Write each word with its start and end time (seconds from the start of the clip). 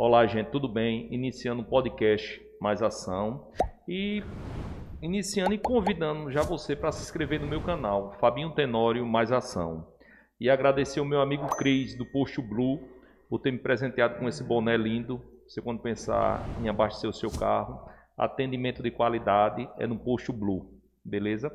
Olá, 0.00 0.24
gente, 0.28 0.50
tudo 0.50 0.68
bem? 0.68 1.12
Iniciando 1.12 1.62
o 1.62 1.64
podcast 1.64 2.40
Mais 2.60 2.80
Ação 2.80 3.48
e 3.88 4.22
iniciando 5.02 5.52
e 5.52 5.58
convidando 5.58 6.30
já 6.30 6.40
você 6.40 6.76
para 6.76 6.92
se 6.92 7.02
inscrever 7.02 7.40
no 7.40 7.48
meu 7.48 7.60
canal, 7.60 8.12
Fabinho 8.20 8.52
Tenório 8.52 9.04
Mais 9.04 9.32
Ação. 9.32 9.88
E 10.40 10.48
agradecer 10.48 11.00
ao 11.00 11.04
meu 11.04 11.20
amigo 11.20 11.48
Cris 11.48 11.98
do 11.98 12.06
Posto 12.06 12.40
Blue 12.40 12.78
por 13.28 13.40
ter 13.40 13.50
me 13.50 13.58
presenteado 13.58 14.20
com 14.20 14.28
esse 14.28 14.44
boné 14.44 14.76
lindo. 14.76 15.20
Você 15.48 15.60
quando 15.60 15.80
pensar 15.80 16.48
em 16.62 16.68
abastecer 16.68 17.10
o 17.10 17.12
seu 17.12 17.32
carro, 17.32 17.90
atendimento 18.16 18.84
de 18.84 18.92
qualidade 18.92 19.68
é 19.78 19.86
no 19.88 19.98
Posto 19.98 20.32
Blue, 20.32 20.80
beleza? 21.04 21.50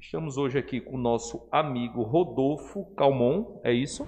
Estamos 0.00 0.36
hoje 0.36 0.58
aqui 0.58 0.80
com 0.80 0.96
o 0.96 1.00
nosso 1.00 1.48
amigo 1.50 2.02
Rodolfo 2.02 2.84
Calmon, 2.96 3.60
é 3.64 3.72
isso? 3.72 4.06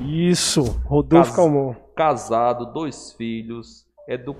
Isso, 0.00 0.62
Rodolfo 0.84 1.26
Cas 1.26 1.36
Calmon. 1.36 1.74
Casado, 1.94 2.72
dois 2.72 3.12
filhos, 3.12 3.86
edu 4.08 4.34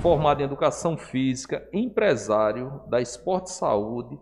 formado 0.00 0.40
em 0.40 0.44
educação 0.44 0.96
física, 0.96 1.68
empresário 1.72 2.80
da 2.88 3.00
Esporte 3.00 3.50
Saúde, 3.50 4.18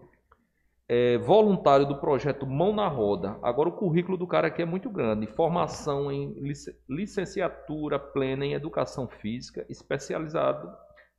é, 0.89 1.19
voluntário 1.19 1.87
do 1.87 1.97
projeto 1.97 2.47
Mão 2.47 2.75
na 2.75 2.89
Roda. 2.89 3.39
Agora 3.43 3.69
o 3.69 3.73
currículo 3.73 4.17
do 4.17 4.27
cara 4.27 4.49
aqui 4.49 4.63
é 4.63 4.67
muito 4.67 4.89
grande. 4.91 5.27
Formação 5.27 6.11
em 6.11 6.33
lic 6.41 6.55
licenciatura 6.89 7.99
plena 7.99 8.47
em 8.47 8.55
educação 8.55 9.09
física, 9.09 9.65
especializado 9.69 10.71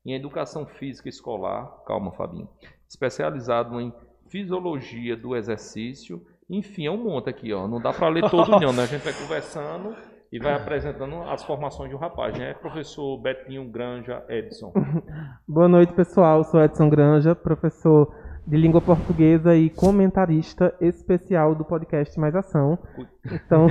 em 0.05 0.13
educação 0.13 0.65
física 0.65 1.09
escolar. 1.09 1.83
Calma, 1.85 2.11
Fabinho. 2.11 2.49
Especializado 2.87 3.79
em 3.81 3.91
fisiologia 4.29 5.15
do 5.15 5.35
exercício. 5.35 6.21
Enfim, 6.49 6.85
é 6.85 6.91
um 6.91 7.03
monte 7.03 7.29
aqui, 7.29 7.53
ó. 7.53 7.67
Não 7.67 7.81
dá 7.81 7.91
para 7.91 8.09
ler 8.09 8.29
todo 8.29 8.51
não, 8.59 8.73
né? 8.73 8.83
A 8.83 8.85
gente 8.85 9.03
vai 9.03 9.13
conversando 9.19 9.95
e 10.31 10.39
vai 10.39 10.53
apresentando 10.53 11.21
as 11.23 11.43
formações 11.43 11.89
do 11.91 11.97
rapaz, 11.97 12.37
né? 12.37 12.53
Professor 12.55 13.17
Betinho 13.17 13.65
Granja 13.69 14.23
Edson. 14.29 14.71
Boa 15.47 15.67
noite, 15.67 15.93
pessoal. 15.93 16.43
Sou 16.43 16.61
Edson 16.61 16.89
Granja, 16.89 17.35
professor 17.35 18.13
de 18.47 18.57
língua 18.57 18.79
portuguesa 18.79 19.55
e 19.55 19.71
comentarista 19.71 20.75
especial 20.79 21.55
do 21.55 21.65
podcast 21.65 22.19
Mais 22.19 22.35
Ação. 22.35 22.77
Então, 23.25 23.67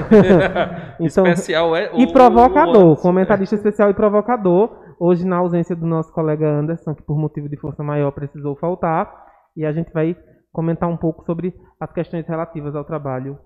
então 0.98 1.26
especial 1.26 1.76
é 1.76 1.90
e 1.94 2.12
provocador, 2.12 2.92
o... 2.92 2.96
comentarista 2.96 3.54
especial 3.54 3.90
e 3.90 3.94
provocador. 3.94 4.82
Hoje 4.98 5.24
na 5.24 5.36
ausência 5.36 5.76
do 5.76 5.86
nosso 5.86 6.12
colega 6.12 6.48
Anderson, 6.48 6.94
que 6.94 7.02
por 7.02 7.16
motivo 7.16 7.48
de 7.48 7.56
força 7.56 7.82
maior 7.82 8.10
precisou 8.12 8.56
faltar, 8.56 9.12
e 9.56 9.64
a 9.64 9.72
gente 9.72 9.92
vai 9.92 10.16
comentar 10.54 10.88
um 10.88 10.96
pouco 10.96 11.24
sobre 11.26 11.52
as 11.80 11.92
questões 11.92 12.24
relativas 12.28 12.76
ao 12.76 12.84
trabalho 12.84 13.36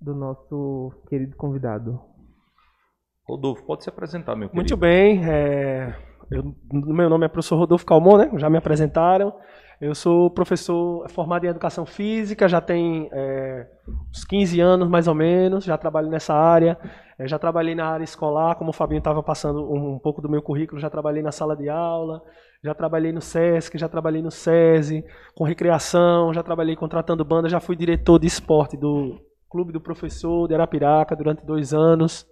do 0.00 0.14
nosso 0.14 0.90
querido 1.08 1.36
convidado. 1.36 2.00
Rodolfo, 3.28 3.62
pode 3.64 3.84
se 3.84 3.90
apresentar, 3.90 4.34
meu 4.34 4.48
querido. 4.48 4.56
Muito 4.56 4.76
bem. 4.76 5.22
É, 5.28 5.94
eu, 6.30 6.54
meu 6.72 7.10
nome 7.10 7.26
é 7.26 7.28
professor 7.28 7.56
Rodolfo 7.56 7.84
Calmon, 7.84 8.16
né? 8.16 8.30
Já 8.38 8.48
me 8.48 8.56
apresentaram. 8.56 9.34
Eu 9.78 9.94
sou 9.94 10.30
professor 10.30 11.06
formado 11.10 11.44
em 11.44 11.48
educação 11.48 11.84
física, 11.84 12.48
já 12.48 12.62
tem 12.62 13.10
é, 13.12 13.66
uns 14.10 14.24
15 14.24 14.58
anos 14.58 14.88
mais 14.88 15.06
ou 15.06 15.14
menos, 15.14 15.64
já 15.64 15.76
trabalho 15.76 16.08
nessa 16.08 16.32
área. 16.32 16.78
É, 17.18 17.28
já 17.28 17.38
trabalhei 17.38 17.74
na 17.74 17.86
área 17.86 18.04
escolar, 18.04 18.56
como 18.56 18.70
o 18.70 18.72
Fabinho 18.72 18.98
estava 18.98 19.22
passando 19.22 19.62
um, 19.70 19.94
um, 19.94 19.98
pouco 19.98 20.20
do 20.20 20.28
meu 20.28 20.42
currículo, 20.42 20.80
já 20.80 20.90
trabalhei 20.90 21.22
na 21.22 21.30
sala 21.30 21.56
de 21.56 21.68
aula, 21.68 22.22
já 22.62 22.74
trabalhei 22.74 23.12
no 23.12 23.20
SESC, 23.20 23.78
já 23.78 23.88
trabalhei 23.88 24.22
no 24.22 24.30
SESI, 24.30 25.04
com 25.34 25.44
recreação, 25.44 26.32
já 26.34 26.42
trabalhei 26.42 26.74
contratando 26.74 27.24
banda, 27.24 27.48
já 27.48 27.60
fui 27.60 27.76
diretor 27.76 28.18
de 28.18 28.26
esporte 28.26 28.76
do 28.76 29.20
Clube 29.48 29.72
do 29.72 29.80
Professor 29.80 30.48
de 30.48 30.54
Arapiraca 30.54 31.14
durante 31.14 31.44
dois 31.44 31.72
anos. 31.72 32.26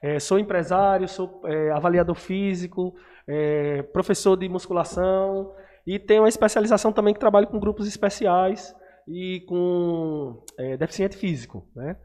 É, 0.00 0.18
sou 0.20 0.38
empresário, 0.38 1.08
sou 1.08 1.42
é, 1.44 1.70
avaliador 1.70 2.16
físico, 2.16 2.94
é, 3.26 3.82
professor 3.82 4.36
de 4.36 4.48
musculação 4.48 5.52
e 5.86 5.98
tenho 5.98 6.22
uma 6.22 6.28
especialização 6.28 6.92
também 6.92 7.14
que 7.14 7.20
trabalho 7.20 7.46
com 7.46 7.58
grupos 7.58 7.86
especiais 7.86 8.74
e 9.06 9.40
com 9.48 10.42
é, 10.58 10.76
deficiente 10.76 11.16
físico. 11.16 11.66
Né? 11.74 11.96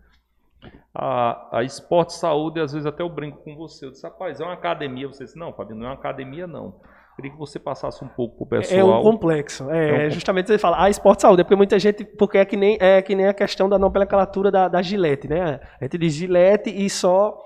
A, 0.94 1.60
a 1.60 1.64
Esporte 1.64 2.14
Saúde, 2.14 2.60
às 2.60 2.74
vezes 2.74 2.86
até 2.86 3.04
eu 3.04 3.10
brinco 3.10 3.44
com 3.44 3.56
você. 3.56 3.86
Eu 3.86 3.92
disse, 3.92 4.06
rapaz, 4.06 4.40
é 4.40 4.44
uma 4.44 4.54
academia. 4.54 5.08
Você 5.08 5.26
disse, 5.26 5.38
não, 5.38 5.54
Fabio, 5.54 5.76
não 5.76 5.86
é 5.86 5.90
uma 5.90 5.96
academia, 5.96 6.48
não. 6.48 6.76
Queria 7.18 7.32
que 7.32 7.38
você 7.38 7.58
passasse 7.58 8.04
um 8.04 8.08
pouco 8.08 8.46
para 8.46 8.60
o 8.60 8.62
pessoal. 8.62 8.80
É 8.80 9.00
um 9.00 9.02
complexo. 9.02 9.72
É, 9.72 10.06
é 10.06 10.08
um... 10.08 10.12
justamente 10.12 10.48
você 10.48 10.60
fala, 10.60 10.84
ah, 10.84 10.88
esporte 10.88 11.24
saúde, 11.24 11.42
é 11.42 11.44
porque 11.44 11.56
muita 11.56 11.80
gente, 11.80 12.06
porque 12.06 12.38
é 12.38 12.46
que 12.46 12.56
nem, 12.56 12.78
é 12.80 13.02
que 13.02 13.16
nem 13.16 13.26
a 13.26 13.34
questão 13.34 13.68
da 13.68 13.80
nomenclatura 13.80 14.52
da, 14.52 14.68
da 14.68 14.84
gilete, 14.84 15.28
né? 15.28 15.60
A 15.82 15.86
gente 15.86 15.98
diz 15.98 16.14
gilete 16.14 16.70
e 16.70 16.88
só 16.90 17.44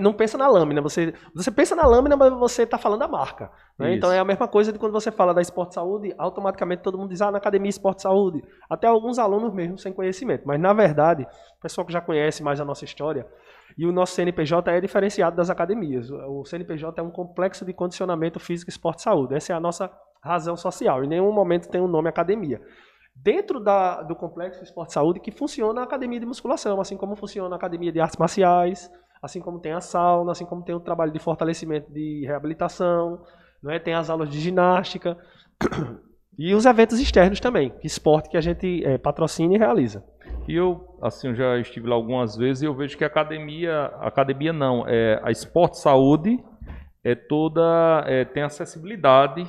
não 0.00 0.12
pensa 0.12 0.38
na 0.38 0.48
lâmina. 0.48 0.80
Você, 0.80 1.12
você 1.34 1.50
pensa 1.50 1.74
na 1.74 1.86
lâmina, 1.86 2.16
mas 2.16 2.32
você 2.32 2.62
está 2.62 2.78
falando 2.78 3.00
da 3.00 3.08
marca. 3.08 3.50
Né? 3.78 3.94
Então 3.94 4.12
é 4.12 4.18
a 4.18 4.24
mesma 4.24 4.46
coisa 4.46 4.72
de 4.72 4.78
quando 4.78 4.92
você 4.92 5.10
fala 5.10 5.34
da 5.34 5.40
esporte 5.40 5.74
saúde, 5.74 6.14
automaticamente 6.16 6.82
todo 6.82 6.98
mundo 6.98 7.10
diz, 7.10 7.20
ah, 7.20 7.30
na 7.30 7.38
academia 7.38 7.68
esporte 7.68 8.02
saúde. 8.02 8.42
Até 8.68 8.86
alguns 8.86 9.18
alunos 9.18 9.52
mesmo 9.52 9.78
sem 9.78 9.92
conhecimento. 9.92 10.44
Mas 10.46 10.60
na 10.60 10.72
verdade, 10.72 11.26
o 11.58 11.60
pessoal 11.60 11.86
que 11.86 11.92
já 11.92 12.00
conhece 12.00 12.42
mais 12.42 12.60
a 12.60 12.64
nossa 12.64 12.84
história, 12.84 13.26
e 13.76 13.86
o 13.86 13.92
nosso 13.92 14.14
CNPJ 14.14 14.70
é 14.70 14.80
diferenciado 14.80 15.36
das 15.36 15.50
academias. 15.50 16.10
O 16.10 16.44
CNPJ 16.44 17.00
é 17.00 17.02
um 17.02 17.10
complexo 17.10 17.64
de 17.64 17.72
condicionamento 17.72 18.38
físico, 18.38 18.70
esporte 18.70 19.00
e 19.00 19.02
saúde. 19.02 19.34
Essa 19.34 19.52
é 19.52 19.56
a 19.56 19.60
nossa 19.60 19.90
razão 20.22 20.56
social. 20.56 21.02
Em 21.02 21.08
nenhum 21.08 21.32
momento 21.32 21.68
tem 21.68 21.80
o 21.80 21.84
um 21.84 21.88
nome 21.88 22.08
academia. 22.08 22.60
Dentro 23.14 23.60
da, 23.60 24.02
do 24.02 24.16
complexo 24.16 24.62
esporte 24.62 24.90
e 24.90 24.94
saúde 24.94 25.20
que 25.20 25.30
funciona 25.30 25.80
a 25.80 25.84
academia 25.84 26.18
de 26.18 26.26
musculação, 26.26 26.80
assim 26.80 26.96
como 26.96 27.14
funciona 27.14 27.54
a 27.54 27.58
academia 27.58 27.92
de 27.92 28.00
artes 28.00 28.16
marciais, 28.16 28.90
assim 29.22 29.40
como 29.40 29.60
tem 29.60 29.72
a 29.72 29.80
sauna, 29.80 30.32
assim 30.32 30.44
como 30.44 30.64
tem 30.64 30.74
o 30.74 30.80
trabalho 30.80 31.12
de 31.12 31.18
fortalecimento 31.20 31.90
de 31.92 32.24
reabilitação, 32.26 33.22
não 33.62 33.70
é? 33.70 33.78
tem 33.78 33.94
as 33.94 34.10
aulas 34.10 34.28
de 34.28 34.40
ginástica 34.40 35.16
e 36.36 36.52
os 36.54 36.66
eventos 36.66 36.98
externos 36.98 37.38
também, 37.38 37.72
esporte 37.84 38.28
que 38.28 38.36
a 38.36 38.40
gente 38.40 38.84
é, 38.84 38.98
patrocina 38.98 39.54
e 39.54 39.58
realiza. 39.58 40.04
E 40.48 40.56
eu, 40.56 40.98
assim, 41.00 41.28
eu 41.28 41.34
já 41.36 41.58
estive 41.58 41.88
lá 41.88 41.94
algumas 41.94 42.36
vezes 42.36 42.62
e 42.62 42.66
eu 42.66 42.74
vejo 42.74 42.98
que 42.98 43.04
a 43.04 43.06
academia, 43.06 43.86
academia 44.00 44.52
não, 44.52 44.84
é 44.88 45.20
a 45.22 45.30
Esporte 45.30 45.78
Saúde 45.78 46.42
é 47.04 47.14
toda, 47.14 48.04
é, 48.06 48.24
tem 48.24 48.42
acessibilidade 48.42 49.48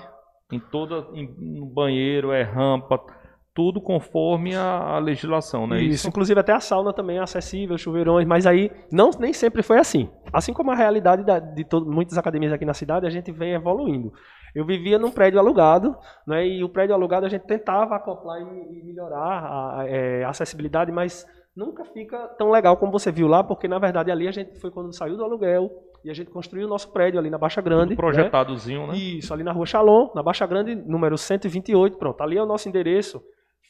em 0.52 0.60
toda, 0.60 1.08
em, 1.14 1.34
no 1.40 1.66
banheiro, 1.66 2.32
é 2.32 2.44
rampa, 2.44 3.04
tudo 3.54 3.80
conforme 3.80 4.56
a, 4.56 4.96
a 4.96 5.00
legislação, 5.00 5.68
né? 5.68 5.78
Isso, 5.78 5.96
Isso, 5.96 6.08
inclusive 6.08 6.40
até 6.40 6.52
a 6.52 6.60
sauna 6.60 6.92
também 6.92 7.18
é 7.18 7.22
acessível, 7.22 7.78
chuveirões, 7.78 8.26
mas 8.26 8.48
aí 8.48 8.72
não 8.92 9.12
nem 9.20 9.32
sempre 9.32 9.62
foi 9.62 9.78
assim. 9.78 10.10
Assim 10.32 10.52
como 10.52 10.72
a 10.72 10.76
realidade 10.76 11.24
da, 11.24 11.40
de 11.40 11.64
todo, 11.64 11.90
muitas 11.90 12.18
academias 12.18 12.52
aqui 12.52 12.66
na 12.66 12.74
cidade, 12.74 13.06
a 13.06 13.12
gente 13.12 13.32
vem 13.32 13.54
evoluindo. 13.54 14.12
Eu 14.56 14.66
vivia 14.66 14.98
num 14.98 15.12
prédio 15.12 15.40
alugado, 15.40 15.96
né? 16.28 16.48
E 16.48 16.64
o 16.64 16.70
prédio 16.70 16.96
alugado 16.96 17.26
a 17.26 17.30
gente 17.30 17.46
tentava 17.46 17.96
acoplar 17.96 18.42
e, 18.42 18.80
e 18.80 18.84
melhorar 18.84 19.20
a, 19.20 19.82
a, 19.82 19.88
é, 19.88 20.24
a 20.24 20.30
acessibilidade, 20.30 20.92
mas 20.92 21.26
nunca 21.56 21.86
fica 21.86 22.18
tão 22.38 22.50
legal 22.50 22.78
como 22.78 22.92
você 22.92 23.12
viu 23.12 23.28
lá, 23.28 23.44
porque 23.44 23.68
na 23.68 23.78
verdade 23.78 24.10
ali 24.10 24.28
a 24.28 24.32
gente 24.32 24.60
foi 24.60 24.72
quando 24.72 24.92
saiu 24.96 25.16
do 25.16 25.24
aluguel 25.24 25.70
e 26.04 26.10
a 26.10 26.14
gente 26.14 26.32
construiu 26.32 26.66
o 26.66 26.70
nosso 26.70 26.92
prédio 26.92 27.20
ali 27.20 27.30
na 27.30 27.38
Baixa 27.38 27.62
Grande. 27.62 27.90
Tudo 27.90 27.98
projetadozinho, 27.98 28.88
né? 28.88 28.94
né? 28.94 28.98
Isso, 28.98 29.34
ali 29.34 29.44
na 29.44 29.52
Rua 29.52 29.66
Shalom, 29.66 30.10
na 30.16 30.24
Baixa 30.24 30.46
Grande, 30.48 30.76
número 30.76 31.18
128. 31.18 31.98
Pronto, 31.98 32.22
ali 32.22 32.38
é 32.38 32.44
o 32.44 32.46
nosso 32.46 32.68
endereço 32.68 33.24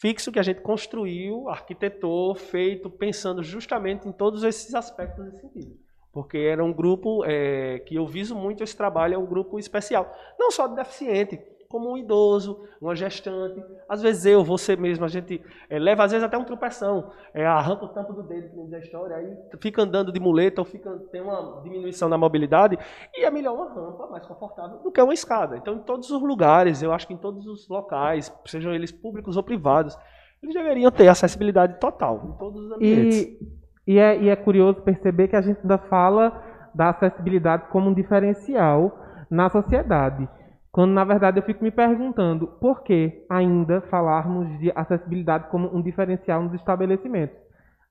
fixo 0.04 0.34
que 0.34 0.40
a 0.40 0.44
gente 0.44 0.60
construiu, 0.60 1.48
arquitetou, 1.48 2.36
feito, 2.36 2.90
pensando 2.90 3.42
justamente 3.42 4.06
em 4.06 4.12
todos 4.12 4.44
esses 4.44 4.76
aspectos 4.76 5.24
nesse 5.24 5.40
sentido. 5.40 5.80
Porque 6.12 6.38
era 6.40 6.62
um 6.62 6.74
grupo 6.74 7.24
é, 7.24 7.80
que 7.80 7.96
eu 7.96 8.06
viso 8.06 8.36
muito 8.36 8.62
esse 8.62 8.76
trabalho, 8.76 9.14
é 9.14 9.18
um 9.18 9.26
grupo 9.26 9.58
especial. 9.58 10.14
Não 10.38 10.52
só 10.52 10.68
de 10.68 10.76
deficiente, 10.76 11.40
como 11.74 11.92
um 11.92 11.98
idoso, 11.98 12.68
uma 12.80 12.96
gestante. 12.96 13.60
Às 13.90 14.00
vezes 14.00 14.28
eu, 14.28 14.44
você 14.44 14.76
mesmo, 14.76 15.04
a 15.04 15.08
gente 15.08 15.42
é, 15.68 15.80
leva 15.80 16.04
às 16.04 16.12
vezes 16.12 16.24
até 16.24 16.38
um 16.38 16.44
tropeção, 16.44 17.10
é, 17.34 17.44
arranca 17.48 17.86
o 17.86 17.88
tampo 17.88 18.14
do 18.14 18.22
dedo, 18.22 18.48
que 18.48 18.64
diz 18.64 18.74
a 18.76 18.78
história, 18.78 19.16
aí 19.16 19.36
fica 19.60 19.82
andando 19.82 20.12
de 20.12 20.20
muleta 20.20 20.62
ou 20.62 20.66
fica, 20.66 20.92
tem 21.12 21.20
uma 21.20 21.62
diminuição 21.64 22.08
na 22.08 22.16
mobilidade, 22.16 22.78
e 23.12 23.26
é 23.26 23.32
melhor 23.32 23.56
uma 23.56 23.74
rampa 23.74 24.06
mais 24.06 24.24
confortável 24.28 24.78
do 24.84 24.92
que 24.92 25.02
uma 25.02 25.16
escada. 25.16 25.58
Então, 25.58 25.74
em 25.74 25.80
todos 25.80 26.12
os 26.12 26.22
lugares, 26.22 26.84
eu 26.84 26.94
acho 26.94 27.08
que 27.08 27.14
em 27.16 27.18
todos 27.18 27.48
os 27.48 27.68
locais, 27.68 28.32
sejam 28.46 28.72
eles 28.72 28.92
públicos 28.92 29.36
ou 29.36 29.42
privados, 29.42 29.98
eles 30.44 30.54
deveriam 30.54 30.92
ter 30.92 31.08
acessibilidade 31.08 31.80
total 31.80 32.22
em 32.24 32.38
todos 32.38 32.66
os 32.66 32.72
ambientes. 32.72 33.18
E, 33.18 33.94
e, 33.94 33.98
é, 33.98 34.22
e 34.22 34.30
é 34.30 34.36
curioso 34.36 34.80
perceber 34.82 35.28
que 35.28 35.36
a 35.36 35.42
gente 35.42 35.60
ainda 35.62 35.80
fala 35.80 36.40
da 36.76 36.92
acessibilidade 36.92 37.64
como 37.72 37.90
um 37.90 37.94
diferencial 37.96 38.96
na 39.28 39.50
sociedade. 39.50 40.30
Quando 40.74 40.92
na 40.92 41.04
verdade 41.04 41.38
eu 41.38 41.44
fico 41.44 41.64
me 41.64 41.70
perguntando 41.70 42.48
por 42.48 42.82
que 42.84 43.24
ainda 43.30 43.80
falarmos 43.82 44.58
de 44.58 44.72
acessibilidade 44.74 45.48
como 45.50 45.70
um 45.72 45.80
diferencial 45.80 46.42
nos 46.42 46.56
estabelecimentos. 46.56 47.38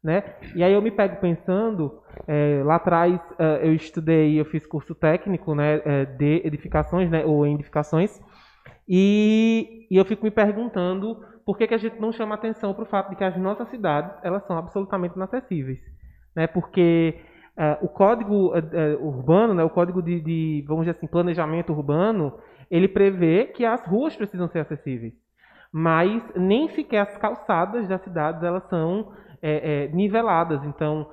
Né? 0.02 0.24
E 0.56 0.64
aí 0.64 0.72
eu 0.72 0.82
me 0.82 0.90
pego 0.90 1.20
pensando, 1.20 2.02
é, 2.26 2.60
lá 2.64 2.74
atrás 2.74 3.20
é, 3.38 3.68
eu 3.68 3.72
estudei, 3.72 4.34
eu 4.34 4.44
fiz 4.44 4.66
curso 4.66 4.96
técnico 4.96 5.54
né, 5.54 5.80
é, 5.84 6.04
de 6.06 6.42
edificações, 6.44 7.08
né, 7.08 7.24
ou 7.24 7.46
em 7.46 7.54
edificações, 7.54 8.20
e, 8.88 9.86
e, 9.88 9.96
eu 9.96 10.04
fico 10.04 10.24
me 10.24 10.30
perguntando 10.32 11.24
por 11.46 11.56
que, 11.56 11.68
que 11.68 11.74
a 11.74 11.78
gente 11.78 12.00
não 12.00 12.10
chama 12.10 12.34
atenção 12.34 12.74
para 12.74 12.82
o 12.82 12.86
fato 12.86 13.10
de 13.10 13.16
que 13.16 13.22
as 13.22 13.36
nossas 13.36 13.68
cidades 13.68 14.12
elas 14.24 14.44
são 14.44 14.58
absolutamente 14.58 15.14
inacessíveis. 15.14 15.78
Né? 16.34 16.48
Porque 16.48 17.14
é, 17.56 17.78
o 17.80 17.86
código 17.86 18.52
é, 18.56 18.96
urbano, 18.96 19.54
né, 19.54 19.62
o 19.62 19.70
código 19.70 20.02
de, 20.02 20.20
de, 20.20 20.64
vamos 20.66 20.84
dizer 20.84 20.96
assim, 20.96 21.06
planejamento 21.06 21.72
urbano, 21.72 22.34
ele 22.72 22.88
prevê 22.88 23.44
que 23.44 23.66
as 23.66 23.84
ruas 23.86 24.16
precisam 24.16 24.48
ser 24.48 24.60
acessíveis. 24.60 25.12
Mas 25.70 26.22
nem 26.34 26.70
sequer 26.70 27.00
as 27.00 27.18
calçadas 27.18 27.86
das 27.86 28.00
cidades 28.00 28.42
elas 28.42 28.64
são 28.70 29.12
é, 29.42 29.84
é, 29.84 29.88
niveladas. 29.88 30.64
Então, 30.64 31.06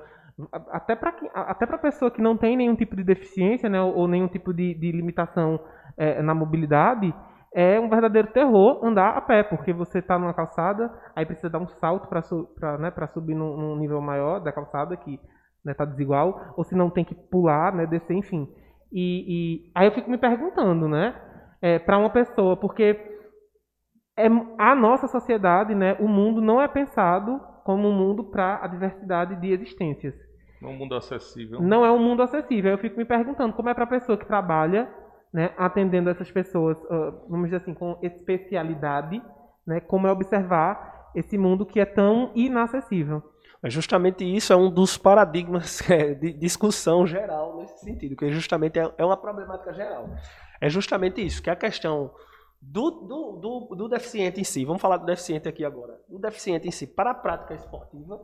até 0.70 0.96
para 0.96 1.14
até 1.34 1.66
a 1.66 1.78
pessoa 1.78 2.10
que 2.10 2.22
não 2.22 2.34
tem 2.34 2.56
nenhum 2.56 2.74
tipo 2.74 2.96
de 2.96 3.04
deficiência 3.04 3.68
né, 3.68 3.78
ou, 3.78 3.94
ou 3.94 4.08
nenhum 4.08 4.26
tipo 4.26 4.54
de, 4.54 4.72
de 4.72 4.90
limitação 4.90 5.60
é, 5.98 6.22
na 6.22 6.34
mobilidade, 6.34 7.14
é 7.52 7.78
um 7.78 7.90
verdadeiro 7.90 8.28
terror 8.28 8.82
andar 8.82 9.10
a 9.10 9.20
pé, 9.20 9.42
porque 9.42 9.70
você 9.70 9.98
está 9.98 10.18
numa 10.18 10.32
calçada, 10.32 10.90
aí 11.14 11.26
precisa 11.26 11.50
dar 11.50 11.58
um 11.58 11.66
salto 11.66 12.08
para 12.08 12.78
né, 12.78 12.90
subir 13.12 13.34
num, 13.34 13.54
num, 13.54 13.76
nível 13.76 14.00
maior 14.00 14.38
da 14.40 14.50
calçada, 14.50 14.96
que 14.96 15.14
está 15.14 15.26
né, 15.62 15.74
tá 15.74 15.84
desigual, 15.84 16.54
ou 16.56 16.64
se 16.64 16.74
não 16.74 16.88
tem 16.88 17.04
que 17.04 17.14
pular, 17.14 17.74
né, 17.74 17.86
descer, 17.86 18.16
enfim. 18.16 18.48
E, 18.90 19.66
e 19.66 19.72
aí 19.74 19.86
eu 19.86 19.92
fico 19.92 20.10
me 20.10 20.16
perguntando, 20.16 20.88
né, 20.88 21.14
é, 21.60 21.78
para 21.78 21.98
uma 21.98 22.10
pessoa, 22.10 22.56
porque 22.56 22.96
é, 24.16 24.26
a 24.58 24.74
nossa 24.74 25.06
sociedade, 25.06 25.74
né, 25.74 25.96
o 26.00 26.08
mundo 26.08 26.40
não 26.40 26.60
é 26.60 26.68
pensado 26.68 27.40
como 27.64 27.88
um 27.88 27.92
mundo 27.92 28.24
para 28.24 28.62
a 28.62 28.66
diversidade 28.66 29.36
de 29.36 29.52
existências. 29.52 30.14
Não 30.60 30.70
é 30.70 30.72
um 30.72 30.76
mundo 30.76 30.94
acessível. 30.94 31.62
Não 31.62 31.84
é 31.84 31.90
um 31.90 31.98
mundo 31.98 32.22
acessível. 32.22 32.72
Eu 32.72 32.78
fico 32.78 32.96
me 32.96 33.04
perguntando 33.04 33.54
como 33.54 33.68
é 33.68 33.74
para 33.74 33.84
a 33.84 33.88
pessoa 33.88 34.18
que 34.18 34.26
trabalha 34.26 34.88
né, 35.32 35.54
atendendo 35.56 36.10
essas 36.10 36.30
pessoas, 36.30 36.78
uh, 36.84 37.26
vamos 37.28 37.46
dizer 37.46 37.58
assim, 37.58 37.72
com 37.72 37.98
especialidade, 38.02 39.22
né, 39.66 39.80
como 39.80 40.06
é 40.06 40.12
observar 40.12 41.10
esse 41.14 41.38
mundo 41.38 41.64
que 41.64 41.80
é 41.80 41.84
tão 41.84 42.30
inacessível. 42.34 43.22
Justamente 43.64 44.24
isso 44.24 44.52
é 44.52 44.56
um 44.56 44.70
dos 44.70 44.96
paradigmas 44.96 45.80
é, 45.90 46.14
de 46.14 46.32
discussão 46.32 47.06
geral 47.06 47.58
nesse 47.58 47.84
sentido, 47.84 48.16
que 48.16 48.30
justamente 48.30 48.78
é, 48.78 48.92
é 48.96 49.04
uma 49.04 49.16
problemática 49.16 49.72
geral. 49.72 50.08
É 50.60 50.68
justamente 50.68 51.24
isso, 51.24 51.42
que 51.42 51.50
a 51.50 51.56
questão 51.56 52.14
do, 52.60 52.90
do, 52.90 53.32
do, 53.36 53.74
do 53.74 53.88
deficiente 53.88 54.40
em 54.40 54.44
si, 54.44 54.64
vamos 54.64 54.82
falar 54.82 54.98
do 54.98 55.06
deficiente 55.06 55.48
aqui 55.48 55.64
agora, 55.64 55.98
o 56.08 56.18
deficiente 56.18 56.68
em 56.68 56.70
si, 56.70 56.86
para 56.86 57.12
a 57.12 57.14
prática 57.14 57.54
esportiva, 57.54 58.20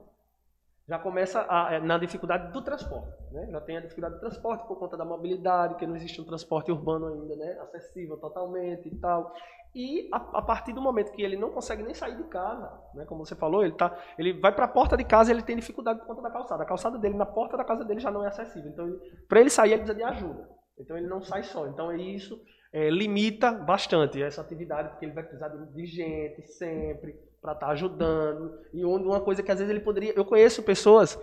já 0.89 0.99
começa 0.99 1.45
a, 1.49 1.75
é, 1.75 1.81
na 1.81 1.99
dificuldade 1.99 2.53
do 2.53 2.63
transporte. 2.63 3.13
Né? 3.33 3.49
Já 3.51 3.61
tem 3.61 3.77
a 3.77 3.81
dificuldade 3.81 4.15
do 4.15 4.21
transporte 4.21 4.67
por 4.69 4.79
conta 4.79 4.97
da 4.97 5.05
mobilidade, 5.05 5.75
que 5.75 5.87
não 5.87 5.97
existe 5.97 6.21
um 6.21 6.25
transporte 6.25 6.71
urbano 6.71 7.09
ainda 7.09 7.35
né? 7.35 7.59
acessível 7.63 8.17
totalmente 8.19 8.87
e 8.87 8.95
tal. 8.97 9.35
E 9.75 10.09
a, 10.13 10.17
a, 10.17 10.43
partir 10.43 10.73
do 10.73 10.81
momento 10.81 11.11
que 11.13 11.23
ele 11.23 11.37
não 11.37 11.51
consegue 11.51 11.83
nem 11.83 11.93
sair 11.93 12.17
de 12.17 12.25
casa, 12.25 12.73
né? 12.95 13.05
como 13.05 13.27
você 13.27 13.35
falou, 13.35 13.65
ele, 13.65 13.75
tá, 13.75 13.99
ele 14.17 14.33
vai 14.33 14.55
para 14.55 14.67
a 14.67 14.69
porta 14.69 14.97
de 14.97 15.05
casa 15.05 15.31
e 15.31 15.35
ele 15.35 15.43
tem 15.43 15.57
dificuldade 15.57 15.99
por 15.99 16.07
conta 16.07 16.23
da 16.23 16.31
calçada. 16.31 16.63
A 16.63 16.67
calçada 16.67 16.97
dele, 16.99 17.17
na 17.17 17.27
porta 17.27 17.57
da 17.57 17.65
casa 17.65 17.85
dele, 17.85 18.01
já 18.01 18.11
não 18.11 18.25
é 18.25 18.29
acessível. 18.29 18.71
Então, 18.71 19.01
para 19.29 19.41
ele 19.41 19.51
sair, 19.51 19.73
ele 19.73 19.83
precisa 19.83 19.99
de 19.99 20.05
ajuda. 20.05 20.56
Então, 20.79 20.97
ele 20.97 21.07
não 21.07 21.23
sai 21.23 21.43
só. 21.43 21.67
Então, 21.67 21.91
é 21.91 21.97
isso 21.97 22.41
é, 22.77 22.91
limita 22.91 23.53
bastante 23.53 24.23
essa 24.23 24.43
atividade, 24.43 24.91
porque 24.91 25.07
ele 25.07 25.15
vai 25.15 25.25
precisar 25.25 25.49
de 25.49 25.87
gente 25.87 26.47
sempre 26.47 27.19
para 27.41 27.53
estar 27.53 27.67
tá 27.67 27.73
ajudando. 27.73 28.53
E 28.71 28.85
uma 28.85 29.21
coisa 29.21 29.43
que 29.43 29.51
às 29.51 29.59
vezes 29.59 29.71
ele 29.71 29.83
poderia. 29.83 30.13
Eu 30.15 30.27
conheço 30.27 30.63
pessoas 30.63 31.19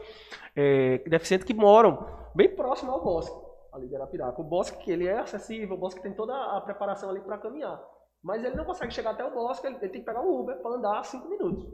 é, 0.55 0.97
deficientes 1.07 1.45
que 1.45 1.53
moram 1.53 2.07
bem 2.33 2.50
próximo 2.55 2.91
ao 2.91 3.03
bosque, 3.03 3.35
ali 3.71 3.88
de 3.88 3.95
Arapiraca. 3.95 4.41
O 4.41 4.44
bosque 4.44 4.83
que 4.83 4.91
ele 4.91 5.05
é 5.05 5.19
acessível, 5.19 5.75
o 5.75 5.79
bosque 5.79 6.01
tem 6.01 6.13
toda 6.13 6.33
a 6.33 6.59
preparação 6.61 7.11
ali 7.11 7.21
para 7.21 7.38
caminhar. 7.38 7.79
Mas 8.23 8.44
ele 8.44 8.55
não 8.55 8.65
consegue 8.65 8.91
chegar 8.91 9.11
até 9.11 9.23
o 9.23 9.31
bosque, 9.31 9.67
ele, 9.67 9.75
ele 9.75 9.89
tem 9.89 10.01
que 10.01 10.07
pegar 10.07 10.21
um 10.21 10.39
Uber 10.39 10.57
para 10.57 10.71
andar 10.71 11.03
cinco 11.03 11.29
minutos. 11.29 11.67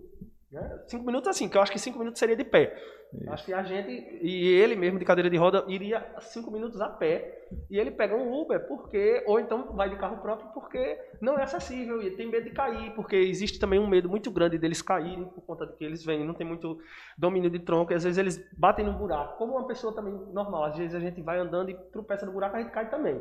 Né? 0.51 0.79
Cinco 0.87 1.05
minutos 1.05 1.29
assim, 1.29 1.47
que 1.47 1.57
eu 1.57 1.61
acho 1.61 1.71
que 1.71 1.77
cinco 1.77 1.99
minutos 1.99 2.19
seria 2.19 2.35
de 2.35 2.43
pé. 2.43 2.75
Isso. 3.13 3.31
Acho 3.31 3.45
que 3.45 3.53
a 3.53 3.63
gente, 3.63 4.19
e 4.21 4.47
ele 4.47 4.75
mesmo 4.75 4.99
de 4.99 5.05
cadeira 5.05 5.29
de 5.29 5.37
roda, 5.37 5.63
iria 5.67 6.05
cinco 6.19 6.51
minutos 6.51 6.79
a 6.79 6.89
pé. 6.89 7.47
E 7.69 7.79
ele 7.79 7.89
pega 7.89 8.15
um 8.15 8.31
Uber, 8.39 8.67
porque, 8.67 9.23
ou 9.25 9.39
então 9.39 9.75
vai 9.75 9.89
de 9.89 9.95
carro 9.95 10.17
próprio, 10.21 10.49
porque 10.53 10.99
não 11.19 11.37
é 11.37 11.43
acessível 11.43 12.01
e 12.01 12.11
tem 12.11 12.29
medo 12.29 12.45
de 12.45 12.51
cair, 12.51 12.93
porque 12.93 13.15
existe 13.15 13.59
também 13.59 13.79
um 13.79 13.87
medo 13.87 14.07
muito 14.07 14.29
grande 14.29 14.57
deles 14.57 14.81
caírem 14.81 15.25
por 15.25 15.41
conta 15.41 15.65
de 15.65 15.75
que 15.75 15.83
eles 15.83 16.05
vêm, 16.05 16.23
não 16.23 16.35
tem 16.35 16.45
muito 16.45 16.79
domínio 17.17 17.49
de 17.49 17.59
tronco, 17.59 17.91
e 17.91 17.95
às 17.95 18.03
vezes 18.03 18.17
eles 18.19 18.51
batem 18.55 18.85
no 18.85 18.93
buraco. 18.93 19.37
Como 19.37 19.53
uma 19.53 19.67
pessoa 19.67 19.93
também 19.93 20.13
normal, 20.31 20.65
às 20.65 20.77
vezes 20.77 20.93
a 20.93 20.99
gente 20.99 21.21
vai 21.21 21.39
andando 21.39 21.71
e 21.71 21.73
tropeça 21.91 22.25
no 22.25 22.31
buraco, 22.31 22.55
a 22.55 22.61
gente 22.61 22.71
cai 22.71 22.89
também. 22.89 23.19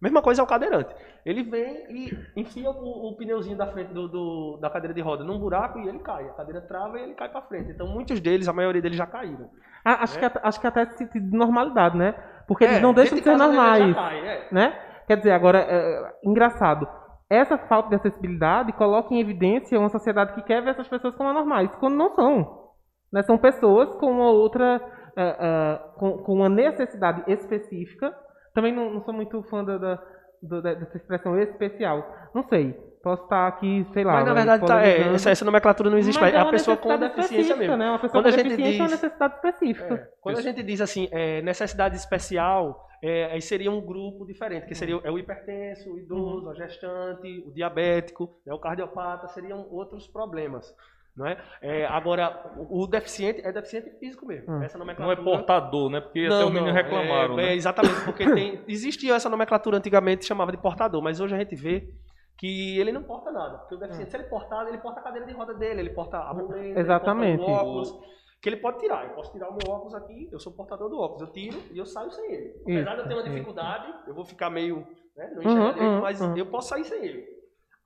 Mesma 0.00 0.22
coisa 0.22 0.40
é 0.40 0.44
o 0.44 0.46
cadeirante. 0.46 0.94
Ele 1.26 1.42
vem 1.42 1.86
e 1.90 2.40
enfia 2.40 2.70
o, 2.70 3.08
o 3.08 3.16
pneuzinho 3.16 3.56
da 3.56 3.66
frente 3.66 3.92
do, 3.92 4.06
do, 4.06 4.58
da 4.60 4.70
cadeira 4.70 4.94
de 4.94 5.00
roda 5.00 5.24
num 5.24 5.38
buraco 5.40 5.80
e 5.80 5.88
ele 5.88 5.98
cai. 5.98 6.28
A 6.28 6.34
cadeira 6.34 6.60
trava 6.60 6.98
e 6.98 7.02
ele 7.02 7.14
cai 7.14 7.28
para 7.28 7.42
frente. 7.42 7.72
Então 7.72 7.88
muitos 7.88 8.20
deles, 8.20 8.48
a 8.48 8.52
maioria 8.52 8.80
deles 8.80 8.96
já 8.96 9.06
caíram. 9.06 9.50
Ah, 9.84 10.04
acho, 10.04 10.20
né? 10.20 10.30
que, 10.30 10.38
acho 10.40 10.60
que 10.60 10.66
até 10.66 10.84
de 10.84 11.20
normalidade, 11.36 11.96
né? 11.96 12.14
Porque 12.46 12.64
é, 12.64 12.68
eles 12.68 12.80
não 12.80 12.94
deixam 12.94 13.18
de 13.18 13.24
ser 13.24 13.36
normais. 13.36 13.94
Cai, 13.94 14.18
é. 14.18 14.48
né? 14.52 14.78
Quer 15.06 15.16
dizer, 15.16 15.32
agora, 15.32 15.58
é, 15.58 16.12
engraçado. 16.24 16.88
Essa 17.28 17.58
falta 17.58 17.90
de 17.90 17.96
acessibilidade 17.96 18.72
coloca 18.72 19.12
em 19.12 19.20
evidência 19.20 19.78
uma 19.78 19.90
sociedade 19.90 20.32
que 20.32 20.42
quer 20.42 20.62
ver 20.62 20.70
essas 20.70 20.88
pessoas 20.88 21.14
como 21.14 21.28
anormais, 21.28 21.74
quando 21.76 21.96
não 21.96 22.14
são. 22.14 22.68
Né? 23.12 23.22
São 23.22 23.36
pessoas 23.36 23.94
com 23.96 24.10
uma 24.10 24.30
outra, 24.30 24.76
uh, 24.76 25.20
uh, 25.20 25.98
com, 25.98 26.18
com 26.18 26.34
uma 26.34 26.48
necessidade 26.48 27.22
específica 27.30 28.14
também 28.58 28.72
não, 28.74 28.92
não 28.92 29.04
sou 29.04 29.14
muito 29.14 29.40
fã 29.44 29.64
da, 29.64 29.78
da, 29.78 30.00
da, 30.42 30.74
dessa 30.74 30.96
expressão 30.96 31.38
especial. 31.38 32.04
Não 32.34 32.42
sei. 32.48 32.72
Posso 33.00 33.22
estar 33.22 33.46
aqui, 33.46 33.86
sei 33.92 34.02
lá. 34.02 34.14
Mas 34.14 34.26
na 34.26 34.34
verdade, 34.34 34.66
tá, 34.66 34.84
é, 34.84 35.14
essa, 35.14 35.30
essa, 35.30 35.44
nomenclatura 35.44 35.88
não 35.88 35.96
existe 35.96 36.20
mais. 36.20 36.34
É, 36.34 36.36
é 36.36 36.40
a 36.40 36.46
pessoa 36.46 36.76
com 36.76 36.98
deficiência 36.98 37.54
mesmo. 37.54 37.76
Né? 37.76 37.88
Uma 37.88 38.00
pessoa 38.00 38.20
quando 38.20 38.34
com 38.34 38.40
a 38.40 38.42
deficiência 38.42 38.72
diz, 38.72 38.80
é 38.80 38.82
uma 38.82 38.90
necessidade 38.90 39.34
específica. 39.36 39.94
É, 39.94 40.08
quando 40.20 40.38
a 40.38 40.42
gente 40.42 40.62
diz 40.64 40.80
assim, 40.80 41.08
é, 41.12 41.40
necessidade 41.40 41.96
especial, 41.96 42.88
é, 43.00 43.26
aí 43.26 43.40
seria 43.40 43.70
um 43.70 43.80
grupo 43.80 44.26
diferente, 44.26 44.66
que 44.66 44.74
seria 44.74 45.00
é 45.04 45.10
o 45.10 45.18
hipertenso, 45.18 45.92
o 45.92 45.98
idoso, 46.00 46.46
uhum. 46.46 46.50
a 46.50 46.54
gestante, 46.54 47.44
o 47.46 47.52
diabético, 47.52 48.40
né, 48.44 48.52
o 48.52 48.58
cardiopata, 48.58 49.28
seriam 49.28 49.68
outros 49.70 50.08
problemas. 50.08 50.74
Não 51.18 51.26
é? 51.26 51.36
é? 51.60 51.84
agora, 51.84 52.54
o 52.56 52.86
deficiente 52.86 53.40
é 53.44 53.50
deficiente 53.50 53.90
físico 53.98 54.24
mesmo. 54.24 54.54
Hum. 54.54 54.62
Essa 54.62 54.78
nomenclatura... 54.78 55.20
Não 55.20 55.32
é 55.32 55.36
portador, 55.36 55.90
né? 55.90 56.00
Porque 56.00 56.28
não, 56.28 56.36
até 56.36 56.44
o 56.44 56.50
menino 56.50 56.72
reclamaram. 56.72 57.34
É, 57.34 57.36
né? 57.36 57.48
é, 57.48 57.54
exatamente, 57.56 58.04
porque 58.04 58.24
tem, 58.32 58.62
existia 58.68 59.16
essa 59.16 59.28
nomenclatura 59.28 59.78
antigamente 59.78 60.24
chamava 60.24 60.52
de 60.52 60.58
portador, 60.58 61.02
mas 61.02 61.20
hoje 61.20 61.34
a 61.34 61.38
gente 61.38 61.56
vê 61.56 61.92
que 62.38 62.78
ele 62.78 62.92
não 62.92 63.02
porta 63.02 63.32
nada. 63.32 63.58
Porque 63.58 63.74
o 63.74 63.78
deficiente, 63.78 64.06
hum. 64.06 64.10
se 64.12 64.16
ele 64.16 64.28
portar, 64.28 64.68
ele 64.68 64.78
porta 64.78 65.00
a 65.00 65.02
cadeira 65.02 65.26
de 65.26 65.32
roda 65.32 65.54
dele, 65.54 65.80
ele 65.80 65.90
porta 65.90 66.18
a 66.18 66.32
muleta, 66.32 66.78
exatamente. 66.78 67.42
ele 67.42 67.44
porta 67.44 67.64
o 67.64 67.68
óculos. 67.68 68.00
Que 68.40 68.48
ele 68.48 68.58
pode 68.58 68.78
tirar. 68.78 69.04
Eu 69.04 69.14
posso 69.14 69.32
tirar 69.32 69.48
o 69.48 69.56
meu 69.56 69.74
óculos 69.74 69.94
aqui, 69.94 70.28
eu 70.30 70.38
sou 70.38 70.52
portador 70.52 70.88
do 70.88 71.00
óculos. 71.00 71.22
Eu 71.22 71.32
tiro 71.32 71.60
e 71.72 71.78
eu 71.78 71.84
saio 71.84 72.12
sem 72.12 72.32
ele. 72.32 72.54
Apesar 72.62 72.94
de 72.94 73.00
eu 73.00 73.08
ter 73.08 73.14
uma 73.14 73.22
dificuldade, 73.24 73.92
eu 74.06 74.14
vou 74.14 74.24
ficar 74.24 74.48
meio. 74.48 74.86
Né, 75.16 75.32
não 75.34 75.42
enxergar 75.42 75.64
uhum, 75.64 75.72
direito, 75.72 75.92
uhum, 75.94 76.00
mas 76.00 76.20
uhum. 76.20 76.36
eu 76.36 76.46
posso 76.46 76.68
sair 76.68 76.84
sem 76.84 77.04
ele. 77.04 77.37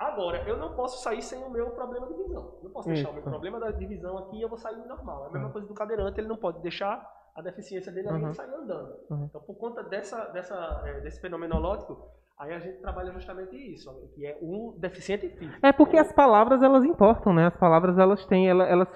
Agora, 0.02 0.42
eu 0.48 0.56
não 0.56 0.74
posso 0.74 1.00
sair 1.02 1.22
sem 1.22 1.42
o 1.44 1.50
meu 1.50 1.70
problema 1.70 2.08
de 2.08 2.14
visão. 2.14 2.58
Não 2.60 2.70
posso 2.70 2.88
deixar 2.88 3.02
Isso. 3.02 3.10
o 3.10 3.14
meu 3.14 3.22
problema 3.22 3.60
da 3.60 3.70
divisão 3.70 4.18
aqui 4.18 4.38
e 4.38 4.42
eu 4.42 4.48
vou 4.48 4.58
sair 4.58 4.76
normal. 4.86 5.24
É 5.24 5.28
a 5.28 5.30
mesma 5.30 5.46
uhum. 5.46 5.52
coisa 5.52 5.68
do 5.68 5.74
cadeirante, 5.74 6.20
ele 6.20 6.28
não 6.28 6.36
pode 6.36 6.60
deixar 6.60 7.08
a 7.36 7.40
deficiência 7.40 7.92
dele 7.92 8.08
ali 8.08 8.24
uhum. 8.24 8.30
e 8.30 8.34
sair 8.34 8.52
andando. 8.52 8.96
Uhum. 9.08 9.24
Então, 9.24 9.40
por 9.42 9.54
conta 9.54 9.82
dessa, 9.84 10.24
dessa, 10.26 10.82
é, 10.86 11.00
desse 11.02 11.20
fenomenológico, 11.20 12.10
aí 12.36 12.52
a 12.52 12.58
gente 12.58 12.80
trabalha 12.80 13.12
justamente 13.12 13.56
isso, 13.56 13.90
que 14.14 14.26
é 14.26 14.36
o 14.42 14.76
deficiente 14.78 15.28
físico. 15.28 15.64
É 15.64 15.72
porque 15.72 15.96
as 15.96 16.12
palavras, 16.12 16.62
elas 16.62 16.84
importam, 16.84 17.32
né? 17.32 17.46
As 17.46 17.56
palavras, 17.56 17.96
elas 17.96 18.26
têm, 18.26 18.48
elas... 18.48 18.68
elas 18.68 18.88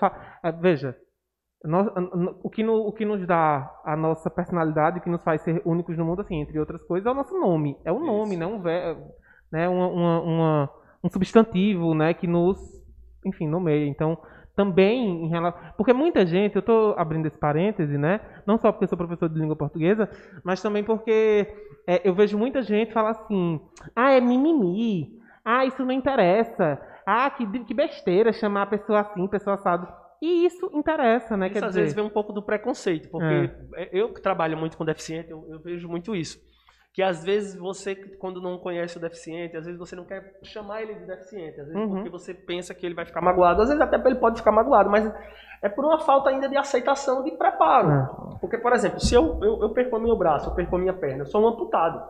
é, 0.43 0.51
veja, 0.51 0.97
nós, 1.65 1.87
o, 2.43 2.51
que 2.51 2.65
no, 2.65 2.75
o 2.87 2.93
que 2.93 3.05
nos 3.05 3.25
dá 3.27 3.81
a 3.85 3.97
nossa 3.97 4.29
personalidade, 4.29 4.99
o 4.99 5.03
que 5.03 5.11
nos 5.11 5.23
faz 5.23 5.41
ser 5.43 5.63
únicos 5.65 5.97
no 5.97 6.05
mundo, 6.05 6.23
assim, 6.23 6.41
entre 6.41 6.59
outras 6.59 6.83
coisas, 6.83 7.07
é 7.07 7.11
o 7.11 7.15
nosso 7.15 7.39
nome. 7.39 7.79
É 7.85 7.93
o 7.93 7.99
nome, 8.01 8.31
isso. 8.31 8.41
não 8.41 8.59
né? 8.59 8.97
né? 9.53 9.69
uma, 9.69 9.87
uma, 9.87 10.21
uma 10.21 10.71
um 11.03 11.09
substantivo, 11.09 11.95
né, 11.95 12.15
que 12.15 12.27
nos, 12.27 12.59
enfim, 13.25 13.47
nomeia. 13.49 13.87
Então, 13.87 14.19
também 14.55 15.25
em 15.25 15.29
relação, 15.29 15.61
porque 15.77 15.93
muita 15.93 16.25
gente, 16.25 16.57
eu 16.57 16.61
estou 16.61 16.95
abrindo 16.97 17.27
esse 17.27 17.39
parêntese, 17.39 17.99
né, 17.99 18.21
não 18.47 18.59
só 18.59 18.73
porque 18.73 18.85
eu 18.85 18.89
sou 18.89 18.97
professor 18.97 19.29
de 19.29 19.39
língua 19.39 19.55
portuguesa, 19.55 20.09
mas 20.43 20.63
também 20.63 20.83
porque 20.83 21.47
é, 21.87 22.09
eu 22.09 22.15
vejo 22.15 22.39
muita 22.39 22.63
gente 22.63 22.93
falar 22.93 23.11
assim, 23.11 23.61
ah, 23.95 24.13
é 24.13 24.21
mimimi, 24.21 25.21
ah, 25.45 25.67
isso 25.67 25.85
não 25.85 25.93
interessa, 25.93 26.81
ah, 27.07 27.29
que, 27.31 27.47
que 27.65 27.75
besteira 27.75 28.33
chamar 28.33 28.63
a 28.63 28.67
pessoa 28.67 29.01
assim, 29.01 29.29
pessoa 29.29 29.55
assado. 29.55 29.87
E 30.21 30.47
isso 30.47 30.71
interessa, 30.73 31.37
né? 31.37 31.47
Isso 31.47 31.55
Quer 31.55 31.65
às 31.65 31.71
dizer... 31.71 31.81
vezes 31.81 31.95
vem 31.95 32.05
um 32.05 32.11
pouco 32.11 32.33
do 32.33 32.43
preconceito, 32.43 33.11
porque 33.11 33.51
é. 33.77 33.91
eu 33.93 34.13
que 34.15 34.23
trabalho 34.23 34.57
muito 34.57 34.77
com 34.77 34.85
deficiente, 34.85 35.31
eu, 35.31 35.45
eu 35.51 35.61
vejo 35.61 35.87
muito 35.87 36.17
isso 36.17 36.41
que 36.97 37.03
às 37.03 37.23
vezes 37.23 37.55
você, 37.55 37.95
quando 37.95 38.41
não 38.41 38.57
conhece 38.57 38.97
o 38.97 39.01
deficiente, 39.01 39.55
às 39.55 39.67
vezes 39.67 39.79
você 39.79 39.95
não 39.95 40.07
quer 40.07 40.39
chamar 40.43 40.81
ele 40.81 40.95
de 40.95 41.05
deficiente, 41.05 41.61
às 41.61 41.67
vezes 41.67 41.83
uhum. 41.83 41.97
porque 41.97 42.09
você 42.09 42.33
pensa 42.33 42.75
que 42.75 42.87
ele 42.87 42.95
vai 42.95 43.05
ficar 43.05 43.21
magoado, 43.21 43.61
às 43.61 43.69
vezes 43.69 43.83
até 43.83 43.99
ele 43.99 44.15
pode 44.15 44.39
ficar 44.39 44.51
magoado, 44.51 44.89
mas 44.89 45.13
é 45.61 45.69
por 45.69 45.85
uma 45.85 45.99
falta 45.99 46.31
ainda 46.31 46.49
de 46.49 46.57
aceitação, 46.57 47.23
de 47.23 47.33
preparo. 47.33 47.89
Uhum. 47.89 48.39
Porque, 48.41 48.57
por 48.57 48.73
exemplo, 48.73 48.99
se 48.99 49.15
eu, 49.15 49.39
eu, 49.43 49.61
eu 49.61 49.71
perco 49.75 49.95
o 49.95 50.01
meu 50.01 50.17
braço, 50.17 50.49
eu 50.49 50.55
perco 50.55 50.75
a 50.75 50.79
minha 50.79 50.95
perna, 50.95 51.25
eu 51.25 51.27
sou 51.27 51.43
um 51.43 51.49
amputado. 51.49 52.03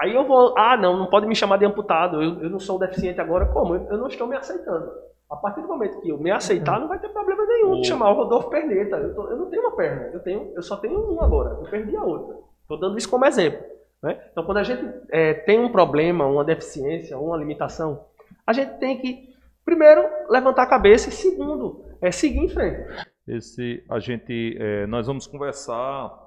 Aí 0.00 0.12
eu 0.12 0.26
vou, 0.26 0.52
ah, 0.58 0.76
não, 0.76 0.96
não 0.96 1.06
pode 1.06 1.28
me 1.28 1.36
chamar 1.36 1.56
de 1.58 1.66
amputado, 1.66 2.20
eu, 2.20 2.42
eu 2.42 2.50
não 2.50 2.58
sou 2.58 2.76
deficiente 2.76 3.20
agora, 3.20 3.46
como? 3.46 3.76
Eu, 3.76 3.86
eu 3.88 3.98
não 3.98 4.08
estou 4.08 4.26
me 4.26 4.36
aceitando. 4.36 4.90
A 5.30 5.36
partir 5.36 5.60
do 5.60 5.68
momento 5.68 6.00
que 6.00 6.08
eu 6.08 6.18
me 6.18 6.32
aceitar, 6.32 6.80
não 6.80 6.88
vai 6.88 6.98
ter 6.98 7.08
problema 7.10 7.46
nenhum 7.46 7.80
de 7.80 7.86
chamar 7.86 8.10
o 8.10 8.14
Rodolfo 8.14 8.50
Perneta. 8.50 8.96
Eu, 8.96 9.14
tô, 9.14 9.28
eu, 9.28 9.36
não 9.36 9.48
tenho 9.48 9.62
uma 9.62 9.76
perna, 9.76 10.10
eu, 10.12 10.20
tenho, 10.24 10.52
eu 10.56 10.62
só 10.62 10.76
tenho 10.78 10.98
uma 10.98 11.24
agora, 11.24 11.50
eu 11.50 11.70
perdi 11.70 11.96
a 11.96 12.02
outra. 12.02 12.34
Estou 12.62 12.80
dando 12.80 12.98
isso 12.98 13.08
como 13.08 13.24
exemplo. 13.26 13.74
Né? 14.04 14.20
Então, 14.30 14.44
quando 14.44 14.58
a 14.58 14.62
gente 14.62 14.84
é, 15.10 15.32
tem 15.32 15.58
um 15.58 15.72
problema, 15.72 16.26
uma 16.26 16.44
deficiência, 16.44 17.18
uma 17.18 17.38
limitação, 17.38 18.04
a 18.46 18.52
gente 18.52 18.78
tem 18.78 19.00
que, 19.00 19.30
primeiro, 19.64 20.04
levantar 20.28 20.64
a 20.64 20.66
cabeça 20.66 21.08
e, 21.08 21.12
segundo, 21.12 21.86
é, 22.02 22.10
seguir 22.10 22.40
em 22.40 22.48
frente. 22.50 22.86
Esse, 23.26 23.82
a 23.88 23.98
gente, 23.98 24.58
é, 24.60 24.86
nós 24.86 25.06
vamos 25.06 25.26
conversar. 25.26 26.22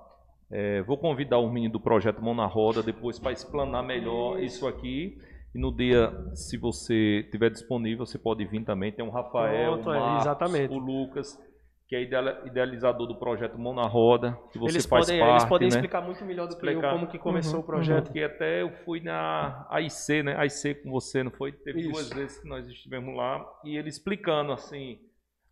É, 0.50 0.81
vou 0.81 0.98
convidar 0.98 1.38
o 1.38 1.51
menino 1.51 1.74
do 1.74 1.79
projeto 1.79 2.19
Mão 2.19 2.34
na 2.34 2.48
Roda 2.48 2.81
depois 2.81 3.19
para 3.19 3.31
explanar 3.31 3.84
melhor 3.84 4.39
isso 4.39 4.65
aqui. 4.67 5.15
E 5.53 5.60
no 5.60 5.72
dia, 5.72 6.12
se 6.34 6.57
você 6.57 7.27
tiver 7.29 7.51
disponível, 7.51 8.07
você 8.07 8.17
pode 8.17 8.43
vir 8.43 8.63
também. 8.63 8.91
Tem 8.91 9.05
o 9.05 9.12
Rafael, 9.12 9.74
Pronto, 9.74 9.89
o 9.91 10.00
Marcos, 10.00 10.72
o 10.72 10.79
Lucas, 10.79 11.39
que 11.88 11.96
é 11.96 12.01
idealizador 12.01 13.08
do 13.08 13.15
projeto 13.17 13.58
Mão 13.58 13.74
na 13.74 13.88
Roda, 13.88 14.38
que 14.51 14.60
você 14.60 14.74
eles 14.74 14.86
faz 14.86 15.06
podem, 15.06 15.22
parte, 15.22 15.32
Eles 15.32 15.46
podem 15.46 15.70
né? 15.70 15.75
explicar 15.75 16.01
muito 16.01 16.25
melhor 16.25 16.46
do 16.48 16.53
explicar. 16.53 16.79
que 16.79 16.86
eu 16.86 16.91
como 16.91 17.08
que 17.08 17.17
começou 17.17 17.56
uhum, 17.56 17.62
o 17.62 17.65
projeto. 17.65 18.12
Que 18.12 18.24
até 18.24 18.62
eu 18.62 18.72
fui 18.84 19.00
na 19.00 19.65
AIC, 19.70 20.22
né? 20.24 20.36
AIC 20.38 20.84
com 20.84 20.91
você, 20.91 21.24
não 21.24 21.32
foi? 21.32 21.53
Teve 21.53 21.79
Isso. 21.79 21.91
duas 21.91 22.10
vezes 22.10 22.39
que 22.39 22.48
nós 22.48 22.67
estivemos 22.67 23.15
lá 23.15 23.46
e 23.63 23.77
ele 23.77 23.88
explicando 23.88 24.51
assim, 24.51 25.00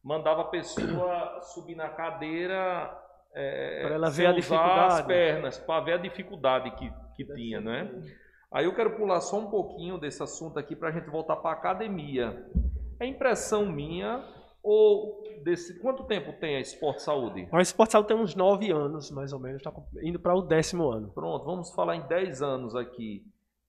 mandava 0.03 0.41
a 0.41 0.45
pessoa 0.45 1.39
subir 1.53 1.75
na 1.75 1.87
cadeira 1.87 2.93
é, 3.33 3.83
para 3.83 3.95
ela 3.95 4.09
ver 4.09 4.27
a 4.27 4.31
dificuldade. 4.33 4.93
as 4.93 5.01
pernas, 5.03 5.57
para 5.57 5.83
ver 5.85 5.93
a 5.93 5.97
dificuldade 5.97 6.71
que, 6.71 6.91
que 7.15 7.33
tinha, 7.33 7.61
né? 7.61 7.89
Aí 8.51 8.65
eu 8.65 8.75
quero 8.75 8.97
pular 8.97 9.21
só 9.21 9.39
um 9.39 9.49
pouquinho 9.49 9.97
desse 9.97 10.21
assunto 10.21 10.59
aqui 10.59 10.75
para 10.75 10.89
a 10.89 10.91
gente 10.91 11.09
voltar 11.09 11.37
para 11.37 11.51
a 11.51 11.53
academia. 11.53 12.45
É 12.99 13.05
impressão 13.05 13.65
minha 13.65 14.21
ou 14.65 15.23
desse 15.43 15.79
quanto 15.79 16.03
tempo 16.05 16.33
tem 16.33 16.55
a 16.55 16.59
Esporte 16.59 17.03
Saúde? 17.03 17.47
A 17.51 17.61
Esporte 17.61 17.91
Saúde 17.91 18.07
tem 18.07 18.17
uns 18.17 18.35
nove 18.35 18.71
anos, 18.71 19.11
mais 19.11 19.31
ou 19.31 19.39
menos, 19.39 19.57
está 19.57 19.71
indo 20.01 20.19
para 20.19 20.33
o 20.33 20.41
décimo 20.41 20.89
ano. 20.89 21.11
Pronto, 21.13 21.45
vamos 21.45 21.69
falar 21.69 21.95
em 21.95 22.07
dez 22.07 22.41
anos 22.41 22.75
aqui. 22.75 23.23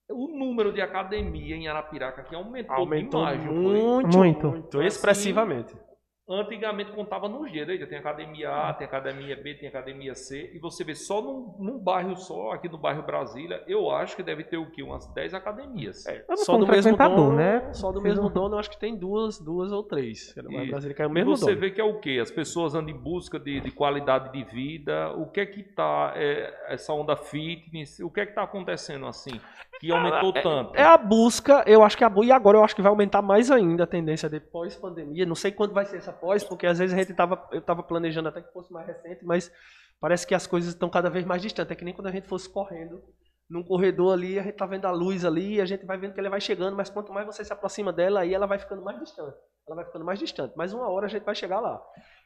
O 0.09 0.27
número 0.27 0.73
de 0.73 0.81
academia 0.81 1.55
em 1.55 1.67
Arapiraca 1.67 2.21
aqui 2.21 2.33
aumentou, 2.33 2.75
aumentou 2.75 3.25
demais, 3.25 3.45
muito, 3.45 4.17
muito, 4.17 4.47
muito, 4.47 4.81
expressivamente. 4.81 5.73
Assim, 5.73 5.86
Antigamente 6.29 6.91
contava 6.91 7.29
nos 7.29 7.49
dias, 7.49 7.65
tem 7.87 7.97
academia 7.97 8.49
A, 8.51 8.73
tem 8.73 8.85
academia 8.85 9.33
B, 9.35 9.53
tem 9.53 9.69
academia 9.69 10.13
C, 10.13 10.51
e 10.53 10.59
você 10.59 10.83
vê 10.83 10.93
só 10.93 11.21
num, 11.21 11.55
num 11.57 11.79
bairro 11.79 12.17
só, 12.17 12.51
aqui 12.51 12.67
no 12.67 12.77
bairro 12.77 13.01
Brasília, 13.01 13.63
eu 13.65 13.89
acho 13.89 14.13
que 14.13 14.21
deve 14.21 14.43
ter 14.43 14.57
o 14.57 14.69
quê? 14.69 14.83
Umas 14.83 15.07
10 15.13 15.33
academias. 15.33 16.05
É, 16.05 16.25
só 16.35 16.57
do 16.57 16.67
mesmo 16.67 16.97
dono, 16.97 17.33
né? 17.33 17.73
Só 17.73 17.93
do 17.93 18.01
mesmo 18.01 18.29
dono, 18.29 18.55
eu 18.55 18.59
acho 18.59 18.69
que 18.69 18.77
tem 18.77 18.93
duas, 18.93 19.39
duas 19.39 19.71
ou 19.71 19.83
três. 19.83 20.35
E, 20.35 20.67
Brasília, 20.67 20.93
que 20.93 21.01
é 21.01 21.07
o 21.07 21.09
mesmo 21.09 21.37
você 21.37 21.45
dono. 21.45 21.59
vê 21.61 21.71
que 21.71 21.79
é 21.79 21.83
o 21.85 21.97
quê? 21.99 22.19
As 22.21 22.29
pessoas 22.29 22.75
andam 22.75 22.93
em 22.93 22.97
busca 22.97 23.39
de, 23.39 23.61
de 23.61 23.71
qualidade 23.71 24.33
de 24.33 24.43
vida. 24.43 25.13
O 25.13 25.27
que 25.27 25.39
é 25.39 25.45
que 25.45 25.63
tá 25.63 26.11
é, 26.13 26.53
essa 26.67 26.91
onda 26.91 27.15
fitness? 27.15 28.01
O 28.01 28.09
que 28.09 28.19
é 28.19 28.25
que 28.25 28.33
tá 28.33 28.43
acontecendo 28.43 29.07
assim? 29.07 29.39
Que 29.79 29.91
aumentou 29.91 30.31
é, 30.35 30.41
tanto? 30.41 30.75
É 30.75 30.83
a 30.83 30.97
busca, 30.97 31.63
eu 31.67 31.83
acho 31.83 31.97
que 31.97 32.03
a 32.03 32.11
e 32.23 32.31
agora 32.31 32.57
eu 32.57 32.63
acho 32.63 32.75
que 32.75 32.81
vai 32.81 32.89
aumentar 32.89 33.21
mais 33.21 33.51
ainda 33.51 33.83
a 33.83 33.87
tendência 33.87 34.29
de 34.29 34.39
pós-pandemia. 34.39 35.25
Não 35.25 35.35
sei 35.35 35.51
quando 35.51 35.73
vai 35.73 35.85
ser 35.85 35.97
essa 35.97 36.11
pós, 36.11 36.43
porque 36.43 36.65
às 36.65 36.79
vezes 36.79 36.95
a 36.95 36.97
gente 36.97 37.13
tava, 37.13 37.47
eu 37.51 37.59
estava 37.59 37.83
planejando 37.83 38.29
até 38.29 38.41
que 38.41 38.51
fosse 38.51 38.71
mais 38.73 38.87
recente, 38.87 39.23
mas 39.23 39.51
parece 39.99 40.25
que 40.25 40.33
as 40.33 40.47
coisas 40.47 40.73
estão 40.73 40.89
cada 40.89 41.09
vez 41.09 41.25
mais 41.25 41.41
distantes. 41.41 41.71
É 41.71 41.75
que 41.75 41.85
nem 41.85 41.93
quando 41.93 42.07
a 42.07 42.11
gente 42.11 42.27
fosse 42.27 42.49
correndo 42.49 43.01
num 43.49 43.63
corredor 43.63 44.13
ali, 44.13 44.37
a 44.37 44.43
gente 44.43 44.55
tá 44.55 44.65
vendo 44.65 44.85
a 44.85 44.91
luz 44.91 45.23
ali, 45.23 45.55
e 45.55 45.61
a 45.61 45.65
gente 45.65 45.85
vai 45.85 45.97
vendo 45.97 46.13
que 46.13 46.19
ela 46.19 46.29
vai 46.29 46.41
chegando, 46.41 46.75
mas 46.75 46.89
quanto 46.89 47.13
mais 47.13 47.25
você 47.25 47.45
se 47.45 47.53
aproxima 47.53 47.93
dela, 47.93 48.21
aí 48.21 48.33
ela 48.33 48.45
vai 48.45 48.59
ficando 48.59 48.83
mais 48.83 48.99
distante. 48.99 49.37
Ela 49.65 49.75
vai 49.75 49.85
ficando 49.85 50.03
mais 50.03 50.19
distante. 50.19 50.53
Mas 50.57 50.73
uma 50.73 50.89
hora 50.89 51.05
a 51.05 51.09
gente 51.09 51.23
vai 51.23 51.35
chegar 51.35 51.59
lá. 51.59 51.81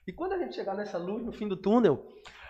E 0.07 0.13
quando 0.13 0.33
a 0.33 0.37
gente 0.37 0.55
chegar 0.55 0.75
nessa 0.75 0.97
luz 0.97 1.23
no 1.23 1.31
fim 1.31 1.47
do 1.47 1.55
túnel, 1.55 2.07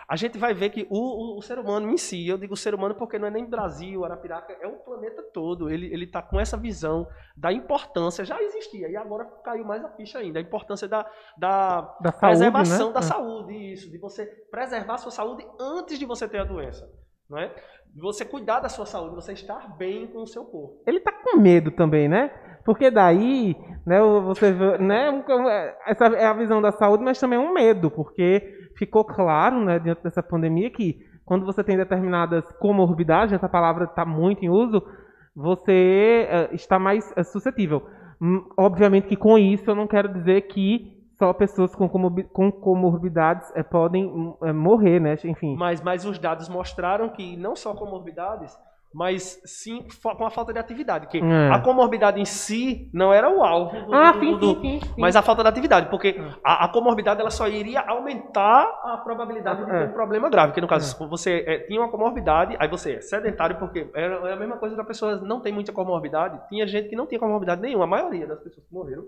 a 0.07 0.15
gente 0.15 0.37
vai 0.37 0.53
ver 0.53 0.69
que 0.69 0.87
o, 0.89 0.97
o, 0.97 1.37
o, 1.37 1.41
ser 1.41 1.57
humano 1.59 1.89
em 1.89 1.97
si, 1.97 2.27
eu 2.27 2.37
digo 2.37 2.55
ser 2.55 2.73
humano 2.73 2.95
porque 2.95 3.17
não 3.17 3.27
é 3.27 3.31
nem 3.31 3.45
Brasil, 3.45 4.03
Arapiraca, 4.03 4.53
é 4.59 4.67
o 4.67 4.77
planeta 4.77 5.23
todo. 5.33 5.69
Ele 5.69 6.03
está 6.03 6.21
com 6.21 6.39
essa 6.39 6.57
visão 6.57 7.07
da 7.35 7.51
importância, 7.51 8.25
já 8.25 8.41
existia, 8.41 8.89
e 8.89 8.95
agora 8.95 9.25
caiu 9.43 9.65
mais 9.65 9.83
a 9.83 9.89
ficha 9.89 10.19
ainda, 10.19 10.39
a 10.39 10.41
importância 10.41 10.87
da, 10.87 11.09
da, 11.37 11.81
da 12.01 12.11
preservação 12.11 12.77
saúde, 12.77 12.87
né? 12.87 12.93
da 12.93 12.99
é. 12.99 13.03
saúde, 13.03 13.73
isso, 13.73 13.91
de 13.91 13.97
você 13.97 14.25
preservar 14.49 14.95
a 14.95 14.97
sua 14.97 15.11
saúde 15.11 15.47
antes 15.59 15.97
de 15.97 16.05
você 16.05 16.27
ter 16.27 16.39
a 16.39 16.45
doença. 16.45 16.89
Não 17.29 17.37
é? 17.37 17.55
De 17.93 18.01
você 18.01 18.25
cuidar 18.25 18.59
da 18.59 18.67
sua 18.67 18.85
saúde, 18.85 19.15
você 19.15 19.31
estar 19.31 19.77
bem 19.77 20.07
com 20.07 20.23
o 20.23 20.27
seu 20.27 20.43
corpo. 20.43 20.83
Ele 20.85 20.97
está 20.97 21.13
com 21.13 21.39
medo 21.39 21.71
também, 21.71 22.09
né? 22.09 22.29
Porque 22.65 22.91
daí, 22.91 23.55
né, 23.85 24.01
você 24.01 24.51
vê, 24.51 24.77
né, 24.77 25.23
essa 25.87 26.05
é 26.07 26.25
a 26.25 26.33
visão 26.33 26.61
da 26.61 26.71
saúde, 26.71 27.03
mas 27.03 27.19
também 27.19 27.39
é 27.39 27.41
um 27.41 27.53
medo, 27.53 27.89
porque 27.89 28.60
ficou 28.81 29.05
claro, 29.05 29.63
né, 29.63 29.77
diante 29.77 30.01
dessa 30.01 30.23
pandemia, 30.23 30.71
que 30.71 30.99
quando 31.23 31.45
você 31.45 31.63
tem 31.63 31.77
determinadas 31.77 32.51
comorbidades, 32.53 33.31
essa 33.31 33.47
palavra 33.47 33.85
está 33.85 34.03
muito 34.03 34.43
em 34.43 34.49
uso, 34.49 34.81
você 35.35 36.27
uh, 36.27 36.55
está 36.55 36.79
mais 36.79 37.13
uh, 37.15 37.23
suscetível. 37.23 37.85
Hum, 38.19 38.43
obviamente 38.57 39.07
que 39.07 39.15
com 39.15 39.37
isso 39.37 39.69
eu 39.69 39.75
não 39.75 39.85
quero 39.85 40.11
dizer 40.11 40.41
que 40.47 40.99
só 41.19 41.31
pessoas 41.31 41.75
com, 41.75 41.87
com 41.87 42.51
comorbidades 42.51 43.47
uh, 43.51 43.63
podem 43.69 44.05
hum, 44.05 44.35
morrer, 44.55 44.99
né? 44.99 45.15
Enfim. 45.23 45.55
Mas, 45.55 45.79
mas 45.79 46.05
os 46.05 46.17
dados 46.17 46.49
mostraram 46.49 47.09
que 47.09 47.37
não 47.37 47.55
só 47.55 47.75
comorbidades, 47.75 48.57
mas 48.93 49.41
sim 49.45 49.87
com 50.01 50.25
a 50.25 50.29
falta 50.29 50.51
de 50.51 50.59
atividade. 50.59 51.07
Que 51.07 51.19
é. 51.19 51.49
a 51.51 51.59
comorbidade 51.59 52.19
em 52.19 52.25
si 52.25 52.89
não 52.93 53.13
era 53.13 53.29
o 53.29 53.43
alvo 53.43 53.85
do, 53.85 53.93
ah, 53.93 54.13
sim, 54.19 54.37
do, 54.37 54.61
sim, 54.61 54.79
sim, 54.81 54.93
mas 54.97 55.15
a 55.15 55.21
falta 55.21 55.41
de 55.43 55.49
atividade, 55.49 55.89
porque 55.89 56.09
é. 56.09 56.33
a, 56.43 56.65
a, 56.65 56.67
comorbidade 56.67 57.21
ela 57.21 57.31
só 57.31 57.47
iria 57.47 57.81
aumentar 57.81 58.63
a 58.83 58.97
probabilidade 58.97 59.63
de 59.63 59.71
ter 59.71 59.83
é. 59.83 59.85
um 59.85 59.93
problema 59.93 60.29
grave. 60.29 60.53
Que 60.53 60.61
no 60.61 60.67
caso, 60.67 60.85
se 60.85 61.07
você 61.07 61.43
é, 61.47 61.59
tinha 61.59 61.79
uma 61.79 61.89
comorbidade, 61.89 62.55
aí 62.59 62.67
você 62.67 62.93
é 62.93 63.01
sedentário, 63.01 63.57
porque 63.57 63.89
era 63.95 64.33
a 64.33 64.35
mesma 64.35 64.57
coisa 64.57 64.75
da 64.75 64.83
pessoa 64.83 65.17
não 65.17 65.39
tem 65.39 65.53
muita 65.53 65.71
comorbidade. 65.71 66.39
Tinha 66.49 66.67
gente 66.67 66.89
que 66.89 66.95
não 66.95 67.07
tinha 67.07 67.19
comorbidade 67.19 67.61
nenhuma, 67.61 67.85
a 67.85 67.87
maioria 67.87 68.27
das 68.27 68.39
pessoas 68.39 68.65
que 68.65 68.73
morreram. 68.73 69.05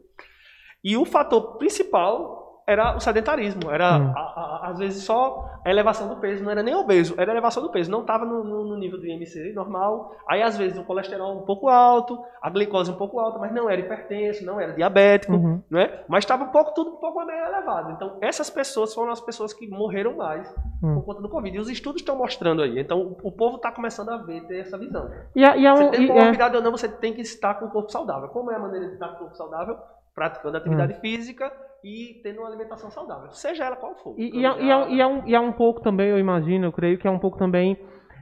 E 0.84 0.98
o 0.98 1.06
fator 1.06 1.58
principal 1.58 2.43
era 2.66 2.96
o 2.96 3.00
sedentarismo. 3.00 3.70
Era, 3.70 3.98
hum. 3.98 4.14
a, 4.16 4.20
a, 4.20 4.70
às 4.70 4.80
vezes, 4.80 5.04
só 5.04 5.50
a 5.64 5.70
elevação 5.70 6.08
do 6.08 6.18
peso. 6.18 6.44
Não 6.44 6.52
era 6.52 6.64
nem 6.64 6.76
obeso, 6.76 7.16
era 7.18 7.32
a 7.32 7.34
elevação 7.34 7.62
do 7.62 7.70
peso. 7.70 7.92
Não 7.92 8.02
estava 8.02 8.26
no, 8.26 8.44
no, 8.44 8.66
no, 8.66 8.78
nível 8.78 9.00
do 9.00 9.06
IMC 9.06 9.54
normal. 9.54 10.16
Aí, 10.28 10.42
às 10.42 10.58
vezes, 10.58 10.78
o 10.78 10.84
colesterol 10.84 11.38
um 11.38 11.46
pouco 11.46 11.68
alto, 11.68 12.24
a 12.42 12.50
glicose 12.50 12.92
um 12.92 12.96
pouco 12.96 13.20
alta, 13.20 13.40
mas 13.40 13.54
não 13.54 13.70
era 13.70 13.82
hipertenso, 13.82 14.46
não 14.46 14.60
era 14.60 14.74
diabético, 14.74 15.34
uhum. 15.34 15.62
não 15.70 15.80
é? 15.80 16.04
Mas 16.08 16.24
estava 16.24 16.46
um 16.46 16.50
pouco, 16.50 16.74
tudo 16.74 16.92
um 16.92 16.98
pouco 16.98 17.24
meio 17.26 17.46
elevado. 17.46 17.92
Então, 17.92 18.18
essas 18.22 18.50
pessoas 18.50 18.94
foram 18.94 19.12
as 19.12 19.22
pessoas 19.22 19.54
que 19.54 19.68
morreram 19.68 20.16
mais 20.16 20.50
hum. 20.82 20.96
por 20.96 21.06
conta 21.06 21.22
do 21.22 21.30
Covid. 21.30 21.56
E 21.56 21.60
os 21.60 21.70
estudos 21.70 22.02
estão 22.02 22.18
mostrando 22.18 22.62
aí. 22.62 22.80
Então, 22.80 23.00
o, 23.00 23.28
o 23.28 23.32
povo 23.32 23.58
está 23.58 23.72
começando 23.72 24.10
a 24.10 24.18
ver, 24.18 24.46
ter 24.48 24.60
essa 24.60 24.78
visão. 24.78 25.10
E, 25.36 25.44
a, 25.44 25.58
e 25.58 25.68
a, 25.68 25.76
você 25.76 25.90
tem 25.90 26.08
comorbidade 26.08 26.56
é... 26.56 26.58
ou 26.58 26.64
não, 26.64 26.72
você 26.72 26.88
tem 26.88 27.14
que 27.14 27.22
estar 27.22 27.56
com 27.56 27.66
o 27.66 27.70
corpo 27.70 27.92
saudável. 27.92 28.30
Como 28.30 28.52
é 28.52 28.56
a 28.56 28.60
maneira 28.60 28.88
de 28.88 28.94
estar 28.94 29.10
com 29.10 29.16
o 29.16 29.20
corpo 29.20 29.36
saudável? 29.36 29.78
Praticando 30.16 30.58
atividade 30.58 30.94
hum. 30.94 31.00
física 31.00 31.52
e 31.84 32.22
tendo 32.24 32.40
uma 32.40 32.48
alimentação 32.48 32.90
saudável, 32.90 33.32
seja 33.32 33.66
ela 33.66 33.76
qual 33.76 33.96
for. 33.96 34.16
E, 34.18 34.40
e, 34.40 34.46
é, 34.46 34.62
e, 34.62 34.72
é, 34.72 34.90
e, 34.92 35.02
é, 35.02 35.08
um, 35.08 35.28
e 35.28 35.36
é 35.36 35.40
um 35.40 35.52
pouco 35.52 35.82
também, 35.82 36.10
eu 36.10 36.18
imagino, 36.18 36.66
eu 36.66 36.72
creio 36.72 36.98
que 36.98 37.08
é 37.08 37.12
um 37.12 37.20
pouco 37.20 37.38
também 37.38 37.78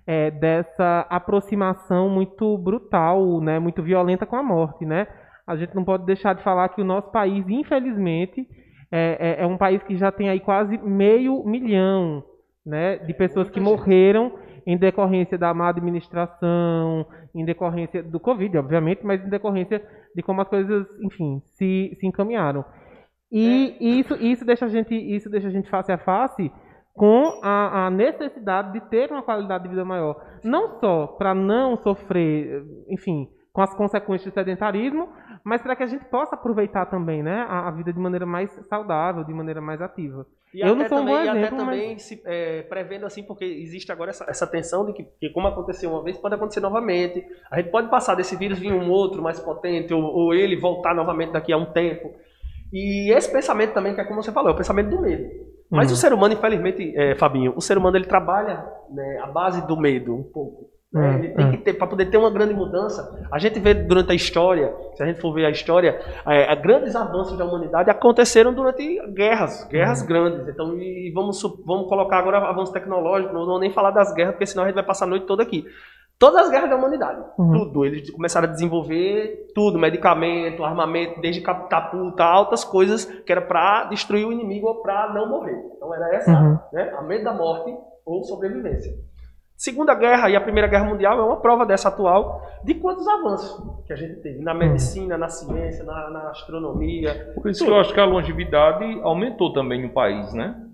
é, 0.08 0.32
dessa 0.32 1.06
aproximação 1.10 2.10
muito 2.10 2.58
brutal, 2.58 3.39
né, 3.39 3.60
muito 3.60 3.84
violenta 3.84 4.25
com 4.25 4.36
a 4.36 4.44
morte, 4.44 4.86
né? 4.86 5.08
A 5.46 5.56
gente 5.56 5.75
não 5.75 5.84
pode 5.84 6.06
deixar 6.06 6.34
de 6.34 6.44
falar 6.44 6.70
que 6.70 6.82
o 6.82 6.86
nosso 6.86 7.12
país, 7.12 7.48
infelizmente, 7.48 8.48
é, 8.91 9.38
é, 9.39 9.44
é 9.44 9.46
um 9.46 9.58
país 9.58 9.82
que 9.84 9.96
já 9.96 10.12
tem 10.12 10.30
aí 10.30 10.39
quase 10.39 10.77
meio 10.77 11.44
milhão 11.46 12.24
né, 12.65 12.98
de 12.98 13.13
pessoas 13.13 13.50
que 13.50 13.60
morreram 13.60 14.34
em 14.65 14.77
decorrência 14.77 15.38
da 15.38 15.53
má 15.53 15.70
administração, 15.70 17.06
em 17.34 17.44
decorrência 17.44 18.03
do 18.03 18.20
Covid, 18.20 18.58
obviamente, 18.58 19.03
mas 19.03 19.24
em 19.24 19.30
decorrência 19.30 19.82
de 20.15 20.22
como 20.22 20.41
as 20.41 20.48
coisas, 20.48 20.88
enfim, 21.01 21.41
se, 21.48 21.96
se 22.00 22.06
encaminharam. 22.06 22.63
E 23.32 23.78
é. 23.80 23.84
isso, 23.84 24.16
isso, 24.16 24.46
deixa 24.46 24.66
a 24.66 24.70
gente, 24.70 24.94
isso 24.94 25.30
deixa 25.30 25.48
a 25.48 25.52
gente 25.52 25.70
face 25.70 25.92
a 25.92 25.98
face 25.98 26.52
com 26.94 27.40
a, 27.42 27.88
a 27.88 27.90
necessidade 27.90 28.74
de 28.74 28.82
ter 28.90 29.10
uma 29.12 29.24
qualidade 29.24 29.64
de 29.64 29.70
vida 29.70 29.86
maior. 29.86 30.22
Não 30.44 30.80
só 30.80 31.08
para 31.08 31.34
não 31.34 31.78
sofrer, 31.78 32.64
enfim, 32.90 33.30
com 33.54 33.62
as 33.62 33.74
consequências 33.74 34.32
do 34.32 34.34
sedentarismo, 34.34 35.10
mas 35.44 35.62
para 35.62 35.76
que 35.76 35.84
a 35.84 35.88
gente 35.88 36.06
possa 36.06 36.36
aproveitar 36.36 36.86
também 36.86 37.24
né, 37.24 37.46
a, 37.48 37.68
a, 37.68 37.72
vida 37.72 37.92
de 37.92 38.00
maneira 38.00 38.26
mais 38.26 38.52
saudável, 38.70 39.24
de 39.24 39.34
maneira 39.34 39.60
mais 39.60 39.82
ativa. 39.82 40.26
E 40.54 40.60
eu 40.60 40.76
não 40.76 40.88
sou 40.88 41.00
também, 41.00 41.14
um 41.14 41.18
bom 41.18 41.24
exemplo, 41.24 41.48
até 41.48 41.56
também 41.56 41.94
mas... 41.94 42.02
se, 42.04 42.22
é, 42.26 42.62
prevendo 42.64 43.06
assim, 43.06 43.24
porque 43.24 43.46
existe 43.46 43.92
agora 43.92 44.12
essa, 44.12 44.26
essa 44.30 44.46
tensão 44.46 44.86
de 44.86 44.94
que, 44.94 45.04
que, 45.20 45.30
como 45.30 45.48
aconteceu 45.48 45.92
uma 45.92 46.04
vez, 46.04 46.18
pode 46.18 46.36
acontecer 46.36 46.60
novamente. 46.60 47.26
A 47.50 47.60
gente 47.60 47.72
pode 47.72 47.90
passar 47.90 48.16
desse 48.16 48.36
vírus 48.36 48.60
vir 48.60 48.74
um 48.74 48.90
outro 48.90 49.22
mais 49.22 49.40
potente, 49.40 49.94
ou, 49.94 50.04
ou 50.04 50.34
ele 50.34 50.56
voltar 50.58 50.94
novamente 50.94 51.32
daqui 51.32 51.52
a 51.52 51.58
um 51.58 51.72
tempo. 51.72 52.14
E 52.72 53.12
esse 53.12 53.32
pensamento 53.32 53.74
também, 53.74 53.94
que 53.94 54.01
é 54.01 54.06
como 54.06 54.24
você 54.24 54.32
falou, 54.32 54.51
é 54.51 54.54
o 54.54 54.58
pensamento 54.58 54.90
do 54.90 55.01
medo. 55.01 55.30
Mas 55.70 55.88
uhum. 55.88 55.94
o 55.94 55.98
ser 55.98 56.13
humano, 56.13 56.34
infelizmente, 56.34 56.94
é, 56.98 57.16
Fabinho, 57.16 57.54
o 57.56 57.62
ser 57.62 57.78
humano 57.78 57.98
ele 57.98 58.06
trabalha 58.06 58.66
né, 58.90 59.20
à 59.24 59.28
base 59.28 59.66
do 59.68 59.78
medo 59.78 60.13
um 60.13 60.24
pouco. 60.24 60.70
Né? 60.94 61.20
Ele 61.20 61.30
tem 61.30 61.51
que 61.51 61.58
ter, 61.60 61.74
para 61.74 61.88
poder 61.88 62.08
ter 62.08 62.18
uma 62.18 62.30
grande 62.30 62.54
mudança. 62.54 63.18
A 63.32 63.40
gente 63.40 63.58
vê 63.62 63.74
durante 63.74 64.12
a 64.12 64.16
história, 64.16 64.75
se 64.94 65.01
a 65.01 65.06
gente 65.06 65.22
for 65.22 65.34
ver 65.34 65.46
a 65.46 65.50
história, 65.50 65.98
é, 66.28 66.54
grandes 66.58 66.94
avanços 66.94 67.38
da 67.38 67.46
humanidade 67.46 67.90
aconteceram 67.90 68.54
durante 68.54 69.00
guerras, 69.13 69.66
guerras 69.70 70.01
uhum. 70.01 70.08
grandes. 70.08 70.48
Então, 70.50 70.78
e 70.78 71.10
vamos, 71.16 71.42
vamos 71.66 71.88
colocar 71.88 72.20
agora 72.20 72.40
avanço 72.40 72.74
tecnológico, 72.74 73.34
não 73.34 73.46
vou 73.46 73.60
nem 73.60 73.72
falar 73.72 73.92
das 73.92 74.13
guerras, 74.13 74.34
porque 74.34 74.46
senão 74.46 74.66
a 74.66 74.68
gente 74.68 74.75
vai 74.75 74.86
passar 74.86 75.06
a 75.06 75.10
noite 75.10 75.25
toda 75.25 75.42
aqui. 75.42 75.66
Todas 76.22 76.44
as 76.44 76.51
guerras 76.51 76.70
da 76.70 76.75
humanidade, 76.75 77.20
uhum. 77.36 77.51
tudo. 77.51 77.84
Eles 77.84 78.12
começaram 78.12 78.48
a 78.48 78.51
desenvolver 78.51 79.48
tudo, 79.56 79.80
medicamento, 79.80 80.63
armamento, 80.63 81.20
desde 81.20 81.42
catapulta, 81.42 82.24
altas 82.24 82.63
coisas 82.63 83.06
que 83.06 83.32
era 83.32 83.42
para 83.42 83.86
destruir 83.86 84.28
o 84.28 84.32
inimigo 84.32 84.68
ou 84.68 84.84
para 84.84 85.12
não 85.12 85.28
morrer. 85.28 85.60
Então 85.75 85.92
era 85.92 86.16
essa, 86.16 86.32
uhum. 86.32 86.60
né, 86.72 86.94
a 86.96 87.01
medo 87.01 87.24
da 87.24 87.34
morte 87.34 87.75
ou 88.06 88.24
sobrevivência. 88.24 88.94
Segunda 89.58 89.96
Guerra 89.96 90.30
e 90.30 90.36
a 90.36 90.42
Primeira 90.42 90.68
Guerra 90.68 90.86
Mundial 90.86 91.20
é 91.20 91.24
uma 91.24 91.42
prova 91.42 91.66
dessa 91.66 91.90
atual 91.90 92.48
de 92.63 92.75
quantos 92.75 93.08
avanços 93.08 93.60
que 93.88 93.94
a 93.94 93.96
gente 93.96 94.22
teve 94.22 94.44
na 94.44 94.54
medicina, 94.54 95.18
na 95.18 95.28
ciência, 95.28 95.84
na, 95.84 96.08
na 96.12 96.30
astronomia. 96.30 97.34
Por 97.34 97.50
isso 97.50 97.62
tudo. 97.62 97.70
que 97.70 97.74
eu 97.74 97.82
acho 97.82 97.94
que 97.96 98.00
a 98.00 98.06
longevidade 98.06 99.01
aumentou 99.01 99.54
também 99.54 99.82
no 99.82 99.90
país, 99.90 100.32
né? 100.36 100.68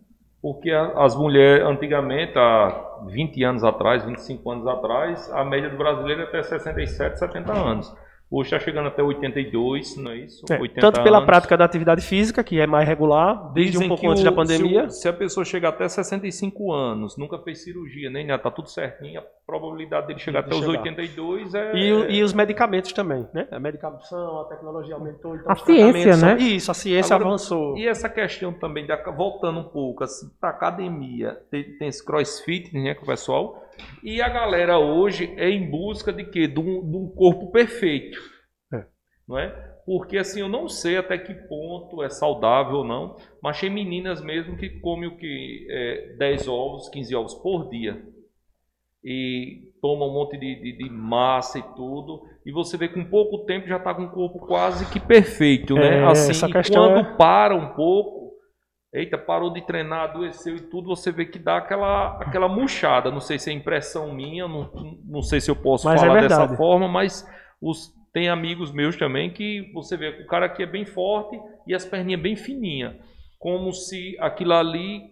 Porque 0.48 0.72
as 0.72 1.14
mulheres, 1.14 1.68
antigamente, 1.68 2.40
há 2.40 3.02
20 3.06 3.44
anos 3.44 3.66
atrás, 3.66 4.06
25 4.06 4.50
anos 4.50 4.66
atrás, 4.66 5.30
a 5.34 5.44
média 5.44 5.70
do 5.70 5.76
brasileiro 5.76 6.22
é 6.22 6.24
até 6.24 6.42
67, 6.42 7.20
70 7.20 7.52
anos. 7.52 7.94
Hoje 8.30 8.54
está 8.54 8.60
chegando 8.60 8.88
até 8.88 9.02
82, 9.02 9.96
não 9.96 10.12
é 10.12 10.18
isso? 10.18 10.46
É, 10.52 10.58
tanto 10.82 11.02
pela 11.02 11.20
anos. 11.20 11.26
prática 11.26 11.56
da 11.56 11.64
atividade 11.64 12.02
física, 12.02 12.44
que 12.44 12.60
é 12.60 12.68
mais 12.68 12.86
regular, 12.86 13.54
desde 13.54 13.74
Dizem 13.74 13.86
um 13.86 13.90
pouco 13.90 14.10
antes 14.10 14.22
o, 14.22 14.26
da 14.26 14.34
pandemia. 14.34 14.90
Se, 14.90 15.04
se, 15.04 15.08
a 15.08 15.14
pessoa 15.14 15.46
chegar 15.46 15.70
até 15.70 15.88
65 15.88 16.74
anos, 16.74 17.16
nunca 17.18 17.40
fez 17.40 17.64
cirurgia, 17.64 18.10
nem 18.10 18.28
nada, 18.28 18.40
está 18.40 18.52
tudo 18.52 18.70
certinho, 18.70 19.22
a 19.22 19.24
probabilidade 19.46 20.08
dele 20.08 20.20
chegar 20.20 20.42
de 20.42 20.48
até 20.48 20.56
chegar. 20.56 20.72
os 20.72 20.78
82 20.78 21.56
é... 21.56 21.74
E, 21.74 22.18
e, 22.18 22.24
os 22.24 22.34
medicamentos 22.34 22.92
também, 22.92 23.26
né? 23.34 23.48
A 23.50 23.62
medicação, 23.62 24.42
a 24.42 24.46
tecnologia 24.46 24.96
aumentou. 24.96 25.34
Então 25.34 25.50
a 25.50 25.56
ciência, 25.56 26.18
né? 26.18 26.38
Isso, 26.38 26.70
a 26.70 26.74
ciência 26.74 27.16
Agora, 27.16 27.30
avançou. 27.30 27.78
E 27.78 27.88
essa 27.88 28.10
questão 28.10 28.52
também, 28.52 28.86
da, 28.86 28.98
voltando 29.10 29.60
um 29.60 29.70
pouco, 29.70 30.04
assim, 30.04 30.30
para 30.38 30.50
academia, 30.50 31.40
tem, 31.50 31.78
tem 31.78 31.88
esse 31.88 32.06
crossfit, 32.06 32.74
né, 32.74 32.94
com 32.94 33.04
o 33.04 33.08
pessoal 33.08 33.67
e 34.04 34.22
a 34.22 34.30
galera 34.30 34.80
hoje 34.80 35.34
é 35.38 35.50
em 35.50 35.70
busca 35.70 36.12
de 36.14 36.26
quê? 36.26 36.48
De 36.48 36.60
um, 36.60 36.90
de 36.90 36.98
um 36.98 37.10
corpo 37.10 37.52
perfeito. 37.52 38.20
É. 38.74 38.86
Não 39.28 39.38
é? 39.38 39.50
Porque 39.86 40.18
assim, 40.18 40.42
eu 40.42 40.50
não 40.50 40.68
sei 40.68 40.98
até 40.98 41.18
que 41.18 41.34
ponto 41.34 42.04
é 42.04 42.10
saudável 42.10 42.80
ou 42.80 42.84
não, 42.84 43.16
mas 43.42 43.60
tem 43.60 43.70
meninas 43.70 44.22
mesmo 44.22 44.58
que 44.58 44.70
comem 44.82 45.08
o 45.08 45.18
que? 45.18 45.66
É, 45.70 46.16
10 46.18 46.48
ovos, 46.50 46.90
15 46.90 47.16
ovos 47.16 47.34
por 47.36 47.70
dia. 47.70 48.04
E 49.02 49.72
tomam 49.82 50.10
um 50.10 50.14
monte 50.14 50.38
de, 50.38 50.56
de, 50.56 50.78
de, 50.78 50.90
massa 50.90 51.60
e 51.60 51.64
tudo. 51.76 52.24
E 52.46 52.52
você 52.52 52.76
vê 52.76 52.90
que 52.90 52.96
com 52.96 53.10
pouco 53.10 53.46
tempo 53.46 53.66
já 53.66 53.78
está 53.78 53.94
com 53.94 54.04
o 54.04 54.12
corpo 54.12 54.40
quase 54.40 54.92
que 54.92 55.00
perfeito, 55.00 55.76
né? 55.76 56.00
É, 56.00 56.04
assim, 56.04 56.32
essa 56.32 56.50
quando 56.50 57.00
é... 57.00 57.16
para 57.16 57.56
um 57.56 57.74
pouco, 57.74 58.27
Eita, 58.98 59.18
parou 59.18 59.52
de 59.52 59.62
treinar, 59.62 60.06
adoeceu 60.06 60.56
e 60.56 60.62
tudo, 60.62 60.88
você 60.88 61.12
vê 61.12 61.26
que 61.26 61.38
dá 61.38 61.58
aquela, 61.58 62.18
aquela 62.20 62.48
murchada. 62.48 63.12
Não 63.12 63.22
sei 63.22 63.38
se 63.38 63.50
é 63.50 63.54
impressão 63.54 64.12
minha, 64.14 64.48
não, 64.48 64.72
não 65.06 65.22
sei 65.22 65.40
se 65.40 65.52
eu 65.52 65.56
posso 65.56 65.86
mas 65.86 66.02
é 66.02 66.06
falar 66.06 66.20
é 66.20 66.22
dessa 66.28 66.48
forma, 66.56 66.88
mas 66.88 67.28
os, 67.62 67.94
tem 68.12 68.30
amigos 68.30 68.72
meus 68.72 68.96
também 68.96 69.32
que 69.32 69.72
você 69.74 69.96
vê 69.96 70.14
que 70.14 70.24
o 70.24 70.28
cara 70.28 70.48
aqui 70.48 70.64
é 70.64 70.66
bem 70.66 70.86
forte 70.86 71.40
e 71.68 71.76
as 71.76 71.86
perninhas 71.86 72.22
bem 72.22 72.36
fininhas. 72.36 72.96
Como 73.38 73.72
se 73.72 74.18
aquilo 74.20 74.54
ali 74.54 75.12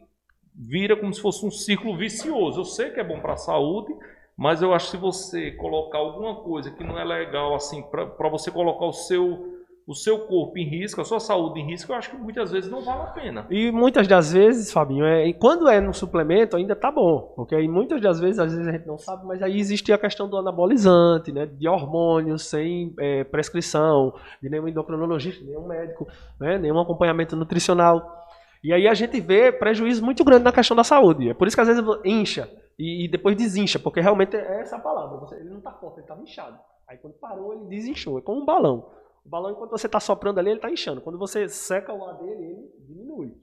vira 0.55 0.95
como 0.95 1.13
se 1.13 1.21
fosse 1.21 1.45
um 1.45 1.51
ciclo 1.51 1.95
vicioso. 1.95 2.61
Eu 2.61 2.65
sei 2.65 2.89
que 2.89 2.99
é 2.99 3.03
bom 3.03 3.19
para 3.19 3.33
a 3.33 3.37
saúde, 3.37 3.93
mas 4.37 4.61
eu 4.61 4.73
acho 4.73 4.85
que 4.85 4.91
se 4.91 4.97
você 4.97 5.51
colocar 5.51 5.99
alguma 5.99 6.35
coisa 6.37 6.71
que 6.71 6.83
não 6.83 6.97
é 6.97 7.03
legal 7.03 7.53
assim 7.53 7.83
para 7.83 8.29
você 8.29 8.49
colocar 8.49 8.85
o 8.85 8.93
seu 8.93 9.54
o 9.87 9.93
seu 9.93 10.19
corpo 10.25 10.57
em 10.57 10.67
risco, 10.67 10.99
a 10.99 11.05
sua 11.05 11.19
saúde 11.19 11.59
em 11.59 11.67
risco, 11.67 11.91
eu 11.91 11.95
acho 11.95 12.09
que 12.09 12.17
muitas 12.17 12.51
vezes 12.51 12.69
não 12.69 12.83
vale 12.83 13.03
a 13.03 13.07
pena. 13.07 13.45
E 13.51 13.71
muitas 13.71 14.07
das 14.07 14.33
vezes, 14.33 14.71
Fabinho, 14.71 15.05
é, 15.05 15.31
quando 15.33 15.69
é 15.69 15.79
no 15.79 15.93
suplemento 15.93 16.55
ainda 16.55 16.75
tá 16.75 16.91
bom, 16.91 17.33
porque 17.35 17.53
aí 17.53 17.67
muitas 17.67 18.01
das 18.01 18.19
vezes, 18.19 18.39
às 18.39 18.51
vezes 18.51 18.67
a 18.67 18.71
gente 18.71 18.87
não 18.87 18.97
sabe, 18.97 19.25
mas 19.25 19.43
aí 19.43 19.59
existe 19.59 19.93
a 19.93 19.97
questão 19.97 20.27
do 20.27 20.37
anabolizante, 20.37 21.31
né, 21.31 21.45
de 21.45 21.67
hormônios 21.67 22.45
sem 22.45 22.95
é, 22.99 23.23
prescrição, 23.23 24.13
de 24.41 24.49
nenhum 24.49 24.67
endocrinologista, 24.67 25.45
nenhum 25.45 25.67
médico, 25.67 26.07
né, 26.39 26.57
nenhum 26.57 26.79
acompanhamento 26.79 27.35
nutricional. 27.35 28.25
E 28.63 28.73
aí 28.73 28.87
a 28.87 28.93
gente 28.95 29.21
vê 29.21 29.51
prejuízo 29.51 30.03
muito 30.03 30.23
grande 30.23 30.43
na 30.43 30.51
questão 30.51 30.75
da 30.75 30.83
saúde. 30.83 31.29
É 31.29 31.33
por 31.35 31.47
isso 31.47 31.55
que 31.55 31.61
às 31.61 31.67
vezes 31.67 31.83
incha 32.03 32.49
e, 32.77 33.07
depois 33.07 33.35
desincha, 33.37 33.77
porque 33.77 34.01
realmente 34.01 34.35
é 34.35 34.61
essa 34.61 34.79
palavra. 34.79 35.37
Ele 35.37 35.49
não 35.49 35.59
está 35.59 35.71
forte, 35.71 35.97
ele 35.97 36.01
estava 36.01 36.21
inchado. 36.21 36.57
Aí 36.87 36.97
quando 36.97 37.13
parou, 37.13 37.53
ele 37.53 37.65
desinchou. 37.65 38.17
É 38.17 38.21
como 38.21 38.41
um 38.41 38.45
balão. 38.45 38.89
O 39.25 39.29
balão, 39.29 39.51
enquanto 39.51 39.71
você 39.71 39.87
está 39.87 39.99
soprando 39.99 40.39
ali, 40.39 40.49
ele 40.49 40.57
está 40.57 40.69
inchando. 40.69 41.01
Quando 41.01 41.17
você 41.17 41.49
seca 41.49 41.91
o 41.91 42.05
ar 42.05 42.13
dele, 42.15 42.43
ele 42.43 42.69
diminui. 42.87 43.33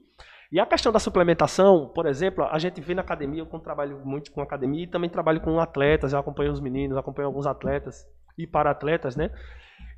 E 0.49 0.59
a 0.59 0.65
questão 0.65 0.91
da 0.91 0.99
suplementação, 0.99 1.89
por 1.89 2.05
exemplo, 2.05 2.45
a 2.45 2.57
gente 2.59 2.79
vê 2.79 2.93
na 2.93 3.01
academia, 3.01 3.41
eu 3.41 3.59
trabalho 3.59 3.99
muito 4.05 4.31
com 4.31 4.39
academia 4.39 4.83
e 4.83 4.87
também 4.87 5.09
trabalho 5.09 5.41
com 5.41 5.59
atletas, 5.59 6.13
eu 6.13 6.19
acompanho 6.19 6.51
os 6.51 6.61
meninos, 6.61 6.95
acompanho 6.95 7.27
alguns 7.27 7.47
atletas 7.47 8.07
e 8.37 8.45
para 8.47 8.69
atletas, 8.69 9.15
né? 9.15 9.31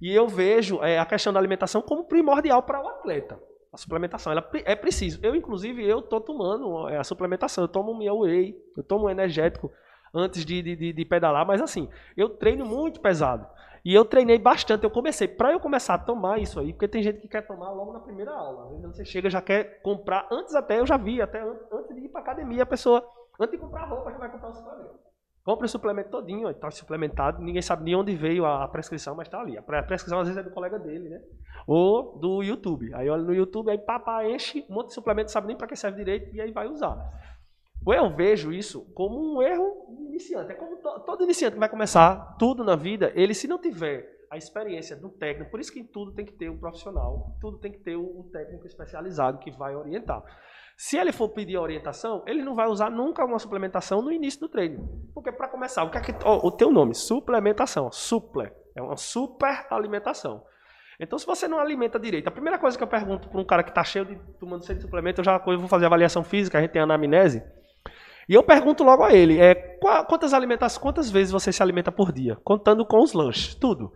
E 0.02 0.12
eu 0.14 0.28
vejo 0.28 0.82
é, 0.82 0.98
a 0.98 1.06
questão 1.06 1.32
da 1.32 1.40
alimentação 1.40 1.82
como 1.82 2.06
primordial 2.06 2.64
para 2.64 2.82
o 2.82 2.88
atleta. 2.88 3.38
A 3.72 3.78
suplementação, 3.78 4.32
ela 4.32 4.50
é 4.64 4.76
preciso. 4.76 5.20
Eu, 5.22 5.36
inclusive, 5.36 5.86
eu 5.86 6.00
estou 6.00 6.22
tomando 6.22 6.88
é, 6.88 6.98
a 6.98 7.04
suplementação, 7.04 7.66
eu 7.66 7.68
tomo 7.68 7.98
meu 7.98 8.20
whey, 8.20 8.56
eu 8.78 8.84
tomo 8.84 9.08
um 9.08 9.10
energético 9.10 9.70
antes 10.14 10.46
de, 10.46 10.62
de, 10.62 10.94
de 10.94 11.06
pedalar, 11.06 11.46
mas 11.46 11.62
assim, 11.62 11.90
eu 12.16 12.30
treino 12.30 12.66
muito 12.66 13.02
pesado. 13.02 13.46
E 13.86 13.94
eu 13.94 14.04
treinei 14.04 14.40
bastante. 14.40 14.84
Eu 14.84 14.90
comecei, 14.90 15.28
para 15.28 15.54
eu 15.54 15.60
começar 15.60 15.94
a 15.94 16.00
tomar 16.00 16.40
isso 16.40 16.60
aí, 16.60 16.74
porque 16.74 16.88
tem 16.88 17.04
gente 17.04 17.22
que 17.22 17.28
quer 17.28 17.46
tomar 17.46 17.70
logo 17.72 17.94
na 17.94 18.00
primeira 18.00 18.32
aula. 18.32 18.82
Você 18.88 19.06
chega 19.06 19.30
já 19.30 19.44
quer 19.44 19.80
comprar, 19.84 20.28
antes 20.32 20.56
até 20.56 20.80
eu 20.80 20.88
já 20.88 20.98
vi, 20.98 21.22
até 21.22 21.40
antes 21.40 21.96
de 21.96 22.06
ir 22.06 22.10
para 22.10 22.22
academia, 22.22 22.64
a 22.64 22.66
pessoa, 22.66 23.08
antes 23.40 23.52
de 23.52 23.60
comprar 23.60 23.86
roupa, 23.86 24.12
já 24.12 24.18
vai 24.18 24.32
comprar 24.32 24.50
o 24.50 24.54
suplemento. 24.54 25.06
Compra 25.44 25.66
o 25.68 25.70
suplemento 25.70 26.10
todinho, 26.10 26.50
está 26.50 26.72
suplementado, 26.72 27.40
ninguém 27.40 27.62
sabe 27.62 27.86
de 27.86 27.96
onde 27.96 28.16
veio 28.16 28.48
a 28.48 28.68
prescrição, 28.68 29.14
mas 29.14 29.28
está 29.28 29.40
ali. 29.40 29.56
A 29.56 29.62
prescrição 29.62 30.20
às 30.20 30.28
vezes 30.28 30.44
é 30.44 30.44
do 30.44 30.52
colega 30.52 30.80
dele, 30.80 31.08
né? 31.08 31.22
Ou 31.68 32.18
do 32.18 32.42
YouTube. 32.42 32.92
Aí 32.96 33.08
olha 33.08 33.22
no 33.22 33.36
YouTube, 33.36 33.70
aí 33.70 33.78
papá 33.78 34.26
enche 34.26 34.66
um 34.68 34.74
monte 34.74 34.88
de 34.88 34.96
suplemento, 34.96 35.30
sabe 35.30 35.46
nem 35.46 35.56
para 35.56 35.68
que 35.68 35.76
serve 35.76 36.00
direito, 36.00 36.36
e 36.36 36.42
aí 36.42 36.52
vai 36.52 36.66
usar. 36.66 36.98
Eu 37.88 38.16
vejo 38.16 38.52
isso 38.52 38.92
como 38.94 39.36
um 39.36 39.42
erro 39.42 39.98
iniciante. 40.08 40.52
É 40.52 40.56
como 40.56 40.78
todo 40.78 41.24
iniciante 41.24 41.54
que 41.54 41.60
vai 41.60 41.70
começar 41.70 42.36
tudo 42.40 42.64
na 42.64 42.76
vida, 42.76 43.12
ele 43.16 43.34
se 43.34 43.48
não 43.48 43.60
tiver 43.60 44.16
a 44.32 44.38
experiência 44.38 44.96
do 44.96 45.10
técnico, 45.10 45.52
por 45.52 45.60
isso 45.60 45.72
que 45.72 45.80
em 45.80 45.86
tudo 45.86 46.12
tem 46.12 46.26
que 46.26 46.34
ter 46.34 46.50
um 46.50 46.58
profissional, 46.58 47.38
tudo 47.40 47.58
tem 47.58 47.72
que 47.72 47.80
ter 47.80 47.96
um 47.96 48.28
técnico 48.32 48.66
especializado 48.66 49.38
que 49.38 49.52
vai 49.52 49.76
orientar. 49.76 50.24
Se 50.78 50.98
ele 50.98 51.14
for 51.14 51.30
pedir 51.30 51.58
orientação, 51.58 52.24
ele 52.28 52.44
não 52.44 52.54
vai 52.54 52.68
usar 52.68 52.90
nunca 52.90 53.24
uma 53.24 53.40
suplementação 53.40 54.02
no 54.02 54.12
início 54.12 54.42
do 54.42 54.50
treino. 54.50 55.10
Porque 55.14 55.32
para 55.32 55.48
começar, 55.48 55.84
o 55.84 55.90
que 55.90 55.98
é 55.98 56.02
que 56.02 56.12
oh, 56.26 56.48
o 56.48 56.52
teu 56.52 56.70
nome, 56.72 56.94
suplementação, 56.94 57.90
suple, 57.92 58.52
é 58.76 58.82
uma 58.82 58.98
super 58.98 59.68
alimentação. 59.70 60.44
Então, 61.00 61.18
se 61.20 61.26
você 61.26 61.48
não 61.48 61.60
alimenta 61.60 62.00
direito, 62.00 62.28
a 62.28 62.32
primeira 62.32 62.58
coisa 62.58 62.78
que 62.78 62.84
eu 62.84 62.88
pergunto 62.88 63.30
para 63.30 63.40
um 63.40 63.46
cara 63.46 63.64
que 63.64 63.70
está 63.70 63.84
cheio 63.84 64.06
de 64.06 64.16
tomando 64.40 64.66
de 64.66 64.82
suplemento, 64.82 65.22
eu 65.22 65.26
já 65.26 65.42
eu 65.46 65.60
vou 65.60 65.68
fazer 65.68 65.86
avaliação 65.86 66.24
física, 66.24 66.58
a 66.58 66.62
gente 66.62 66.72
tem 66.72 66.82
anamnese. 66.82 67.44
E 68.28 68.34
eu 68.34 68.44
pergunto 68.44 68.84
logo 68.84 69.04
a 69.04 69.14
ele, 69.14 69.40
é, 69.40 69.54
quantas 70.08 70.34
alimentações, 70.34 70.82
quantas 70.82 71.12
vezes 71.12 71.32
você 71.32 71.52
se 71.52 71.62
alimenta 71.62 71.92
por 71.92 72.12
dia? 72.12 72.38
Contando 72.44 72.86
com 72.86 73.02
os 73.02 73.14
lanches, 73.14 73.56
tudo. 73.56 73.92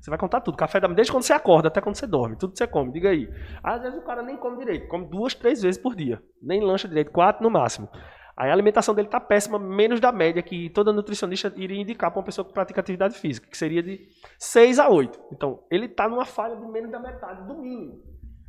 Você 0.00 0.10
vai 0.10 0.18
contar 0.18 0.40
tudo. 0.40 0.56
Café 0.56 0.80
da 0.80 0.88
manhã, 0.88 0.96
desde 0.96 1.12
quando 1.12 1.24
você 1.24 1.32
acorda 1.32 1.68
até 1.68 1.80
quando 1.80 1.96
você 1.96 2.06
dorme. 2.06 2.36
Tudo 2.36 2.56
você 2.56 2.66
come, 2.66 2.92
diga 2.92 3.10
aí. 3.10 3.28
Às 3.62 3.82
vezes 3.82 3.98
o 3.98 4.02
cara 4.02 4.22
nem 4.22 4.36
come 4.36 4.58
direito, 4.58 4.88
come 4.88 5.06
duas, 5.06 5.34
três 5.34 5.60
vezes 5.62 5.80
por 5.80 5.94
dia. 5.94 6.22
Nem 6.40 6.62
lancha 6.62 6.88
direito, 6.88 7.10
quatro 7.10 7.42
no 7.42 7.50
máximo. 7.50 7.88
Aí 8.36 8.50
a 8.50 8.52
alimentação 8.52 8.94
dele 8.94 9.06
está 9.06 9.20
péssima, 9.20 9.58
menos 9.58 10.00
da 10.00 10.10
média 10.10 10.42
que 10.42 10.68
toda 10.70 10.92
nutricionista 10.92 11.52
iria 11.56 11.80
indicar 11.80 12.10
para 12.10 12.18
uma 12.18 12.24
pessoa 12.24 12.44
que 12.44 12.52
pratica 12.52 12.80
atividade 12.80 13.16
física, 13.16 13.48
que 13.48 13.56
seria 13.56 13.82
de 13.82 14.08
6 14.38 14.80
a 14.80 14.88
8. 14.88 15.20
Então, 15.32 15.62
ele 15.70 15.86
está 15.86 16.08
numa 16.08 16.24
falha 16.24 16.56
de 16.56 16.66
menos 16.66 16.90
da 16.90 16.98
metade, 16.98 17.46
do 17.46 17.56
mínimo. 17.56 18.02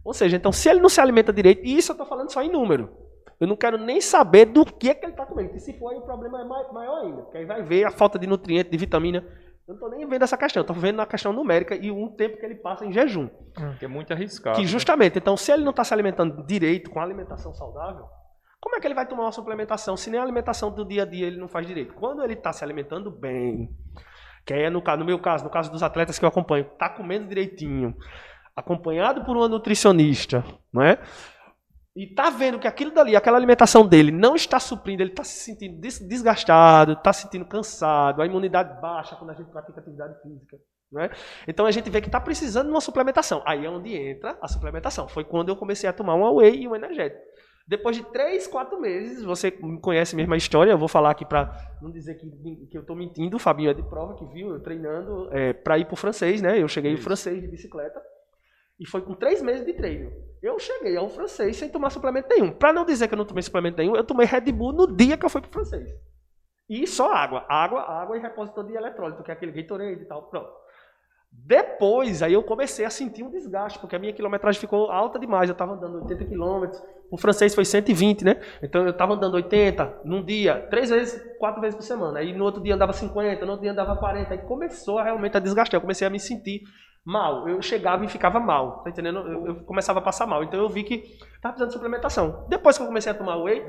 Ou 0.03 0.13
seja, 0.13 0.37
então, 0.37 0.51
se 0.51 0.69
ele 0.69 0.79
não 0.79 0.89
se 0.89 0.99
alimenta 0.99 1.31
direito, 1.31 1.63
e 1.65 1.77
isso 1.77 1.91
eu 1.91 1.93
estou 1.93 2.07
falando 2.07 2.31
só 2.31 2.41
em 2.41 2.51
número. 2.51 3.04
Eu 3.39 3.47
não 3.47 3.55
quero 3.55 3.77
nem 3.77 3.99
saber 3.99 4.45
do 4.45 4.65
que, 4.65 4.89
é 4.89 4.93
que 4.93 5.05
ele 5.05 5.11
está 5.11 5.25
comendo. 5.25 5.49
Porque 5.49 5.59
se 5.59 5.77
for 5.77 5.91
aí, 5.91 5.97
o 5.97 6.01
problema 6.01 6.41
é 6.41 6.45
maior 6.45 7.03
ainda. 7.03 7.23
Porque 7.23 7.37
aí 7.37 7.45
vai 7.45 7.61
ver 7.61 7.85
a 7.85 7.91
falta 7.91 8.17
de 8.17 8.27
nutriente, 8.27 8.69
de 8.69 8.77
vitamina. 8.77 9.19
Eu 9.67 9.73
não 9.73 9.75
estou 9.75 9.89
nem 9.89 10.07
vendo 10.07 10.23
essa 10.23 10.37
questão. 10.37 10.61
Estou 10.61 10.75
vendo 10.75 10.97
na 10.97 11.05
questão 11.05 11.33
numérica 11.33 11.75
e 11.75 11.91
um 11.91 12.07
tempo 12.07 12.37
que 12.37 12.45
ele 12.45 12.55
passa 12.55 12.85
em 12.85 12.93
jejum. 12.93 13.27
Que 13.79 13.85
é 13.85 13.87
muito 13.87 14.13
arriscado. 14.13 14.55
Que 14.55 14.61
né? 14.61 14.67
justamente, 14.67 15.15
né? 15.15 15.19
então, 15.21 15.35
se 15.35 15.51
ele 15.51 15.63
não 15.63 15.71
está 15.71 15.83
se 15.83 15.93
alimentando 15.93 16.45
direito, 16.45 16.89
com 16.89 16.99
alimentação 16.99 17.53
saudável, 17.53 18.05
como 18.61 18.77
é 18.77 18.79
que 18.79 18.87
ele 18.87 18.95
vai 18.95 19.05
tomar 19.05 19.23
uma 19.23 19.31
suplementação 19.31 19.95
se 19.95 20.09
nem 20.09 20.19
a 20.19 20.23
alimentação 20.23 20.71
do 20.71 20.83
dia 20.83 21.03
a 21.03 21.05
dia 21.05 21.27
ele 21.27 21.37
não 21.37 21.47
faz 21.47 21.67
direito? 21.67 21.93
Quando 21.93 22.23
ele 22.23 22.33
está 22.33 22.51
se 22.53 22.63
alimentando 22.63 23.11
bem, 23.11 23.69
que 24.45 24.53
é 24.53 24.69
no, 24.69 24.81
no 24.81 25.05
meu 25.05 25.19
caso, 25.19 25.43
no 25.43 25.49
caso 25.49 25.71
dos 25.71 25.83
atletas 25.83 26.17
que 26.17 26.25
eu 26.25 26.29
acompanho, 26.29 26.65
está 26.65 26.89
comendo 26.89 27.27
direitinho, 27.27 27.95
acompanhado 28.55 29.23
por 29.25 29.35
uma 29.35 29.47
nutricionista, 29.47 30.43
não 30.71 30.81
é? 30.81 30.99
E 31.95 32.07
tá 32.07 32.29
vendo 32.29 32.59
que 32.59 32.67
aquilo 32.67 32.91
dali, 32.91 33.15
aquela 33.15 33.37
alimentação 33.37 33.87
dele 33.87 34.11
não 34.11 34.35
está 34.35 34.59
suprindo, 34.59 35.01
ele 35.01 35.11
está 35.11 35.23
se 35.23 35.39
sentindo 35.39 35.79
desgastado, 35.79 36.91
está 36.91 37.13
se 37.13 37.21
sentindo 37.21 37.45
cansado, 37.45 38.21
a 38.21 38.25
imunidade 38.25 38.81
baixa 38.81 39.15
quando 39.15 39.29
a 39.29 39.33
gente 39.33 39.49
pratica 39.49 39.79
atividade 39.79 40.21
física. 40.21 40.57
Né? 40.91 41.09
Então 41.47 41.65
a 41.65 41.71
gente 41.71 41.89
vê 41.89 42.01
que 42.01 42.07
está 42.07 42.19
precisando 42.19 42.65
de 42.65 42.71
uma 42.71 42.81
suplementação. 42.81 43.41
Aí 43.45 43.65
é 43.65 43.69
onde 43.69 43.95
entra 43.95 44.37
a 44.41 44.47
suplementação. 44.47 45.07
Foi 45.07 45.23
quando 45.23 45.49
eu 45.49 45.55
comecei 45.55 45.89
a 45.89 45.93
tomar 45.93 46.15
um 46.15 46.35
whey 46.35 46.63
e 46.63 46.67
um 46.67 46.75
energético. 46.75 47.21
Depois 47.67 47.95
de 47.95 48.03
três, 48.11 48.45
quatro 48.45 48.79
meses, 48.79 49.23
você 49.23 49.49
conhece 49.81 50.15
mesmo 50.15 50.33
a 50.33 50.37
história, 50.37 50.71
eu 50.71 50.77
vou 50.77 50.87
falar 50.87 51.11
aqui 51.11 51.25
para 51.25 51.51
não 51.81 51.91
dizer 51.91 52.15
que, 52.15 52.29
que 52.69 52.77
eu 52.77 52.81
estou 52.81 52.95
mentindo, 52.95 53.37
o 53.37 53.39
Fabinho 53.39 53.71
é 53.71 53.73
de 53.73 53.81
prova 53.81 54.15
que 54.15 54.25
viu, 54.25 54.49
eu 54.49 54.61
treinando 54.61 55.29
é, 55.31 55.51
para 55.51 55.79
ir 55.79 55.85
para 55.85 55.93
o 55.93 55.97
francês, 55.97 56.41
né? 56.43 56.61
Eu 56.61 56.67
cheguei 56.67 56.91
no 56.91 56.99
francês 56.99 57.41
de 57.41 57.47
bicicleta 57.47 57.99
e 58.79 58.87
foi 58.87 59.01
com 59.01 59.13
três 59.13 59.41
meses 59.41 59.65
de 59.65 59.73
treino. 59.73 60.11
Eu 60.41 60.59
cheguei 60.59 60.95
ao 60.95 61.09
francês 61.09 61.57
sem 61.57 61.69
tomar 61.69 61.89
suplemento 61.89 62.29
nenhum. 62.29 62.51
Para 62.51 62.73
não 62.73 62.85
dizer 62.85 63.07
que 63.07 63.13
eu 63.13 63.17
não 63.17 63.25
tomei 63.25 63.41
suplemento 63.41 63.77
nenhum, 63.77 63.95
eu 63.95 64.03
tomei 64.03 64.25
Red 64.25 64.51
Bull 64.51 64.73
no 64.73 64.87
dia 64.95 65.17
que 65.17 65.25
eu 65.25 65.29
fui 65.29 65.41
para 65.41 65.49
o 65.49 65.53
francês. 65.53 65.89
E 66.69 66.85
só 66.85 67.11
água, 67.13 67.45
água, 67.47 67.81
água 67.81 68.17
e 68.17 68.21
repositor 68.21 68.65
de 68.65 68.73
eletrólito, 68.73 69.23
que 69.23 69.31
é 69.31 69.33
aquele 69.33 69.51
Gatorade 69.51 70.01
e 70.01 70.05
tal, 70.05 70.23
pronto. 70.29 70.49
Depois, 71.31 72.23
aí 72.23 72.33
eu 72.33 72.43
comecei 72.43 72.85
a 72.85 72.89
sentir 72.89 73.23
um 73.23 73.29
desgaste, 73.29 73.77
porque 73.79 73.95
a 73.95 73.99
minha 73.99 74.13
quilometragem 74.13 74.59
ficou 74.59 74.89
alta 74.89 75.19
demais. 75.19 75.49
Eu 75.49 75.53
estava 75.53 75.73
andando 75.73 75.97
80 75.97 76.25
quilômetros, 76.25 76.81
o 77.11 77.17
francês 77.17 77.53
foi 77.53 77.65
120, 77.65 78.23
né? 78.23 78.41
Então 78.63 78.83
eu 78.83 78.91
estava 78.91 79.13
andando 79.13 79.35
80 79.35 80.01
num 80.05 80.23
dia, 80.23 80.65
três 80.69 80.89
vezes, 80.89 81.21
quatro 81.37 81.61
vezes 81.61 81.75
por 81.75 81.83
semana. 81.83 82.19
Aí 82.19 82.33
no 82.33 82.43
outro 82.43 82.63
dia 82.63 82.73
andava 82.73 82.93
50, 82.93 83.45
no 83.45 83.51
outro 83.51 83.63
dia 83.63 83.71
andava 83.71 83.95
40. 83.97 84.33
Aí 84.33 84.39
começou 84.39 84.97
a, 84.97 85.03
realmente 85.03 85.35
a 85.35 85.39
desgastar. 85.39 85.77
Eu 85.77 85.81
comecei 85.81 86.07
a 86.07 86.09
me 86.09 86.19
sentir 86.19 86.61
mal. 87.05 87.47
Eu 87.47 87.61
chegava 87.61 88.03
e 88.03 88.07
ficava 88.07 88.39
mal, 88.39 88.83
tá 88.83 88.89
entendendo? 88.89 89.19
Eu, 89.19 89.47
eu 89.47 89.55
começava 89.63 89.99
a 89.99 90.01
passar 90.01 90.25
mal. 90.25 90.43
Então 90.43 90.59
eu 90.59 90.67
vi 90.67 90.83
que 90.83 90.95
estava 90.95 91.53
precisando 91.53 91.67
de 91.69 91.73
suplementação. 91.73 92.45
Depois 92.49 92.77
que 92.77 92.83
eu 92.83 92.87
comecei 92.87 93.11
a 93.11 93.15
tomar 93.15 93.37
whey, 93.37 93.61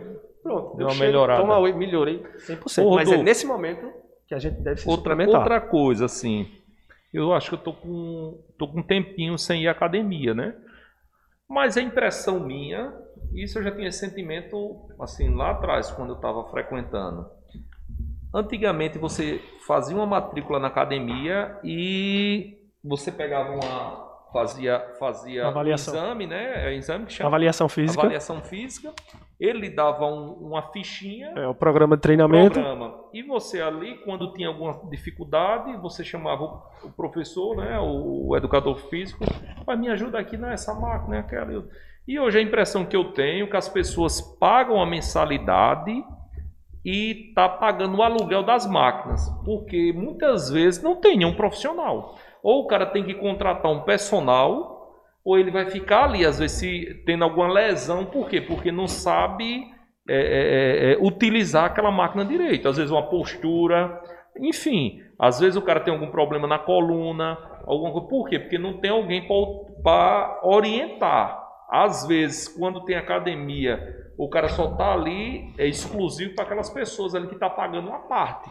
pronto. 0.43 0.77
Deu 0.77 0.87
uma 0.87 0.97
melhorada. 0.97 1.41
Tomar 1.41 1.59
whey, 1.61 1.75
melhorei 1.75 2.23
100%. 2.49 2.85
Ô, 2.85 2.95
Mas 2.95 3.13
é 3.13 3.23
nesse 3.23 3.47
momento 3.47 3.93
que 4.27 4.35
a 4.35 4.39
gente 4.39 4.61
deve 4.61 4.81
se 4.81 4.89
outra, 4.89 5.13
suplementar. 5.13 5.41
Outra 5.41 5.61
coisa, 5.61 6.07
assim 6.07 6.51
eu 7.17 7.33
acho 7.33 7.49
que 7.49 7.55
eu 7.55 7.59
tô 7.59 7.73
com, 7.73 8.45
tô 8.59 8.69
com 8.69 8.81
um 8.81 8.83
tempinho 8.83 9.39
sem 9.39 9.63
ir 9.63 9.69
à 9.69 9.73
academia, 9.73 10.35
né? 10.35 10.55
Mas 11.49 11.77
a 11.77 11.83
impressão 11.83 12.41
minha, 12.41 12.93
isso 13.33 13.59
eu 13.59 13.63
já 13.63 13.71
tinha 13.71 13.91
sentimento 13.91 14.89
assim 15.01 15.35
lá 15.35 15.53
atrás, 15.53 15.91
quando 15.91 16.11
eu 16.11 16.17
estava 16.17 16.45
frequentando. 16.51 17.27
Antigamente 18.35 18.99
você 18.99 19.41
fazia 19.67 19.97
uma 19.97 20.07
matrícula 20.07 20.59
na 20.59 20.69
academia 20.69 21.59
e 21.65 22.56
você 22.87 23.11
pegava 23.11 23.53
uma 23.53 24.07
fazia 24.33 24.81
fazia 24.99 25.47
avaliação. 25.47 25.95
um 25.95 25.97
exame, 25.97 26.27
né? 26.27 26.67
É 26.67 26.75
exame 26.75 27.07
que 27.07 27.13
chama 27.13 27.29
avaliação 27.29 27.69
física. 27.69 28.01
Avaliação 28.01 28.41
física. 28.43 28.93
Ele 29.39 29.71
dava 29.71 30.07
um, 30.07 30.33
uma 30.33 30.63
fichinha. 30.73 31.33
É 31.37 31.47
o 31.47 31.55
programa 31.55 31.97
de 31.97 32.03
treinamento. 32.03 32.61
Programa. 32.61 32.95
E 33.13 33.23
você 33.23 33.61
ali, 33.61 33.99
quando 33.99 34.33
tinha 34.33 34.49
alguma 34.49 34.89
dificuldade, 34.91 35.77
você 35.79 36.03
chamava 36.05 36.45
o, 36.83 36.91
professor, 36.91 37.57
né? 37.57 37.79
O, 37.79 38.29
o 38.29 38.37
educador 38.37 38.77
físico, 38.89 39.25
mas 39.67 39.79
me 39.79 39.89
ajuda 39.89 40.19
aqui 40.19 40.37
nessa 40.37 40.75
máquina, 40.75 41.21
aquela. 41.21 41.67
E 42.07 42.19
hoje 42.21 42.39
a 42.39 42.43
impressão 42.43 42.85
que 42.85 42.97
eu 42.97 43.13
tenho 43.13 43.47
é 43.47 43.49
que 43.49 43.57
as 43.57 43.69
pessoas 43.69 44.21
pagam 44.21 44.81
a 44.81 44.87
mensalidade 44.87 46.05
e 46.85 47.33
tá 47.35 47.49
pagando 47.49 47.97
o 47.97 48.03
aluguel 48.03 48.45
das 48.45 48.65
máquinas, 48.65 49.29
porque 49.45 49.93
muitas 49.93 50.49
vezes 50.49 50.81
não 50.81 50.95
tem 51.01 51.19
nenhum 51.19 51.35
profissional. 51.35 52.17
Ou 52.47 52.63
o 52.63 52.67
cara 52.69 52.87
tem 52.87 53.03
que 53.03 53.13
contratar 53.13 53.73
um 53.73 53.81
personal, 53.81 55.03
ou 55.25 55.37
ele 55.37 55.51
vai 55.51 55.69
ficar 55.69 56.05
ali, 56.05 56.25
às 56.25 56.39
vezes, 56.39 56.59
se, 56.59 57.03
tendo 57.05 57.25
alguma 57.25 57.53
lesão. 57.53 58.05
Por 58.05 58.29
quê? 58.29 58.41
Porque 58.41 58.71
não 58.71 58.87
sabe 58.87 59.67
é, 60.09 60.15
é, 60.15 60.91
é, 60.91 60.93
é 60.93 60.99
utilizar 61.01 61.65
aquela 61.65 61.91
máquina 61.91 62.25
direito. 62.25 62.69
Às 62.69 62.77
vezes, 62.77 62.93
uma 62.93 63.03
postura. 63.11 64.01
Enfim, 64.39 65.03
às 65.19 65.41
vezes 65.41 65.57
o 65.57 65.63
cara 65.63 65.81
tem 65.81 65.93
algum 65.93 66.13
problema 66.13 66.47
na 66.47 66.57
coluna. 66.57 67.37
Alguma 67.67 67.91
coisa. 67.91 68.07
Por 68.07 68.29
quê? 68.29 68.39
Porque 68.39 68.59
não 68.59 68.79
tem 68.79 68.93
alguém 68.93 69.27
para 69.83 70.39
orientar. 70.45 71.43
Às 71.69 72.07
vezes, 72.07 72.47
quando 72.47 72.85
tem 72.85 72.95
academia, 72.95 73.77
o 74.17 74.29
cara 74.29 74.49
só 74.51 74.71
está 74.71 74.93
ali, 74.93 75.53
é 75.59 75.67
exclusivo 75.67 76.37
para 76.37 76.45
aquelas 76.45 76.71
pessoas 76.71 77.13
ali 77.13 77.27
que 77.27 77.35
está 77.35 77.51
pagando 77.51 77.89
uma 77.89 78.07
parte. 78.07 78.49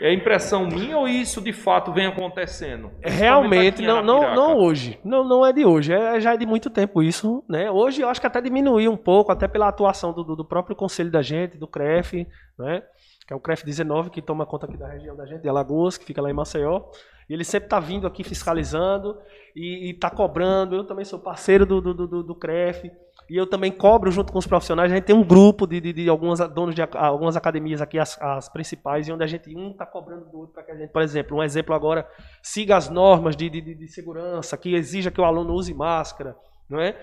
É 0.00 0.12
impressão 0.12 0.66
minha 0.66 0.98
ou 0.98 1.08
isso 1.08 1.40
de 1.40 1.52
fato 1.52 1.92
vem 1.92 2.06
acontecendo? 2.06 2.90
Realmente, 3.02 3.82
não, 3.82 4.02
não, 4.02 4.34
não 4.34 4.56
hoje. 4.56 4.98
Não, 5.04 5.24
não 5.24 5.44
é 5.44 5.52
de 5.52 5.64
hoje. 5.64 5.92
É, 5.92 6.20
já 6.20 6.34
é 6.34 6.36
de 6.36 6.46
muito 6.46 6.68
tempo 6.68 7.02
isso. 7.02 7.42
Né? 7.48 7.70
Hoje 7.70 8.02
eu 8.02 8.08
acho 8.08 8.20
que 8.20 8.26
até 8.26 8.40
diminuiu 8.40 8.92
um 8.92 8.96
pouco, 8.96 9.32
até 9.32 9.48
pela 9.48 9.68
atuação 9.68 10.12
do, 10.12 10.22
do 10.36 10.44
próprio 10.44 10.76
conselho 10.76 11.10
da 11.10 11.22
gente, 11.22 11.56
do 11.56 11.66
CREF, 11.66 12.26
né? 12.58 12.82
que 13.26 13.32
é 13.32 13.36
o 13.36 13.40
CREF 13.40 13.64
19, 13.64 14.10
que 14.10 14.22
toma 14.22 14.46
conta 14.46 14.66
aqui 14.66 14.76
da 14.76 14.88
região 14.88 15.16
da 15.16 15.26
gente, 15.26 15.42
de 15.42 15.48
Alagoas, 15.48 15.96
que 15.96 16.04
fica 16.04 16.20
lá 16.20 16.30
em 16.30 16.34
Maceió. 16.34 16.82
E 17.28 17.32
ele 17.32 17.44
sempre 17.44 17.66
está 17.66 17.80
vindo 17.80 18.06
aqui 18.06 18.22
fiscalizando 18.22 19.18
e 19.54 19.90
está 19.90 20.10
cobrando. 20.10 20.76
Eu 20.76 20.84
também 20.84 21.04
sou 21.04 21.18
parceiro 21.18 21.66
do, 21.66 21.80
do, 21.80 22.06
do, 22.06 22.22
do 22.22 22.34
CREF. 22.34 22.90
E 23.28 23.36
eu 23.36 23.46
também 23.46 23.72
cobro 23.72 24.10
junto 24.10 24.32
com 24.32 24.38
os 24.38 24.46
profissionais. 24.46 24.90
A 24.90 24.94
gente 24.94 25.04
tem 25.04 25.16
um 25.16 25.24
grupo 25.24 25.66
de, 25.66 25.80
de, 25.80 25.92
de 25.92 26.08
algumas 26.08 26.38
donos 26.50 26.74
de 26.74 26.82
algumas 26.82 27.36
academias 27.36 27.82
aqui, 27.82 27.98
as, 27.98 28.20
as 28.20 28.48
principais, 28.48 29.08
e 29.08 29.12
onde 29.12 29.24
a 29.24 29.26
gente 29.26 29.54
um 29.56 29.70
está 29.70 29.84
cobrando 29.84 30.26
do 30.26 30.38
outro 30.38 30.54
para 30.54 30.62
que 30.62 30.70
a 30.70 30.76
gente, 30.76 30.90
por 30.90 31.02
exemplo, 31.02 31.36
um 31.36 31.42
exemplo 31.42 31.74
agora, 31.74 32.08
siga 32.40 32.76
as 32.76 32.88
normas 32.88 33.36
de, 33.36 33.50
de, 33.50 33.60
de 33.60 33.88
segurança, 33.88 34.56
que 34.56 34.74
exija 34.74 35.10
que 35.10 35.20
o 35.20 35.24
aluno 35.24 35.54
use 35.54 35.74
máscara, 35.74 36.36
não 36.68 36.80
é? 36.80 36.96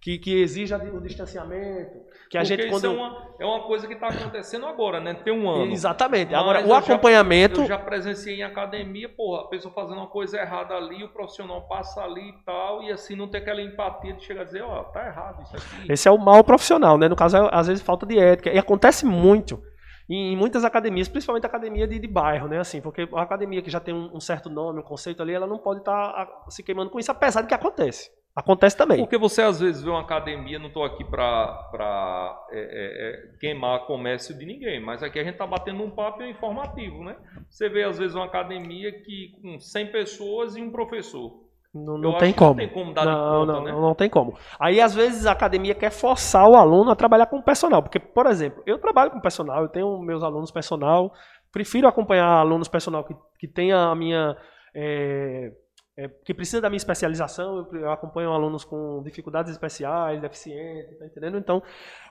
Que, 0.00 0.18
que 0.18 0.40
exija 0.40 0.76
o 0.76 1.00
distanciamento. 1.00 2.08
Que 2.30 2.36
a 2.36 2.42
Porque 2.42 2.56
gente 2.56 2.68
quando 2.68 2.86
é 2.86 2.88
uma, 2.88 3.34
é 3.40 3.44
uma 3.44 3.62
coisa 3.62 3.86
que 3.86 3.94
está 3.94 4.08
acontecendo 4.08 4.66
agora, 4.66 5.00
né? 5.00 5.14
Tem 5.14 5.32
um 5.32 5.48
ano. 5.48 5.72
Exatamente. 5.72 6.34
Agora, 6.34 6.64
o 6.66 6.74
acompanhamento. 6.74 7.56
Já, 7.56 7.62
eu 7.62 7.68
já 7.68 7.78
presenciei 7.78 8.36
em 8.36 8.42
academia, 8.42 9.08
porra, 9.08 9.42
a 9.42 9.48
pessoa 9.48 9.72
fazendo 9.74 9.96
uma 9.96 10.06
coisa 10.06 10.38
errada 10.38 10.74
ali, 10.74 11.02
o 11.02 11.08
profissional 11.08 11.66
passa 11.66 12.02
ali 12.02 12.28
e 12.28 12.44
tal, 12.44 12.82
e 12.82 12.92
assim 12.92 13.16
não 13.16 13.28
tem 13.28 13.40
aquela 13.40 13.62
empatia 13.62 14.12
de 14.12 14.24
chegar 14.24 14.42
a 14.42 14.44
dizer, 14.44 14.62
ó, 14.62 14.80
oh, 14.80 14.84
tá 14.84 15.06
errado 15.06 15.42
isso 15.42 15.56
aqui. 15.56 15.92
Esse 15.92 16.06
é 16.06 16.10
o 16.10 16.18
mal 16.18 16.44
profissional, 16.44 16.98
né? 16.98 17.08
No 17.08 17.16
caso, 17.16 17.36
é, 17.36 17.48
às 17.50 17.66
vezes 17.66 17.82
falta 17.82 18.06
de 18.06 18.18
ética. 18.18 18.50
E 18.50 18.58
acontece 18.58 19.04
muito 19.04 19.60
em 20.08 20.36
muitas 20.36 20.64
academias, 20.64 21.08
principalmente 21.08 21.44
academia 21.44 21.86
de, 21.86 21.98
de, 21.98 22.08
bairro, 22.08 22.46
né? 22.46 22.58
Assim, 22.58 22.80
porque 22.80 23.08
a 23.12 23.22
academia 23.22 23.62
que 23.62 23.70
já 23.70 23.80
tem 23.80 23.94
um, 23.94 24.14
um 24.14 24.20
certo 24.20 24.48
nome, 24.48 24.80
um 24.80 24.82
conceito 24.82 25.22
ali, 25.22 25.34
ela 25.34 25.46
não 25.46 25.58
pode 25.58 25.80
estar 25.80 26.12
tá 26.12 26.44
se 26.48 26.62
queimando 26.62 26.90
com 26.90 26.98
isso, 26.98 27.10
apesar 27.10 27.42
de 27.42 27.48
que 27.48 27.54
acontece. 27.54 28.10
Acontece 28.38 28.76
também. 28.76 28.98
Porque 28.98 29.18
você 29.18 29.42
às 29.42 29.58
vezes 29.58 29.82
vê 29.82 29.90
uma 29.90 30.00
academia, 30.00 30.60
não 30.60 30.68
estou 30.68 30.84
aqui 30.84 31.04
para 31.04 32.46
é, 32.52 32.58
é, 32.60 33.34
é, 33.34 33.38
queimar 33.40 33.84
comércio 33.84 34.38
de 34.38 34.46
ninguém, 34.46 34.80
mas 34.80 35.02
aqui 35.02 35.18
a 35.18 35.24
gente 35.24 35.32
está 35.32 35.44
batendo 35.44 35.82
um 35.82 35.90
papo 35.90 36.22
informativo, 36.22 37.02
né? 37.02 37.16
Você 37.50 37.68
vê 37.68 37.82
às 37.82 37.98
vezes 37.98 38.14
uma 38.14 38.26
academia 38.26 38.92
que 38.92 39.32
com 39.42 39.58
100 39.58 39.90
pessoas 39.90 40.54
e 40.54 40.62
um 40.62 40.70
professor. 40.70 41.48
Não, 41.74 41.98
não 41.98 42.16
tem 42.16 42.32
como. 42.32 42.50
Não 42.50 42.56
tem 42.56 42.68
como 42.68 42.94
dar 42.94 43.04
não, 43.04 43.40
conta, 43.40 43.52
não, 43.52 43.64
né? 43.64 43.72
não 43.72 43.94
tem 43.96 44.08
como. 44.08 44.38
Aí 44.60 44.80
às 44.80 44.94
vezes 44.94 45.26
a 45.26 45.32
academia 45.32 45.74
quer 45.74 45.90
forçar 45.90 46.48
o 46.48 46.54
aluno 46.54 46.92
a 46.92 46.96
trabalhar 46.96 47.26
com 47.26 47.38
o 47.38 47.44
personal, 47.44 47.82
porque 47.82 47.98
por 47.98 48.26
exemplo, 48.26 48.62
eu 48.64 48.78
trabalho 48.78 49.10
com 49.10 49.20
personal, 49.20 49.62
eu 49.62 49.68
tenho 49.68 49.98
meus 49.98 50.22
alunos 50.22 50.52
personal, 50.52 51.12
prefiro 51.52 51.88
acompanhar 51.88 52.38
alunos 52.38 52.68
personal 52.68 53.02
que, 53.02 53.16
que 53.40 53.48
tenha 53.48 53.76
a 53.76 53.96
minha 53.96 54.36
é, 54.76 55.50
é, 55.98 56.06
que 56.24 56.32
precisa 56.32 56.60
da 56.60 56.70
minha 56.70 56.76
especialização, 56.76 57.68
eu 57.72 57.90
acompanho 57.90 58.30
alunos 58.30 58.64
com 58.64 59.02
dificuldades 59.02 59.50
especiais, 59.50 60.20
deficientes, 60.20 60.96
tá 60.96 61.06
entendendo? 61.06 61.36
Então, 61.38 61.60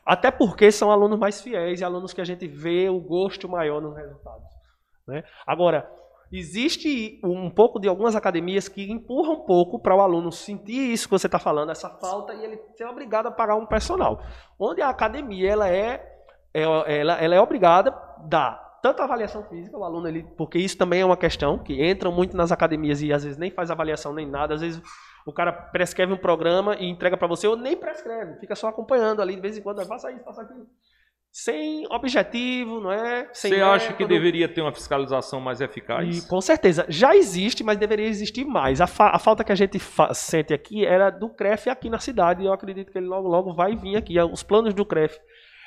até 0.06 0.30
porque 0.30 0.70
são 0.74 0.92
alunos 0.92 1.18
mais 1.18 1.40
fiéis 1.40 1.80
e 1.80 1.86
alunos 1.86 2.12
que 2.12 2.20
a 2.20 2.26
gente 2.26 2.46
vê 2.46 2.90
o 2.90 3.00
gosto 3.00 3.48
maior 3.48 3.82
nos 3.82 3.96
resultados. 3.96 4.46
Né? 5.08 5.24
Agora, 5.46 5.90
existe 6.30 7.18
um 7.24 7.50
pouco 7.50 7.80
de 7.80 7.88
algumas 7.88 8.14
academias 8.14 8.68
que 8.68 8.92
empurram 8.92 9.36
um 9.36 9.46
pouco 9.46 9.80
para 9.80 9.96
o 9.96 10.02
aluno 10.02 10.34
sentir 10.34 10.92
isso 10.92 11.08
que 11.08 11.18
você 11.18 11.28
está 11.28 11.40
falando, 11.40 11.72
essa 11.72 11.90
falta, 11.90 12.34
e 12.34 12.44
ele 12.44 12.60
ser 12.76 12.88
obrigado 12.88 13.28
a 13.28 13.32
pagar 13.32 13.56
um 13.56 13.66
personal. 13.66 14.22
Onde 14.60 14.82
a 14.82 14.90
academia 14.90 15.50
ela 15.50 15.70
é, 15.70 16.06
é 16.54 16.62
ela, 16.62 17.14
ela 17.22 17.36
é 17.36 17.40
obrigada 17.40 17.92
a 17.92 18.22
dar 18.22 18.67
tanto 18.82 19.02
a 19.02 19.06
avaliação 19.06 19.44
física, 19.44 19.78
o 19.78 19.84
aluno, 19.84 20.08
ele, 20.08 20.24
porque 20.38 20.58
isso 20.58 20.78
também 20.78 21.02
é 21.02 21.06
uma 21.06 21.18
questão, 21.18 21.58
que 21.58 21.86
entram 21.86 22.12
muito 22.12 22.36
nas 22.36 22.52
academias 22.52 23.02
e 23.02 23.12
às 23.12 23.24
vezes 23.24 23.38
nem 23.38 23.52
faz 23.52 23.72
avaliação 23.72 24.14
nem 24.14 24.28
nada, 24.28 24.56
às 24.56 24.62
vezes 24.62 24.82
o 25.26 25.34
cara 25.34 25.52
prescreve 25.52 26.14
um 26.14 26.18
programa 26.18 26.76
e 26.76 26.86
entrega 26.86 27.18
para 27.18 27.28
você, 27.28 27.48
ou 27.48 27.58
nem 27.58 27.76
prescreve, 27.76 28.40
fica 28.40 28.56
só 28.56 28.68
acompanhando 28.68 29.22
ali, 29.22 29.36
de 29.36 29.42
vez 29.42 29.58
em 29.58 29.62
quando, 29.62 29.86
faça 29.86 30.12
isso, 30.12 30.24
faça 30.24 30.42
aquilo. 30.42 30.68
Sem 31.32 31.86
objetivo, 31.92 32.80
não 32.80 32.92
é? 32.92 33.30
Sem 33.32 33.52
você 33.52 33.62
acha 33.62 33.94
que 33.94 34.06
deveria 34.08 34.48
ter 34.48 34.62
uma 34.62 34.74
fiscalização 34.74 35.40
mais 35.40 35.62
eficaz? 35.62 36.24
E, 36.24 36.28
com 36.28 36.42
certeza. 36.42 36.86
Já 36.90 37.16
existe, 37.16 37.64
mas 37.64 37.78
deveria 37.78 38.08
existir 38.08 38.44
mais. 38.44 38.82
A, 38.82 38.88
fa 38.88 39.10
a 39.10 39.20
falta 39.20 39.44
que 39.44 39.52
a 39.52 39.56
gente 39.56 39.78
sente 40.16 40.52
aqui 40.52 40.84
era 40.84 41.12
do 41.12 41.30
CREF 41.30 41.70
aqui 41.70 41.92
na 41.92 42.00
cidade, 42.00 42.42
e 42.42 42.48
eu 42.48 42.54
acredito 42.54 42.92
que 42.92 42.98
ele 42.98 43.06
logo, 43.06 43.28
logo 43.28 43.54
vai 43.54 43.76
vir 43.76 43.98
aqui. 43.98 44.20
Os 44.20 44.42
planos 44.42 44.74
do 44.74 44.86
CREF 44.86 45.20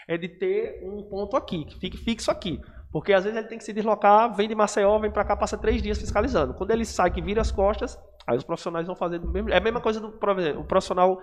é 0.08 0.16
de 0.16 0.28
ter 0.28 0.82
um 0.82 1.04
ponto 1.08 1.36
aqui, 1.36 1.64
que 1.64 1.78
fique 1.78 1.96
fixo 1.98 2.32
aqui. 2.32 2.60
Porque 2.92 3.12
às 3.12 3.24
vezes 3.24 3.38
ele 3.38 3.46
tem 3.46 3.58
que 3.58 3.64
se 3.64 3.72
deslocar, 3.72 4.34
vem 4.34 4.48
de 4.48 4.54
Maceió, 4.54 4.98
vem 4.98 5.10
para 5.10 5.24
cá, 5.24 5.36
passa 5.36 5.56
três 5.56 5.80
dias 5.80 5.98
fiscalizando. 5.98 6.54
Quando 6.54 6.72
ele 6.72 6.84
sai, 6.84 7.10
que 7.10 7.22
vira 7.22 7.40
as 7.40 7.52
costas, 7.52 7.98
aí 8.26 8.36
os 8.36 8.44
profissionais 8.44 8.86
vão 8.86 8.96
fazer 8.96 9.18
do 9.18 9.30
mesmo. 9.30 9.50
É 9.50 9.58
a 9.58 9.60
mesma 9.60 9.80
coisa 9.80 10.00
do 10.00 10.08
o 10.08 10.64
profissional 10.64 11.22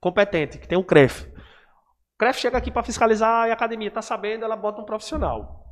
competente, 0.00 0.58
que 0.58 0.68
tem 0.68 0.78
o 0.78 0.84
CREF. 0.84 1.28
CREF 2.16 2.40
chega 2.40 2.58
aqui 2.58 2.70
para 2.70 2.82
fiscalizar 2.84 3.48
e 3.48 3.50
a 3.50 3.54
academia 3.54 3.88
está 3.88 4.02
sabendo, 4.02 4.44
ela 4.44 4.56
bota 4.56 4.80
um 4.80 4.84
profissional 4.84 5.64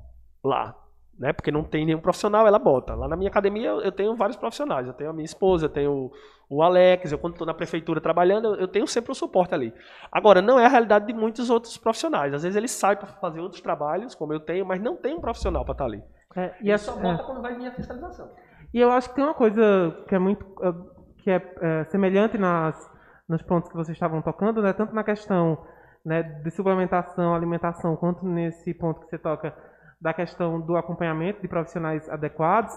lá. 0.44 0.74
Né? 1.18 1.33
Porque 1.33 1.50
não 1.50 1.64
tem 1.64 1.87
nenhum 1.87 1.98
profissional, 1.98 2.46
ela 2.46 2.59
bota. 2.59 2.94
Lá 2.94 3.09
na 3.09 3.16
minha 3.16 3.31
academia 3.31 3.70
eu 3.70 3.92
tenho 3.92 4.14
vários 4.14 4.37
profissionais. 4.37 4.87
Eu 4.87 4.92
tenho 4.92 5.11
a 5.11 5.12
minha 5.12 5.24
esposa, 5.24 5.66
eu 5.66 5.70
tenho 5.70 6.11
o 6.48 6.62
Alex, 6.62 7.11
eu 7.11 7.18
quando 7.18 7.33
estou 7.33 7.46
na 7.46 7.55
prefeitura 7.55 8.00
trabalhando, 8.00 8.55
eu 8.55 8.68
tenho 8.68 8.87
sempre 8.87 9.12
o 9.12 9.14
suporte 9.14 9.55
ali. 9.55 9.72
Agora, 10.12 10.40
não 10.40 10.61
é 10.61 10.66
a 10.66 10.68
realidade 10.68 11.07
de 11.07 11.12
muitos 11.12 11.50
outros 11.50 11.76
profissionais. 11.76 12.35
Às 12.35 12.42
vezes 12.42 12.57
eles 12.57 12.70
saem 12.70 12.96
para 12.96 13.07
fazer 13.07 13.40
outros 13.40 13.61
trabalhos, 13.61 14.14
como 14.14 14.33
eu 14.33 14.40
tenho, 14.40 14.64
mas 14.64 14.81
não 14.81 14.96
tem 14.96 15.14
um 15.14 15.20
profissional 15.20 15.64
para 15.64 15.72
estar 15.72 15.85
tá 15.85 15.90
ali. 15.90 16.02
É, 16.37 16.55
e 16.61 16.70
é 16.70 16.76
só 16.76 16.92
bota 16.92 17.22
é. 17.22 17.24
quando 17.24 17.40
vai 17.40 17.57
vir 17.57 17.66
a 17.66 17.72
fiscalização. 17.72 18.31
E 18.72 18.81
eu 18.81 18.90
acho 18.90 19.09
que 19.09 19.14
tem 19.14 19.24
uma 19.24 19.35
coisa 19.35 20.05
que 20.07 20.14
é 20.14 20.18
muito 20.18 20.44
eh, 20.62 20.96
que 21.18 21.31
é, 21.31 21.55
é 21.61 21.85
semelhante 21.85 22.37
nas, 22.37 22.90
nos 23.29 23.42
pontos 23.42 23.70
que 23.70 23.76
vocês 23.76 23.96
estavam 23.96 24.20
tocando, 24.20 24.62
né? 24.62 24.72
tanto 24.72 24.94
na 24.94 25.02
questão 25.02 25.59
né, 26.05 26.22
de 26.22 26.50
suplementação, 26.50 27.35
alimentação, 27.35 27.96
quanto 27.96 28.24
nesse 28.24 28.72
ponto 28.74 29.00
que 29.00 29.09
você 29.09 29.18
toca 29.18 29.57
da 30.00 30.12
questão 30.12 30.61
do 30.61 30.76
acompanhamento 30.76 31.40
de 31.40 31.48
profissionais 31.48 32.09
adequados, 32.09 32.72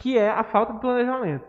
que 0.00 0.18
é 0.18 0.28
a 0.28 0.44
falta 0.44 0.72
de 0.72 0.80
planejamento. 0.80 1.46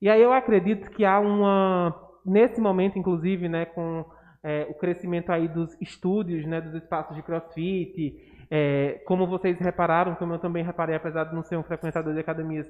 E 0.00 0.08
aí 0.08 0.20
eu 0.20 0.32
acredito 0.32 0.90
que 0.90 1.04
há 1.04 1.18
uma, 1.18 1.94
nesse 2.24 2.60
momento, 2.60 2.98
inclusive, 2.98 3.48
né, 3.48 3.66
com 3.66 4.04
é, 4.42 4.66
o 4.70 4.74
crescimento 4.74 5.30
aí 5.30 5.48
dos 5.48 5.78
estúdios, 5.80 6.46
né, 6.46 6.60
dos 6.60 6.74
espaços 6.74 7.14
de 7.14 7.22
crossfit, 7.22 8.16
é, 8.50 9.02
como 9.06 9.26
vocês 9.26 9.58
repararam, 9.58 10.14
como 10.14 10.34
eu 10.34 10.38
também 10.38 10.64
reparei, 10.64 10.96
apesar 10.96 11.24
de 11.24 11.34
não 11.34 11.42
ser 11.42 11.56
um 11.56 11.62
frequentador 11.62 12.12
de 12.14 12.20
academias, 12.20 12.66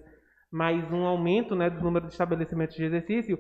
mas 0.50 0.90
um 0.92 1.07
aumento 1.07 1.55
né, 1.55 1.70
do 1.70 1.81
número 1.83 2.07
de 2.07 2.12
estabelecimentos 2.12 2.76
de 2.76 2.85
exercício, 2.85 3.38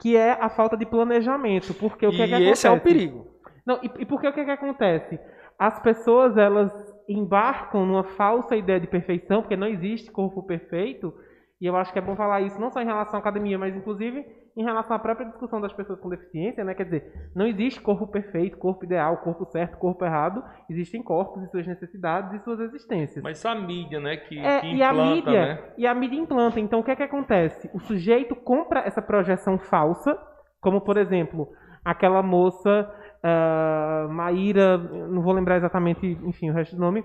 que 0.00 0.16
é 0.16 0.32
a 0.32 0.48
falta 0.48 0.76
de 0.76 0.86
planejamento. 0.86 1.74
Porque 1.74 2.06
o 2.06 2.10
que, 2.10 2.16
e 2.16 2.22
é 2.22 2.26
que 2.26 2.34
acontece? 2.34 2.52
esse 2.52 2.66
é 2.66 2.70
o 2.70 2.80
perigo. 2.80 3.26
Não, 3.64 3.78
e, 3.82 3.90
e 3.98 4.06
porque 4.06 4.26
o 4.26 4.32
que, 4.32 4.40
é 4.40 4.44
que 4.44 4.50
acontece? 4.50 5.18
As 5.58 5.80
pessoas, 5.80 6.36
elas 6.36 6.72
embarcam 7.08 7.86
numa 7.86 8.04
falsa 8.04 8.56
ideia 8.56 8.80
de 8.80 8.86
perfeição, 8.86 9.42
porque 9.42 9.56
não 9.56 9.66
existe 9.66 10.10
corpo 10.10 10.42
perfeito, 10.42 11.14
e 11.60 11.66
eu 11.66 11.76
acho 11.76 11.92
que 11.92 11.98
é 11.98 12.02
bom 12.02 12.14
falar 12.16 12.42
isso 12.42 12.60
não 12.60 12.70
só 12.70 12.80
em 12.80 12.86
relação 12.86 13.16
à 13.16 13.20
academia, 13.20 13.58
mas 13.58 13.74
inclusive 13.74 14.24
em 14.56 14.64
relação 14.64 14.96
à 14.96 14.98
própria 14.98 15.26
discussão 15.26 15.60
das 15.60 15.72
pessoas 15.72 16.00
com 16.00 16.08
deficiência, 16.08 16.64
né? 16.64 16.74
Quer 16.74 16.84
dizer, 16.84 17.30
não 17.34 17.46
existe 17.46 17.78
corpo 17.78 18.06
perfeito, 18.06 18.56
corpo 18.56 18.84
ideal, 18.86 19.18
corpo 19.18 19.44
certo, 19.46 19.76
corpo 19.76 20.02
errado. 20.02 20.42
Existem 20.70 21.02
corpos 21.02 21.42
e 21.42 21.50
suas 21.50 21.66
necessidades 21.66 22.32
e 22.32 22.42
suas 22.42 22.60
existências. 22.60 23.22
Mas 23.22 23.44
a 23.44 23.54
mídia, 23.54 24.00
né? 24.00 24.16
Que, 24.16 24.38
é, 24.38 24.60
que 24.60 24.68
implanta, 24.68 24.76
e 24.76 24.82
a 24.82 24.92
mídia, 24.92 25.46
né? 25.46 25.64
E 25.76 25.86
a 25.86 25.94
mídia 25.94 26.18
implanta. 26.18 26.58
Então, 26.58 26.80
o 26.80 26.84
que 26.84 26.90
é 26.90 26.96
que 26.96 27.02
acontece? 27.02 27.70
O 27.74 27.80
sujeito 27.80 28.34
compra 28.34 28.80
essa 28.80 29.02
projeção 29.02 29.58
falsa, 29.58 30.18
como, 30.58 30.80
por 30.80 30.96
exemplo, 30.96 31.48
aquela 31.84 32.22
moça 32.22 32.90
uh, 33.26 34.08
Maíra, 34.08 34.78
não 34.78 35.22
vou 35.22 35.32
lembrar 35.32 35.56
exatamente, 35.56 36.06
enfim, 36.24 36.50
o 36.50 36.54
resto 36.54 36.76
do 36.76 36.80
nome, 36.80 37.04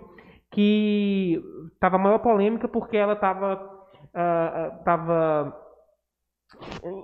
que 0.51 1.41
estava 1.73 1.97
maior 1.97 2.19
polêmica 2.19 2.67
porque 2.67 2.97
ela 2.97 3.13
estava 3.13 3.55
uh, 3.55 4.83
tava 4.83 5.57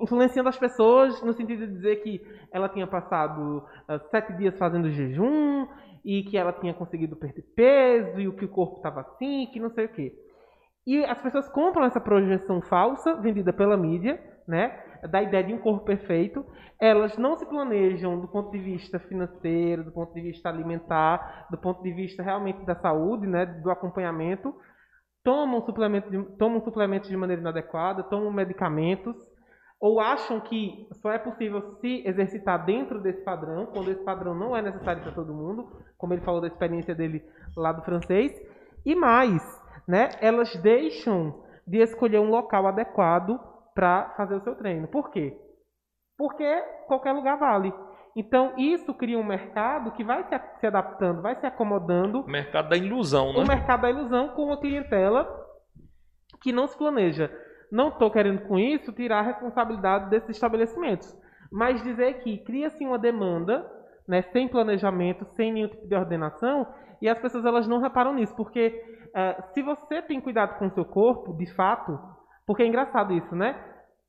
influenciando 0.02 0.50
as 0.50 0.58
pessoas 0.58 1.22
no 1.24 1.34
sentido 1.34 1.66
de 1.66 1.74
dizer 1.74 1.98
que 1.98 2.22
ela 2.52 2.68
tinha 2.68 2.86
passado 2.86 3.66
uh, 3.90 4.00
sete 4.12 4.34
dias 4.34 4.58
fazendo 4.58 4.92
jejum 4.92 5.66
e 6.04 6.24
que 6.24 6.38
ela 6.38 6.54
tinha 6.54 6.74
conseguido 6.74 7.16
perder 7.16 7.44
peso 7.56 8.20
e 8.20 8.28
o 8.28 8.36
que 8.36 8.46
o 8.46 8.50
corpo 8.50 8.78
estava 8.78 9.02
assim, 9.02 9.48
que 9.52 9.60
não 9.60 9.70
sei 9.70 9.86
o 9.86 9.90
quê. 9.90 10.14
E 10.86 11.04
as 11.04 11.20
pessoas 11.22 11.50
compram 11.50 11.86
essa 11.86 12.00
projeção 12.00 12.62
falsa 12.62 13.16
vendida 13.16 13.52
pela 13.52 13.76
mídia, 13.76 14.22
né? 14.48 14.82
Da 15.10 15.22
ideia 15.22 15.44
de 15.44 15.54
um 15.54 15.60
corpo 15.60 15.86
perfeito, 15.86 16.46
elas 16.80 17.18
não 17.18 17.36
se 17.38 17.46
planejam 17.46 18.20
do 18.20 18.28
ponto 18.28 18.52
de 18.52 18.60
vista 18.60 19.00
financeiro, 19.00 19.84
do 19.84 19.92
ponto 19.92 20.14
de 20.14 20.22
vista 20.22 20.50
alimentar, 20.50 21.48
do 21.50 21.58
ponto 21.58 21.82
de 21.82 21.92
vista 21.92 22.22
realmente 22.22 22.66
da 22.66 22.76
saúde, 22.76 23.28
né, 23.28 23.46
do 23.46 23.72
acompanhamento, 23.72 24.54
tomam 25.24 25.62
suplementos 25.66 26.10
de, 26.12 26.24
tomam 26.38 26.62
suplementos 26.62 27.10
de 27.10 27.18
maneira 27.18 27.42
inadequada, 27.42 28.04
tomam 28.04 28.32
medicamentos, 28.32 29.16
ou 29.80 30.00
acham 30.00 30.40
que 30.40 30.88
só 31.02 31.12
é 31.12 31.20
possível 31.20 31.76
se 31.82 32.02
exercitar 32.08 32.66
dentro 32.66 33.00
desse 33.02 33.24
padrão, 33.24 33.68
quando 33.68 33.92
esse 33.92 34.04
padrão 34.04 34.34
não 34.34 34.56
é 34.56 34.62
necessário 34.62 35.04
para 35.04 35.12
todo 35.12 35.34
mundo, 35.34 35.68
como 35.98 36.14
ele 36.14 36.22
falou 36.22 36.42
da 36.42 36.48
experiência 36.48 36.96
dele 36.96 37.24
lá 37.56 37.72
do 37.72 37.84
francês, 37.84 38.32
e 38.86 38.96
mais, 38.96 39.42
né, 39.88 40.10
elas 40.22 40.56
deixam 40.58 41.44
de 41.66 41.80
escolher 41.80 42.20
um 42.20 42.30
local 42.30 42.66
adequado 42.66 43.40
para 43.78 44.10
fazer 44.18 44.34
o 44.34 44.42
seu 44.42 44.56
treino. 44.56 44.88
Por 44.88 45.12
quê? 45.12 45.38
Porque 46.18 46.63
qualquer 46.88 47.12
lugar 47.12 47.38
vale. 47.38 47.72
Então, 48.16 48.56
isso 48.58 48.92
cria 48.96 49.20
um 49.20 49.24
mercado 49.24 49.92
que 49.92 50.04
vai 50.04 50.26
se, 50.60 50.66
adaptando, 50.66 51.22
vai 51.22 51.36
se 51.36 51.46
acomodando. 51.46 52.22
O 52.22 52.28
mercado 52.28 52.70
da 52.70 52.76
ilusão, 52.76 53.34
né? 53.34 53.44
O 53.44 53.48
mercado 53.48 53.82
da 53.82 53.92
ilusão 53.92 54.30
com 54.30 54.46
uma 54.46 54.60
clientela 54.60 55.30
que 56.42 56.52
não 56.52 56.66
se 56.66 56.76
planeja. 56.76 57.32
Não 57.72 57.90
estou 57.90 58.10
querendo 58.10 58.48
com 58.48 58.58
isso 58.58 58.92
tirar 58.92 59.20
a 59.20 59.22
responsabilidade 59.22 60.10
desses 60.10 60.32
estabelecimentos, 60.32 61.16
mas 61.52 61.84
dizer 61.84 62.22
que 62.22 62.40
cria-se 62.40 62.84
uma 62.84 62.98
demanda, 62.98 63.70
né, 64.08 64.24
sem 64.24 64.48
planejamento, 64.48 65.24
sem 65.36 65.54
nenhum 65.54 65.68
tipo 65.68 65.88
de 65.88 65.94
ordenação, 65.94 66.66
e 67.00 67.08
as 67.08 67.20
pessoas 67.20 67.46
elas 67.46 67.68
não 67.68 67.80
reparam 67.80 68.16
nisso, 68.16 68.36
porque 68.36 68.84
uh, 69.10 69.44
se 69.54 69.62
você 69.62 70.02
tem 70.02 70.20
cuidado 70.20 70.58
com 70.58 70.66
o 70.66 70.72
seu 70.72 70.86
corpo, 70.86 71.38
de 71.38 71.46
fato, 71.54 72.00
porque 72.48 72.64
é 72.64 72.66
engraçado 72.66 73.14
isso, 73.14 73.36
né? 73.36 73.62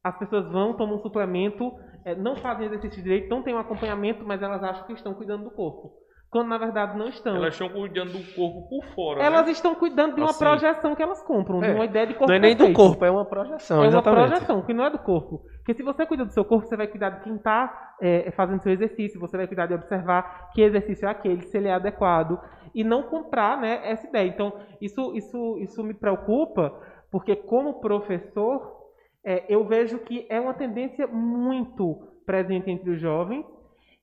As 0.03 0.17
pessoas 0.17 0.51
vão, 0.51 0.75
tomam 0.75 0.97
um 0.97 1.03
suplemento, 1.03 1.73
é, 2.05 2.15
não 2.15 2.37
fazem 2.37 2.67
exercício 2.67 3.03
direito, 3.03 3.29
não 3.29 3.43
têm 3.43 3.55
um 3.55 3.59
acompanhamento, 3.59 4.25
mas 4.25 4.41
elas 4.41 4.63
acham 4.63 4.87
que 4.87 4.93
estão 4.93 5.13
cuidando 5.13 5.45
do 5.45 5.51
corpo. 5.51 5.93
Quando 6.31 6.49
na 6.49 6.59
verdade 6.59 6.97
não 6.97 7.09
estão. 7.09 7.37
Elas 7.37 7.55
estão 7.55 7.71
cuidando 7.71 8.13
do 8.13 8.35
corpo 8.35 8.69
por 8.69 8.85
fora. 8.95 9.23
Elas 9.23 9.47
né? 9.47 9.53
estão 9.53 9.75
cuidando 9.75 10.15
de 10.15 10.21
uma 10.21 10.31
assim. 10.31 10.45
projeção 10.45 10.95
que 10.95 11.03
elas 11.03 11.23
compram, 11.23 11.63
é. 11.65 11.69
de 11.69 11.75
uma 11.75 11.85
ideia 11.87 12.07
de 12.07 12.15
corpo. 12.15 12.29
Não 12.29 12.37
é 12.37 12.39
nem 12.39 12.55
perfeito. 12.55 12.77
do 12.77 12.87
corpo, 12.87 13.05
é 13.05 13.11
uma 13.11 13.25
projeção. 13.25 13.83
É 13.83 13.87
exatamente. 13.87 14.21
uma 14.21 14.29
projeção, 14.29 14.63
que 14.63 14.75
não 14.75 14.85
é 14.85 14.91
do 14.91 14.99
corpo. 14.99 15.43
Porque 15.57 15.75
se 15.75 15.83
você 15.83 16.07
cuida 16.07 16.25
do 16.27 16.33
seu 16.33 16.45
corpo, 16.45 16.67
você 16.67 16.77
vai 16.77 16.87
cuidar 16.87 17.11
de 17.11 17.21
quem 17.23 17.35
está 17.35 17.95
é, 18.01 18.31
fazendo 18.33 18.63
seu 18.63 18.73
exercício, 18.73 19.19
você 19.19 19.37
vai 19.39 19.47
cuidar 19.47 19.67
de 19.67 19.75
observar 19.75 20.51
que 20.53 20.61
exercício 20.61 21.09
é 21.09 21.11
aquele, 21.11 21.43
se 21.43 21.57
ele 21.57 21.69
é 21.69 21.73
adequado, 21.73 22.39
e 22.75 22.85
não 22.85 23.03
comprar 23.05 23.59
né, 23.59 23.81
essa 23.85 24.07
ideia. 24.07 24.29
Então, 24.29 24.53
isso, 24.81 25.15
isso, 25.15 25.59
isso 25.61 25.83
me 25.83 25.95
preocupa, 25.95 26.79
porque 27.11 27.35
como 27.37 27.81
professor, 27.81 28.77
é, 29.25 29.45
eu 29.49 29.65
vejo 29.65 29.99
que 30.01 30.27
é 30.29 30.41
uma 30.41 30.55
tendência 30.55 31.07
muito 31.07 32.09
presente 32.25 32.71
entre 32.71 32.91
os 32.91 33.01
jovens 33.01 33.45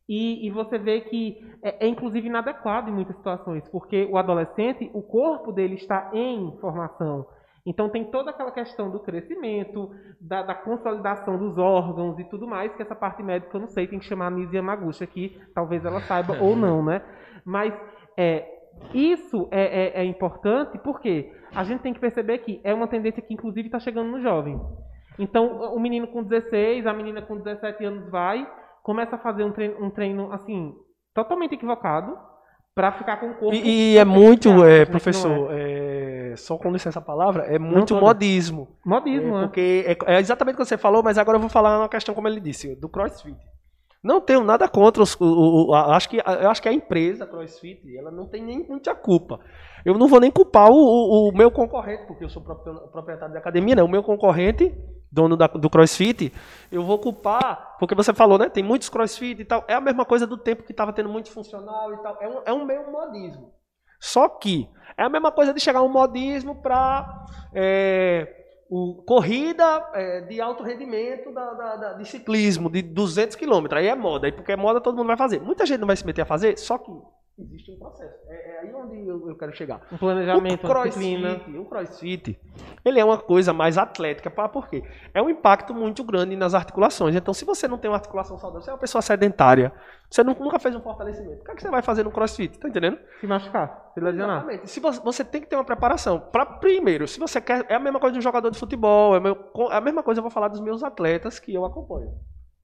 e, 0.07 0.45
e 0.45 0.51
você 0.51 0.77
vê 0.77 1.01
que 1.01 1.43
é, 1.63 1.85
é, 1.85 1.87
inclusive 1.87 2.27
inadequado 2.27 2.89
em 2.89 2.93
muitas 2.93 3.15
situações, 3.15 3.67
porque 3.69 4.07
o 4.11 4.17
adolescente, 4.17 4.89
o 4.93 5.01
corpo 5.01 5.51
dele 5.51 5.75
está 5.75 6.11
em 6.13 6.55
formação. 6.59 7.27
Então 7.65 7.89
tem 7.89 8.03
toda 8.03 8.29
aquela 8.29 8.51
questão 8.51 8.91
do 8.91 8.99
crescimento, 8.99 9.89
da, 10.21 10.43
da, 10.43 10.53
consolidação 10.53 11.39
dos 11.39 11.57
órgãos 11.57 12.19
e 12.19 12.23
tudo 12.25 12.45
mais, 12.45 12.75
que 12.75 12.81
essa 12.83 12.93
parte 12.93 13.23
médica 13.23 13.57
eu 13.57 13.61
não 13.61 13.67
sei, 13.67 13.87
tem 13.87 13.97
que 13.97 14.05
chamar 14.05 14.27
a 14.27 14.29
Nise 14.29 14.55
Yamaguchi 14.55 15.03
aqui, 15.03 15.41
talvez 15.55 15.83
ela 15.83 15.99
saiba 16.01 16.37
ou 16.39 16.55
não, 16.55 16.85
né? 16.85 17.01
Mas 17.43 17.73
é, 18.15 18.54
isso 18.93 19.47
é, 19.51 19.99
é, 19.99 20.01
é 20.01 20.05
importante 20.05 20.77
porque 20.79 21.31
a 21.53 21.63
gente 21.63 21.81
tem 21.81 21.93
que 21.93 21.99
perceber 21.99 22.39
que 22.39 22.59
é 22.63 22.73
uma 22.73 22.87
tendência 22.87 23.21
que 23.21 23.33
inclusive 23.33 23.67
está 23.67 23.79
chegando 23.79 24.11
no 24.11 24.21
jovem. 24.21 24.59
Então, 25.17 25.73
o 25.73 25.79
menino 25.79 26.07
com 26.07 26.23
16, 26.23 26.85
a 26.85 26.93
menina 26.93 27.21
com 27.21 27.37
17 27.37 27.83
anos 27.85 28.09
vai, 28.09 28.45
começa 28.83 29.15
a 29.15 29.19
fazer 29.19 29.43
um 29.43 29.51
treino, 29.51 29.83
um 29.83 29.89
treino 29.89 30.31
assim, 30.31 30.73
totalmente 31.13 31.55
equivocado, 31.55 32.17
para 32.75 32.91
ficar 32.91 33.17
com 33.17 33.27
o 33.27 33.35
corpo. 33.35 33.55
E, 33.55 33.93
e 33.93 33.97
é 33.97 34.03
muito, 34.03 34.49
é, 34.65 34.79
né, 34.79 34.85
professor, 34.85 35.49
é. 35.51 36.33
é, 36.33 36.35
só 36.35 36.57
com 36.57 36.71
licença 36.71 36.99
a 36.99 37.01
palavra, 37.01 37.43
é 37.43 37.57
muito 37.57 37.95
modismo. 37.95 38.77
Modismo, 38.85 39.37
é, 39.37 39.41
Porque 39.43 39.85
é, 39.87 40.15
é, 40.15 40.19
exatamente 40.19 40.55
o 40.55 40.57
que 40.57 40.65
você 40.65 40.77
falou, 40.77 41.01
mas 41.01 41.17
agora 41.17 41.37
eu 41.37 41.41
vou 41.41 41.49
falar 41.49 41.79
uma 41.79 41.87
questão, 41.87 42.13
como 42.13 42.27
ele 42.27 42.41
disse, 42.41 42.75
do 42.75 42.89
crossfit. 42.89 43.37
Não 44.05 44.21
tenho 44.21 44.43
nada 44.43 44.67
contra 44.67 45.01
os. 45.01 45.19
O, 45.19 45.25
o, 45.25 45.69
o, 45.71 45.73
acho 45.73 46.07
que, 46.07 46.17
eu 46.17 46.49
acho 46.51 46.61
que 46.61 46.69
a 46.69 46.73
empresa 46.73 47.25
CrossFit 47.25 47.97
ela 47.97 48.11
não 48.11 48.27
tem 48.27 48.43
nem 48.43 48.59
muita 48.59 48.93
culpa. 48.93 49.39
Eu 49.83 49.97
não 49.97 50.07
vou 50.07 50.19
nem 50.19 50.29
culpar 50.29 50.69
o, 50.69 51.31
meu 51.33 51.49
concorrente, 51.49 52.05
porque 52.05 52.23
eu 52.23 52.29
sou 52.29 52.43
proprietário 52.43 53.33
da 53.33 53.39
academia, 53.39 53.77
né? 53.77 53.81
O 53.81 53.87
meu 53.87 54.03
concorrente 54.03 54.71
dono 55.11 55.35
da, 55.35 55.47
do 55.47 55.71
CrossFit, 55.71 56.31
eu 56.71 56.83
vou 56.83 56.99
culpar, 56.99 57.77
porque 57.79 57.95
você 57.95 58.13
falou, 58.13 58.37
né? 58.37 58.47
Tem 58.47 58.63
muitos 58.63 58.89
CrossFit 58.89 59.41
e 59.41 59.45
tal. 59.45 59.65
É 59.67 59.73
a 59.73 59.81
mesma 59.81 60.05
coisa 60.05 60.27
do 60.27 60.37
tempo 60.37 60.61
que 60.61 60.71
estava 60.71 60.93
tendo 60.93 61.09
muito 61.09 61.31
funcional 61.31 61.91
e 61.91 61.97
tal. 61.97 62.17
É 62.21 62.27
um, 62.27 62.41
é 62.45 62.53
um 62.53 62.63
meio 62.63 62.91
modismo. 62.91 63.53
Só 63.99 64.29
que 64.29 64.69
é 64.95 65.03
a 65.03 65.09
mesma 65.09 65.31
coisa 65.31 65.51
de 65.51 65.59
chegar 65.59 65.81
um 65.81 65.89
modismo 65.89 66.61
para 66.61 67.25
é, 67.55 68.44
o, 68.69 69.03
corrida 69.03 69.89
é, 69.93 70.21
de 70.21 70.41
alto 70.41 70.63
rendimento 70.63 71.31
da, 71.33 71.53
da, 71.53 71.75
da, 71.75 71.93
de 71.93 72.05
ciclismo, 72.05 72.69
de 72.69 72.81
200 72.81 73.35
km. 73.35 73.67
Aí 73.71 73.87
é 73.87 73.95
moda. 73.95 74.27
Aí 74.27 74.31
porque 74.31 74.51
é 74.51 74.55
moda, 74.55 74.81
todo 74.81 74.95
mundo 74.97 75.07
vai 75.07 75.17
fazer. 75.17 75.39
Muita 75.39 75.65
gente 75.65 75.79
não 75.79 75.87
vai 75.87 75.95
se 75.95 76.05
meter 76.05 76.21
a 76.21 76.25
fazer, 76.25 76.57
só 76.57 76.77
que 76.77 76.91
Existe 77.37 77.69
um 77.71 77.75
processo. 77.77 78.15
É, 78.27 78.51
é 78.51 78.59
aí 78.61 78.73
onde 78.73 79.05
eu, 79.05 79.27
eu, 79.27 79.35
quero 79.35 79.53
chegar. 79.53 79.81
Um 79.91 79.97
planejamento, 79.97 80.65
o 80.65 80.69
crossfit, 80.69 81.57
o 81.57 81.65
crossfit, 81.65 82.39
ele 82.83 82.97
é 82.97 83.03
uma 83.03 83.17
coisa 83.17 83.51
mais 83.51 83.77
atlética. 83.77 84.31
Pra, 84.31 84.47
por 84.47 84.69
quê? 84.69 84.81
É 85.13 85.21
um 85.21 85.29
impacto 85.29 85.73
muito 85.73 86.01
grande 86.01 86.33
nas 86.37 86.53
articulações. 86.53 87.13
Então, 87.13 87.33
se 87.33 87.43
você 87.43 87.67
não 87.67 87.77
tem 87.77 87.91
uma 87.91 87.97
articulação 87.97 88.37
saudável, 88.37 88.61
você 88.61 88.69
é 88.69 88.73
uma 88.73 88.79
pessoa 88.79 89.01
sedentária, 89.01 89.73
você 90.09 90.23
nunca 90.23 90.57
fez 90.59 90.73
um 90.75 90.81
fortalecimento, 90.81 91.41
o 91.41 91.43
que, 91.43 91.51
é 91.51 91.55
que 91.55 91.61
você 91.61 91.69
vai 91.69 91.81
fazer 91.81 92.03
no 92.03 92.11
crossfit? 92.11 92.57
Tá 92.57 92.69
entendendo? 92.69 92.97
Se 93.19 93.27
machucar, 93.27 93.91
se 93.93 93.99
lesionar. 93.99 94.37
Exatamente. 94.37 94.69
Se 94.69 94.79
você, 94.79 95.01
você, 95.01 95.25
tem 95.25 95.41
que 95.41 95.47
ter 95.47 95.57
uma 95.57 95.65
preparação. 95.65 96.21
Pra, 96.21 96.45
primeiro, 96.45 97.05
se 97.05 97.19
você 97.19 97.41
quer. 97.41 97.65
É 97.67 97.75
a 97.75 97.79
mesma 97.79 97.99
coisa 97.99 98.13
de 98.13 98.19
um 98.19 98.21
jogador 98.21 98.49
de 98.49 98.57
futebol, 98.57 99.13
é, 99.13 99.19
meu, 99.19 99.33
é 99.71 99.75
a 99.75 99.81
mesma 99.81 100.01
coisa 100.01 100.19
eu 100.19 100.23
vou 100.23 100.31
falar 100.31 100.47
dos 100.47 100.61
meus 100.61 100.83
atletas 100.83 101.37
que 101.37 101.53
eu 101.53 101.65
acompanho. 101.65 102.13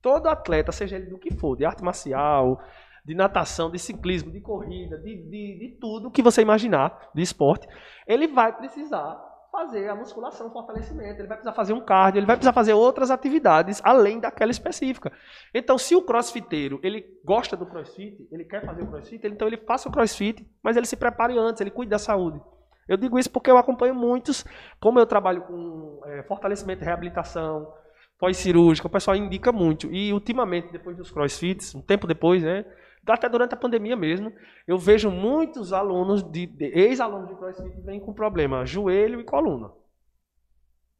Todo 0.01 0.29
atleta, 0.29 0.71
seja 0.71 0.95
ele 0.95 1.07
do 1.07 1.19
que 1.19 1.33
for, 1.35 1.57
de 1.57 1.65
arte 1.65 1.83
marcial, 1.83 2.59
de 3.03 3.15
natação, 3.15 3.71
de 3.71 3.79
ciclismo, 3.79 4.31
de 4.31 4.41
corrida, 4.41 4.97
de, 4.97 5.15
de, 5.23 5.59
de 5.59 5.77
tudo 5.79 6.11
que 6.11 6.21
você 6.21 6.41
imaginar 6.41 7.09
de 7.13 7.21
esporte, 7.21 7.67
ele 8.07 8.27
vai 8.27 8.55
precisar 8.55 9.19
fazer 9.51 9.89
a 9.89 9.95
musculação, 9.95 10.47
o 10.47 10.51
fortalecimento, 10.51 11.19
ele 11.19 11.27
vai 11.27 11.37
precisar 11.37 11.53
fazer 11.53 11.73
um 11.73 11.81
cardio, 11.81 12.19
ele 12.19 12.25
vai 12.25 12.37
precisar 12.37 12.53
fazer 12.53 12.73
outras 12.73 13.11
atividades 13.11 13.81
além 13.83 14.19
daquela 14.19 14.49
específica. 14.49 15.11
Então, 15.53 15.77
se 15.77 15.93
o 15.93 16.01
crossfiteiro, 16.01 16.79
ele 16.81 17.05
gosta 17.25 17.57
do 17.57 17.65
crossfit, 17.65 18.27
ele 18.31 18.45
quer 18.45 18.65
fazer 18.65 18.83
o 18.83 18.87
crossfit, 18.87 19.27
então 19.27 19.47
ele 19.47 19.57
faça 19.57 19.89
o 19.89 19.91
crossfit, 19.91 20.47
mas 20.63 20.77
ele 20.77 20.85
se 20.85 20.95
prepare 20.95 21.37
antes, 21.37 21.59
ele 21.59 21.71
cuide 21.71 21.89
da 21.89 21.99
saúde. 21.99 22.41
Eu 22.87 22.95
digo 22.95 23.19
isso 23.19 23.29
porque 23.29 23.51
eu 23.51 23.57
acompanho 23.57 23.93
muitos, 23.93 24.45
como 24.79 24.99
eu 24.99 25.05
trabalho 25.05 25.41
com 25.41 26.01
é, 26.05 26.23
fortalecimento 26.23 26.83
e 26.83 26.85
reabilitação, 26.85 27.73
pós-cirúrgica, 28.17 28.87
o 28.87 28.91
pessoal 28.91 29.17
indica 29.17 29.51
muito. 29.51 29.91
E 29.91 30.13
ultimamente, 30.13 30.71
depois 30.71 30.95
dos 30.95 31.11
crossfits, 31.11 31.75
um 31.75 31.81
tempo 31.81 32.07
depois, 32.07 32.41
né, 32.43 32.65
até 33.07 33.27
durante 33.27 33.53
a 33.53 33.57
pandemia 33.57 33.95
mesmo, 33.95 34.31
eu 34.67 34.77
vejo 34.77 35.09
muitos 35.09 35.73
alunos, 35.73 36.23
de, 36.23 36.45
de 36.45 36.65
ex-alunos 36.65 37.27
de 37.29 37.35
CrossFit, 37.35 37.71
que 37.71 37.81
vêm 37.81 37.99
com 37.99 38.13
problema 38.13 38.65
joelho 38.65 39.19
e 39.19 39.23
coluna. 39.23 39.71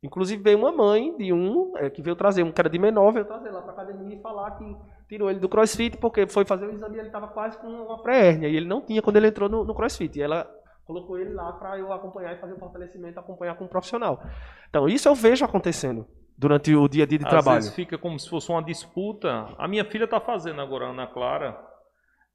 Inclusive 0.04 0.42
veio 0.42 0.58
uma 0.58 0.72
mãe 0.72 1.16
de 1.16 1.32
um, 1.32 1.78
é, 1.78 1.88
que 1.90 2.02
veio 2.02 2.16
trazer, 2.16 2.42
um 2.42 2.52
cara 2.52 2.68
de 2.68 2.80
menor, 2.80 3.12
veio 3.12 3.26
trazer 3.26 3.52
lá 3.52 3.62
para 3.62 3.74
academia 3.74 4.18
e 4.18 4.22
falar 4.22 4.52
que 4.58 4.76
tirou 5.08 5.30
ele 5.30 5.40
do 5.40 5.48
crossfit 5.48 5.96
porque 5.98 6.26
foi 6.26 6.44
fazer 6.44 6.66
o 6.66 6.72
exame 6.72 6.96
e 6.96 7.00
ele 7.00 7.08
estava 7.08 7.28
quase 7.28 7.56
com 7.60 7.68
uma 7.68 8.02
pré-hérnia. 8.02 8.50
E 8.50 8.56
ele 8.56 8.66
não 8.66 8.82
tinha 8.82 9.02
quando 9.02 9.18
ele 9.18 9.28
entrou 9.28 9.48
no, 9.48 9.64
no 9.64 9.76
crossfit. 9.76 10.18
E 10.18 10.22
ela 10.24 10.50
colocou 10.86 11.20
ele 11.20 11.34
lá 11.34 11.54
para 11.54 11.78
eu 11.78 11.94
acompanhar 11.94 12.34
e 12.36 12.40
fazer 12.40 12.54
o 12.54 12.58
fortalecimento, 12.58 13.20
acompanhar 13.20 13.56
com 13.56 13.66
um 13.66 13.68
profissional. 13.68 14.24
Então, 14.70 14.88
isso 14.88 15.08
eu 15.08 15.14
vejo 15.14 15.46
acontecendo 15.46 16.08
durante 16.36 16.76
o 16.76 16.88
dia 16.88 17.04
a 17.04 17.08
dia 17.08 17.20
de 17.20 17.26
Às 17.26 17.30
trabalho. 17.30 17.60
Às 17.60 17.66
vezes 17.66 17.76
fica 17.76 17.96
como 17.96 18.18
se 18.20 18.28
fosse 18.28 18.50
uma 18.50 18.64
disputa. 18.64 19.50
A 19.56 19.68
minha 19.68 19.86
filha 19.86 20.06
está 20.06 20.20
fazendo 20.20 20.60
agora, 20.62 20.90
Ana 20.90 21.06
Clara, 21.06 21.56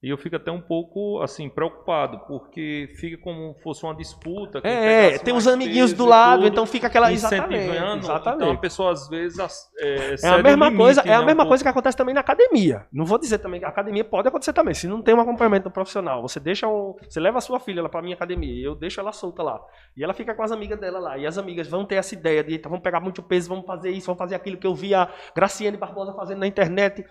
e 0.02 0.10
eu 0.10 0.18
fico 0.18 0.36
até 0.36 0.52
um 0.52 0.60
pouco 0.60 1.22
assim 1.22 1.48
preocupado, 1.48 2.20
porque 2.28 2.88
fica 2.96 3.16
como 3.16 3.54
se 3.54 3.62
fosse 3.62 3.82
uma 3.82 3.94
disputa. 3.94 4.60
É, 4.62 5.18
tem 5.18 5.32
uns 5.32 5.46
amiguinhos 5.46 5.94
do 5.94 6.04
lado, 6.04 6.42
tudo, 6.42 6.52
então 6.52 6.66
fica 6.66 6.86
aquela 6.86 7.10
exatamente, 7.10 7.70
exatamente. 8.04 8.36
Então 8.36 8.52
a 8.52 8.56
pessoa 8.58 8.92
às 8.92 9.08
vezes 9.08 9.38
é, 9.78 10.14
é 10.22 10.28
a 10.28 10.42
mesma 10.42 10.66
limite, 10.66 10.82
coisa, 10.82 11.00
é 11.00 11.14
a 11.14 11.20
né, 11.20 11.26
mesma 11.26 11.44
um 11.44 11.48
coisa 11.48 11.64
que 11.64 11.68
acontece 11.68 11.96
também 11.96 12.14
na 12.14 12.20
academia. 12.20 12.86
Não 12.92 13.06
vou 13.06 13.18
dizer 13.18 13.38
também 13.38 13.58
que 13.58 13.64
a 13.64 13.70
academia 13.70 14.04
pode 14.04 14.28
acontecer 14.28 14.52
também. 14.52 14.74
Se 14.74 14.86
não 14.86 15.00
tem 15.00 15.14
um 15.14 15.20
acompanhamento 15.20 15.70
profissional, 15.70 16.20
você 16.20 16.38
deixa 16.38 16.68
um, 16.68 16.94
você 17.02 17.18
leva 17.18 17.38
a 17.38 17.40
sua 17.40 17.58
filha 17.58 17.82
lá 17.82 17.88
para 17.88 18.02
minha 18.02 18.14
academia, 18.14 18.52
e 18.52 18.62
eu 18.62 18.74
deixo 18.74 19.00
ela 19.00 19.12
solta 19.12 19.42
lá. 19.42 19.58
E 19.96 20.04
ela 20.04 20.12
fica 20.12 20.34
com 20.34 20.42
as 20.42 20.52
amigas 20.52 20.78
dela 20.78 20.98
lá, 20.98 21.16
e 21.16 21.26
as 21.26 21.38
amigas 21.38 21.68
vão 21.68 21.86
ter 21.86 21.94
essa 21.94 22.14
ideia 22.14 22.44
de, 22.44 22.54
então, 22.54 22.70
vamos 22.70 22.84
pegar 22.84 23.00
muito 23.00 23.22
peso, 23.22 23.48
vamos 23.48 23.64
fazer 23.64 23.90
isso, 23.90 24.06
vamos 24.06 24.18
fazer 24.18 24.34
aquilo 24.34 24.58
que 24.58 24.66
eu 24.66 24.74
vi 24.74 24.94
a 24.94 25.10
Graciane 25.34 25.78
Barbosa 25.78 26.12
fazendo 26.12 26.40
na 26.40 26.46
internet 26.46 27.04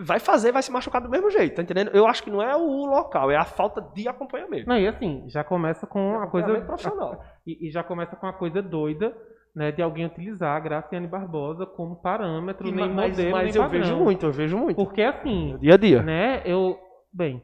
vai 0.00 0.18
fazer, 0.18 0.52
vai 0.52 0.62
se 0.62 0.70
machucar 0.70 1.00
do 1.00 1.08
mesmo 1.08 1.30
jeito, 1.30 1.56
tá 1.56 1.62
entendendo? 1.62 1.90
Eu 1.94 2.06
acho 2.06 2.22
que 2.22 2.30
não 2.30 2.42
é 2.42 2.54
o 2.56 2.86
local, 2.86 3.30
é 3.30 3.36
a 3.36 3.44
falta 3.44 3.80
de 3.94 4.08
acompanhamento. 4.08 4.68
Não, 4.68 4.76
e 4.78 4.86
assim, 4.86 5.24
já 5.28 5.44
começa 5.44 5.86
com 5.86 6.20
a 6.20 6.26
coisa 6.26 6.60
profissional. 6.60 7.24
E, 7.46 7.66
e, 7.66 7.70
já 7.70 7.82
começa 7.82 8.14
com 8.14 8.26
a 8.26 8.32
coisa 8.32 8.60
doida, 8.60 9.16
né, 9.54 9.72
de 9.72 9.80
alguém 9.80 10.04
utilizar 10.04 10.54
a 10.54 10.60
Graciane 10.60 11.06
Barbosa 11.06 11.64
como 11.64 11.96
parâmetro, 11.96 12.68
e, 12.68 12.72
nem 12.72 12.90
mas, 12.90 13.12
modelo, 13.12 13.30
mas 13.30 13.54
nem 13.54 13.64
eu 13.64 13.70
vejo 13.70 13.96
muito, 13.96 14.26
eu 14.26 14.32
vejo 14.32 14.58
muito. 14.58 14.76
Porque 14.76 15.00
assim, 15.00 15.56
dia 15.58 15.72
a 15.72 15.76
dia, 15.78 16.02
né, 16.02 16.42
eu, 16.44 16.78
bem, 17.10 17.42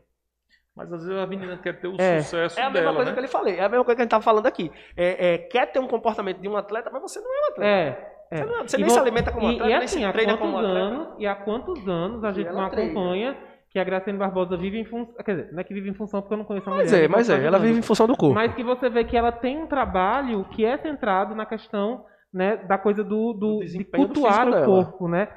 mas 0.76 0.92
às 0.92 1.04
vezes 1.04 1.22
a 1.22 1.26
menina 1.26 1.56
quer 1.56 1.80
ter 1.80 1.88
o 1.88 1.94
é. 1.98 2.20
sucesso 2.20 2.56
dela. 2.56 2.66
É 2.66 2.68
a 2.68 2.70
mesma 2.70 2.84
dela, 2.84 2.96
coisa 2.96 3.10
né? 3.10 3.14
que 3.14 3.20
ele 3.20 3.28
falei, 3.28 3.56
é 3.56 3.64
a 3.64 3.68
mesma 3.68 3.84
coisa 3.84 3.96
que 3.96 4.02
a 4.02 4.04
gente 4.04 4.08
estava 4.08 4.24
falando 4.24 4.46
aqui. 4.46 4.70
É, 4.96 5.34
é, 5.34 5.38
quer 5.38 5.72
ter 5.72 5.78
um 5.78 5.86
comportamento 5.86 6.38
de 6.40 6.48
um 6.48 6.56
atleta, 6.56 6.90
mas 6.92 7.00
você 7.00 7.18
não 7.20 7.32
é 7.32 7.40
um 7.40 7.52
atleta. 7.52 7.64
É. 7.64 8.13
É. 8.30 8.38
Você, 8.38 8.44
não, 8.44 8.62
você 8.62 8.78
nem 8.78 8.88
se 8.88 8.98
alimenta 8.98 9.32
como 9.32 9.46
atleta, 9.46 9.66
e, 9.66 9.70
e 9.70 9.74
assim, 9.74 10.00
nem 10.00 10.12
treina 10.12 10.36
como 10.36 10.58
atleta. 10.58 10.78
Anos, 10.78 11.08
e 11.18 11.26
há 11.26 11.34
quantos 11.34 11.88
anos 11.88 12.24
a 12.24 12.32
gente 12.32 12.50
não 12.50 12.62
acompanha 12.62 13.32
treina. 13.34 13.54
que 13.70 13.78
a 13.78 13.84
Graciane 13.84 14.18
Barbosa 14.18 14.56
vive 14.56 14.78
em 14.78 14.84
função... 14.84 15.14
Quer 15.24 15.36
dizer, 15.36 15.52
não 15.52 15.60
é 15.60 15.64
que 15.64 15.74
vive 15.74 15.90
em 15.90 15.94
função 15.94 16.20
porque 16.20 16.34
eu 16.34 16.38
não 16.38 16.44
conheço 16.44 16.68
a 16.68 16.74
mas 16.74 16.90
mulher. 16.90 17.04
É, 17.04 17.08
mas 17.08 17.30
é, 17.30 17.44
ela 17.44 17.58
vive 17.58 17.78
em 17.78 17.82
função 17.82 18.06
do 18.06 18.16
corpo. 18.16 18.34
Mas 18.34 18.54
que 18.54 18.64
você 18.64 18.88
vê 18.88 19.04
que 19.04 19.16
ela 19.16 19.30
tem 19.30 19.62
um 19.62 19.66
trabalho 19.66 20.44
que 20.50 20.64
é 20.64 20.76
centrado 20.78 21.34
na 21.34 21.46
questão 21.46 22.04
né, 22.32 22.56
da 22.56 22.76
coisa 22.76 23.04
do, 23.04 23.32
do, 23.32 23.58
do 23.60 23.64
de 23.64 23.84
cultuar 23.84 24.48
o 24.48 24.64
corpo, 24.64 25.06
né? 25.06 25.28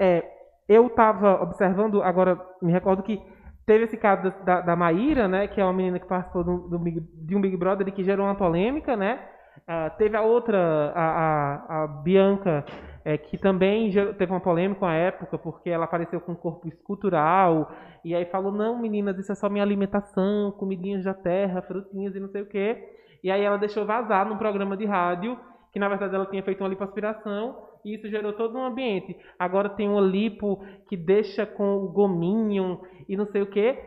É, 0.00 0.24
eu 0.68 0.86
estava 0.86 1.42
observando, 1.42 2.02
agora 2.02 2.40
me 2.60 2.72
recordo 2.72 3.02
que 3.02 3.20
teve 3.66 3.84
esse 3.84 3.96
caso 3.96 4.32
da, 4.44 4.60
da 4.60 4.74
Maíra, 4.74 5.28
né, 5.28 5.46
que 5.46 5.60
é 5.60 5.64
uma 5.64 5.72
menina 5.72 6.00
que 6.00 6.06
participou 6.06 6.42
do, 6.42 6.68
do 6.68 6.78
de 7.26 7.36
um 7.36 7.40
Big 7.40 7.56
Brother 7.56 7.86
e 7.86 7.92
que 7.92 8.02
gerou 8.02 8.26
uma 8.26 8.34
polêmica, 8.34 8.96
né? 8.96 9.20
Uh, 9.58 9.96
teve 9.98 10.16
a 10.16 10.22
outra, 10.22 10.92
a, 10.94 11.04
a, 11.04 11.84
a 11.84 11.86
Bianca, 11.86 12.64
é, 13.04 13.16
que 13.16 13.38
também 13.38 13.90
teve 14.18 14.32
uma 14.32 14.40
polêmica 14.40 14.84
na 14.84 14.94
época, 14.94 15.38
porque 15.38 15.70
ela 15.70 15.84
apareceu 15.84 16.20
com 16.20 16.32
um 16.32 16.36
corpo 16.36 16.68
escultural, 16.68 17.70
e 18.04 18.14
aí 18.14 18.24
falou, 18.26 18.52
não, 18.52 18.78
meninas, 18.78 19.18
isso 19.18 19.32
é 19.32 19.34
só 19.34 19.48
minha 19.48 19.64
alimentação, 19.64 20.52
comidinhas 20.52 21.04
da 21.04 21.14
terra, 21.14 21.62
frutinhas 21.62 22.14
e 22.14 22.20
não 22.20 22.28
sei 22.28 22.42
o 22.42 22.46
quê. 22.46 22.82
E 23.22 23.30
aí 23.30 23.42
ela 23.42 23.58
deixou 23.58 23.84
vazar 23.84 24.26
num 24.26 24.38
programa 24.38 24.76
de 24.76 24.86
rádio, 24.86 25.38
que 25.72 25.78
na 25.78 25.88
verdade 25.88 26.14
ela 26.14 26.26
tinha 26.26 26.42
feito 26.42 26.62
uma 26.62 26.68
lipoaspiração, 26.68 27.56
e 27.84 27.94
isso 27.94 28.08
gerou 28.08 28.32
todo 28.32 28.58
um 28.58 28.64
ambiente. 28.64 29.16
Agora 29.38 29.68
tem 29.70 29.88
uma 29.88 30.00
lipo 30.00 30.62
que 30.88 30.96
deixa 30.96 31.46
com 31.46 31.76
o 31.76 31.88
gominho 31.88 32.80
e 33.08 33.16
não 33.16 33.26
sei 33.26 33.42
o 33.42 33.46
quê, 33.46 33.78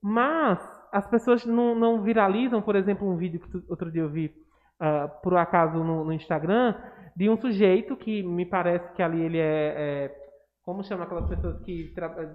mas 0.00 0.58
as 0.92 1.06
pessoas 1.08 1.44
não, 1.44 1.74
não 1.74 2.02
viralizam, 2.02 2.60
por 2.62 2.76
exemplo, 2.76 3.08
um 3.08 3.16
vídeo 3.16 3.40
que 3.40 3.50
tu, 3.50 3.62
outro 3.68 3.90
dia 3.90 4.02
eu 4.02 4.10
vi, 4.10 4.32
uh, 4.82 5.08
por 5.22 5.36
acaso, 5.36 5.78
no, 5.78 6.04
no, 6.04 6.12
Instagram, 6.12 6.74
de 7.14 7.30
um 7.30 7.36
sujeito 7.36 7.96
que 7.96 8.22
me 8.22 8.44
parece 8.44 8.92
que 8.94 9.02
ali 9.02 9.22
ele 9.22 9.38
é, 9.38 9.74
é 9.76 10.22
como 10.64 10.82
chama 10.82 11.04
aquelas 11.04 11.28
pessoas 11.28 11.60
que 11.62 11.92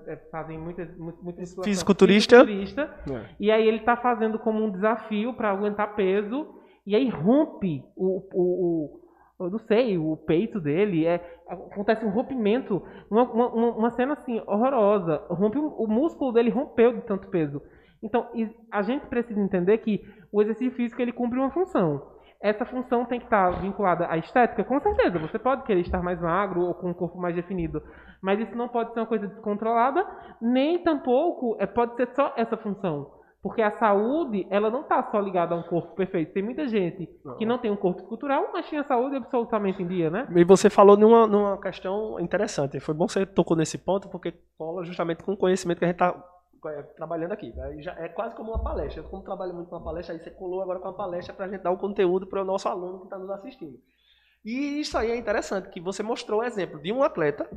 é, 0.07 0.15
fazem 0.31 0.57
muitas 0.57 0.95
muitas 0.97 1.53
fisiculturista, 1.63 2.45
fisiculturista. 2.45 2.81
É. 3.09 3.35
e 3.39 3.51
aí 3.51 3.67
ele 3.67 3.77
está 3.77 3.95
fazendo 3.97 4.37
como 4.39 4.63
um 4.63 4.71
desafio 4.71 5.33
para 5.33 5.49
aguentar 5.49 5.95
peso 5.95 6.47
e 6.85 6.95
aí 6.95 7.09
rompe 7.09 7.83
o, 7.95 8.21
o, 8.33 9.01
o, 9.39 9.45
eu 9.45 9.49
não 9.49 9.59
sei 9.59 9.97
o 9.97 10.17
peito 10.17 10.59
dele 10.59 11.05
é 11.05 11.39
acontece 11.47 12.05
um 12.05 12.09
rompimento 12.09 12.83
uma, 13.09 13.23
uma, 13.23 13.47
uma 13.77 13.89
cena 13.91 14.13
assim 14.13 14.41
horrorosa 14.45 15.25
rompe 15.29 15.57
o 15.57 15.87
músculo 15.87 16.33
dele 16.33 16.49
rompeu 16.49 16.93
de 16.93 17.01
tanto 17.01 17.29
peso. 17.29 17.61
Então 18.03 18.29
a 18.71 18.81
gente 18.83 19.07
precisa 19.07 19.39
entender 19.39 19.77
que 19.79 20.03
o 20.31 20.41
exercício 20.41 20.75
físico 20.75 21.01
ele 21.01 21.13
cumpre 21.13 21.39
uma 21.39 21.49
função 21.49 22.16
essa 22.41 22.65
função 22.65 23.05
tem 23.05 23.19
que 23.19 23.25
estar 23.25 23.49
vinculada 23.61 24.07
à 24.09 24.17
estética, 24.17 24.63
com 24.63 24.79
certeza. 24.79 25.19
Você 25.19 25.39
pode 25.39 25.63
querer 25.63 25.81
estar 25.81 26.01
mais 26.01 26.19
magro 26.21 26.61
ou 26.61 26.73
com 26.73 26.89
um 26.89 26.93
corpo 26.93 27.17
mais 27.17 27.35
definido, 27.35 27.81
mas 28.21 28.39
isso 28.39 28.55
não 28.55 28.67
pode 28.67 28.93
ser 28.93 28.99
uma 28.99 29.05
coisa 29.05 29.27
descontrolada, 29.27 30.05
nem 30.41 30.83
tampouco 30.83 31.57
é, 31.59 31.65
pode 31.65 31.95
ser 31.95 32.07
só 32.15 32.33
essa 32.37 32.55
função. 32.57 33.17
Porque 33.41 33.61
a 33.61 33.71
saúde, 33.77 34.47
ela 34.49 34.69
não 34.69 34.81
está 34.81 35.01
só 35.11 35.19
ligada 35.19 35.53
a 35.55 35.57
um 35.57 35.63
corpo 35.63 35.95
perfeito. 35.95 36.33
Tem 36.33 36.43
muita 36.43 36.67
gente 36.67 37.07
que 37.37 37.45
não 37.45 37.57
tem 37.57 37.71
um 37.71 37.75
corpo 37.77 38.03
cultural, 38.03 38.49
mas 38.51 38.67
tinha 38.67 38.83
saúde 38.83 39.15
absolutamente 39.15 39.81
em 39.81 39.87
dia, 39.87 40.09
né? 40.09 40.27
E 40.35 40.43
você 40.43 40.69
falou 40.69 40.97
numa, 40.97 41.27
numa 41.27 41.57
questão 41.61 42.19
interessante. 42.19 42.79
Foi 42.79 42.93
bom 42.93 43.05
que 43.05 43.13
você 43.13 43.25
tocou 43.25 43.55
nesse 43.55 43.77
ponto, 43.77 44.09
porque 44.09 44.33
cola 44.57 44.83
justamente 44.83 45.23
com 45.23 45.33
o 45.33 45.37
conhecimento 45.37 45.77
que 45.77 45.85
a 45.85 45.87
gente 45.87 45.95
está 45.95 46.13
trabalhando 46.95 47.31
aqui. 47.31 47.53
Aí 47.61 47.81
já 47.81 47.93
é 47.93 48.07
quase 48.09 48.35
como 48.35 48.51
uma 48.51 48.63
palestra. 48.63 49.01
Eu, 49.01 49.09
como 49.09 49.23
trabalho 49.23 49.53
muito 49.53 49.69
com 49.69 49.75
uma 49.75 49.83
palestra, 49.83 50.15
aí 50.15 50.19
você 50.19 50.31
colou 50.31 50.61
agora 50.61 50.79
com 50.79 50.87
uma 50.87 50.97
palestra 50.97 51.33
para 51.33 51.45
a 51.45 51.49
gente 51.49 51.61
dar 51.61 51.71
o 51.71 51.77
conteúdo 51.77 52.27
para 52.27 52.41
o 52.41 52.45
nosso 52.45 52.67
aluno 52.67 52.99
que 52.99 53.05
está 53.05 53.17
nos 53.17 53.29
assistindo. 53.29 53.77
E 54.43 54.79
isso 54.79 54.97
aí 54.97 55.11
é 55.11 55.17
interessante, 55.17 55.69
que 55.69 55.81
você 55.81 56.01
mostrou 56.01 56.39
o 56.39 56.43
exemplo 56.43 56.81
de 56.81 56.91
um 56.91 57.03
atleta 57.03 57.49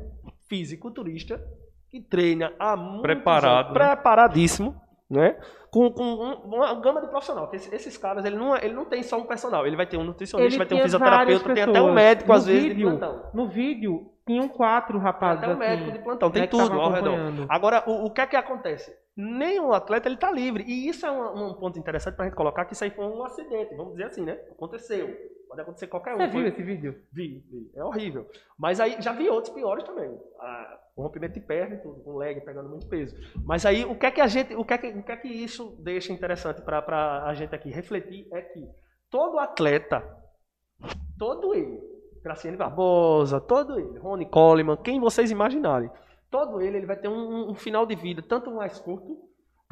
fisiculturista 0.49 1.41
que 1.89 2.01
treina 2.01 2.53
há 2.59 2.75
muito 2.75 3.01
Preparado, 3.01 3.67
anos, 3.67 3.79
né? 3.79 3.95
preparadíssimo, 3.95 4.81
né? 5.09 5.39
Com, 5.69 5.91
com 5.91 6.03
uma 6.03 6.73
gama 6.81 7.01
de 7.01 7.07
profissional. 7.07 7.49
Esses, 7.53 7.71
esses 7.71 7.97
caras, 7.97 8.25
ele 8.25 8.35
não, 8.35 8.55
ele 8.57 8.73
não 8.73 8.85
tem 8.85 9.03
só 9.03 9.17
um 9.17 9.25
personal, 9.25 9.65
ele 9.65 9.75
vai 9.75 9.85
ter 9.85 9.97
um 9.97 10.03
nutricionista, 10.03 10.49
ele 10.49 10.57
vai 10.57 10.67
ter 10.67 10.75
um 10.75 10.81
fisioterapeuta, 10.81 11.53
tem 11.53 11.63
até 11.63 11.81
um 11.81 11.93
médico, 11.93 12.29
no 12.29 12.33
às 12.33 12.45
vezes, 12.45 12.63
vídeo, 12.63 12.75
de 12.75 12.97
plantão. 12.97 13.29
No 13.33 13.47
vídeo, 13.47 14.10
tinham 14.25 14.47
quatro 14.47 14.97
rapazes. 14.97 15.43
Até 15.43 15.53
um 15.53 15.57
médico 15.57 15.89
assim, 15.89 15.97
de 15.97 16.03
plantão, 16.03 16.31
tem 16.31 16.41
né, 16.43 16.47
tudo 16.47 16.79
ao 16.79 16.91
redor. 16.91 17.17
Agora, 17.49 17.83
o, 17.87 18.05
o 18.05 18.11
que 18.11 18.21
é 18.21 18.27
que 18.27 18.35
acontece? 18.35 18.95
Nenhum 19.15 19.73
atleta 19.73 20.07
ele 20.07 20.15
está 20.15 20.31
livre. 20.31 20.63
E 20.63 20.87
isso 20.87 21.05
é 21.05 21.11
um, 21.11 21.49
um 21.49 21.53
ponto 21.53 21.77
interessante 21.77 22.15
para 22.15 22.25
a 22.25 22.27
gente 22.27 22.37
colocar, 22.37 22.65
que 22.65 22.73
isso 22.73 22.83
aí 22.83 22.91
foi 22.91 23.05
um 23.05 23.23
acidente, 23.23 23.75
vamos 23.75 23.93
dizer 23.93 24.05
assim, 24.05 24.23
né? 24.23 24.33
Aconteceu. 24.51 25.09
Pode 25.47 25.61
acontecer 25.61 25.87
qualquer 25.87 26.15
um. 26.15 26.17
Você 26.17 26.27
viu 26.27 26.39
Foi- 26.39 26.47
esse 26.47 26.63
vídeo? 26.63 26.95
Vi, 27.11 27.43
vi. 27.51 27.71
É 27.75 27.83
horrível. 27.83 28.25
Mas 28.57 28.79
aí 28.79 28.95
já 29.01 29.11
vi 29.11 29.27
outros 29.27 29.53
piores 29.53 29.83
também. 29.83 30.17
Ah, 30.39 30.79
o 30.95 31.03
rompimento 31.03 31.33
de 31.33 31.41
perna 31.41 31.75
e 31.75 31.79
tudo, 31.79 32.01
com 32.01 32.15
leg 32.15 32.39
pegando 32.41 32.69
muito 32.69 32.87
peso. 32.87 33.15
Mas 33.43 33.65
aí 33.65 33.83
o 33.83 33.93
que 33.97 34.05
é 34.05 34.11
que 34.11 34.21
a 34.21 34.27
gente, 34.27 34.55
o 34.55 34.63
que 34.63 34.73
é 34.73 34.77
que, 34.77 34.87
o 34.87 35.03
que, 35.03 35.11
é 35.11 35.17
que 35.17 35.27
isso 35.27 35.75
deixa 35.81 36.13
interessante 36.13 36.61
para 36.61 37.25
a 37.25 37.33
gente 37.33 37.53
aqui 37.53 37.69
refletir 37.69 38.27
é 38.31 38.41
que 38.41 38.65
todo 39.09 39.39
atleta, 39.39 40.01
todo 41.17 41.53
ele, 41.53 41.81
Graciane 42.23 42.57
Barbosa, 42.57 43.39
todo 43.41 43.79
ele, 43.79 43.97
Rony 43.99 44.25
Coleman, 44.25 44.77
quem 44.77 44.99
vocês 44.99 45.31
imaginarem, 45.31 45.89
todo 46.29 46.61
ele, 46.61 46.77
ele 46.77 46.85
vai 46.85 46.95
ter 46.95 47.07
um, 47.07 47.49
um 47.51 47.55
final 47.55 47.85
de 47.85 47.95
vida 47.95 48.21
tanto 48.21 48.51
mais 48.51 48.79
curto 48.79 49.17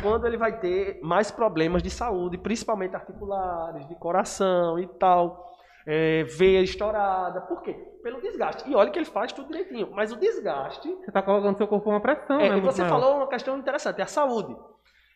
quando 0.01 0.25
ele 0.25 0.37
vai 0.37 0.59
ter 0.59 0.99
mais 1.01 1.29
problemas 1.29 1.83
de 1.83 1.89
saúde, 1.89 2.37
principalmente 2.37 2.95
articulares, 2.95 3.87
de 3.87 3.95
coração 3.95 4.79
e 4.79 4.87
tal 4.87 5.49
é, 5.85 6.23
veia 6.23 6.61
estourada. 6.61 7.41
Por 7.41 7.61
quê? 7.63 7.73
Pelo 8.03 8.21
desgaste. 8.21 8.69
E 8.69 8.75
olha 8.75 8.91
que 8.91 8.99
ele 8.99 9.05
faz 9.05 9.31
tudo 9.33 9.47
direitinho. 9.47 9.89
Mas 9.91 10.11
o 10.11 10.17
desgaste. 10.17 10.87
Você 10.87 11.11
tá 11.11 11.21
colocando 11.21 11.57
seu 11.57 11.67
corpo 11.67 11.89
uma 11.89 11.99
pressão, 11.99 12.39
É, 12.39 12.49
né? 12.49 12.57
e 12.57 12.61
você 12.61 12.81
maior. 12.83 12.99
falou 12.99 13.17
uma 13.17 13.27
questão 13.27 13.57
interessante, 13.57 13.99
é 13.99 14.03
a 14.03 14.07
saúde. 14.07 14.55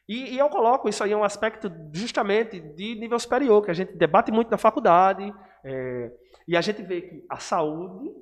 E, 0.10 0.34
e 0.34 0.40
eu 0.40 0.50
coloco 0.50 0.90
isso 0.90 1.04
aí 1.04 1.12
é 1.12 1.18
um 1.18 1.24
aspecto 1.24 1.72
justamente 1.94 2.60
de 2.60 2.96
nível 2.96 3.20
superior, 3.20 3.64
que 3.64 3.72
a 3.72 3.74
gente 3.74 3.94
debate 3.96 4.32
muito 4.32 4.50
na 4.50 4.58
faculdade. 4.58 5.34
é, 5.64 6.12
e 6.48 6.58
a 6.58 6.62
gente 6.62 6.82
vê 6.82 7.02
que 7.02 7.26
a 7.30 7.38
saúde 7.38 8.14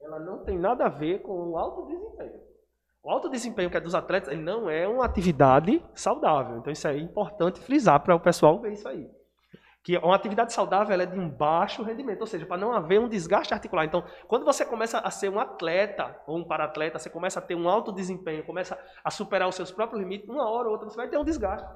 ela 0.00 0.18
não 0.20 0.44
tem 0.44 0.58
nada 0.58 0.86
a 0.86 0.88
ver 0.88 1.22
com 1.22 1.50
o 1.50 1.58
alto 1.58 1.86
desempenho. 1.86 2.40
O 3.02 3.10
alto 3.10 3.28
desempenho 3.28 3.70
que 3.70 3.76
é 3.76 3.80
dos 3.80 3.94
atletas, 3.94 4.32
ele 4.32 4.42
não 4.42 4.70
é 4.70 4.88
uma 4.88 5.04
atividade 5.04 5.84
saudável. 5.94 6.58
Então 6.58 6.72
isso 6.72 6.86
é 6.88 6.96
importante 6.96 7.60
frisar 7.60 8.00
para 8.00 8.14
o 8.14 8.20
pessoal 8.20 8.60
ver 8.60 8.72
isso 8.72 8.88
aí. 8.88 9.10
Que 9.82 9.98
uma 9.98 10.16
atividade 10.16 10.54
saudável 10.54 10.98
é 10.98 11.04
de 11.04 11.18
um 11.18 11.28
baixo 11.28 11.82
rendimento, 11.82 12.22
ou 12.22 12.26
seja, 12.26 12.46
para 12.46 12.56
não 12.56 12.72
haver 12.72 12.98
um 12.98 13.06
desgaste 13.06 13.52
articular. 13.52 13.84
Então, 13.84 14.02
quando 14.26 14.42
você 14.42 14.64
começa 14.64 14.98
a 14.98 15.10
ser 15.10 15.28
um 15.28 15.38
atleta 15.38 16.18
ou 16.26 16.38
um 16.38 16.44
paratleta, 16.44 16.98
você 16.98 17.10
começa 17.10 17.38
a 17.38 17.42
ter 17.42 17.54
um 17.54 17.68
alto 17.68 17.92
desempenho, 17.92 18.42
começa 18.46 18.78
a 19.04 19.10
superar 19.10 19.46
os 19.46 19.54
seus 19.54 19.70
próprios 19.70 20.00
limites, 20.00 20.26
uma 20.26 20.48
hora 20.48 20.68
ou 20.68 20.72
outra 20.72 20.88
você 20.88 20.96
vai 20.96 21.08
ter 21.08 21.18
um 21.18 21.24
desgaste. 21.24 21.68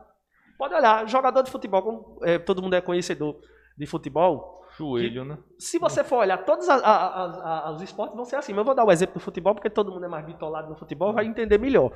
Pode 0.57 0.75
olhar, 0.75 1.07
jogador 1.07 1.43
de 1.43 1.51
futebol, 1.51 1.83
como 1.83 2.19
é, 2.25 2.39
todo 2.39 2.63
mundo 2.63 2.75
é 2.75 2.81
conhecedor 2.81 3.39
de 3.77 3.87
futebol, 3.87 4.65
Joelho, 4.79 5.25
né? 5.25 5.39
se 5.59 5.79
você 5.79 6.05
for 6.05 6.19
olhar, 6.19 6.39
todos 6.45 6.69
a- 6.69 6.77
a- 6.77 7.25
a- 7.25 7.69
a- 7.69 7.71
os 7.73 7.83
esportes 7.83 8.15
vão 8.17 8.25
ser 8.25 8.37
assim. 8.37 8.53
Mas 8.53 8.59
eu 8.61 8.65
vou 8.65 8.75
dar 8.75 8.85
o 8.85 8.93
exemplo 8.93 9.15
do 9.15 9.21
futebol, 9.21 9.55
porque 9.55 9.69
todo 9.69 9.91
mundo 9.93 10.05
é 10.05 10.09
mais 10.09 10.25
bitolado 10.25 10.69
no 10.71 10.77
futebol, 10.77 11.13
vai 11.13 11.27
entender 11.27 11.59
melhor. 11.59 11.93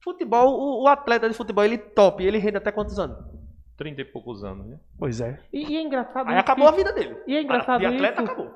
Futebol, 0.00 0.48
o, 0.52 0.82
o 0.84 0.88
atleta 0.88 1.28
de 1.28 1.34
futebol, 1.34 1.64
ele 1.64 1.78
top, 1.78 2.22
ele 2.24 2.38
rende 2.38 2.58
até 2.58 2.70
quantos 2.70 2.98
anos? 2.98 3.16
30 3.76 4.00
e 4.00 4.04
poucos 4.04 4.42
anos, 4.44 4.66
né? 4.66 4.78
Pois 4.98 5.20
é. 5.20 5.40
E, 5.52 5.72
e 5.72 5.76
é 5.76 5.82
engraçado 5.82 6.28
Aí 6.28 6.36
acabou 6.36 6.66
a 6.68 6.72
que- 6.72 6.78
vida 6.78 6.92
dele. 6.92 7.16
E 7.26 7.36
é 7.36 7.42
engraçado 7.42 7.80
De 7.80 7.86
atleta, 7.86 8.22
isso. 8.22 8.32
acabou. 8.32 8.50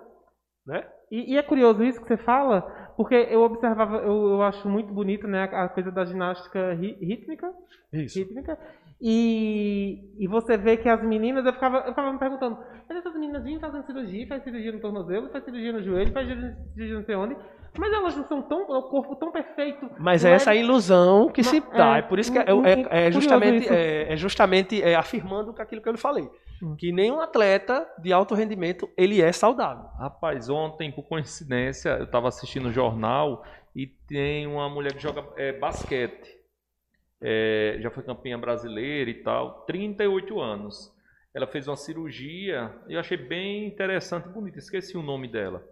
Né? 0.67 0.87
E, 1.11 1.33
e 1.35 1.37
é 1.39 1.43
curioso 1.43 1.83
isso 1.83 2.01
que 2.01 2.07
você 2.07 2.17
fala, 2.17 2.63
porque 2.97 3.15
eu 3.15 3.43
observava, 3.43 3.97
eu, 3.97 4.29
eu 4.31 4.43
acho 4.43 4.69
muito 4.69 4.93
bonito, 4.93 5.27
né, 5.27 5.49
a, 5.53 5.65
a 5.65 5.69
coisa 5.69 5.91
da 5.91 6.05
ginástica 6.05 6.73
ri- 6.75 6.97
rítmica, 7.01 7.53
Isso. 7.93 8.19
rítmica. 8.19 8.57
E, 9.03 9.99
e 10.19 10.27
você 10.29 10.57
vê 10.59 10.77
que 10.77 10.89
as 10.89 11.03
meninas, 11.03 11.45
eu 11.47 11.53
ficava, 11.55 11.79
eu 11.79 11.87
ficava 11.89 12.13
me 12.13 12.19
perguntando, 12.19 12.59
mas 12.89 12.99
essas 12.99 13.15
meninas 13.15 13.43
vêm 13.43 13.59
fazendo 13.59 13.87
cirurgia, 13.87 14.27
faz 14.29 14.43
cirurgia 14.45 14.73
no 14.73 14.81
tornozelo, 14.81 15.31
faz 15.31 15.43
cirurgia 15.45 15.73
no 15.73 15.83
joelho, 15.83 16.13
faz 16.13 16.29
cirurgia 16.29 16.95
não 16.97 17.05
sei 17.05 17.15
onde, 17.15 17.37
mas 17.79 17.93
elas 17.93 18.17
não 18.17 18.25
são 18.29 18.43
tão, 18.43 18.63
o 18.65 18.83
corpo 18.91 19.17
tão 19.17 19.33
perfeito. 19.33 19.89
Mas 19.99 20.23
é 20.25 20.33
essa 20.33 20.55
ilusão 20.55 21.29
que 21.31 21.41
Mas- 21.41 21.47
se 21.47 21.61
dá. 21.61 21.97
é, 21.97 21.99
É 22.01 22.03
por 22.03 22.19
isso 22.19 22.31
que 22.31 22.39
é, 22.39 22.43
é- 22.43 23.07
é 23.07 23.11
justamente, 23.11 23.69
é, 23.73 24.13
é 24.13 24.17
justamente 24.17 24.83
é, 24.83 24.95
afirmando 24.95 25.55
aquilo 25.59 25.81
que 25.81 25.89
eu 25.89 25.93
lhe 25.93 25.99
falei. 25.99 26.29
Hum. 26.63 26.77
Que 26.79 26.93
nenhum 26.93 27.21
atleta 27.21 27.87
de 28.03 28.13
alto 28.13 28.35
rendimento 28.35 28.87
ele 28.99 29.23
é 29.23 29.33
saudável. 29.33 29.85
Rapaz, 29.99 30.51
ontem, 30.51 30.93
por 30.93 31.05
coincidência, 31.05 31.91
eu 31.97 32.05
estava 32.05 32.29
assistindo 32.29 32.67
o 32.69 32.73
jornal 32.73 33.43
e 33.75 33.87
tem 33.87 34.47
uma 34.47 34.69
mulher 34.69 34.93
que 34.93 35.03
joga 35.03 35.25
é, 35.39 35.53
basquete. 35.55 36.39
É, 37.21 37.77
já 37.81 37.91
foi 37.91 38.03
campeã 38.03 38.39
brasileira 38.39 39.11
e 39.11 39.23
tal, 39.23 39.63
38 39.67 40.41
anos. 40.41 40.95
Ela 41.33 41.47
fez 41.47 41.69
uma 41.69 41.77
cirurgia, 41.77 42.75
eu 42.89 42.99
achei 42.99 43.17
bem 43.17 43.67
interessante 43.67 44.27
e 44.27 44.33
bonito, 44.33 44.59
esqueci 44.59 44.97
o 44.97 45.03
nome 45.03 45.29
dela. 45.29 45.65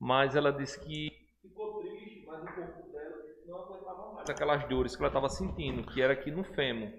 Mas 0.00 0.34
ela 0.34 0.50
disse 0.50 0.80
que 0.80 1.10
ficou 1.42 1.80
triste, 1.80 2.24
mas 2.26 2.42
o 2.42 2.46
corpo 2.46 2.92
dela 2.92 3.16
não 3.46 3.58
aguentava 3.58 4.12
mais 4.14 4.30
aquelas 4.30 4.68
dores 4.68 4.96
que 4.96 5.02
ela 5.02 5.08
estava 5.08 5.28
sentindo, 5.28 5.82
que 5.84 6.00
era 6.00 6.12
aqui 6.14 6.30
no 6.30 6.44
fêmur. 6.44 6.90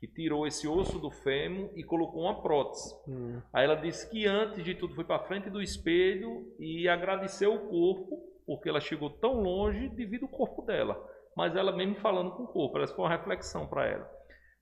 Que 0.00 0.08
tirou 0.08 0.46
esse 0.46 0.66
osso 0.68 0.98
do 0.98 1.10
fêmur 1.10 1.70
e 1.74 1.82
colocou 1.82 2.22
uma 2.22 2.42
prótese. 2.42 2.94
Aí 3.52 3.64
ela 3.64 3.74
disse 3.74 4.08
que 4.10 4.26
antes 4.26 4.62
de 4.64 4.74
tudo 4.74 4.94
foi 4.94 5.04
para 5.04 5.24
frente 5.24 5.48
do 5.48 5.62
espelho 5.62 6.54
e 6.58 6.88
agradeceu 6.88 7.54
o 7.54 7.68
corpo, 7.68 8.22
porque 8.46 8.68
ela 8.68 8.80
chegou 8.80 9.08
tão 9.08 9.40
longe 9.40 9.88
devido 9.88 10.24
ao 10.24 10.30
corpo 10.30 10.62
dela. 10.62 11.02
Mas 11.36 11.56
ela 11.56 11.72
mesmo 11.72 11.96
falando 11.96 12.30
com 12.32 12.44
o 12.44 12.48
corpo, 12.48 12.78
essa 12.78 12.94
foi 12.94 13.04
uma 13.04 13.10
reflexão 13.10 13.66
para 13.66 13.86
ela. 13.86 14.08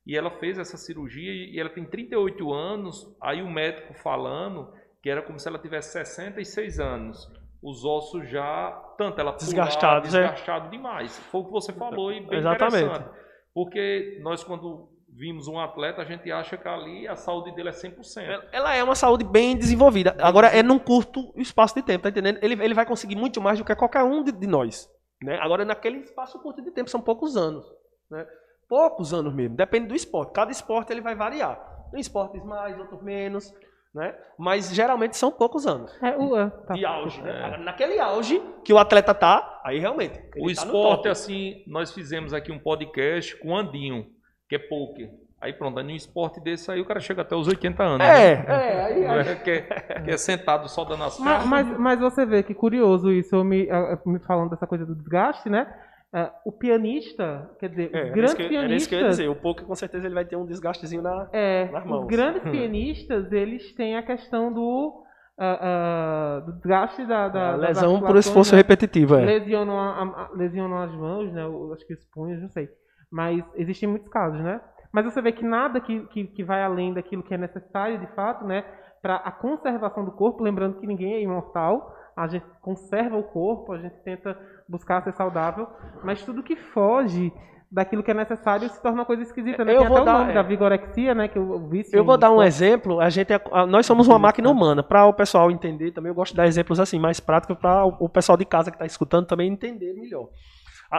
E 0.07 0.16
ela 0.16 0.31
fez 0.39 0.59
essa 0.59 0.77
cirurgia 0.77 1.31
e 1.33 1.59
ela 1.61 1.70
tem 1.70 1.85
38 1.85 2.53
anos, 2.53 3.07
aí 3.20 3.43
o 3.43 3.49
médico 3.51 3.95
falando 3.95 4.73
que 5.03 5.11
era 5.11 5.23
como 5.23 5.39
se 5.39 5.47
ela 5.49 5.59
tivesse 5.59 5.93
66 5.93 6.81
anos. 6.81 7.31
Os 7.62 7.85
ossos 7.85 8.29
já, 8.29 8.70
tanto 8.99 9.20
ela 9.20 9.33
pulava, 9.33 9.45
Desgastados, 9.45 10.14
é. 10.14 10.20
desgastado 10.23 10.70
demais. 10.70 11.16
Foi 11.31 11.41
o 11.43 11.45
que 11.45 11.51
você 11.53 11.73
falou 11.73 12.12
e 12.12 12.20
bem 12.27 12.39
Exatamente. 12.39 12.85
interessante. 12.85 13.11
Porque 13.55 14.18
nós 14.23 14.43
quando 14.43 14.89
vimos 15.09 15.47
um 15.47 15.61
atleta, 15.61 16.01
a 16.03 16.05
gente 16.05 16.33
acha 16.33 16.57
que 16.57 16.66
ali 16.66 17.07
a 17.07 17.14
saúde 17.14 17.55
dele 17.55 17.68
é 17.68 17.73
100%. 17.73 18.25
Ela- 18.25 18.49
Ela 18.51 18.75
é 18.75 18.83
uma 18.83 18.95
saúde 18.95 19.25
bem 19.25 19.57
desenvolvida. 19.57 20.16
Agora 20.20 20.49
é 20.49 20.62
num 20.62 20.79
curto 20.79 21.33
espaço 21.37 21.75
de 21.75 21.83
tempo, 21.83 22.03
tá 22.05 22.09
entendendo? 22.09 22.39
Ele, 22.43 22.55
ele 22.64 22.75
vai 22.75 22.87
conseguir 22.87 23.14
muito 23.14 23.41
mais 23.41 23.59
do 23.59 23.64
que 23.64 23.75
qualquer 23.77 24.03
um 24.03 24.25
de, 24.25 24.33
de 24.33 24.47
nós. 24.47 24.89
Né? 25.23 25.39
Agora, 25.41 25.64
naquele 25.64 25.99
espaço 25.99 26.39
curto 26.41 26.61
de 26.62 26.70
tempo, 26.70 26.91
são 26.91 27.01
poucos 27.01 27.37
anos. 27.37 27.64
Né? 28.11 28.27
Poucos 28.68 29.14
anos 29.14 29.33
mesmo. 29.35 29.57
Depende 29.57 29.89
do 29.89 29.95
esporte. 29.95 30.33
Cada 30.33 30.51
esporte 30.51 30.93
ele 30.93 31.01
vai 31.01 31.14
variar. 31.14 31.61
Em 31.95 32.01
esportes 32.01 32.43
mais, 32.45 32.79
outros 32.79 33.03
menos. 33.03 33.53
Né? 33.95 34.16
Mas 34.39 34.75
geralmente 34.75 35.16
são 35.16 35.31
poucos 35.31 35.66
anos. 35.66 35.95
É, 36.03 36.16
o, 36.16 36.37
é, 36.37 36.49
tá. 36.49 36.75
De 36.75 36.85
auge. 36.85 37.20
Né? 37.20 37.55
É. 37.55 37.59
Naquele 37.59 38.01
auge 38.01 38.43
que 38.64 38.73
o 38.73 38.79
atleta 38.79 39.14
tá, 39.14 39.61
aí 39.64 39.79
realmente. 39.79 40.18
O 40.39 40.47
tá 40.47 40.53
esporte, 40.53 41.09
assim, 41.09 41.62
nós 41.66 41.93
fizemos 41.93 42.33
aqui 42.33 42.51
um 42.51 42.59
podcast 42.59 43.37
com 43.39 43.51
o 43.51 43.57
Andinho, 43.57 44.07
que 44.49 44.57
é 44.57 44.59
poker. 44.59 45.11
Aí 45.43 45.53
pronto, 45.53 45.76
aí 45.78 45.84
num 45.84 45.90
esporte 45.97 46.40
desse 46.40 46.70
aí 46.70 46.80
o 46.80 46.84
cara 46.84 47.01
chega 47.01 47.22
até 47.22 47.34
os 47.34 47.49
80 47.49 47.82
anos. 47.82 48.07
É, 48.07 48.36
né? 48.36 48.45
é, 48.47 48.84
aí, 48.84 49.07
aí. 49.07 49.18
É, 49.28 49.34
que, 49.34 49.51
é, 49.51 50.01
que 50.05 50.11
é 50.12 50.16
sentado 50.16 50.68
só 50.68 50.84
dando 50.84 51.03
as 51.03 51.18
Mas, 51.18 51.45
mas, 51.47 51.78
mas 51.78 51.99
você 52.01 52.24
vê 52.24 52.43
que 52.45 52.55
curioso 52.55 53.11
isso, 53.11 53.34
eu 53.34 53.43
me, 53.43 53.68
ah, 53.68 53.99
me 54.07 54.20
falando 54.20 54.51
dessa 54.51 54.66
coisa 54.68 54.86
do 54.86 54.95
desgaste, 54.95 55.51
né? 55.51 55.66
Ah, 56.14 56.32
o 56.45 56.53
pianista, 56.53 57.51
quer 57.59 57.70
dizer, 57.70 57.90
É, 57.93 58.03
os 58.03 58.07
era 58.07 58.11
grandes 58.12 58.32
isso 58.32 58.36
que, 58.49 58.57
era 58.57 58.74
isso 58.74 58.88
que 58.88 58.95
eu 58.95 58.99
ia 58.99 59.05
pianistas. 59.07 59.16
dizer. 59.16 59.28
O 59.28 59.34
poker 59.34 59.66
com 59.66 59.74
certeza 59.74 60.07
ele 60.07 60.14
vai 60.14 60.24
ter 60.24 60.36
um 60.36 60.47
desgastezinho 60.47 61.03
na. 61.03 61.28
É, 61.32 61.68
nas 61.72 61.82
os 61.84 61.90
mãos. 61.90 62.07
grandes 62.07 62.43
pianistas, 62.43 63.32
eles 63.32 63.74
têm 63.74 63.97
a 63.97 64.03
questão 64.03 64.53
do, 64.53 65.03
ah, 65.38 65.59
ah, 65.61 66.40
do 66.47 66.53
desgaste 66.53 67.05
da, 67.07 67.28
da, 67.28 67.57
lesão 67.57 67.93
por 67.93 67.95
articulações, 67.95 68.26
esforço 68.26 68.53
né? 68.55 68.59
repetitivo. 68.59 69.16
É. 69.16 69.24
lesionam, 69.24 69.76
a- 69.78 70.03
a- 70.03 70.30
lesionam 70.36 70.78
as 70.82 70.93
mãos, 70.93 71.32
né? 71.32 71.43
Eu 71.43 71.72
acho 71.72 71.86
que 71.86 71.95
os 71.95 72.05
punhos, 72.12 72.40
não 72.40 72.51
sei. 72.51 72.68
Mas 73.11 73.43
existem 73.57 73.88
muitos 73.88 74.09
casos, 74.09 74.40
né? 74.40 74.61
Mas 74.93 75.05
você 75.05 75.22
vê 75.22 75.32
que 75.32 75.45
nada 75.45 75.80
que, 75.80 76.01
que, 76.09 76.26
que 76.26 76.45
vai 76.45 76.62
além 76.62 76.93
daquilo 76.93 77.22
que 77.22 77.32
é 77.34 77.38
necessário, 77.38 77.99
de 77.99 78.07
fato, 78.14 78.45
né? 78.45 78.64
Para 79.01 79.16
a 79.16 79.32
conservação 79.32 80.05
do 80.05 80.12
corpo, 80.12 80.43
lembrando 80.45 80.78
que 80.78 80.86
ninguém 80.86 81.14
é 81.14 81.22
imortal, 81.22 81.95
a 82.16 82.28
gente 82.28 82.45
conserva 82.61 83.16
o 83.16 83.22
corpo, 83.24 83.72
a 83.72 83.78
gente 83.78 83.97
tenta 84.05 84.38
buscar 84.68 85.03
ser 85.03 85.12
saudável, 85.14 85.66
mas 86.05 86.22
tudo 86.22 86.43
que 86.43 86.55
foge 86.57 87.32
daquilo 87.70 88.03
que 88.03 88.11
é 88.11 88.14
necessário 88.14 88.68
se 88.68 88.80
torna 88.82 88.99
uma 89.01 89.07
coisa 89.07 89.22
esquisita, 89.22 89.64
né? 89.64 89.74
Eu 89.74 89.78
Tem 89.80 89.88
vou 89.88 89.97
até 89.97 90.03
o 90.03 90.05
dar- 90.12 90.18
nome 90.18 90.30
é. 90.32 90.34
da 90.34 90.43
vigorexia, 90.43 91.14
né? 91.14 91.26
Que 91.26 91.38
eu 91.38 91.59
vi 91.70 91.82
Eu 91.90 92.05
vou 92.05 92.18
dar 92.18 92.30
um 92.30 92.43
exemplo. 92.43 93.01
A 93.01 93.09
gente 93.09 93.32
é- 93.32 93.40
nós 93.66 93.86
somos 93.86 94.07
uma 94.07 94.18
máquina 94.18 94.51
humana. 94.51 94.82
Para 94.82 95.07
o 95.07 95.14
pessoal 95.14 95.51
entender 95.51 95.90
também, 95.93 96.11
eu 96.11 96.14
gosto 96.14 96.32
de 96.32 96.36
dar 96.36 96.47
exemplos 96.47 96.78
assim 96.78 96.99
mais 97.01 97.18
práticos 97.18 97.57
para 97.57 97.86
o 97.86 97.97
o 97.99 98.09
pessoal 98.11 98.36
de 98.36 98.45
casa 98.45 98.70
que 98.70 98.74
está 98.76 98.84
escutando 98.84 99.26
também 99.26 99.51
entender 99.51 99.95
melhor. 99.95 100.28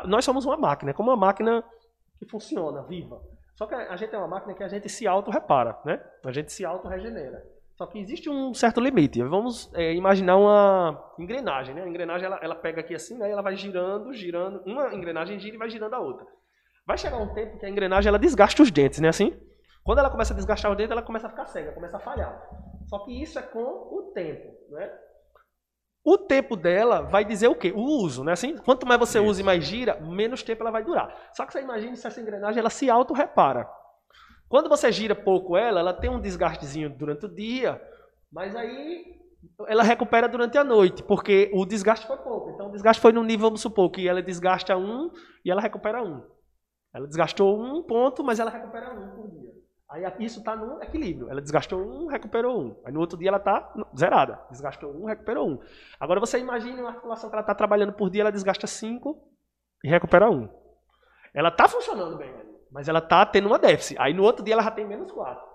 Nós 0.06 0.26
somos 0.26 0.46
uma 0.46 0.58
máquina, 0.58 0.90
é 0.90 0.94
como 0.96 1.12
uma 1.12 1.16
máquina 1.18 1.64
que 2.18 2.26
funciona, 2.26 2.82
viva. 2.82 3.22
Só 3.56 3.68
que 3.68 3.76
a 3.76 3.96
gente 3.96 4.14
é 4.14 4.18
uma 4.18 4.28
máquina 4.28 4.54
que 4.54 4.64
a 4.64 4.68
gente 4.68 4.90
se 4.90 5.08
auto-repara, 5.08 5.78
né? 5.86 6.02
A 6.26 6.32
gente 6.32 6.52
se 6.52 6.66
auto-regenera. 6.66 7.46
Só 7.76 7.88
que 7.88 8.00
existe 8.00 8.30
um 8.30 8.54
certo 8.54 8.80
limite. 8.80 9.22
Vamos 9.24 9.72
é, 9.74 9.94
imaginar 9.94 10.38
uma 10.38 11.14
engrenagem, 11.18 11.74
né? 11.74 11.84
A 11.84 11.88
engrenagem 11.88 12.26
ela, 12.26 12.40
ela 12.42 12.56
pega 12.56 12.82
aqui 12.82 12.94
assim, 12.94 13.18
né? 13.18 13.30
Ela 13.30 13.42
vai 13.42 13.56
girando, 13.56 14.14
girando. 14.14 14.62
Uma 14.66 14.94
engrenagem 14.94 15.40
gira 15.40 15.56
e 15.56 15.58
vai 15.58 15.70
girando 15.70 15.94
a 15.94 16.00
outra. 16.00 16.26
Vai 16.86 16.98
chegar 16.98 17.18
um 17.18 17.34
tempo 17.34 17.58
que 17.58 17.66
a 17.66 17.70
engrenagem 17.70 18.10
ela 18.10 18.20
desgasta 18.20 18.62
os 18.62 18.70
dentes, 18.70 19.00
né? 19.00 19.10
Assim. 19.10 19.34
Quando 19.84 20.00
ela 20.00 20.10
começa 20.10 20.34
a 20.34 20.36
desgastar 20.36 20.72
os 20.72 20.78
dentes, 20.78 20.92
ela 20.92 21.02
começa 21.02 21.28
a 21.28 21.30
ficar 21.30 21.46
cega, 21.46 21.74
começa 21.74 21.98
a 21.98 22.00
falhar. 22.00 22.42
Só 22.86 23.00
que 23.00 23.22
isso 23.22 23.40
é 23.40 23.42
com 23.42 23.60
o 23.60 24.12
tempo, 24.14 24.54
né? 24.70 24.92
O 26.04 26.18
tempo 26.18 26.56
dela 26.58 27.02
vai 27.02 27.24
dizer 27.24 27.48
o 27.48 27.56
quê? 27.56 27.72
O 27.74 27.82
uso, 28.04 28.24
né? 28.24 28.34
Assim, 28.34 28.58
quanto 28.58 28.86
mais 28.86 29.00
você 29.00 29.20
Isso. 29.20 29.28
usa 29.28 29.42
e 29.42 29.44
mais 29.44 29.64
gira, 29.64 30.00
menos 30.02 30.44
tempo 30.44 30.62
ela 30.62 30.72
vai 30.72 30.84
durar. 30.84 31.16
Só 31.34 31.46
que 31.46 31.54
você 31.54 31.62
imagine 31.62 31.96
se 31.96 32.06
essa 32.06 32.20
engrenagem 32.20 32.60
ela 32.60 32.70
se 32.70 32.90
auto-repara. 32.90 33.70
Quando 34.50 34.68
você 34.68 34.92
gira 34.92 35.16
pouco 35.16 35.56
ela, 35.56 35.80
ela 35.80 35.94
tem 35.94 36.10
um 36.10 36.20
desgastezinho 36.20 36.90
durante 36.90 37.26
o 37.26 37.34
dia, 37.34 37.82
mas 38.32 38.56
aí 38.56 39.24
ela 39.68 39.84
recupera 39.84 40.28
durante 40.28 40.58
a 40.58 40.64
noite, 40.64 41.04
porque 41.04 41.50
o 41.54 41.66
desgaste 41.66 42.06
foi 42.06 42.18
pouco. 42.18 42.52
Então 42.52 42.68
o 42.68 42.72
desgaste 42.72 43.02
foi 43.02 43.12
no 43.12 43.24
nível, 43.24 43.48
vamos 43.48 43.62
supor, 43.62 43.90
que 43.90 44.08
ela 44.08 44.22
desgasta 44.22 44.76
um 44.78 45.10
e 45.44 45.50
ela 45.50 45.62
recupera 45.62 46.04
um. 46.04 46.22
Ela 46.94 47.08
desgastou 47.08 47.60
um 47.60 47.82
ponto, 47.82 48.24
mas 48.24 48.40
ela 48.40 48.52
recupera 48.52 48.94
um. 48.94 49.23
Aí 49.94 50.04
isso 50.20 50.40
está 50.40 50.56
no 50.56 50.82
equilíbrio. 50.82 51.30
Ela 51.30 51.40
desgastou 51.40 51.80
um, 51.80 52.08
recuperou 52.08 52.60
um. 52.60 52.82
Aí 52.84 52.92
no 52.92 53.00
outro 53.00 53.16
dia 53.16 53.30
ela 53.30 53.38
está 53.38 53.72
zerada. 53.96 54.42
Desgastou 54.50 54.92
um, 54.92 55.06
recuperou 55.06 55.48
um. 55.48 55.60
Agora 56.00 56.20
você 56.20 56.40
imagine 56.40 56.82
uma 56.82 56.90
articulação 56.90 57.30
que 57.30 57.36
ela 57.36 57.42
está 57.42 57.54
trabalhando 57.54 57.94
por 57.94 58.10
dia, 58.10 58.24
ela 58.24 58.32
desgasta 58.32 58.66
cinco 58.66 59.32
e 59.84 59.88
recupera 59.88 60.32
um. 60.32 60.50
Ela 61.32 61.50
está 61.50 61.68
funcionando 61.68 62.18
bem, 62.18 62.34
mas 62.72 62.90
ela 62.90 62.98
está 62.98 63.24
tendo 63.24 63.46
uma 63.46 63.60
déficit. 63.60 63.96
Aí 64.00 64.16
no 64.16 64.24
outro 64.24 64.44
dia 64.44 64.56
ela 64.56 64.64
já 64.64 64.72
tem 64.72 64.88
menos 64.88 65.12
quatro. 65.12 65.54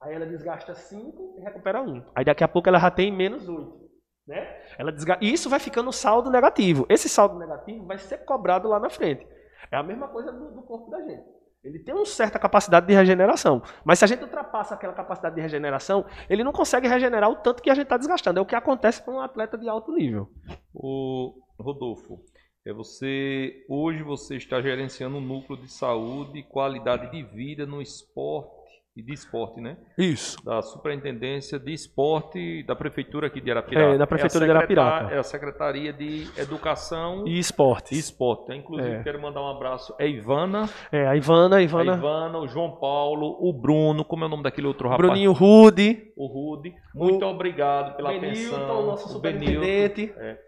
Aí 0.00 0.14
ela 0.14 0.26
desgasta 0.26 0.74
5 0.74 1.36
e 1.38 1.42
recupera 1.42 1.82
1. 1.82 2.10
Aí 2.14 2.24
daqui 2.24 2.42
a 2.42 2.48
pouco 2.48 2.68
ela 2.68 2.78
já 2.78 2.90
tem 2.90 3.12
menos 3.12 3.46
8. 3.46 3.90
Né? 4.26 4.64
Ela 4.78 4.90
desgasta... 4.90 5.22
E 5.22 5.30
isso 5.30 5.50
vai 5.50 5.60
ficando 5.60 5.92
saldo 5.92 6.30
negativo. 6.30 6.86
Esse 6.88 7.08
saldo 7.08 7.38
negativo 7.38 7.86
vai 7.86 7.98
ser 7.98 8.18
cobrado 8.24 8.66
lá 8.66 8.80
na 8.80 8.88
frente. 8.88 9.28
É 9.70 9.76
a 9.76 9.82
mesma 9.82 10.08
coisa 10.08 10.32
do, 10.32 10.52
do 10.52 10.62
corpo 10.62 10.90
da 10.90 11.02
gente. 11.02 11.39
Ele 11.62 11.78
tem 11.78 11.94
uma 11.94 12.06
certa 12.06 12.38
capacidade 12.38 12.86
de 12.86 12.94
regeneração. 12.94 13.62
Mas 13.84 13.98
se 13.98 14.04
a 14.04 14.08
gente 14.08 14.22
ultrapassa 14.22 14.74
aquela 14.74 14.94
capacidade 14.94 15.34
de 15.34 15.42
regeneração, 15.42 16.06
ele 16.28 16.42
não 16.42 16.52
consegue 16.52 16.88
regenerar 16.88 17.28
o 17.28 17.36
tanto 17.36 17.62
que 17.62 17.68
a 17.68 17.74
gente 17.74 17.84
está 17.84 17.98
desgastando. 17.98 18.38
É 18.38 18.42
o 18.42 18.46
que 18.46 18.54
acontece 18.54 19.02
com 19.02 19.12
um 19.12 19.20
atleta 19.20 19.58
de 19.58 19.68
alto 19.68 19.92
nível. 19.92 20.30
O 20.72 21.34
Rodolfo, 21.58 22.18
é 22.66 22.72
você 22.72 23.64
hoje 23.68 24.02
você 24.02 24.36
está 24.36 24.60
gerenciando 24.60 25.16
um 25.16 25.20
núcleo 25.20 25.60
de 25.60 25.70
saúde 25.70 26.38
e 26.38 26.42
qualidade 26.42 27.10
de 27.10 27.22
vida 27.22 27.66
no 27.66 27.80
esporte 27.80 28.59
de 29.02 29.12
esporte, 29.12 29.60
né? 29.60 29.76
Isso. 29.96 30.42
Da 30.44 30.62
Superintendência 30.62 31.58
de 31.58 31.72
Esporte 31.72 32.62
da 32.64 32.74
Prefeitura 32.74 33.26
aqui 33.26 33.40
de 33.40 33.50
Arapiraca. 33.50 33.94
É, 33.94 33.98
da 33.98 34.06
Prefeitura 34.06 34.44
é 34.44 34.48
de 34.48 34.50
Arapiraca. 34.52 35.14
É 35.14 35.18
a 35.18 35.22
Secretaria 35.22 35.92
de 35.92 36.28
Educação 36.36 37.26
e 37.26 37.38
Esportes. 37.38 37.92
E 37.92 37.98
Esporte. 37.98 38.54
Inclusive, 38.54 38.96
é. 38.96 39.02
quero 39.02 39.20
mandar 39.20 39.42
um 39.42 39.48
abraço 39.48 39.94
a 39.98 40.04
Ivana. 40.04 40.68
É, 40.92 41.06
a 41.06 41.16
Ivana, 41.16 41.56
a 41.56 41.62
Ivana. 41.62 41.94
A 41.94 41.96
Ivana, 41.96 42.38
o 42.38 42.48
João 42.48 42.72
Paulo, 42.76 43.36
o 43.40 43.52
Bruno, 43.52 44.04
como 44.04 44.24
é 44.24 44.26
o 44.26 44.30
nome 44.30 44.42
daquele 44.42 44.66
outro 44.66 44.88
rapaz? 44.88 45.06
Bruninho 45.06 45.32
Rude. 45.32 46.12
O 46.16 46.26
Rude. 46.26 46.74
Muito 46.94 47.24
o 47.24 47.28
obrigado 47.28 47.96
pela 47.96 48.10
Benilton, 48.10 48.56
atenção. 48.56 48.86
nosso 48.86 49.08
superintendente. 49.08 50.12
É. 50.16 50.38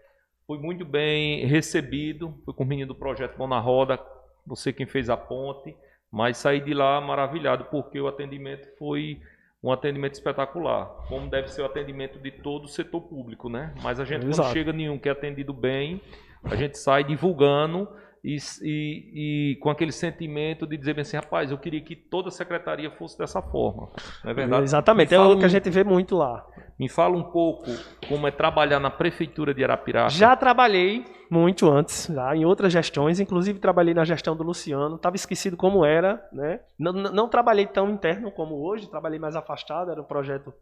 Fui 0.45 0.57
muito 0.57 0.85
bem 0.85 1.45
recebido. 1.45 2.33
Fui 2.45 2.53
com 2.53 2.63
o 2.63 2.67
menino 2.67 2.89
do 2.89 2.95
projeto 2.95 3.37
Mão 3.37 3.47
na 3.47 3.59
Roda. 3.59 3.99
Você 4.45 4.73
quem 4.73 4.85
fez 4.85 5.09
a 5.09 5.17
ponte. 5.17 5.75
Mas 6.13 6.37
saí 6.37 6.61
de 6.61 6.75
lá 6.75 7.01
maravilhado 7.01 7.65
porque 7.71 7.99
o 7.99 8.07
atendimento 8.07 8.67
foi 8.77 9.19
um 9.63 9.71
atendimento 9.71 10.13
espetacular, 10.13 10.85
como 11.07 11.27
deve 11.27 11.47
ser 11.47 11.63
o 11.63 11.65
atendimento 11.65 12.19
de 12.19 12.29
todo 12.29 12.65
o 12.65 12.67
setor 12.67 13.01
público, 13.01 13.49
né? 13.49 13.73
Mas 13.81 13.99
a 13.99 14.05
gente 14.05 14.27
Exato. 14.27 14.43
quando 14.43 14.53
chega 14.53 14.71
nenhum 14.71 14.99
que 14.99 15.09
é 15.09 15.11
atendido 15.11 15.51
bem, 15.51 15.99
a 16.43 16.55
gente 16.55 16.77
sai 16.77 17.03
divulgando 17.03 17.89
e, 18.23 18.37
e, 18.61 19.51
e, 19.51 19.55
com 19.57 19.69
aquele 19.69 19.91
sentimento 19.91 20.65
de 20.65 20.77
dizer 20.77 20.97
assim, 20.97 21.17
rapaz, 21.17 21.51
eu 21.51 21.57
queria 21.57 21.81
que 21.81 21.93
toda 21.93 22.29
a 22.29 22.31
secretaria 22.31 22.89
fosse 22.89 23.17
dessa 23.17 23.41
forma. 23.41 23.89
Não 24.23 24.31
é 24.31 24.33
verdade? 24.33 24.63
Exatamente, 24.63 25.13
é 25.13 25.19
o 25.19 25.37
que 25.37 25.43
a 25.43 25.49
gente 25.49 25.69
vê 25.69 25.83
muito 25.83 26.15
lá. 26.15 26.45
Me 26.79 26.87
fala 26.87 27.17
um 27.17 27.23
pouco 27.23 27.65
como 28.07 28.25
é 28.25 28.31
trabalhar 28.31 28.79
na 28.79 28.89
prefeitura 28.89 29.53
de 29.53 29.61
Arapiraca. 29.61 30.09
Já 30.09 30.35
trabalhei 30.37 31.05
muito 31.29 31.69
antes, 31.69 32.07
já 32.13 32.33
em 32.33 32.45
outras 32.45 32.71
gestões, 32.71 33.19
inclusive 33.19 33.59
trabalhei 33.59 33.93
na 33.93 34.05
gestão 34.05 34.37
do 34.37 34.43
Luciano, 34.43 34.95
estava 34.95 35.17
esquecido 35.17 35.57
como 35.57 35.83
era, 35.83 36.25
né? 36.31 36.61
Não, 36.79 36.93
não, 36.93 37.27
trabalhei 37.27 37.67
tão 37.67 37.89
interno 37.89 38.31
como 38.31 38.55
hoje, 38.55 38.89
trabalhei 38.89 39.19
mais 39.19 39.35
afastado, 39.35 39.91
era 39.91 39.99
um 39.99 40.05
projeto 40.05 40.53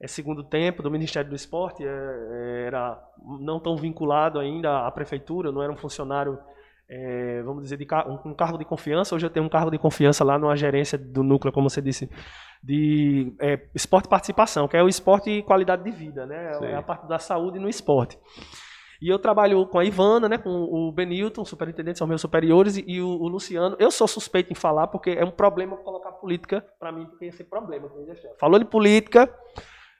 é, 0.00 0.06
segundo 0.06 0.42
tempo 0.42 0.82
do 0.82 0.90
Ministério 0.90 1.28
do 1.28 1.36
Esporte, 1.36 1.84
é, 1.84 1.86
é 1.86 2.64
era 2.66 2.98
não 3.40 3.60
tão 3.60 3.76
vinculado 3.76 4.38
ainda 4.38 4.86
à 4.86 4.90
prefeitura, 4.90 5.52
não 5.52 5.62
era 5.62 5.70
um 5.70 5.76
funcionário 5.76 6.38
é, 6.96 7.42
vamos 7.42 7.64
dizer, 7.64 7.76
de, 7.76 7.86
um, 8.06 8.30
um, 8.30 8.34
cargo 8.34 8.56
de 8.56 8.64
confiança. 8.64 9.16
Hoje 9.16 9.26
eu 9.26 9.30
tenho 9.30 9.44
um 9.44 9.48
cargo 9.48 9.68
de 9.68 9.78
confiança 9.78 10.22
lá 10.22 10.38
numa 10.38 10.56
gerência 10.56 10.96
do 10.96 11.24
núcleo, 11.24 11.52
como 11.52 11.68
você 11.68 11.82
disse, 11.82 12.08
de 12.62 13.34
é, 13.40 13.66
esporte 13.74 14.06
e 14.06 14.08
participação, 14.08 14.68
que 14.68 14.76
é 14.76 14.82
o 14.82 14.88
esporte 14.88 15.28
e 15.28 15.42
qualidade 15.42 15.82
de 15.82 15.90
vida, 15.90 16.24
né? 16.24 16.54
Sim. 16.54 16.66
É 16.66 16.76
a 16.76 16.82
parte 16.82 17.08
da 17.08 17.18
saúde 17.18 17.58
no 17.58 17.68
esporte. 17.68 18.16
E 19.02 19.08
eu 19.08 19.18
trabalho 19.18 19.66
com 19.66 19.78
a 19.80 19.84
Ivana, 19.84 20.28
né, 20.28 20.38
com 20.38 20.50
o 20.50 20.92
Benilton, 20.92 21.44
superintendente, 21.44 21.98
são 21.98 22.06
meus 22.06 22.20
superiores, 22.20 22.76
e, 22.76 22.84
e 22.86 23.00
o, 23.02 23.08
o, 23.08 23.26
Luciano. 23.26 23.74
Eu 23.80 23.90
sou 23.90 24.06
suspeito 24.06 24.52
em 24.52 24.54
falar, 24.54 24.86
porque 24.86 25.10
é 25.10 25.24
um 25.24 25.32
problema 25.32 25.76
colocar 25.78 26.12
política, 26.12 26.64
para 26.78 26.92
mim, 26.92 27.06
porque 27.06 27.24
ia 27.24 27.32
ser 27.32 27.44
problema. 27.44 27.90
Falou 28.38 28.58
de 28.58 28.64
política, 28.64 29.28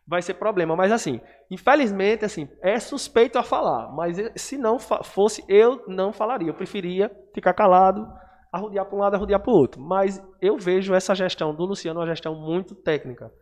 vai 0.07 0.23
ser 0.23 0.35
problema. 0.35 0.77
Mas 0.77 0.93
assim, 0.93 1.21
infelizmente, 1.51 2.25
assim, 2.25 2.49
é 2.63 2.79
suspeito 2.79 3.39
a 3.39 3.43
falar. 3.43 3.91
Mas 3.93 4.17
se 4.37 4.57
não 4.57 4.79
fosse, 4.79 5.45
eu 5.49 5.85
não 5.87 6.13
falaria. 6.13 6.49
Eu 6.49 6.55
preferia 6.55 7.11
ficar 7.35 7.55
calado, 7.55 8.07
arrodear 8.53 8.85
para 8.85 8.97
um 8.97 9.01
lado, 9.01 9.15
arrodear 9.15 9.41
para 9.41 9.53
o 9.53 9.57
outro. 9.57 9.81
Mas 9.81 10.23
eu 10.41 10.57
vejo 10.57 10.95
essa 10.95 11.15
gestão 11.15 11.55
do 11.55 11.65
Luciano 11.65 12.01
uma 12.01 12.07
gestão 12.07 12.35
muito 12.35 12.75
técnica. 12.75 13.33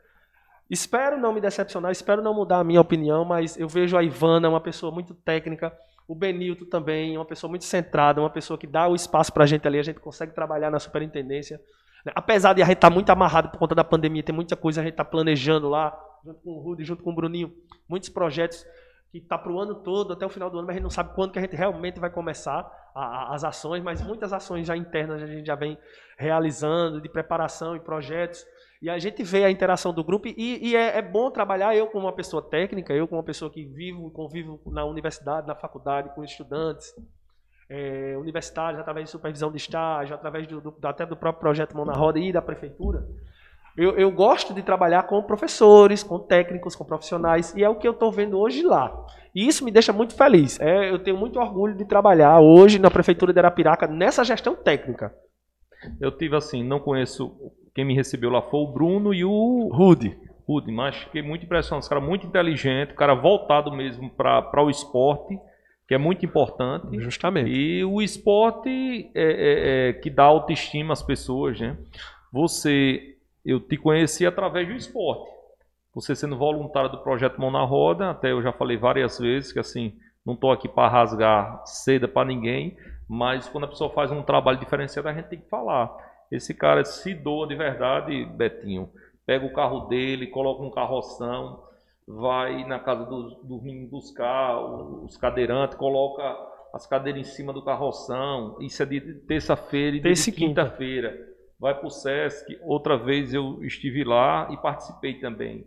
Espero 0.70 1.18
não 1.18 1.34
me 1.34 1.40
decepcionar, 1.40 1.92
espero 1.92 2.22
não 2.22 2.32
mudar 2.32 2.60
a 2.60 2.64
minha 2.64 2.80
opinião, 2.80 3.26
mas 3.26 3.58
eu 3.58 3.68
vejo 3.68 3.94
a 3.94 4.02
Ivana 4.02 4.48
uma 4.48 4.60
pessoa 4.60 4.90
muito 4.90 5.12
técnica, 5.12 5.70
o 6.08 6.14
Benilton 6.14 6.64
também, 6.64 7.14
uma 7.14 7.26
pessoa 7.26 7.50
muito 7.50 7.66
centrada, 7.66 8.22
uma 8.22 8.30
pessoa 8.30 8.58
que 8.58 8.66
dá 8.66 8.88
o 8.88 8.94
espaço 8.94 9.30
para 9.34 9.44
a 9.44 9.46
gente 9.46 9.68
ali, 9.68 9.78
a 9.78 9.82
gente 9.82 10.00
consegue 10.00 10.34
trabalhar 10.34 10.70
na 10.70 10.78
superintendência. 10.78 11.60
Apesar 12.14 12.54
de 12.54 12.62
a 12.62 12.64
gente 12.64 12.76
estar 12.76 12.88
tá 12.88 12.94
muito 12.94 13.10
amarrado 13.10 13.50
por 13.50 13.58
conta 13.58 13.74
da 13.74 13.84
pandemia, 13.84 14.22
tem 14.22 14.34
muita 14.34 14.56
coisa 14.56 14.80
a 14.80 14.84
gente 14.84 14.94
está 14.94 15.04
planejando 15.04 15.68
lá, 15.68 15.94
junto 16.24 16.40
com 16.40 16.50
o 16.50 16.60
Rudy, 16.60 16.84
junto 16.84 17.02
com 17.02 17.10
o 17.10 17.14
Bruninho, 17.14 17.52
muitos 17.88 18.08
projetos 18.08 18.64
que 19.10 19.18
está 19.18 19.36
para 19.36 19.52
o 19.52 19.60
ano 19.60 19.74
todo, 19.74 20.14
até 20.14 20.24
o 20.24 20.30
final 20.30 20.48
do 20.48 20.58
ano, 20.58 20.66
mas 20.66 20.74
a 20.74 20.78
gente 20.78 20.84
não 20.84 20.90
sabe 20.90 21.14
quando 21.14 21.32
que 21.32 21.38
a 21.38 21.42
gente 21.42 21.54
realmente 21.54 22.00
vai 22.00 22.08
começar 22.08 22.70
a, 22.94 23.04
a, 23.04 23.34
as 23.34 23.44
ações, 23.44 23.82
mas 23.82 24.00
muitas 24.00 24.32
ações 24.32 24.66
já 24.66 24.76
internas 24.76 25.22
a 25.22 25.26
gente 25.26 25.46
já 25.46 25.54
vem 25.54 25.76
realizando, 26.16 27.00
de 27.00 27.08
preparação 27.08 27.76
e 27.76 27.80
projetos. 27.80 28.46
E 28.80 28.90
a 28.90 28.98
gente 28.98 29.22
vê 29.22 29.44
a 29.44 29.50
interação 29.50 29.92
do 29.92 30.02
grupo 30.02 30.26
e, 30.26 30.34
e 30.36 30.74
é, 30.74 30.98
é, 30.98 31.02
bom 31.02 31.30
trabalhar, 31.30 31.76
eu 31.76 31.86
como 31.86 32.06
uma 32.06 32.12
pessoa 32.12 32.42
técnica, 32.42 32.92
eu 32.92 33.06
como 33.06 33.20
uma 33.20 33.24
pessoa 33.24 33.50
que 33.50 33.64
vivo 33.64 34.08
e 34.08 34.10
convivo 34.10 34.60
na 34.66 34.84
universidade, 34.84 35.46
na 35.46 35.54
faculdade, 35.54 36.12
com 36.14 36.24
estudantes, 36.24 36.92
é, 37.68 38.16
universitários, 38.18 38.80
através 38.80 39.06
de 39.06 39.10
supervisão 39.12 39.50
de 39.50 39.58
estágio, 39.58 40.14
através 40.14 40.46
do, 40.46 40.60
do, 40.60 40.76
até 40.82 41.06
do 41.06 41.16
próprio 41.16 41.40
projeto 41.40 41.76
Mão 41.76 41.84
na 41.84 41.92
Roda 41.92 42.18
e 42.18 42.32
da 42.32 42.42
prefeitura. 42.42 43.06
Eu, 43.76 43.96
eu, 43.96 44.10
gosto 44.10 44.52
de 44.52 44.62
trabalhar 44.62 45.04
com 45.04 45.22
professores, 45.22 46.02
com 46.02 46.18
técnicos, 46.18 46.76
com 46.76 46.84
profissionais, 46.84 47.54
e 47.56 47.64
é 47.64 47.68
o 47.68 47.76
que 47.76 47.88
eu 47.88 47.92
estou 47.92 48.12
vendo 48.12 48.38
hoje 48.38 48.62
lá. 48.62 48.92
E 49.34 49.46
isso 49.46 49.64
me 49.64 49.70
deixa 49.70 49.92
muito 49.92 50.14
feliz. 50.14 50.60
É, 50.60 50.90
eu 50.90 50.98
tenho 50.98 51.16
muito 51.16 51.40
orgulho 51.40 51.74
de 51.74 51.84
trabalhar 51.84 52.38
hoje 52.40 52.78
na 52.78 52.90
Prefeitura 52.90 53.32
de 53.32 53.38
Arapiraca 53.38 53.86
nessa 53.86 54.24
gestão 54.24 54.54
técnica. 54.54 55.14
Eu 56.00 56.10
tive 56.10 56.36
assim, 56.36 56.62
não 56.62 56.78
conheço 56.78 57.34
quem 57.74 57.84
me 57.84 57.94
recebeu 57.94 58.30
lá 58.30 58.42
foi 58.42 58.60
o 58.60 58.66
Bruno 58.66 59.14
e 59.14 59.24
o 59.24 59.70
Rude. 59.72 60.18
Rude, 60.46 60.70
mas 60.70 60.96
fiquei 60.96 61.22
muito 61.22 61.44
impressionado. 61.44 61.80
Esse 61.80 61.88
cara 61.88 62.00
muito 62.00 62.26
inteligente, 62.26 62.94
cara 62.94 63.14
voltado 63.14 63.72
mesmo 63.72 64.10
para 64.10 64.62
o 64.62 64.68
esporte 64.68 65.38
que 65.92 65.94
é 65.94 65.98
muito 65.98 66.24
importante. 66.24 66.98
Justamente. 67.00 67.50
E 67.50 67.84
o 67.84 68.00
esporte 68.00 69.10
é, 69.14 69.22
é, 69.22 69.88
é, 69.88 69.92
que 69.92 70.08
dá 70.08 70.24
autoestima 70.24 70.92
às 70.92 71.02
pessoas, 71.02 71.60
né? 71.60 71.76
Você, 72.32 73.11
eu 73.44 73.60
te 73.60 73.76
conheci 73.76 74.26
através 74.26 74.66
do 74.68 74.74
esporte. 74.74 75.30
Você 75.94 76.14
sendo 76.14 76.38
voluntário 76.38 76.90
do 76.90 77.02
projeto 77.02 77.40
Mão 77.40 77.50
na 77.50 77.64
Roda, 77.64 78.10
até 78.10 78.32
eu 78.32 78.42
já 78.42 78.52
falei 78.52 78.76
várias 78.76 79.18
vezes 79.18 79.52
que 79.52 79.58
assim, 79.58 79.94
não 80.24 80.34
estou 80.34 80.50
aqui 80.50 80.68
para 80.68 80.88
rasgar 80.88 81.62
seda 81.66 82.08
para 82.08 82.26
ninguém, 82.26 82.76
mas 83.08 83.48
quando 83.48 83.64
a 83.64 83.68
pessoa 83.68 83.90
faz 83.90 84.10
um 84.10 84.22
trabalho 84.22 84.58
diferenciado, 84.58 85.08
a 85.08 85.12
gente 85.12 85.28
tem 85.28 85.40
que 85.40 85.48
falar. 85.48 85.94
Esse 86.30 86.54
cara 86.54 86.82
se 86.84 87.12
doa 87.12 87.46
de 87.46 87.54
verdade, 87.54 88.24
Betinho. 88.24 88.88
Pega 89.26 89.44
o 89.44 89.52
carro 89.52 89.80
dele, 89.80 90.28
coloca 90.28 90.62
um 90.62 90.70
carroção, 90.70 91.62
vai 92.06 92.64
na 92.64 92.78
casa 92.78 93.04
dos, 93.04 93.36
dos 93.42 93.62
meninos 93.62 93.90
buscar 93.90 94.58
os 94.58 95.16
cadeirantes, 95.16 95.76
coloca 95.76 96.22
as 96.72 96.86
cadeiras 96.86 97.20
em 97.20 97.30
cima 97.30 97.52
do 97.52 97.62
carroção. 97.62 98.56
Isso 98.60 98.82
é 98.82 98.86
de 98.86 99.00
terça-feira 99.26 99.96
e 99.96 100.00
de 100.00 100.32
quinta-feira. 100.32 101.31
Vai 101.62 101.76
para 101.76 101.86
o 101.86 101.90
Sesc. 101.90 102.58
Outra 102.62 102.98
vez 102.98 103.32
eu 103.32 103.62
estive 103.62 104.02
lá 104.02 104.48
e 104.50 104.56
participei 104.56 105.20
também. 105.20 105.64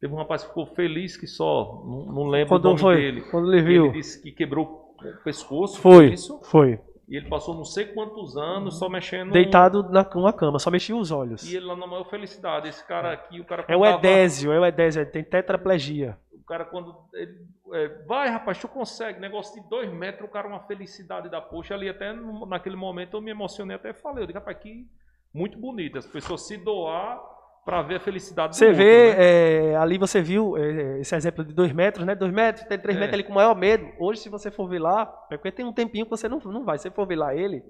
Teve 0.00 0.12
um 0.12 0.16
rapaz 0.16 0.42
que 0.42 0.48
ficou 0.48 0.66
feliz 0.66 1.16
que 1.16 1.28
só, 1.28 1.84
não, 1.86 2.06
não 2.06 2.26
lembro 2.26 2.48
quando 2.48 2.64
o 2.64 2.68
nome 2.70 2.80
foi? 2.80 2.96
dele. 2.96 3.20
Quando 3.30 3.54
ele 3.54 3.62
viu. 3.62 3.84
Ele 3.84 3.92
disse 3.92 4.20
que 4.20 4.32
quebrou 4.32 4.64
o 4.64 5.22
pescoço. 5.22 5.80
Foi, 5.80 6.14
isso? 6.14 6.40
foi. 6.42 6.80
E 7.08 7.16
ele 7.16 7.28
passou 7.28 7.54
não 7.54 7.64
sei 7.64 7.84
quantos 7.84 8.36
anos 8.36 8.76
só 8.76 8.88
mexendo. 8.88 9.30
Deitado 9.30 9.84
na 9.84 10.02
uma 10.16 10.32
cama, 10.32 10.58
só 10.58 10.68
mexia 10.68 10.96
os 10.96 11.12
olhos. 11.12 11.48
E 11.48 11.56
ele 11.56 11.64
lá 11.64 11.76
na 11.76 11.86
maior 11.86 12.10
felicidade. 12.10 12.68
Esse 12.68 12.84
cara 12.84 13.12
aqui, 13.12 13.40
o 13.40 13.44
cara. 13.44 13.64
É 13.68 13.76
o 13.76 13.86
Edésio, 13.86 14.50
é 14.50 14.58
o 14.58 14.66
Edésio, 14.66 15.02
ele 15.02 15.10
tem 15.10 15.22
tetraplegia. 15.22 16.18
O 16.32 16.44
cara, 16.44 16.64
quando. 16.64 16.92
Ele, 17.14 17.46
é, 17.72 17.88
vai, 18.04 18.28
rapaz, 18.30 18.58
tu 18.58 18.66
consegue. 18.66 19.20
Negócio 19.20 19.62
de 19.62 19.68
dois 19.68 19.88
metros, 19.92 20.28
o 20.28 20.32
cara, 20.32 20.48
uma 20.48 20.66
felicidade 20.66 21.30
da 21.30 21.40
poxa. 21.40 21.72
Ali, 21.74 21.88
até 21.88 22.12
naquele 22.48 22.74
momento, 22.74 23.16
eu 23.16 23.20
me 23.20 23.30
emocionei, 23.30 23.76
até 23.76 23.92
falei. 23.92 24.24
Eu 24.24 24.26
disse, 24.26 24.38
rapaz, 24.38 24.58
que 24.58 24.88
muito 25.36 25.58
bonito. 25.58 25.98
As 25.98 26.06
pessoas 26.06 26.46
se 26.46 26.56
doar 26.56 27.20
Para 27.64 27.82
ver 27.82 27.96
a 27.96 28.00
felicidade 28.00 28.50
do 28.50 28.54
Você 28.56 28.72
vê, 28.72 29.12
né? 29.14 29.72
é, 29.72 29.76
ali 29.76 29.98
você 29.98 30.22
viu 30.22 30.56
é, 30.56 31.00
esse 31.00 31.14
exemplo 31.16 31.44
de 31.44 31.52
dois 31.52 31.72
metros, 31.72 32.06
né? 32.06 32.14
Dois 32.14 32.32
metros, 32.32 32.64
tem 32.66 32.78
três 32.78 32.96
É. 32.96 33.00
metros 33.00 33.14
ali 33.14 33.24
com 33.24 33.32
o 33.32 33.34
maior 33.34 33.56
medo. 33.56 33.84
Hoje, 33.98 34.20
se 34.20 34.28
você 34.28 34.50
for 34.52 34.68
ver 34.68 34.78
lá, 34.78 35.02
é 35.30 35.36
porque 35.36 35.50
tem 35.50 35.64
um 35.66 35.72
tempinho 35.72 36.04
que 36.06 36.10
você 36.10 36.28
não, 36.28 36.38
não 36.38 36.64
vai. 36.64 36.78
Se 36.78 36.84
você 36.84 36.90
for 36.92 37.06
ver 37.06 37.16
lá 37.16 37.34
ele, 37.34 37.64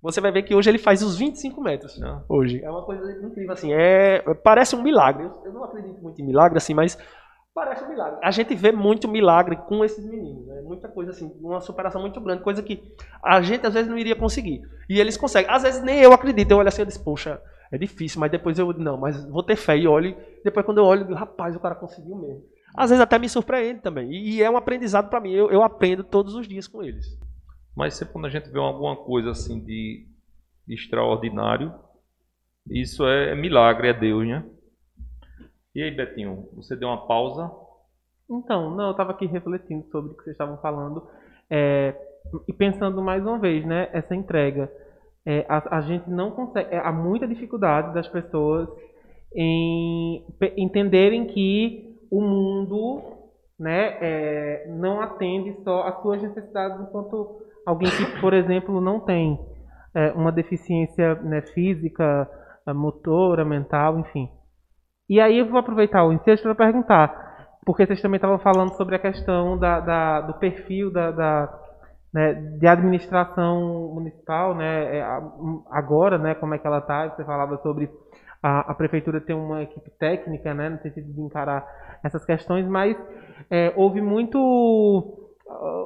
você 0.00 0.22
vai 0.22 0.32
ver 0.32 0.42
que 0.42 0.54
hoje 0.54 0.70
ele 0.70 0.78
faz 0.78 1.02
os 1.02 1.18
25 1.18 1.60
metros. 1.60 2.00
Hoje. 2.28 2.62
É 2.64 2.70
uma 2.70 2.82
coisa 2.82 3.12
incrível, 3.12 3.52
assim. 3.52 3.72
É, 3.74 4.22
parece 4.42 4.74
um 4.74 4.82
milagre. 4.82 5.24
Eu, 5.24 5.32
eu 5.44 5.52
não 5.52 5.64
acredito 5.64 6.00
muito 6.02 6.18
em 6.22 6.24
milagre, 6.26 6.56
assim, 6.56 6.72
mas 6.72 6.96
parece 7.54 7.84
um 7.84 7.88
milagre. 7.90 8.18
A 8.22 8.30
gente 8.30 8.54
vê 8.54 8.72
muito 8.72 9.06
milagre 9.06 9.56
com 9.68 9.84
esses 9.84 10.04
meninos. 10.08 10.46
Né? 10.46 10.55
Muita 10.66 10.88
coisa, 10.88 11.12
assim, 11.12 11.32
uma 11.40 11.60
superação 11.60 12.00
muito 12.00 12.20
grande, 12.20 12.42
coisa 12.42 12.62
que 12.62 12.94
a 13.22 13.40
gente 13.40 13.66
às 13.66 13.74
vezes 13.74 13.88
não 13.88 13.98
iria 13.98 14.16
conseguir. 14.16 14.62
E 14.88 15.00
eles 15.00 15.16
conseguem. 15.16 15.50
Às 15.50 15.62
vezes 15.62 15.82
nem 15.82 16.00
eu 16.00 16.12
acredito. 16.12 16.50
Eu 16.50 16.58
olho 16.58 16.68
assim 16.68 16.82
e 16.82 16.86
disse, 16.86 17.02
poxa, 17.02 17.40
é 17.70 17.78
difícil, 17.78 18.20
mas 18.20 18.30
depois 18.30 18.58
eu, 18.58 18.72
não, 18.72 18.96
mas 18.96 19.24
vou 19.24 19.42
ter 19.42 19.56
fé 19.56 19.76
e 19.76 19.86
olho. 19.86 20.16
Depois 20.44 20.64
quando 20.64 20.78
eu 20.78 20.84
olho, 20.84 21.04
digo, 21.04 21.14
rapaz, 21.14 21.54
o 21.56 21.60
cara 21.60 21.74
conseguiu 21.74 22.16
mesmo. 22.16 22.44
Às 22.74 22.90
vezes 22.90 23.02
até 23.02 23.18
me 23.18 23.28
surpreende 23.28 23.80
também. 23.80 24.10
E, 24.10 24.36
e 24.36 24.42
é 24.42 24.50
um 24.50 24.56
aprendizado 24.56 25.08
para 25.08 25.20
mim. 25.20 25.32
Eu, 25.32 25.50
eu 25.50 25.62
aprendo 25.62 26.04
todos 26.04 26.34
os 26.34 26.46
dias 26.46 26.68
com 26.68 26.82
eles. 26.82 27.18
Mas 27.74 27.94
sempre 27.94 28.12
quando 28.12 28.26
a 28.26 28.30
gente 28.30 28.48
vê 28.50 28.58
alguma 28.58 28.96
coisa 28.96 29.30
assim 29.30 29.60
de 29.60 30.06
extraordinário, 30.68 31.74
isso 32.68 33.06
é 33.06 33.34
milagre, 33.34 33.88
é 33.88 33.94
Deus, 33.94 34.26
né? 34.26 34.44
E 35.74 35.82
aí, 35.82 35.90
Betinho, 35.90 36.48
você 36.54 36.74
deu 36.74 36.88
uma 36.88 37.06
pausa? 37.06 37.50
Então, 38.28 38.74
não, 38.74 38.86
eu 38.86 38.90
estava 38.92 39.12
aqui 39.12 39.26
refletindo 39.26 39.86
sobre 39.90 40.12
o 40.12 40.16
que 40.16 40.24
vocês 40.24 40.34
estavam 40.34 40.56
falando 40.58 41.06
é, 41.50 41.94
e 42.48 42.52
pensando 42.52 43.00
mais 43.02 43.22
uma 43.24 43.38
vez, 43.38 43.64
né, 43.64 43.88
essa 43.92 44.14
entrega. 44.14 44.70
É, 45.24 45.44
a, 45.48 45.78
a 45.78 45.80
gente 45.82 46.08
não 46.08 46.30
consegue, 46.30 46.74
é, 46.74 46.78
há 46.78 46.92
muita 46.92 47.26
dificuldade 47.26 47.94
das 47.94 48.08
pessoas 48.08 48.68
em 49.34 50.24
entenderem 50.56 51.26
que 51.26 51.96
o 52.10 52.20
mundo, 52.20 53.02
né, 53.58 53.98
é, 54.00 54.66
não 54.68 55.00
atende 55.00 55.56
só 55.62 55.82
às 55.82 56.00
suas 56.00 56.22
necessidades 56.22 56.80
enquanto 56.80 57.42
alguém 57.66 57.90
que, 57.90 58.20
por 58.20 58.32
exemplo, 58.32 58.80
não 58.80 59.00
tem 59.00 59.38
é, 59.94 60.12
uma 60.12 60.30
deficiência 60.30 61.14
né, 61.16 61.42
física, 61.42 62.28
eh, 62.66 62.72
motora, 62.72 63.44
mental, 63.44 63.98
enfim. 63.98 64.28
E 65.08 65.20
aí 65.20 65.38
eu 65.38 65.48
vou 65.48 65.58
aproveitar 65.58 66.04
o 66.04 66.12
ensejo 66.12 66.42
para 66.42 66.54
perguntar, 66.54 67.25
porque 67.66 67.86
vocês 67.86 68.02
também 68.02 68.18
estavam 68.18 68.38
falando 68.38 68.74
sobre 68.76 68.96
a 68.96 69.00
questão 69.00 69.58
da, 69.58 69.80
da- 69.80 70.22
do 70.22 70.34
perfil 70.34 70.92
da, 70.92 71.12
da, 71.12 71.60
né, 72.14 72.34
de 72.34 72.66
administração 72.68 73.92
municipal, 73.94 74.54
né, 74.54 74.98
é, 74.98 75.02
agora, 75.70 76.18
né, 76.18 76.34
como 76.36 76.54
é 76.54 76.58
que 76.58 76.66
ela 76.66 76.78
está, 76.78 77.08
você 77.10 77.24
falava 77.24 77.58
sobre 77.58 77.90
a, 78.42 78.72
a 78.72 78.74
prefeitura 78.74 79.20
ter 79.20 79.34
uma 79.34 79.62
equipe 79.62 79.90
técnica, 79.98 80.54
né, 80.54 80.70
no 80.70 80.78
sentido 80.80 81.12
de 81.12 81.20
encarar 81.20 81.66
essas 82.04 82.24
questões, 82.24 82.66
mas 82.68 82.96
é, 83.50 83.72
houve 83.76 84.00
muito, 84.00 85.28
ah, 85.50 85.84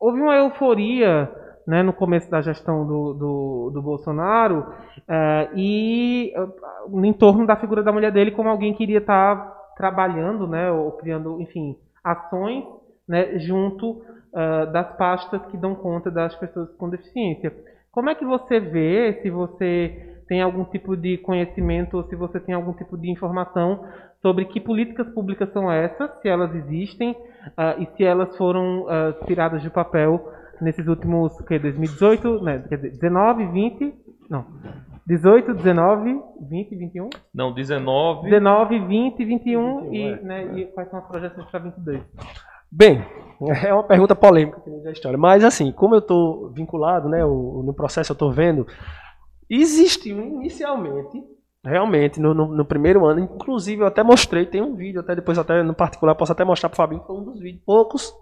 houve 0.00 0.20
uma 0.20 0.36
euforia, 0.36 1.30
né, 1.66 1.82
no 1.82 1.92
começo 1.92 2.30
da 2.30 2.40
gestão 2.40 2.86
do, 2.86 3.14
do, 3.14 3.70
do 3.74 3.82
Bolsonaro, 3.82 4.66
é, 5.06 5.50
e 5.54 6.32
uh, 6.36 7.04
em 7.04 7.12
torno 7.12 7.46
da 7.46 7.56
figura 7.56 7.82
da 7.82 7.92
mulher 7.92 8.10
dele 8.12 8.30
como 8.30 8.48
alguém 8.48 8.74
que 8.74 8.82
iria 8.82 8.98
estar 8.98 9.57
trabalhando, 9.78 10.46
né, 10.46 10.70
ou 10.70 10.92
criando, 10.92 11.40
enfim, 11.40 11.76
ações, 12.04 12.64
né, 13.08 13.38
junto 13.38 13.92
uh, 13.92 14.70
das 14.72 14.94
pastas 14.96 15.40
que 15.46 15.56
dão 15.56 15.74
conta 15.74 16.10
das 16.10 16.34
pessoas 16.34 16.70
com 16.76 16.90
deficiência. 16.90 17.54
Como 17.90 18.10
é 18.10 18.14
que 18.14 18.24
você 18.24 18.60
vê, 18.60 19.20
se 19.22 19.30
você 19.30 20.18
tem 20.28 20.42
algum 20.42 20.64
tipo 20.64 20.94
de 20.94 21.16
conhecimento 21.18 21.96
ou 21.96 22.04
se 22.04 22.14
você 22.14 22.38
tem 22.38 22.54
algum 22.54 22.72
tipo 22.74 22.98
de 22.98 23.10
informação 23.10 23.86
sobre 24.20 24.44
que 24.44 24.60
políticas 24.60 25.08
públicas 25.14 25.50
são 25.52 25.72
essas, 25.72 26.10
se 26.20 26.28
elas 26.28 26.54
existem 26.54 27.12
uh, 27.12 27.80
e 27.80 27.86
se 27.96 28.04
elas 28.04 28.36
foram 28.36 28.82
uh, 28.82 29.24
tiradas 29.26 29.62
de 29.62 29.70
papel 29.70 30.30
nesses 30.60 30.86
últimos, 30.86 31.40
que 31.42 31.58
2018, 31.58 32.42
né, 32.42 32.64
quer 32.68 32.76
dizer, 32.76 32.90
19, 32.90 33.46
20, 33.46 33.94
não, 34.28 34.44
18, 35.08 35.54
19, 35.54 36.20
20, 36.50 36.76
21, 36.76 37.08
Não, 37.34 37.52
19. 37.54 38.24
19, 38.28 38.78
20, 38.80 39.24
21 39.24 39.80
21, 39.80 39.94
e, 39.94 40.02
é. 40.02 40.16
né, 40.22 40.58
e 40.58 40.66
quais 40.66 40.90
são 40.90 40.98
as 40.98 41.06
projeções 41.06 41.46
para 41.50 41.60
22? 41.60 42.02
Bem, 42.70 43.02
é 43.66 43.72
uma 43.72 43.84
pergunta 43.84 44.14
polêmica 44.14 44.60
que 44.60 44.70
da 44.82 44.92
história, 44.92 45.16
mas 45.16 45.42
assim, 45.42 45.72
como 45.72 45.94
eu 45.94 46.00
estou 46.00 46.50
vinculado, 46.50 47.08
né, 47.08 47.24
o- 47.24 47.62
no 47.64 47.72
processo 47.72 48.12
eu 48.12 48.14
estou 48.14 48.30
vendo, 48.30 48.66
existiu 49.48 50.20
inicialmente, 50.20 51.22
realmente, 51.64 52.20
no, 52.20 52.34
no- 52.34 52.54
no 52.54 52.64
primeiro 52.66 53.06
ano, 53.06 53.20
inclusive 53.20 53.80
eu 53.82 53.86
até 53.86 54.02
mostrei, 54.02 54.44
tem 54.44 54.60
um 54.62 54.74
vídeo, 54.74 55.00
até 55.00 55.14
depois 55.14 55.38
até 55.38 55.62
no 55.62 55.72
particular, 55.74 56.14
posso 56.14 56.32
até 56.32 56.44
mostrar 56.44 56.68
para 56.68 56.74
o 56.74 56.76
Fabinho, 56.76 57.02
foi 57.06 57.16
um 57.16 57.24
dos 57.24 57.40
vídeos, 57.40 57.62
poucos, 57.64 58.12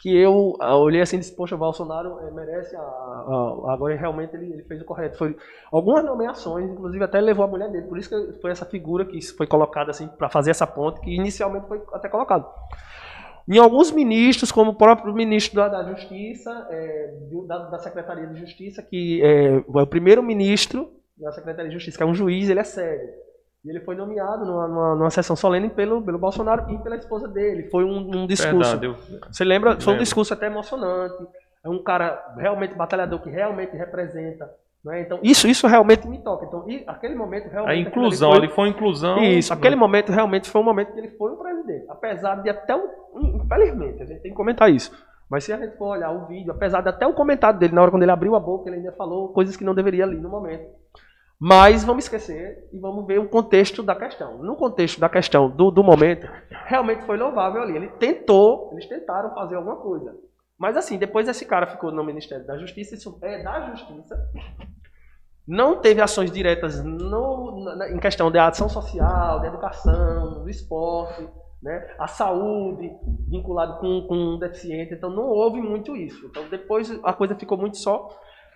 que 0.00 0.16
eu 0.16 0.54
ah, 0.60 0.76
olhei 0.76 1.00
assim 1.02 1.16
e 1.16 1.18
disse, 1.20 1.36
poxa, 1.36 1.54
o 1.54 1.58
Bolsonaro 1.58 2.18
eh, 2.20 2.30
merece, 2.30 2.74
a, 2.74 2.80
a- 2.80 3.72
agora 3.74 3.94
realmente 3.96 4.34
ele, 4.34 4.52
ele 4.52 4.62
fez 4.64 4.80
o 4.80 4.84
correto. 4.84 5.18
Foi 5.18 5.36
algumas 5.70 6.04
nomeações, 6.04 6.70
inclusive 6.70 7.04
até 7.04 7.20
levou 7.20 7.44
a 7.44 7.48
mulher 7.48 7.70
dele, 7.70 7.86
por 7.86 7.98
isso 7.98 8.08
que 8.08 8.40
foi 8.40 8.50
essa 8.50 8.64
figura 8.64 9.04
que 9.04 9.20
foi 9.36 9.46
colocada 9.46 9.90
assim, 9.90 10.08
para 10.08 10.28
fazer 10.30 10.50
essa 10.52 10.66
ponte, 10.66 11.00
que 11.00 11.14
inicialmente 11.14 11.66
foi 11.68 11.82
até 11.92 12.08
colocado. 12.08 12.46
Em 13.48 13.58
alguns 13.58 13.90
ministros, 13.90 14.52
como 14.52 14.70
o 14.70 14.74
próprio 14.74 15.12
ministro 15.12 15.56
da, 15.56 15.68
da 15.68 15.82
Justiça, 15.92 16.66
é, 16.70 17.14
da, 17.46 17.58
da 17.70 17.78
Secretaria 17.78 18.26
de 18.26 18.38
Justiça, 18.38 18.82
que 18.82 19.20
é, 19.22 19.56
é 19.56 19.62
o 19.66 19.86
primeiro 19.86 20.22
ministro 20.22 20.92
da 21.16 21.32
Secretaria 21.32 21.68
de 21.68 21.74
Justiça, 21.74 21.96
que 21.98 22.02
é 22.02 22.06
um 22.06 22.14
juiz, 22.14 22.48
ele 22.48 22.60
é 22.60 22.64
sério. 22.64 23.08
E 23.64 23.68
ele 23.70 23.80
foi 23.80 23.94
nomeado 23.94 24.44
numa, 24.46 24.66
numa, 24.68 24.94
numa 24.94 25.10
sessão 25.10 25.36
solene 25.36 25.68
pelo, 25.68 26.00
pelo 26.02 26.18
Bolsonaro 26.18 26.70
e 26.70 26.78
pela 26.78 26.96
esposa 26.96 27.28
dele. 27.28 27.68
Foi 27.70 27.84
um, 27.84 27.98
um 27.98 28.26
discurso. 28.26 28.78
Verdade, 28.78 28.86
eu- 28.86 29.20
Você 29.30 29.44
lembra? 29.44 29.78
Foi 29.80 29.94
um 29.94 29.98
discurso 29.98 30.32
até 30.32 30.46
emocionante. 30.46 31.26
É 31.62 31.68
um 31.68 31.82
cara 31.82 32.34
realmente 32.38 32.74
batalhador 32.74 33.20
que 33.20 33.28
realmente 33.28 33.76
representa. 33.76 34.50
Né? 34.82 35.02
Então, 35.02 35.18
isso, 35.22 35.46
isso 35.46 35.66
realmente 35.66 36.08
me 36.08 36.18
toca. 36.24 36.46
Então, 36.46 36.64
aquele 36.86 37.14
momento 37.14 37.50
realmente. 37.50 37.76
A 37.84 37.88
aquilo 37.88 38.04
inclusão, 38.06 38.30
ali 38.32 38.44
ali 38.46 38.48
foi 38.54 38.68
inclusão. 38.68 39.18
isso, 39.22 39.52
aquele 39.52 39.76
momento 39.76 40.10
realmente 40.10 40.48
foi 40.48 40.58
um 40.58 40.64
momento 40.64 40.92
que 40.94 40.98
ele 40.98 41.10
foi 41.18 41.30
o 41.32 41.36
presidente. 41.36 41.84
Apesar 41.90 42.36
de 42.36 42.48
até 42.48 42.74
o. 42.74 42.88
Infelizmente, 43.44 44.02
a 44.02 44.06
gente 44.06 44.22
tem 44.22 44.30
que 44.30 44.36
comentar 44.36 44.70
isso. 44.70 44.90
Mas 45.30 45.44
se 45.44 45.52
a 45.52 45.58
gente 45.58 45.76
for 45.76 45.88
olhar 45.96 46.10
o 46.10 46.26
vídeo, 46.26 46.50
apesar 46.50 46.80
de 46.80 46.88
até 46.88 47.06
o 47.06 47.12
comentário 47.12 47.58
dele, 47.58 47.74
na 47.74 47.82
hora 47.82 47.90
quando 47.90 48.02
ele 48.02 48.10
abriu 48.10 48.34
a 48.34 48.40
boca, 48.40 48.68
ele 48.70 48.78
ainda 48.78 48.92
falou 48.92 49.28
coisas 49.28 49.54
que 49.56 49.62
não 49.64 49.74
deveria 49.74 50.04
ali 50.04 50.16
no 50.16 50.30
momento. 50.30 50.64
Mas 51.42 51.82
vamos 51.84 52.04
esquecer 52.04 52.68
e 52.70 52.78
vamos 52.78 53.06
ver 53.06 53.18
o 53.18 53.26
contexto 53.28 53.82
da 53.82 53.94
questão. 53.96 54.38
No 54.42 54.56
contexto 54.56 55.00
da 55.00 55.08
questão 55.08 55.48
do, 55.48 55.70
do 55.70 55.82
momento, 55.82 56.28
realmente 56.66 57.02
foi 57.06 57.16
louvável 57.16 57.62
ali. 57.62 57.74
Ele 57.76 57.88
tentou, 57.88 58.68
eles 58.72 58.86
tentaram 58.86 59.32
fazer 59.34 59.54
alguma 59.56 59.76
coisa. 59.76 60.14
Mas 60.58 60.76
assim, 60.76 60.98
depois 60.98 61.26
esse 61.26 61.46
cara 61.46 61.66
ficou 61.66 61.90
no 61.90 62.04
Ministério 62.04 62.46
da 62.46 62.58
Justiça, 62.58 62.94
isso 62.94 63.18
é 63.22 63.42
da 63.42 63.70
Justiça. 63.70 64.14
Não 65.48 65.80
teve 65.80 66.02
ações 66.02 66.30
diretas 66.30 66.84
no- 66.84 67.64
na- 67.74 67.90
em 67.90 67.98
questão 67.98 68.30
de 68.30 68.38
ação 68.38 68.68
social, 68.68 69.40
de 69.40 69.46
educação, 69.46 70.42
do 70.42 70.48
esporte, 70.50 71.26
né? 71.62 71.94
a 71.98 72.06
saúde, 72.06 72.90
vinculado 73.28 73.78
com, 73.80 74.02
com 74.06 74.14
um 74.14 74.38
deficiente. 74.38 74.92
Então 74.92 75.08
não 75.08 75.24
houve 75.24 75.60
muito 75.62 75.96
isso. 75.96 76.26
Então 76.26 76.46
depois 76.50 76.90
a 77.02 77.12
coisa 77.14 77.34
ficou 77.34 77.56
muito 77.56 77.78
só 77.78 78.10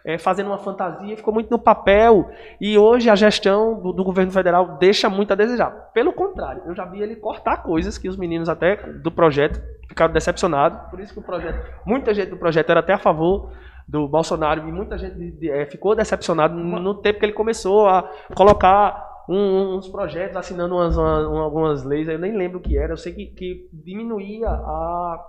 é, 0.05 0.19
fazendo 0.19 0.49
uma 0.49 0.59
fantasia, 0.59 1.17
ficou 1.17 1.33
muito 1.33 1.51
no 1.51 1.59
papel. 1.59 2.29
E 2.61 2.77
hoje 2.77 3.09
a 3.09 3.15
gestão 3.15 3.81
do, 3.81 3.93
do 3.93 4.05
governo 4.05 4.31
federal 4.31 4.77
deixa 4.79 5.09
muito 5.09 5.33
a 5.33 5.37
desejar. 5.37 5.71
Pelo 5.95 6.13
contrário, 6.13 6.63
eu 6.67 6.75
já 6.75 6.85
vi 6.85 7.01
ele 7.01 7.17
cortar 7.17 7.63
coisas 7.63 7.97
que 7.97 8.09
os 8.09 8.17
meninos 8.17 8.49
até 8.49 8.77
do 8.77 9.11
projeto 9.11 9.63
ficaram 9.89 10.13
decepcionados. 10.13 10.91
Por 10.91 11.01
isso 11.01 11.13
que 11.15 11.21
o 11.21 11.23
projeto, 11.23 11.65
muita 11.87 12.13
gente 12.13 12.31
do 12.31 12.37
projeto 12.37 12.69
era 12.71 12.81
até 12.81 12.93
a 12.93 12.99
favor 12.99 13.51
do 13.89 14.07
Bolsonaro 14.09 14.67
e 14.69 14.73
muita 14.73 14.97
gente 14.99 15.15
de- 15.17 15.31
de- 15.33 15.51
eh, 15.51 15.67
ficou 15.67 15.95
decepcionado 15.95 16.55
no 16.55 16.95
tempo 16.95 17.19
que 17.19 17.25
ele 17.27 17.33
começou 17.35 17.87
a 17.89 18.11
colocar 18.35 19.13
um- 19.29 19.77
uns 19.77 19.89
projetos, 19.89 20.37
assinando 20.37 20.75
umas, 20.75 20.97
uma- 20.97 21.29
uma- 21.29 21.43
algumas 21.45 21.83
leis, 21.83 22.09
eu 22.09 22.19
nem 22.19 22.37
lembro 22.37 22.59
o 22.59 22.63
que 22.63 22.77
era, 22.77 22.93
eu 22.93 22.97
sei 22.97 23.13
que, 23.15 23.27
que 23.27 23.69
diminuía 23.73 24.49
a. 24.49 25.27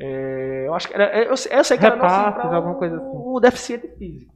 eh, 0.00 0.64
eu 0.66 0.74
acho 0.74 0.88
que 0.88 0.94
era. 0.94 1.16
Eu, 1.24 1.36
sei- 1.36 1.56
eu 1.58 1.64
sei 1.64 1.78
que 1.78 1.84
era 1.86 1.94
Repasses, 1.96 2.34
pra 2.34 2.56
alguma 2.56 2.74
o- 2.74 2.78
coisa 2.78 2.96
assim. 2.96 3.10
o 3.12 3.40
deficiente 3.40 3.88
físico. 3.96 4.32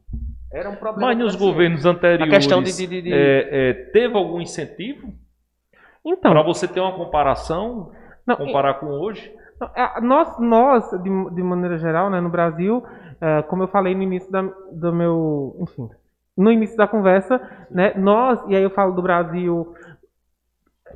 Era 0.53 0.71
um 0.71 0.77
problema. 0.77 1.09
Mas 1.09 1.19
do 1.19 1.25
nos 1.25 1.35
governos 1.35 1.85
anteriores, 1.85 2.33
A 2.33 2.37
questão 2.37 2.62
de- 2.62 2.73
de- 2.77 2.87
de- 2.87 3.03
de- 3.03 3.12
é, 3.12 3.71
é, 3.71 3.73
teve 3.93 4.17
algum 4.17 4.41
incentivo 4.41 5.09
Então, 6.05 6.31
para 6.33 6.43
você 6.43 6.69
ter 6.69 6.81
uma 6.81 6.93
comparação, 6.93 7.91
não, 8.27 8.37
comparar 8.37 8.75
com 8.75 8.87
hoje? 8.87 9.35
Não, 9.61 9.69
é, 9.75 10.01
Nós, 10.01 10.39
nós 10.39 10.91
de, 11.03 11.11
de 11.35 11.43
maneira 11.43 11.79
geral, 11.79 12.09
né, 12.11 12.21
no 12.21 12.29
Brasil, 12.29 12.85
é, 13.21 13.43
como 13.43 13.62
eu 13.65 13.69
falei 13.69 13.95
no 13.95 14.03
início 14.03 14.31
da, 14.31 14.43
do 14.43 14.93
meu, 14.93 15.57
enfim, 15.61 15.89
no 16.37 16.53
início 16.53 16.77
da 16.77 16.87
conversa, 16.87 17.41
né, 17.71 17.93
nós, 17.97 18.41
e 18.49 18.55
aí 18.55 18.62
eu 18.62 18.71
falo 18.71 18.93
do 18.93 19.03
Brasil, 19.03 19.75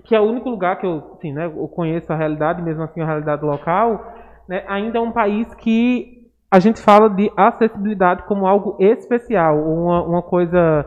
que 0.04 0.14
é 0.14 0.20
o 0.20 0.24
único 0.24 0.48
lugar 0.50 0.78
que 0.78 0.86
eu, 0.86 1.12
assim, 1.16 1.32
né, 1.32 1.46
eu 1.46 1.68
conheço 1.68 2.12
a 2.12 2.16
realidade, 2.16 2.62
mesmo 2.62 2.82
assim 2.82 3.00
a 3.00 3.06
realidade 3.06 3.44
local, 3.44 4.14
né, 4.48 4.64
ainda 4.66 4.98
é 4.98 5.00
um 5.00 5.12
país 5.12 5.52
que 5.54 6.26
a 6.50 6.58
gente 6.58 6.80
fala 6.80 7.10
de 7.10 7.30
acessibilidade 7.36 8.22
como 8.24 8.46
algo 8.46 8.76
especial, 8.80 9.58
uma, 9.58 10.02
uma 10.02 10.22
coisa 10.22 10.86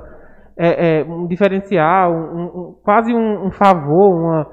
é, 0.58 1.00
é, 1.00 1.04
um 1.04 1.28
diferencial, 1.28 2.12
um, 2.12 2.44
um, 2.44 2.80
quase 2.84 3.14
um, 3.14 3.46
um, 3.46 3.52
favor, 3.52 4.14
uma, 4.14 4.48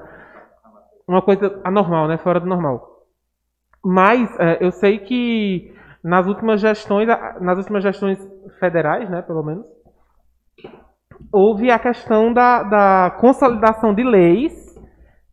uma 1.07 1.21
coisa 1.21 1.59
anormal, 1.63 2.07
né? 2.07 2.17
Fora 2.17 2.39
do 2.39 2.45
normal. 2.45 3.05
Mas 3.83 4.29
é, 4.39 4.63
eu 4.63 4.71
sei 4.71 4.99
que 4.99 5.73
nas 6.03 6.27
últimas 6.27 6.61
gestões, 6.61 7.07
nas 7.41 7.57
últimas 7.57 7.83
gestões 7.83 8.17
federais, 8.59 9.09
né, 9.09 9.21
pelo 9.21 9.43
menos, 9.43 9.67
houve 11.31 11.69
a 11.69 11.79
questão 11.79 12.31
da, 12.33 12.63
da 12.63 13.17
consolidação 13.19 13.93
de 13.93 14.03
leis, 14.03 14.53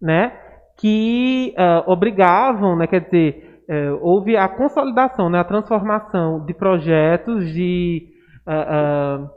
né, 0.01 0.33
que 0.77 1.55
uh, 1.57 1.91
obrigavam, 1.91 2.77
né, 2.77 2.87
quer 2.87 3.01
dizer, 3.01 3.46
uh, 3.69 3.99
houve 4.01 4.37
a 4.37 4.49
consolidação, 4.49 5.29
né, 5.29 5.41
a 5.41 5.45
transformação 5.45 6.45
de 6.45 6.55
projetos, 6.55 7.53
de, 7.53 8.09
uh, 8.47 9.29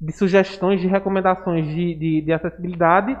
de 0.00 0.12
sugestões, 0.12 0.80
de 0.80 0.86
recomendações 0.86 1.66
de, 1.66 1.94
de, 1.94 2.20
de, 2.22 2.32
acessibilidade 2.32 3.16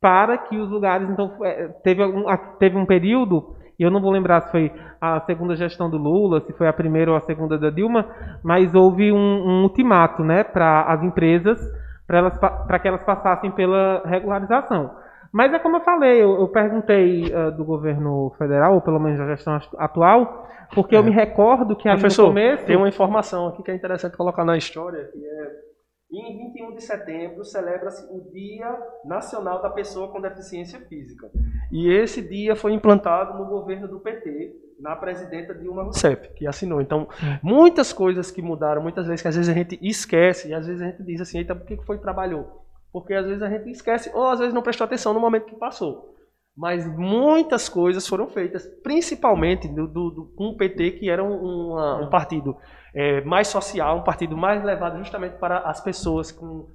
para 0.00 0.38
que 0.38 0.56
os 0.56 0.70
lugares, 0.70 1.08
então, 1.10 1.44
é, 1.44 1.68
teve, 1.82 2.04
um, 2.04 2.24
teve 2.58 2.76
um 2.76 2.86
período 2.86 3.56
e 3.78 3.82
eu 3.82 3.90
não 3.90 4.00
vou 4.00 4.10
lembrar 4.10 4.40
se 4.42 4.50
foi 4.50 4.72
a 5.00 5.20
segunda 5.20 5.54
gestão 5.54 5.88
do 5.88 5.96
Lula, 5.96 6.40
se 6.40 6.52
foi 6.52 6.66
a 6.66 6.72
primeira 6.72 7.12
ou 7.12 7.16
a 7.16 7.20
segunda 7.20 7.56
da 7.56 7.70
Dilma, 7.70 8.06
mas 8.42 8.74
houve 8.74 9.12
um, 9.12 9.16
um 9.16 9.62
ultimato 9.62 10.24
né, 10.24 10.42
para 10.42 10.82
as 10.82 11.02
empresas 11.02 11.60
para 12.08 12.78
que 12.78 12.88
elas 12.88 13.02
passassem 13.04 13.50
pela 13.50 14.02
regularização. 14.04 14.90
Mas 15.32 15.52
é 15.52 15.58
como 15.58 15.76
eu 15.76 15.80
falei, 15.80 16.22
eu, 16.22 16.40
eu 16.40 16.48
perguntei 16.48 17.32
uh, 17.32 17.50
do 17.52 17.64
governo 17.64 18.34
federal, 18.38 18.74
ou 18.74 18.80
pelo 18.80 18.98
menos 18.98 19.18
da 19.18 19.26
gestão 19.26 19.60
atual, 19.76 20.46
porque 20.74 20.94
é. 20.94 20.98
eu 20.98 21.02
me 21.02 21.10
recordo 21.10 21.76
que 21.76 21.88
ali 21.88 22.00
Professor, 22.00 22.22
no 22.22 22.28
começo... 22.28 22.64
tem 22.64 22.76
uma 22.76 22.88
informação 22.88 23.48
aqui 23.48 23.62
que 23.62 23.70
é 23.70 23.74
interessante 23.74 24.16
colocar 24.16 24.44
na 24.44 24.56
história, 24.56 25.04
que 25.12 25.24
é 25.24 25.68
em 26.10 26.38
21 26.38 26.74
de 26.74 26.82
setembro 26.82 27.44
celebra-se 27.44 28.02
o 28.10 28.30
Dia 28.32 28.74
Nacional 29.04 29.60
da 29.60 29.68
Pessoa 29.68 30.10
com 30.10 30.20
Deficiência 30.20 30.80
Física. 30.80 31.30
E 31.70 31.92
esse 31.92 32.22
dia 32.22 32.56
foi 32.56 32.72
implantado 32.72 33.36
no 33.38 33.44
governo 33.44 33.86
do 33.86 34.00
PT, 34.00 34.56
na 34.80 34.96
presidenta 34.96 35.54
Dilma 35.54 35.82
Rousseff, 35.82 36.30
que 36.34 36.46
assinou. 36.46 36.80
Então, 36.80 37.08
é. 37.22 37.38
muitas 37.42 37.92
coisas 37.92 38.30
que 38.30 38.40
mudaram, 38.40 38.80
muitas 38.80 39.06
vezes 39.06 39.20
que 39.20 39.28
às 39.28 39.36
vezes 39.36 39.50
a 39.50 39.54
gente 39.54 39.78
esquece, 39.82 40.48
e 40.48 40.54
às 40.54 40.66
vezes 40.66 40.80
a 40.80 40.86
gente 40.86 41.02
diz 41.02 41.20
assim, 41.20 41.38
eita, 41.38 41.54
por 41.54 41.66
que 41.66 41.76
foi 41.84 41.98
que 41.98 42.02
trabalhou? 42.02 42.64
Porque 42.92 43.14
às 43.14 43.26
vezes 43.26 43.42
a 43.42 43.48
gente 43.48 43.70
esquece, 43.70 44.10
ou 44.14 44.26
às 44.28 44.38
vezes 44.38 44.54
não 44.54 44.62
prestou 44.62 44.84
atenção 44.84 45.12
no 45.12 45.20
momento 45.20 45.46
que 45.46 45.56
passou. 45.56 46.16
Mas 46.58 46.84
muitas 46.98 47.68
coisas 47.68 48.06
foram 48.08 48.26
feitas, 48.28 48.66
principalmente 48.82 49.68
do, 49.68 49.86
do, 49.86 50.10
do 50.10 50.24
com 50.36 50.48
o 50.48 50.56
PT, 50.56 50.92
que 50.92 51.08
era 51.08 51.22
um, 51.22 51.70
uma, 51.70 52.02
um 52.02 52.10
partido 52.10 52.56
é, 52.92 53.20
mais 53.20 53.46
social, 53.46 53.98
um 53.98 54.02
partido 54.02 54.36
mais 54.36 54.64
levado 54.64 54.98
justamente 54.98 55.36
para 55.38 55.58
as 55.58 55.80
pessoas 55.80 56.32
com 56.32 56.66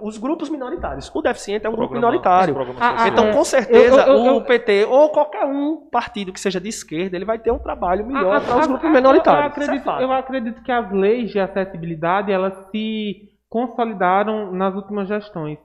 os 0.00 0.16
grupos 0.16 0.48
minoritários. 0.48 1.14
O 1.14 1.20
deficiente 1.20 1.66
é 1.66 1.68
um 1.68 1.76
grupo 1.76 1.92
minoritário. 1.92 2.56
Ah, 2.80 3.08
então, 3.08 3.30
com 3.30 3.44
certeza, 3.44 4.06
eu, 4.06 4.14
eu, 4.14 4.24
eu, 4.24 4.36
o 4.36 4.44
PT 4.44 4.86
ou 4.86 5.10
qualquer 5.10 5.44
um 5.44 5.86
partido 5.92 6.32
que 6.32 6.40
seja 6.40 6.58
de 6.58 6.70
esquerda, 6.70 7.14
ele 7.14 7.26
vai 7.26 7.38
ter 7.38 7.50
um 7.50 7.58
trabalho 7.58 8.06
melhor 8.06 8.40
para 8.42 8.58
os 8.58 8.66
grupos 8.66 8.90
minoritários. 8.90 9.54
Eu 9.54 9.64
acredito, 9.64 9.90
é 9.90 10.04
eu 10.04 10.12
acredito 10.12 10.62
que 10.62 10.72
as 10.72 10.90
leis 10.90 11.30
de 11.30 11.38
acessibilidade 11.38 12.32
elas 12.32 12.54
se 12.70 13.35
consolidaram 13.48 14.52
nas 14.52 14.74
últimas 14.74 15.08
gestões. 15.08 15.58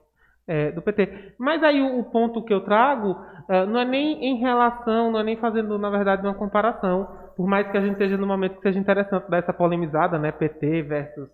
É, 0.48 0.72
do 0.72 0.82
PT. 0.82 1.36
Mas 1.40 1.64
aí 1.64 1.80
o, 1.82 2.00
o 2.00 2.04
ponto 2.04 2.44
que 2.44 2.54
eu 2.54 2.62
trago 2.62 3.12
uh, 3.12 3.66
não 3.68 3.80
é 3.80 3.86
nem 3.86 4.26
em 4.26 4.40
relação, 4.40 5.12
não 5.12 5.20
é 5.20 5.24
nem 5.24 5.38
fazendo, 5.38 5.78
na 5.78 5.90
verdade, 5.90 6.26
uma 6.26 6.34
comparação 6.34 7.08
por 7.36 7.48
mais 7.48 7.68
que 7.72 7.78
a 7.78 7.82
gente 7.82 7.94
esteja 7.94 8.18
no 8.18 8.28
momento 8.28 8.58
que 8.58 8.62
seja 8.62 8.80
interessante 8.80 9.30
dar 9.30 9.38
essa 9.38 9.52
polemizada, 9.52 10.18
né, 10.20 10.32
PT 10.32 10.84
versus, 10.84 11.28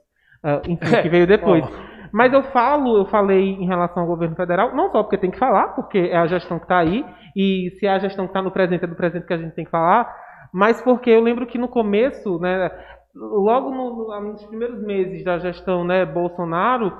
uh, 0.43 0.61
enfim, 0.67 1.01
que 1.01 1.09
veio 1.09 1.27
depois. 1.27 1.65
Mas 2.11 2.31
eu 2.31 2.43
falo, 2.43 2.97
eu 2.97 3.05
falei 3.05 3.55
em 3.55 3.65
relação 3.65 4.03
ao 4.03 4.07
governo 4.07 4.35
federal, 4.35 4.73
não 4.73 4.89
só 4.89 5.03
porque 5.03 5.17
tem 5.17 5.29
que 5.29 5.37
falar, 5.37 5.69
porque 5.69 5.97
é 5.97 6.15
a 6.15 6.27
gestão 6.27 6.57
que 6.57 6.65
está 6.65 6.77
aí, 6.77 7.05
e 7.35 7.71
se 7.77 7.85
é 7.85 7.89
a 7.89 7.99
gestão 7.99 8.25
que 8.25 8.29
está 8.29 8.41
no 8.41 8.51
presente 8.51 8.85
é 8.85 8.87
do 8.87 8.95
presente 8.95 9.25
que 9.25 9.33
a 9.33 9.37
gente 9.37 9.53
tem 9.53 9.65
que 9.65 9.71
falar, 9.71 10.09
mas 10.53 10.81
porque 10.81 11.09
eu 11.09 11.21
lembro 11.21 11.45
que 11.45 11.57
no 11.57 11.67
começo, 11.67 12.39
né, 12.39 12.71
logo 13.19 13.71
no, 13.71 14.21
nos 14.21 14.45
primeiros 14.45 14.81
meses 14.81 15.23
da 15.23 15.39
gestão 15.39 15.83
né, 15.83 16.05
Bolsonaro, 16.05 16.91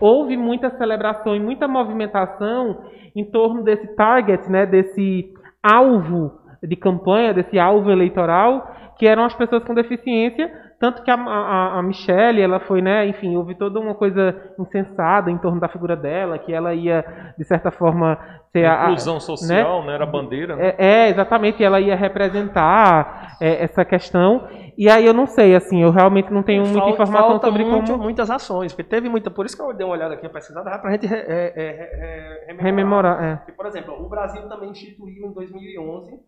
houve 0.00 0.36
muita 0.36 0.70
celebração 0.76 1.36
e 1.36 1.40
muita 1.40 1.68
movimentação 1.68 2.84
em 3.14 3.24
torno 3.24 3.62
desse 3.62 3.94
target, 3.94 4.50
né, 4.50 4.66
desse 4.66 5.32
alvo 5.62 6.40
de 6.62 6.76
campanha, 6.76 7.34
desse 7.34 7.58
alvo 7.58 7.90
eleitoral, 7.90 8.74
que 8.98 9.06
eram 9.06 9.24
as 9.24 9.34
pessoas 9.34 9.62
com 9.64 9.74
deficiência, 9.74 10.50
tanto 10.78 11.02
que 11.02 11.10
a, 11.10 11.14
a, 11.14 11.78
a 11.78 11.82
Michelle, 11.82 12.40
ela 12.40 12.60
foi, 12.60 12.82
né, 12.82 13.06
enfim, 13.06 13.34
houve 13.34 13.54
toda 13.54 13.80
uma 13.80 13.94
coisa 13.94 14.34
insensada 14.58 15.30
em 15.30 15.38
torno 15.38 15.58
da 15.58 15.68
figura 15.68 15.96
dela, 15.96 16.38
que 16.38 16.52
ela 16.52 16.74
ia, 16.74 17.32
de 17.38 17.44
certa 17.44 17.70
forma, 17.70 18.18
ser 18.52 18.66
a... 18.66 18.84
Inclusão 18.84 19.18
social, 19.18 19.80
né, 19.80 19.86
né 19.86 19.94
era 19.94 20.04
a 20.04 20.06
bandeira. 20.06 20.54
Né? 20.54 20.74
É, 20.76 20.86
é, 20.86 21.08
exatamente, 21.08 21.64
ela 21.64 21.80
ia 21.80 21.96
representar 21.96 23.36
é, 23.40 23.64
essa 23.64 23.86
questão, 23.86 24.48
e 24.76 24.90
aí 24.90 25.06
eu 25.06 25.14
não 25.14 25.26
sei, 25.26 25.54
assim, 25.54 25.82
eu 25.82 25.90
realmente 25.90 26.30
não 26.30 26.42
tenho 26.42 26.66
muita 26.66 26.90
informação 26.90 27.30
falta 27.30 27.46
sobre 27.46 27.64
muito, 27.64 27.92
como... 27.92 28.04
muitas 28.04 28.30
ações, 28.30 28.74
porque 28.74 28.88
teve 28.88 29.08
muita, 29.08 29.30
por 29.30 29.46
isso 29.46 29.56
que 29.56 29.62
eu 29.62 29.72
dei 29.72 29.86
uma 29.86 29.94
olhada 29.94 30.12
aqui, 30.12 30.28
pesquisada, 30.28 30.78
para 30.78 30.90
a 30.90 30.92
gente 30.92 31.06
re, 31.06 31.16
é, 31.16 31.52
é, 31.56 32.52
rememorar. 32.52 33.18
rememorar 33.18 33.24
é. 33.24 33.36
Porque, 33.36 33.52
por 33.52 33.66
exemplo, 33.66 33.94
o 33.94 34.08
Brasil 34.10 34.46
também 34.46 34.70
instituiu 34.70 35.28
em 35.28 35.32
2011 35.32 36.20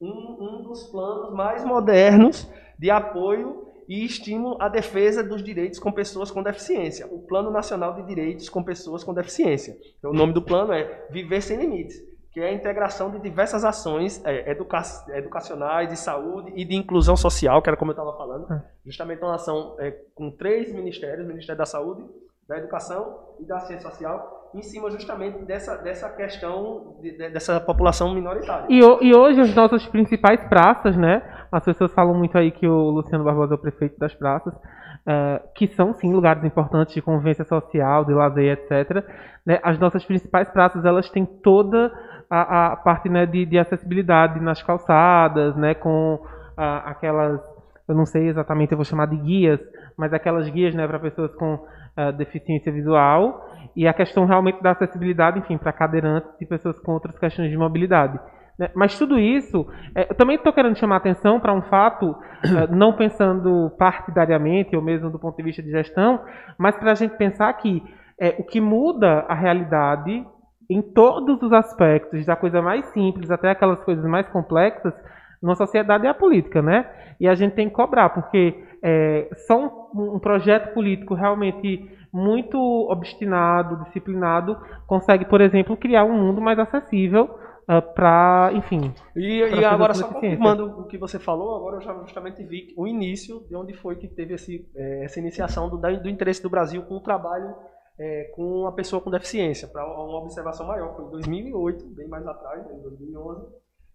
um, 0.00 0.36
um 0.40 0.62
dos 0.62 0.90
planos 0.90 1.32
mais 1.32 1.64
modernos 1.64 2.52
de 2.78 2.90
apoio 2.90 3.64
e 3.88 4.04
estímulo 4.04 4.56
à 4.60 4.68
defesa 4.68 5.22
dos 5.22 5.42
direitos 5.42 5.78
com 5.78 5.92
pessoas 5.92 6.30
com 6.30 6.42
deficiência. 6.42 7.06
O 7.06 7.20
Plano 7.26 7.50
Nacional 7.50 7.94
de 7.94 8.06
Direitos 8.06 8.48
com 8.48 8.62
Pessoas 8.62 9.04
com 9.04 9.12
Deficiência. 9.12 9.76
Então, 9.98 10.10
o 10.10 10.14
nome 10.14 10.32
do 10.32 10.42
plano 10.42 10.72
é 10.72 11.06
Viver 11.10 11.42
Sem 11.42 11.58
Limites, 11.58 11.96
que 12.32 12.40
é 12.40 12.48
a 12.48 12.52
integração 12.52 13.10
de 13.10 13.20
diversas 13.20 13.64
ações 13.64 14.24
é, 14.24 14.50
educa 14.50 14.82
educacionais, 15.10 15.88
de 15.88 15.96
saúde 15.96 16.52
e 16.56 16.64
de 16.64 16.74
inclusão 16.74 17.16
social, 17.16 17.62
que 17.62 17.68
era 17.68 17.76
como 17.76 17.90
eu 17.90 17.94
estava 17.94 18.16
falando. 18.16 18.52
É. 18.52 18.64
Justamente 18.84 19.22
uma 19.22 19.34
ação 19.34 19.76
é, 19.78 19.90
com 20.14 20.30
três 20.30 20.72
ministérios, 20.72 21.24
o 21.24 21.28
Ministério 21.28 21.58
da 21.58 21.66
Saúde, 21.66 22.02
da 22.48 22.58
Educação 22.58 23.18
e 23.40 23.46
da 23.46 23.60
Ciência 23.60 23.88
Social, 23.88 24.50
em 24.54 24.62
cima 24.62 24.90
justamente 24.90 25.38
dessa, 25.44 25.76
dessa 25.76 26.08
questão 26.10 26.96
de, 27.00 27.12
de, 27.12 27.30
dessa 27.30 27.60
população 27.60 28.14
minoritária. 28.14 28.66
E, 28.68 28.78
e, 28.78 29.14
hoje 29.14 29.40
as 29.40 29.54
nossas 29.54 29.86
principais 29.86 30.40
praças, 30.48 30.96
né? 30.96 31.22
As 31.54 31.64
pessoas 31.64 31.92
falam 31.92 32.14
muito 32.14 32.36
aí 32.36 32.50
que 32.50 32.66
o 32.66 32.90
Luciano 32.90 33.22
Barbosa 33.22 33.54
é 33.54 33.56
o 33.56 33.58
prefeito 33.58 33.96
das 33.96 34.12
praças, 34.12 34.52
uh, 34.52 35.40
que 35.54 35.68
são 35.68 35.92
sim 35.94 36.12
lugares 36.12 36.42
importantes 36.42 36.92
de 36.92 37.00
convivência 37.00 37.44
social, 37.44 38.04
de 38.04 38.12
lazer, 38.12 38.58
etc. 38.58 39.06
Né? 39.46 39.60
As 39.62 39.78
nossas 39.78 40.04
principais 40.04 40.50
praças 40.50 40.84
elas 40.84 41.08
têm 41.10 41.24
toda 41.24 41.92
a, 42.28 42.72
a 42.72 42.76
parte 42.76 43.08
né, 43.08 43.24
de, 43.24 43.46
de, 43.46 43.56
acessibilidade 43.56 44.40
nas 44.40 44.60
calçadas, 44.64 45.54
né? 45.54 45.74
Com 45.74 46.14
uh, 46.16 46.20
aquelas, 46.56 47.40
eu 47.86 47.94
não 47.94 48.04
sei 48.04 48.26
exatamente, 48.26 48.72
eu 48.72 48.76
vou 48.76 48.84
chamar 48.84 49.06
de 49.06 49.16
guias, 49.16 49.60
mas 49.96 50.12
aquelas 50.12 50.48
guias 50.48 50.74
né, 50.74 50.88
para 50.88 50.98
pessoas 50.98 51.32
com 51.36 51.54
uh, 51.54 52.12
deficiência 52.18 52.72
visual 52.72 53.48
e 53.76 53.86
a 53.86 53.94
questão 53.94 54.24
realmente 54.26 54.60
da 54.60 54.72
acessibilidade, 54.72 55.38
enfim, 55.38 55.56
para 55.56 55.72
cadeirantes 55.72 56.30
e 56.40 56.46
pessoas 56.46 56.80
com 56.80 56.90
outras 56.90 57.16
questões 57.16 57.48
de 57.48 57.56
mobilidade. 57.56 58.18
Né? 58.58 58.70
Mas 58.74 58.98
tudo 58.98 59.18
isso, 59.18 59.66
é, 59.94 60.10
eu 60.10 60.14
também 60.14 60.36
estou 60.36 60.52
querendo 60.52 60.76
chamar 60.76 60.96
atenção 60.96 61.40
para 61.40 61.52
um 61.52 61.62
fato, 61.62 62.16
é, 62.44 62.66
não 62.74 62.92
pensando 62.92 63.70
partidariamente 63.78 64.76
ou 64.76 64.82
mesmo 64.82 65.10
do 65.10 65.18
ponto 65.18 65.36
de 65.36 65.42
vista 65.42 65.62
de 65.62 65.70
gestão, 65.70 66.20
mas 66.58 66.76
para 66.76 66.92
a 66.92 66.94
gente 66.94 67.16
pensar 67.16 67.52
que 67.54 67.82
é, 68.20 68.36
o 68.38 68.44
que 68.44 68.60
muda 68.60 69.24
a 69.28 69.34
realidade 69.34 70.24
em 70.70 70.80
todos 70.80 71.42
os 71.42 71.52
aspectos, 71.52 72.24
da 72.24 72.36
coisa 72.36 72.62
mais 72.62 72.86
simples 72.86 73.30
até 73.30 73.50
aquelas 73.50 73.82
coisas 73.84 74.04
mais 74.04 74.26
complexas, 74.28 74.94
numa 75.42 75.56
sociedade 75.56 76.06
é 76.06 76.10
a 76.10 76.14
política, 76.14 76.62
né? 76.62 76.86
E 77.20 77.28
a 77.28 77.34
gente 77.34 77.54
tem 77.54 77.68
que 77.68 77.74
cobrar, 77.74 78.08
porque 78.08 78.64
é, 78.82 79.28
só 79.46 79.90
um, 79.94 80.14
um 80.14 80.18
projeto 80.18 80.72
político 80.72 81.14
realmente 81.14 81.90
muito 82.10 82.58
obstinado, 82.90 83.84
disciplinado, 83.84 84.56
consegue, 84.86 85.24
por 85.24 85.40
exemplo, 85.40 85.76
criar 85.76 86.04
um 86.04 86.14
mundo 86.14 86.40
mais 86.40 86.58
acessível 86.58 87.28
uh, 87.68 87.72
ah, 87.76 87.82
para, 87.82 88.50
enfim. 88.54 88.94
E, 89.16 89.38
e 89.38 89.64
agora, 89.64 89.94
só 89.94 90.08
confirmando 90.08 90.80
o 90.80 90.86
que 90.86 90.98
você 90.98 91.18
falou, 91.18 91.56
agora 91.56 91.76
eu 91.76 91.80
já 91.80 91.94
justamente 92.02 92.42
vi 92.44 92.74
o 92.76 92.86
início 92.86 93.40
de 93.48 93.56
onde 93.56 93.74
foi 93.74 93.96
que 93.96 94.08
teve 94.08 94.34
esse, 94.34 94.68
é, 94.74 95.04
essa 95.04 95.18
iniciação 95.18 95.68
do, 95.68 95.76
do 95.76 96.08
interesse 96.08 96.42
do 96.42 96.50
Brasil 96.50 96.82
com 96.82 96.96
o 96.96 97.00
trabalho 97.00 97.54
é, 97.98 98.24
com 98.34 98.60
uma 98.62 98.72
pessoa 98.72 99.00
com 99.00 99.10
deficiência, 99.10 99.68
para 99.68 99.84
uma 99.84 100.18
observação 100.18 100.66
maior. 100.66 100.94
Foi 100.96 101.04
em 101.04 101.10
2008, 101.10 101.86
bem 101.86 102.08
mais 102.08 102.26
atrás, 102.26 102.66
né, 102.66 102.74
em 102.74 102.82
2011, 102.82 103.46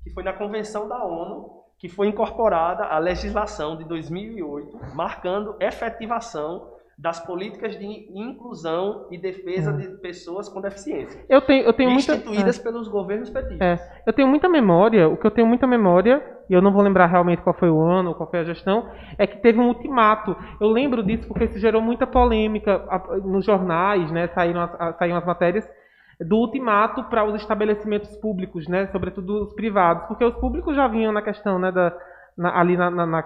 que 0.04 0.10
foi 0.12 0.24
na 0.24 0.34
Convenção 0.34 0.88
da 0.88 1.04
ONU 1.04 1.60
que 1.80 1.88
foi 1.88 2.08
incorporada 2.08 2.84
a 2.84 3.00
legislação 3.00 3.78
de 3.78 3.86
2008, 3.86 4.78
marcando 4.94 5.56
efetivação 5.62 6.74
das 7.00 7.26
políticas 7.26 7.80
de 7.80 7.86
inclusão 8.14 9.08
e 9.10 9.18
defesa 9.18 9.72
hum. 9.72 9.78
de 9.78 9.88
pessoas 10.02 10.50
com 10.50 10.60
deficiência. 10.60 11.24
Eu 11.30 11.40
tenho, 11.40 11.64
eu 11.64 11.72
tenho 11.72 11.92
instituídas 11.92 12.58
muita, 12.58 12.64
pelos 12.64 12.88
governos 12.90 13.30
petistas. 13.30 13.62
É, 13.62 14.02
eu 14.06 14.12
tenho 14.12 14.28
muita 14.28 14.50
memória. 14.50 15.08
O 15.08 15.16
que 15.16 15.26
eu 15.26 15.32
tenho 15.32 15.48
muita 15.48 15.66
memória 15.66 16.22
e 16.50 16.54
eu 16.54 16.62
não 16.62 16.74
vou 16.74 16.82
lembrar 16.82 17.06
realmente 17.06 17.42
qual 17.42 17.56
foi 17.56 17.70
o 17.70 17.80
ano, 17.80 18.16
qual 18.16 18.30
foi 18.30 18.40
a 18.40 18.44
gestão, 18.44 18.90
é 19.18 19.28
que 19.28 19.38
teve 19.38 19.60
um 19.60 19.68
ultimato. 19.68 20.36
Eu 20.60 20.68
lembro 20.68 21.04
disso 21.04 21.28
porque 21.28 21.46
isso 21.46 21.60
gerou 21.60 21.82
muita 21.82 22.08
polêmica 22.08 22.84
nos 23.24 23.46
jornais, 23.46 24.12
né? 24.12 24.28
Saíram 24.30 24.62
as, 24.62 24.98
saíram 24.98 25.18
as 25.18 25.26
matérias 25.26 25.70
do 26.20 26.38
ultimato 26.38 27.04
para 27.06 27.24
os 27.24 27.36
estabelecimentos 27.36 28.14
públicos, 28.18 28.68
né? 28.68 28.88
Sobretudo 28.88 29.44
os 29.44 29.54
privados, 29.54 30.06
porque 30.08 30.26
os 30.26 30.36
públicos 30.36 30.76
já 30.76 30.88
vinham 30.88 31.14
na 31.14 31.22
questão, 31.22 31.60
né? 31.60 31.72
Da, 31.72 31.96
na, 32.40 32.58
ali 32.58 32.78
na, 32.78 32.90
na, 32.90 33.06
na, 33.06 33.24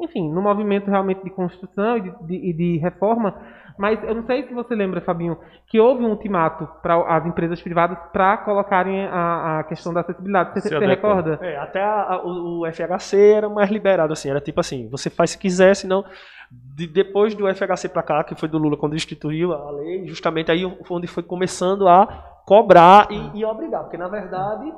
enfim, 0.00 0.28
no 0.28 0.42
movimento 0.42 0.90
realmente 0.90 1.22
de 1.22 1.30
construção 1.30 1.98
e 1.98 2.00
de, 2.00 2.10
de, 2.26 2.52
de, 2.52 2.78
reforma, 2.78 3.32
mas 3.78 4.02
eu 4.02 4.12
não 4.12 4.26
sei 4.26 4.42
se 4.42 4.52
você 4.52 4.74
lembra, 4.74 5.00
Fabinho, 5.00 5.38
que 5.68 5.78
houve 5.78 6.02
um 6.02 6.10
ultimato 6.10 6.68
para 6.82 6.96
as 7.16 7.24
empresas 7.24 7.62
privadas 7.62 7.96
para 8.12 8.38
colocarem 8.38 9.06
a, 9.06 9.60
a, 9.60 9.64
questão 9.64 9.94
da 9.94 10.00
acessibilidade. 10.00 10.60
Você, 10.60 10.68
você 10.68 10.84
recorda? 10.84 11.38
É, 11.40 11.56
até 11.58 11.80
a, 11.80 12.20
o, 12.24 12.62
o, 12.62 12.72
FHC 12.72 13.34
era 13.36 13.48
mais 13.48 13.70
liberado, 13.70 14.12
assim, 14.12 14.30
era 14.30 14.40
tipo 14.40 14.58
assim, 14.58 14.88
você 14.88 15.08
faz 15.08 15.30
se 15.30 15.38
quiser, 15.38 15.76
senão 15.76 16.04
de, 16.50 16.88
depois 16.88 17.36
do 17.36 17.46
FHC 17.46 17.88
para 17.88 18.02
cá, 18.02 18.24
que 18.24 18.34
foi 18.34 18.48
do 18.48 18.58
Lula 18.58 18.76
quando 18.76 18.96
instituiu 18.96 19.52
a 19.52 19.70
lei, 19.70 20.08
justamente 20.08 20.50
aí 20.50 20.64
onde 20.90 21.06
foi 21.06 21.22
começando 21.22 21.86
a 21.86 22.42
cobrar 22.44 23.06
e, 23.12 23.38
e 23.38 23.44
obrigar, 23.44 23.82
porque 23.82 23.96
na 23.96 24.08
verdade 24.08 24.72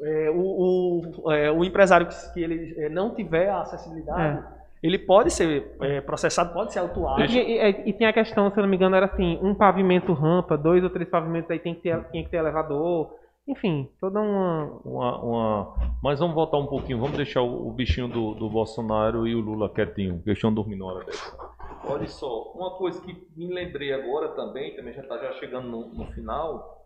é, 0.00 0.30
o, 0.30 1.02
o, 1.24 1.32
é, 1.32 1.50
o, 1.50 1.64
empresário 1.64 2.06
que, 2.06 2.32
que 2.32 2.40
ele 2.40 2.74
é, 2.76 2.88
não 2.88 3.14
tiver 3.14 3.48
a 3.48 3.60
acessibilidade, 3.60 4.38
é. 4.38 4.44
ele 4.82 4.98
pode 4.98 5.30
ser 5.30 5.76
é, 5.80 6.00
processado, 6.00 6.52
pode 6.52 6.72
ser 6.72 6.80
autuado. 6.80 7.22
E, 7.22 7.38
e, 7.38 7.88
e, 7.88 7.92
tem 7.92 8.06
a 8.06 8.12
questão, 8.12 8.50
se 8.50 8.58
eu 8.58 8.62
não 8.62 8.68
me 8.68 8.76
engano, 8.76 8.96
era 8.96 9.06
assim, 9.06 9.38
um 9.42 9.54
pavimento 9.54 10.12
rampa, 10.12 10.56
dois 10.56 10.82
ou 10.82 10.90
três 10.90 11.08
pavimentos 11.08 11.50
aí 11.50 11.58
tem 11.58 11.74
que 11.74 11.82
ter, 11.82 12.02
tem 12.04 12.24
que 12.24 12.30
ter 12.30 12.38
elevador. 12.38 13.14
Enfim, 13.46 13.88
toda 14.00 14.20
uma... 14.20 14.80
uma, 14.84 15.22
uma... 15.22 15.74
Mas 16.02 16.20
vamos 16.20 16.34
voltar 16.34 16.58
um 16.58 16.66
pouquinho, 16.66 17.00
vamos 17.00 17.16
deixar 17.16 17.42
o, 17.42 17.68
o 17.68 17.72
bichinho 17.72 18.08
do, 18.08 18.34
do, 18.34 18.48
Bolsonaro 18.48 19.26
e 19.26 19.34
o 19.34 19.40
Lula 19.40 19.68
quietinho, 19.68 20.16
porque 20.16 20.30
eles 20.30 20.54
dormindo 20.54 20.84
na 20.84 20.92
hora 20.92 21.04
dessa. 21.04 21.36
Olha 21.84 22.06
só, 22.06 22.52
uma 22.54 22.70
coisa 22.76 23.00
que 23.02 23.26
me 23.36 23.52
lembrei 23.52 23.92
agora 23.92 24.28
também, 24.28 24.76
também 24.76 24.94
já 24.94 25.02
está 25.02 25.18
já 25.18 25.32
chegando 25.32 25.68
no, 25.68 25.86
no 25.88 26.06
final, 26.12 26.81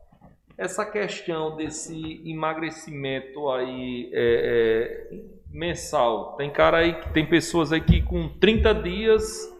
essa 0.59 0.85
questão 0.85 1.57
desse 1.57 2.23
emagrecimento 2.25 3.49
aí 3.51 4.11
é, 4.13 5.09
é, 5.13 5.19
mensal. 5.51 6.37
Tem 6.37 6.51
cara 6.51 6.79
aí, 6.79 6.95
tem 7.13 7.27
pessoas 7.27 7.73
aí 7.73 7.81
que 7.81 8.03
com 8.03 8.29
30 8.39 8.75
dias 8.75 9.55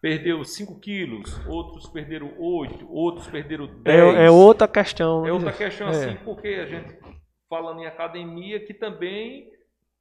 perdeu 0.00 0.44
5 0.44 0.78
quilos, 0.78 1.44
outros 1.46 1.88
perderam 1.88 2.32
8, 2.38 2.86
outros 2.88 3.26
perderam 3.26 3.66
10. 3.66 4.14
É, 4.14 4.26
é 4.26 4.30
outra 4.30 4.68
questão. 4.68 5.26
É 5.26 5.32
outra 5.32 5.52
questão, 5.52 5.88
assim, 5.88 6.10
é. 6.10 6.18
porque 6.24 6.48
a 6.48 6.66
gente 6.66 6.96
falando 7.48 7.80
em 7.80 7.86
academia 7.86 8.58
que 8.64 8.74
também 8.74 9.48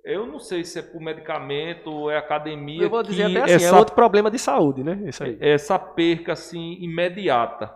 eu 0.04 0.28
não 0.28 0.40
sei 0.40 0.64
se 0.64 0.78
é 0.78 0.82
por 0.84 1.02
medicamento 1.02 1.92
ou 1.92 2.12
é 2.12 2.18
academia. 2.18 2.84
Eu 2.84 2.90
vou 2.90 3.02
dizer 3.02 3.24
até 3.24 3.42
assim, 3.42 3.54
é 3.54 3.56
essa, 3.56 3.76
é 3.76 3.80
outro 3.80 3.96
problema 3.96 4.30
de 4.30 4.38
saúde, 4.38 4.84
né? 4.84 5.02
Isso 5.08 5.24
aí. 5.24 5.36
Essa 5.40 5.80
perca 5.80 6.34
assim 6.34 6.78
imediata. 6.80 7.76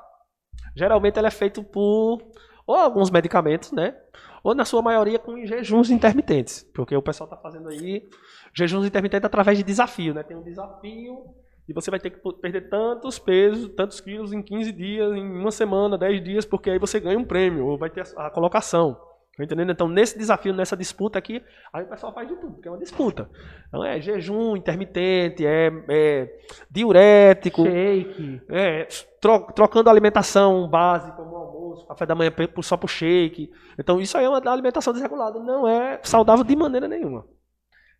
Geralmente 0.75 1.17
ela 1.17 1.29
é 1.29 1.31
feita 1.31 1.63
por 1.63 2.21
ou 2.69 2.75
alguns 2.75 3.09
medicamentos, 3.09 3.71
né? 3.71 3.95
Ou 4.43 4.53
na 4.53 4.63
sua 4.63 4.79
maioria 4.79 5.17
com 5.17 5.43
jejuns 5.43 5.89
intermitentes, 5.89 6.61
porque 6.71 6.95
o 6.95 7.01
pessoal 7.01 7.27
está 7.27 7.35
fazendo 7.35 7.67
aí 7.67 8.07
jejuns 8.53 8.85
intermitentes 8.85 9.25
através 9.25 9.57
de 9.57 9.63
desafio, 9.63 10.13
né? 10.13 10.21
Tem 10.21 10.37
um 10.37 10.43
desafio 10.43 11.25
e 11.67 11.73
você 11.73 11.89
vai 11.89 11.99
ter 11.99 12.11
que 12.11 12.19
perder 12.33 12.69
tantos 12.69 13.17
pesos, 13.17 13.69
tantos 13.69 13.99
quilos 13.99 14.33
em 14.33 14.43
15 14.43 14.71
dias, 14.71 15.15
em 15.15 15.39
uma 15.39 15.49
semana, 15.49 15.97
10 15.97 16.23
dias, 16.23 16.45
porque 16.45 16.69
aí 16.69 16.77
você 16.77 16.99
ganha 16.99 17.17
um 17.17 17.25
prêmio, 17.25 17.65
ou 17.65 17.75
vai 17.75 17.89
ter 17.89 18.03
a 18.15 18.29
colocação. 18.29 18.95
Tá 19.39 19.45
entendendo? 19.45 19.71
Então, 19.71 19.87
nesse 19.87 20.17
desafio, 20.17 20.53
nessa 20.53 20.75
disputa 20.75 21.17
aqui, 21.17 21.41
aí 21.71 21.85
o 21.85 21.87
pessoal 21.87 22.13
faz 22.13 22.27
de 22.27 22.35
tudo, 22.35 22.53
porque 22.55 22.67
é 22.67 22.71
uma 22.71 22.77
disputa. 22.77 23.29
Então, 23.69 23.85
é 23.85 23.99
jejum 23.99 24.55
intermitente, 24.55 25.45
é, 25.45 25.71
é 25.87 26.39
diurético. 26.69 27.63
Shake. 27.63 28.41
É, 28.49 28.85
tro, 29.21 29.39
trocando 29.53 29.89
alimentação 29.89 30.67
base, 30.67 31.11
como 31.13 31.35
almoço, 31.35 31.58
café 31.87 32.05
da 32.05 32.15
manhã 32.15 32.31
só 32.61 32.77
pro 32.77 32.87
shake. 32.87 33.51
Então, 33.77 33.99
isso 33.99 34.17
aí 34.17 34.25
é 34.25 34.29
uma 34.29 34.51
alimentação 34.51 34.93
desregulada. 34.93 35.39
Não 35.39 35.67
é 35.67 35.99
saudável 36.03 36.43
de 36.43 36.55
maneira 36.55 36.87
nenhuma. 36.87 37.25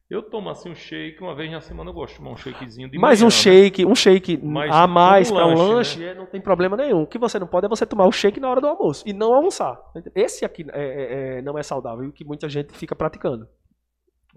Eu 0.09 0.23
tomo 0.23 0.49
assim 0.49 0.71
um 0.71 0.75
shake 0.75 1.21
uma 1.21 1.36
vez 1.36 1.51
na 1.51 1.61
semana, 1.61 1.91
eu 1.91 1.93
gosto 1.93 2.13
de 2.13 2.17
tomar 2.17 2.32
um 2.32 2.36
shakezinho 2.36 2.89
de 2.89 2.97
Mas 2.97 3.19
manhã, 3.19 3.27
um 3.27 3.30
né? 3.30 3.32
shake, 3.32 3.86
né? 3.86 3.91
um 3.91 3.93
shake 3.93 4.38
mais 4.43 4.71
a 4.71 4.88
mais 4.88 5.32
para 5.32 5.45
um 5.45 5.53
lanche, 5.53 5.99
né? 5.99 6.15
não 6.15 6.25
tem 6.25 6.41
problema 6.41 6.75
nenhum. 6.75 7.03
O 7.03 7.07
que 7.07 7.19
você 7.19 7.38
não 7.38 7.45
pode 7.45 7.67
é 7.67 7.69
você 7.69 7.86
tomar 7.86 8.07
o 8.07 8.11
shake 8.11 8.39
na 8.39 8.49
hora 8.49 8.59
do 8.59 8.65
almoço 8.65 9.07
e 9.07 9.13
não 9.13 9.32
almoçar. 9.32 9.80
Esse 10.15 10.43
aqui 10.43 10.65
é, 10.73 10.84
é, 10.84 11.38
é, 11.38 11.41
não 11.43 11.59
é 11.59 11.61
saudável 11.61 12.05
e 12.05 12.11
que 12.11 12.25
muita 12.25 12.49
gente 12.49 12.73
fica 12.73 12.95
praticando. 12.95 13.47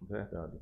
Verdade. 0.07 0.59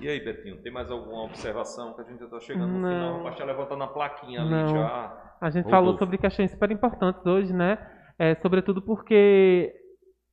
E 0.00 0.08
aí, 0.08 0.22
Betinho, 0.22 0.60
tem 0.62 0.72
mais 0.72 0.90
alguma 0.90 1.24
observação 1.24 1.94
que 1.94 2.02
a 2.02 2.04
gente 2.04 2.18
já 2.18 2.24
está 2.26 2.40
chegando 2.40 2.68
no 2.68 2.80
não. 2.80 2.90
final? 2.90 3.22
Basta 3.22 3.44
levantando 3.44 3.84
a 3.84 3.88
plaquinha 3.88 4.40
ali 4.42 4.50
não. 4.50 4.68
já. 4.68 5.36
A 5.40 5.50
gente 5.50 5.70
falou 5.70 5.96
sobre 5.96 6.18
questões 6.18 6.50
super 6.50 6.70
importantes 6.70 7.24
hoje, 7.24 7.52
né? 7.52 7.78
É, 8.18 8.34
sobretudo 8.36 8.80
porque 8.80 9.74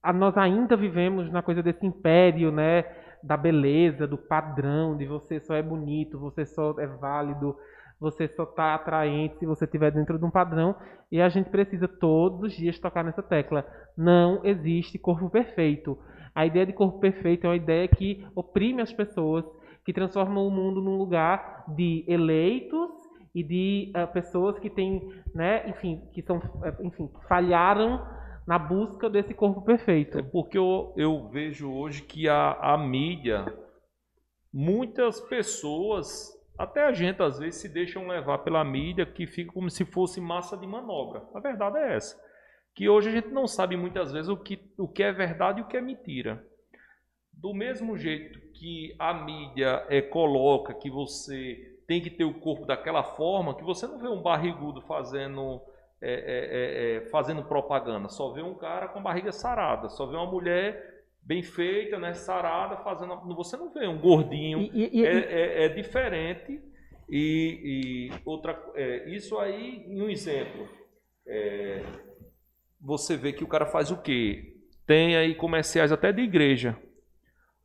a, 0.01 0.13
nós 0.13 0.37
ainda 0.37 0.75
vivemos 0.75 1.31
na 1.31 1.41
coisa 1.41 1.63
desse 1.63 1.85
império, 1.85 2.51
né? 2.51 2.83
da 3.23 3.37
beleza, 3.37 4.07
do 4.07 4.17
padrão, 4.17 4.97
de 4.97 5.05
você 5.05 5.39
só 5.39 5.55
é 5.55 5.61
bonito, 5.61 6.19
você 6.19 6.45
só 6.45 6.75
é 6.79 6.87
válido, 6.87 7.55
você 7.99 8.27
só 8.27 8.43
está 8.43 8.73
atraente 8.73 9.37
se 9.37 9.45
você 9.45 9.65
estiver 9.65 9.91
dentro 9.91 10.17
de 10.17 10.25
um 10.25 10.31
padrão. 10.31 10.75
E 11.11 11.21
a 11.21 11.29
gente 11.29 11.49
precisa 11.49 11.87
todos 11.87 12.51
os 12.51 12.53
dias 12.53 12.79
tocar 12.79 13.03
nessa 13.03 13.21
tecla. 13.21 13.65
Não 13.95 14.43
existe 14.43 14.97
corpo 14.97 15.29
perfeito. 15.29 15.97
A 16.33 16.45
ideia 16.45 16.65
de 16.65 16.73
corpo 16.73 16.99
perfeito 16.99 17.45
é 17.45 17.49
uma 17.49 17.55
ideia 17.55 17.87
que 17.87 18.25
oprime 18.33 18.81
as 18.81 18.91
pessoas, 18.91 19.45
que 19.85 19.93
transforma 19.93 20.41
o 20.41 20.49
mundo 20.49 20.81
num 20.81 20.97
lugar 20.97 21.65
de 21.67 22.05
eleitos 22.07 22.89
e 23.33 23.43
de 23.43 23.93
uh, 23.95 24.11
pessoas 24.11 24.59
que 24.59 24.69
têm, 24.69 25.09
né, 25.33 25.67
enfim, 25.69 26.01
que 26.13 26.21
são, 26.21 26.41
eh, 26.63 26.75
enfim, 26.81 27.09
falharam 27.27 28.05
na 28.45 28.59
busca 28.59 29.09
desse 29.09 29.33
corpo 29.33 29.61
perfeito. 29.61 30.19
É 30.19 30.21
porque 30.21 30.57
eu, 30.57 30.93
eu 30.97 31.29
vejo 31.29 31.71
hoje 31.71 32.01
que 32.01 32.27
a, 32.27 32.53
a 32.53 32.77
mídia, 32.77 33.45
muitas 34.53 35.21
pessoas, 35.21 36.37
até 36.57 36.83
a 36.83 36.91
gente 36.91 37.21
às 37.21 37.39
vezes 37.39 37.61
se 37.61 37.69
deixam 37.69 38.07
levar 38.07 38.39
pela 38.39 38.63
mídia 38.63 39.05
que 39.05 39.25
fica 39.25 39.53
como 39.53 39.69
se 39.69 39.85
fosse 39.85 40.19
massa 40.19 40.57
de 40.57 40.67
manobra. 40.67 41.23
A 41.33 41.39
verdade 41.39 41.77
é 41.77 41.95
essa. 41.95 42.21
Que 42.75 42.89
hoje 42.89 43.09
a 43.09 43.11
gente 43.11 43.29
não 43.29 43.47
sabe 43.47 43.77
muitas 43.77 44.11
vezes 44.11 44.29
o 44.29 44.37
que, 44.37 44.59
o 44.77 44.87
que 44.87 45.03
é 45.03 45.11
verdade 45.11 45.59
e 45.59 45.63
o 45.63 45.67
que 45.67 45.77
é 45.77 45.81
mentira. 45.81 46.45
Do 47.31 47.53
mesmo 47.53 47.97
jeito 47.97 48.39
que 48.51 48.93
a 48.99 49.13
mídia 49.13 49.85
é, 49.89 50.01
coloca 50.01 50.73
que 50.73 50.89
você 50.89 51.70
tem 51.91 51.99
que 51.99 52.09
ter 52.09 52.23
o 52.23 52.33
corpo 52.33 52.65
daquela 52.65 53.03
forma, 53.03 53.53
que 53.53 53.65
você 53.65 53.85
não 53.85 53.99
vê 53.99 54.07
um 54.07 54.21
barrigudo 54.21 54.79
fazendo 54.79 55.61
é 56.01 56.13
é, 56.13 56.13
é, 56.13 56.95
é, 56.95 57.01
fazendo 57.09 57.43
propaganda. 57.43 58.07
Só 58.07 58.31
vê 58.31 58.41
um 58.41 58.53
cara 58.53 58.87
com 58.87 59.03
barriga 59.03 59.33
sarada, 59.33 59.89
só 59.89 60.05
vê 60.05 60.15
uma 60.15 60.31
mulher 60.31 61.03
bem 61.21 61.43
feita, 61.43 61.99
né, 61.99 62.13
sarada, 62.13 62.77
fazendo. 62.77 63.13
Você 63.35 63.57
não 63.57 63.73
vê 63.73 63.85
um 63.89 63.99
gordinho. 63.99 64.61
E, 64.73 65.01
e, 65.01 65.05
é, 65.05 65.65
é, 65.65 65.67
diferente. 65.67 66.61
E, 67.09 68.09
e 68.09 68.11
outra, 68.23 68.57
isso 69.07 69.37
aí, 69.37 69.83
em 69.85 70.01
um 70.01 70.09
exemplo, 70.09 70.69
você 72.79 73.17
vê 73.17 73.33
que 73.33 73.43
o 73.43 73.47
cara 73.47 73.65
faz 73.65 73.91
o 73.91 73.97
quê? 73.97 74.55
Tem 74.87 75.17
aí 75.17 75.35
comerciais 75.35 75.91
até 75.91 76.13
de 76.13 76.21
igreja. 76.21 76.77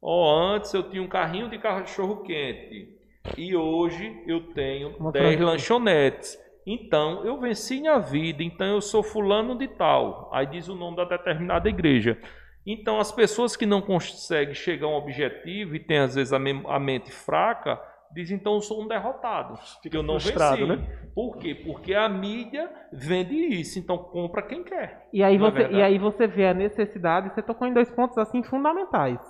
Oh, 0.00 0.28
antes 0.28 0.74
eu 0.74 0.90
tinha 0.90 1.00
um 1.00 1.08
carrinho 1.08 1.48
de 1.48 1.60
cachorro 1.60 2.24
quente 2.24 2.95
e 3.36 3.56
hoje 3.56 4.22
eu 4.26 4.52
tenho 4.52 5.10
10 5.12 5.40
lanchonetes. 5.40 6.38
Então, 6.66 7.24
eu 7.24 7.38
venci 7.38 7.80
minha 7.80 7.98
vida, 7.98 8.42
então 8.42 8.66
eu 8.66 8.80
sou 8.80 9.02
fulano 9.02 9.56
de 9.56 9.68
tal. 9.68 10.28
Aí 10.32 10.46
diz 10.46 10.68
o 10.68 10.74
nome 10.74 10.96
da 10.96 11.04
determinada 11.04 11.68
igreja. 11.68 12.18
Então, 12.66 12.98
as 12.98 13.12
pessoas 13.12 13.54
que 13.56 13.64
não 13.64 13.80
conseguem 13.80 14.54
chegar 14.54 14.86
a 14.86 14.90
um 14.90 14.94
objetivo 14.94 15.76
e 15.76 15.80
têm 15.80 15.98
às 15.98 16.16
vezes 16.16 16.32
a, 16.32 16.36
a 16.36 16.80
mente 16.80 17.12
fraca, 17.12 17.80
dizem 18.12 18.36
então 18.36 18.54
eu 18.54 18.60
sou 18.60 18.82
um 18.82 18.88
derrotado. 18.88 19.56
Fica 19.80 19.96
eu 19.96 20.02
não 20.02 20.18
venci. 20.18 20.66
Né? 20.66 20.84
Por 21.14 21.38
quê? 21.38 21.54
Porque 21.54 21.94
a 21.94 22.08
mídia 22.08 22.68
vende 22.92 23.36
isso, 23.36 23.78
então 23.78 23.96
compra 23.96 24.42
quem 24.42 24.64
quer. 24.64 25.08
E 25.12 25.22
aí, 25.22 25.38
você, 25.38 25.68
e 25.68 25.80
aí 25.80 25.98
você 25.98 26.26
vê 26.26 26.48
a 26.48 26.54
necessidade, 26.54 27.32
você 27.32 27.42
tocou 27.42 27.68
em 27.68 27.72
dois 27.72 27.90
pontos 27.90 28.18
assim 28.18 28.42
fundamentais. 28.42 29.20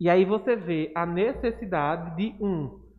E 0.00 0.08
aí 0.08 0.24
você 0.24 0.54
vê 0.54 0.92
a 0.94 1.04
necessidade 1.04 2.16
de 2.16 2.34
um 2.40 2.89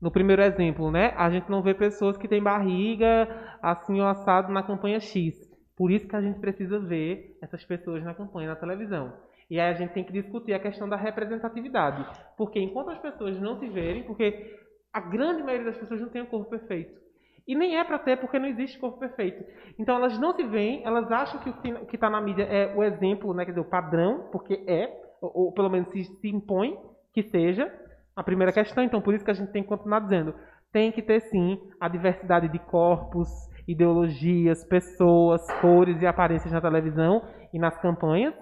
no 0.00 0.10
primeiro 0.10 0.42
exemplo, 0.42 0.90
né? 0.90 1.12
A 1.16 1.28
gente 1.30 1.50
não 1.50 1.62
vê 1.62 1.74
pessoas 1.74 2.16
que 2.16 2.28
têm 2.28 2.42
barriga 2.42 3.28
assim 3.60 4.00
ou 4.00 4.06
assado 4.06 4.52
na 4.52 4.62
campanha 4.62 5.00
X. 5.00 5.34
Por 5.76 5.90
isso 5.90 6.08
que 6.08 6.16
a 6.16 6.20
gente 6.20 6.40
precisa 6.40 6.78
ver 6.78 7.36
essas 7.42 7.64
pessoas 7.64 8.02
na 8.04 8.14
campanha 8.14 8.48
na 8.48 8.56
televisão. 8.56 9.12
E 9.50 9.58
aí 9.58 9.70
a 9.70 9.74
gente 9.74 9.92
tem 9.92 10.04
que 10.04 10.12
discutir 10.12 10.52
a 10.52 10.58
questão 10.58 10.88
da 10.88 10.96
representatividade. 10.96 12.04
Porque 12.36 12.60
enquanto 12.60 12.90
as 12.90 12.98
pessoas 12.98 13.40
não 13.40 13.58
se 13.58 13.68
verem, 13.68 14.04
porque 14.04 14.56
a 14.92 15.00
grande 15.00 15.42
maioria 15.42 15.66
das 15.66 15.78
pessoas 15.78 16.00
não 16.00 16.08
tem 16.08 16.22
o 16.22 16.26
corpo 16.26 16.50
perfeito. 16.50 16.98
E 17.46 17.54
nem 17.54 17.78
é 17.78 17.84
para 17.84 17.98
ter, 17.98 18.18
porque 18.18 18.38
não 18.38 18.46
existe 18.46 18.78
corpo 18.78 18.98
perfeito. 18.98 19.42
Então 19.78 19.96
elas 19.96 20.18
não 20.18 20.34
se 20.34 20.44
veem, 20.44 20.84
elas 20.84 21.10
acham 21.10 21.40
que 21.40 21.48
o 21.48 21.86
que 21.86 21.96
está 21.96 22.10
na 22.10 22.20
mídia 22.20 22.42
é 22.42 22.74
o 22.76 22.84
exemplo, 22.84 23.32
né, 23.32 23.44
quer 23.44 23.52
dizer, 23.52 23.62
o 23.62 23.70
padrão, 23.70 24.28
porque 24.30 24.62
é, 24.66 24.92
ou, 25.20 25.46
ou 25.46 25.52
pelo 25.52 25.70
menos 25.70 25.88
se, 25.88 26.04
se 26.04 26.28
impõe 26.28 26.78
que 27.14 27.22
seja 27.22 27.72
a 28.18 28.24
primeira 28.24 28.52
questão. 28.52 28.82
Então, 28.82 29.00
por 29.00 29.14
isso 29.14 29.24
que 29.24 29.30
a 29.30 29.34
gente 29.34 29.52
tem 29.52 29.62
que 29.62 29.68
continuar 29.68 30.00
dizendo, 30.00 30.34
tem 30.72 30.90
que 30.90 31.00
ter 31.00 31.20
sim 31.20 31.56
a 31.80 31.88
diversidade 31.88 32.48
de 32.48 32.58
corpos, 32.58 33.28
ideologias, 33.66 34.64
pessoas, 34.64 35.40
cores 35.60 36.02
e 36.02 36.06
aparências 36.06 36.52
na 36.52 36.60
televisão 36.60 37.22
e 37.54 37.58
nas 37.60 37.78
campanhas. 37.80 38.34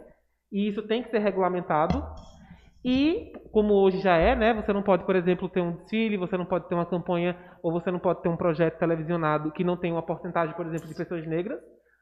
E 0.51 0.67
isso 0.69 0.83
tem 0.89 1.03
que 1.03 1.11
ser 1.11 1.19
regulamentado. 1.19 2.03
E, 2.83 3.33
como 3.53 3.75
hoje 3.75 3.99
já 3.99 4.17
é, 4.17 4.35
né, 4.35 4.55
você 4.55 4.73
não 4.73 4.83
pode, 4.83 5.05
por 5.05 5.15
exemplo, 5.15 5.49
ter 5.49 5.61
um 5.61 5.73
desfile, 5.73 6.17
você 6.17 6.39
não 6.39 6.47
pode 6.47 6.69
ter 6.69 6.75
uma 6.75 6.87
campanha, 6.87 7.37
ou 7.63 7.71
você 7.73 7.91
não 7.91 7.99
pode 7.99 8.23
ter 8.23 8.29
um 8.29 8.37
projeto 8.37 8.79
televisionado 8.79 9.53
que 9.53 9.65
não 9.65 9.77
tenha 9.77 9.93
uma 9.93 10.07
porcentagem, 10.07 10.55
por 10.55 10.67
exemplo, 10.67 10.89
de 10.89 10.95
pessoas 10.95 11.27
negras, 11.27 11.61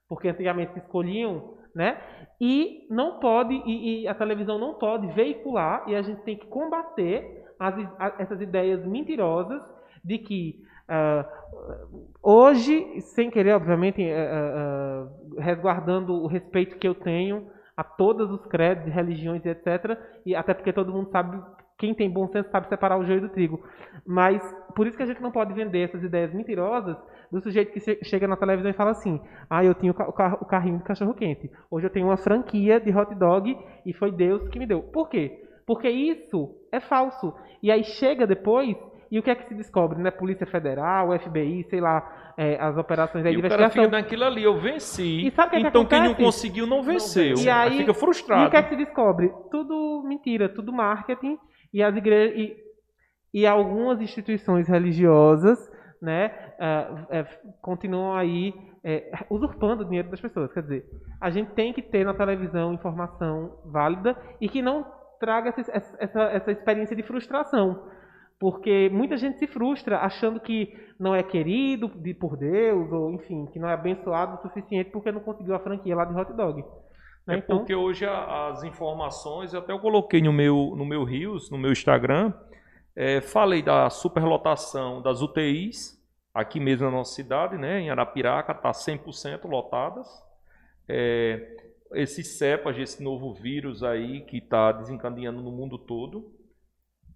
porque 0.09 0.29
antigamente 0.29 0.75
se 0.75 0.79
escolhiam, 0.81 1.55
né? 1.75 1.99
E 2.39 2.87
não 2.91 3.19
pode, 3.19 3.55
e, 3.55 4.03
e 4.03 4.09
a 4.09 4.15
televisão 4.15 4.59
não 4.59 4.75
pode 4.75 5.07
veicular, 5.15 5.89
e 5.89 5.97
a 5.97 6.03
gente 6.03 6.23
tem 6.23 6.37
que 6.37 6.47
combater 6.47 7.44
as, 7.65 8.21
essas 8.21 8.41
ideias 8.41 8.85
mentirosas 8.85 9.63
de 10.05 10.19
que 10.19 10.63
uh, 10.89 11.99
hoje, 12.23 13.01
sem 13.01 13.31
querer, 13.31 13.55
obviamente, 13.55 14.03
uh, 14.03 15.37
uh, 15.37 15.41
resguardando 15.41 16.13
o 16.15 16.27
respeito 16.27 16.77
que 16.77 16.87
eu 16.87 16.95
tenho 16.95 17.49
a 17.77 17.83
todos 17.83 18.31
os 18.31 18.47
credos, 18.47 18.93
religiões 18.93 19.45
etc. 19.45 19.99
E 20.25 20.35
até 20.35 20.55
porque 20.55 20.73
todo 20.73 20.93
mundo 20.93 21.11
sabe, 21.11 21.41
quem 21.79 21.95
tem 21.95 22.09
bom 22.09 22.29
senso 22.29 22.51
sabe 22.51 22.69
separar 22.69 22.99
o 22.99 23.05
joio 23.05 23.23
do 23.23 23.29
trigo. 23.29 23.65
Mas 24.07 24.43
por 24.77 24.87
isso 24.87 24.97
que 24.97 25.03
a 25.03 25.07
gente 25.07 25.23
não 25.23 25.33
pode 25.33 25.53
vender 25.55 25.81
essas 25.81 26.03
ideias 26.03 26.33
mentirosas 26.33 26.97
do 27.33 27.41
sujeito 27.41 27.73
que 27.73 28.05
chega 28.05 28.29
na 28.29 28.37
televisão 28.37 28.71
e 28.71 28.75
fala 28.75 28.93
assim: 28.93 29.21
ah, 29.51 29.65
eu 29.65 29.75
tinha 29.75 29.91
o, 29.91 29.95
car 29.95 30.35
o 30.41 30.45
carrinho 30.45 30.79
de 30.79 30.85
cachorro 30.85 31.15
quente. 31.15 31.51
Hoje 31.71 31.87
eu 31.87 31.91
tenho 31.91 32.07
uma 32.07 32.17
franquia 32.17 32.79
de 32.79 32.97
hot 32.97 33.15
dog 33.15 33.57
e 33.85 33.93
foi 33.93 34.13
Deus 34.13 34.47
que 34.49 34.59
me 34.59 34.67
deu. 34.67 34.83
Por 34.83 35.09
quê? 35.09 35.43
Porque 35.67 35.89
isso 35.89 36.55
é 36.71 36.81
falso. 36.81 37.35
E 37.63 37.71
aí 37.71 37.85
chega 37.85 38.27
depois 38.27 38.77
e 39.11 39.19
o 39.19 39.23
que 39.23 39.31
é 39.31 39.35
que 39.35 39.47
se 39.47 39.55
descobre? 39.55 40.03
Né? 40.03 40.11
Polícia 40.11 40.45
Federal, 40.45 41.17
FBI, 41.19 41.65
sei 41.71 41.81
lá, 41.81 42.33
é, 42.37 42.57
as 42.61 42.77
operações 42.77 43.25
aí 43.25 43.35
e 43.35 43.39
investigação. 43.39 43.69
O 43.69 43.73
cara 43.73 43.87
fica 43.87 43.97
naquilo 44.03 44.25
ali, 44.25 44.43
eu 44.43 44.59
venci. 44.59 45.21
Que 45.21 45.59
então 45.59 45.85
que 45.85 45.91
quem 45.91 46.03
não 46.03 46.15
conseguiu 46.15 46.67
não 46.67 46.83
venceu. 46.83 47.37
E 47.37 47.49
aí 47.49 47.79
fica 47.79 47.95
frustrado. 47.95 48.43
E 48.43 48.47
o 48.49 48.51
que 48.51 48.57
é 48.57 48.63
que 48.63 48.71
se 48.71 48.77
descobre? 48.77 49.33
Tudo 49.51 50.03
mentira, 50.05 50.49
tudo 50.49 50.73
marketing. 50.73 51.39
E 51.73 51.83
as 51.83 51.95
igrejas 51.97 52.37
e, 52.37 52.57
e 53.33 53.47
algumas 53.47 54.01
instituições 54.01 54.69
religiosas, 54.69 55.59
né, 56.03 56.33
uh, 56.59 57.21
uh, 57.21 57.53
continuam 57.63 58.15
aí 58.15 58.51
uh, 58.51 59.35
usurpando 59.35 59.83
o 59.83 59.85
dinheiro 59.85 60.11
das 60.11 60.21
pessoas. 60.21 60.53
Quer 60.53 60.63
dizer, 60.63 60.85
a 61.21 61.31
gente 61.31 61.53
tem 61.53 61.73
que 61.73 61.83
ter 61.83 62.05
na 62.05 62.15
televisão 62.15 62.73
informação 62.73 63.59
válida 63.65 64.17
e 64.41 64.49
que 64.49 64.61
não 64.61 64.85
traga 65.25 65.55
essa, 65.57 65.95
essa, 65.99 66.23
essa 66.25 66.53
experiência 66.53 66.95
de 66.95 67.03
frustração. 67.03 67.89
Porque 68.39 68.91
muita 68.93 69.17
gente 69.17 69.39
se 69.39 69.47
frustra 69.47 70.01
achando 70.01 70.39
que 70.39 70.77
não 71.01 71.15
é 71.15 71.23
querido 71.23 71.89
por 72.21 72.37
Deus, 72.37 72.93
ou 72.93 73.11
enfim, 73.13 73.47
que 73.47 73.59
não 73.59 73.69
é 73.69 73.73
abençoado 73.73 74.35
o 74.35 74.43
suficiente 74.43 74.91
porque 74.91 75.11
não 75.11 75.21
conseguiu 75.21 75.55
a 75.55 75.61
franquia 75.61 75.97
lá 75.97 76.05
de 76.05 76.15
hot 76.15 76.31
dog. 76.35 76.63
Né? 77.27 77.37
É 77.37 77.39
então, 77.39 77.59
porque 77.59 77.75
hoje 77.75 78.05
as 78.05 78.63
informações, 78.65 79.55
até 79.55 79.73
eu 79.73 79.79
coloquei 79.79 80.21
no 80.21 80.33
meu, 80.33 80.75
no 80.77 80.85
meu 80.85 81.05
Rios, 81.05 81.51
no 81.51 81.57
meu 81.57 81.73
Instagram, 81.73 82.35
é, 82.95 83.23
falei 83.23 83.63
da 83.63 83.89
superlotação 83.89 85.01
das 85.01 85.23
UTIs, 85.23 85.99
aqui 86.35 86.61
mesmo 86.61 86.85
na 86.85 86.93
nossa 86.93 87.15
cidade, 87.15 87.57
né, 87.57 87.81
em 87.81 87.89
Arapiraca, 87.89 88.53
está 88.53 88.73
100% 88.73 89.49
lotadas. 89.49 90.07
É, 90.87 91.64
esse 91.95 92.23
cepas, 92.23 92.79
esse 92.79 93.03
novo 93.03 93.35
vírus 93.35 93.83
aí 93.83 94.23
que 94.23 94.39
está 94.39 94.73
desencadeando 94.73 95.43
no 95.43 95.51
mundo 95.51 95.79
todo 95.79 96.33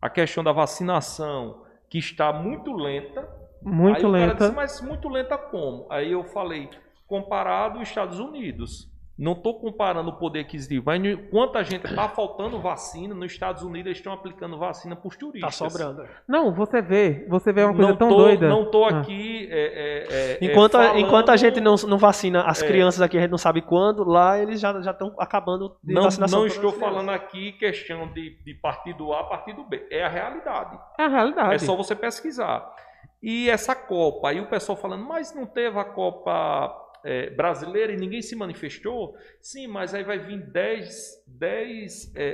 a 0.01 0.09
questão 0.09 0.45
da 0.45 0.53
vacinação, 0.53 1.64
que 1.91 1.99
está 1.99 2.33
muito 2.33 2.72
lenta. 2.72 3.29
Muito 3.61 4.07
Aí 4.07 4.12
lenta. 4.12 4.35
Disse, 4.37 4.53
mas 4.53 4.81
muito 4.81 5.09
lenta 5.09 5.37
como? 5.37 5.87
Aí 5.91 6.12
eu 6.12 6.24
falei, 6.24 6.70
comparado 7.07 7.79
aos 7.79 7.89
Estados 7.89 8.20
Unidos. 8.20 8.88
Não 9.19 9.33
estou 9.33 9.59
comparando 9.59 10.11
o 10.11 10.12
poder 10.12 10.41
aquisitivo, 10.41 10.85
mas 10.87 11.03
quanta 11.29 11.64
gente 11.64 11.85
está 11.85 12.09
faltando 12.09 12.61
vacina, 12.61 13.12
nos 13.12 13.33
Estados 13.33 13.64
Unidos 13.64 13.87
eles 13.87 13.99
estão 13.99 14.12
aplicando 14.12 14.57
vacina 14.57 14.95
para 14.95 15.09
os 15.09 15.16
turistas. 15.16 15.55
Está 15.55 15.69
sobrando. 15.69 16.09
Não, 16.27 16.55
você 16.55 16.81
vê, 16.81 17.27
você 17.29 17.53
vê 17.53 17.64
uma 17.64 17.75
coisa 17.75 17.91
não 17.91 17.97
tão 17.97 18.09
tô, 18.11 18.16
doida. 18.16 18.49
Não 18.49 18.62
estou 18.62 18.85
ah. 18.85 19.01
aqui. 19.01 19.49
É, 19.51 19.59
é, 19.59 20.14
é, 20.14 20.39
enquanto, 20.41 20.73
falando... 20.73 20.95
a, 20.95 21.01
enquanto 21.01 21.31
a 21.31 21.37
gente 21.37 21.61
não, 21.61 21.75
não 21.75 21.99
vacina 21.99 22.45
as 22.45 22.62
é. 22.62 22.66
crianças 22.69 23.03
aqui, 23.03 23.19
a 23.19 23.23
gente 23.23 23.31
não 23.33 23.39
sabe 23.39 23.61
quando, 23.61 24.05
lá 24.05 24.39
eles 24.39 24.61
já 24.61 24.71
estão 24.79 25.12
acabando 25.19 25.77
de 25.83 25.95
não, 25.95 26.05
vacinação. 26.05 26.39
Não 26.39 26.47
estou 26.47 26.71
falando 26.71 27.11
aqui 27.11 27.51
questão 27.53 28.07
de, 28.12 28.39
de 28.45 28.55
partido 28.55 29.12
A, 29.12 29.25
partido 29.25 29.64
B. 29.64 29.85
É 29.91 30.05
a 30.05 30.09
realidade. 30.09 30.79
É 30.97 31.05
a 31.05 31.09
realidade. 31.09 31.55
É 31.57 31.59
só 31.59 31.75
você 31.75 31.97
pesquisar. 31.97 32.73
E 33.21 33.51
essa 33.51 33.75
Copa, 33.75 34.29
aí 34.29 34.41
o 34.41 34.47
pessoal 34.47 34.79
falando, 34.79 35.05
mas 35.05 35.35
não 35.35 35.45
teve 35.45 35.77
a 35.77 35.85
Copa 35.85 36.88
é, 37.05 37.31
brasileira 37.31 37.93
e 37.93 37.97
ninguém 37.97 38.23
se 38.23 38.35
manifestou, 38.37 39.17
sim, 39.41 39.67
mas 39.67 39.95
aí 39.95 40.03
vai 40.03 40.19
vir 40.19 40.41
10, 40.41 41.25
10, 41.27 42.13
é, 42.17 42.25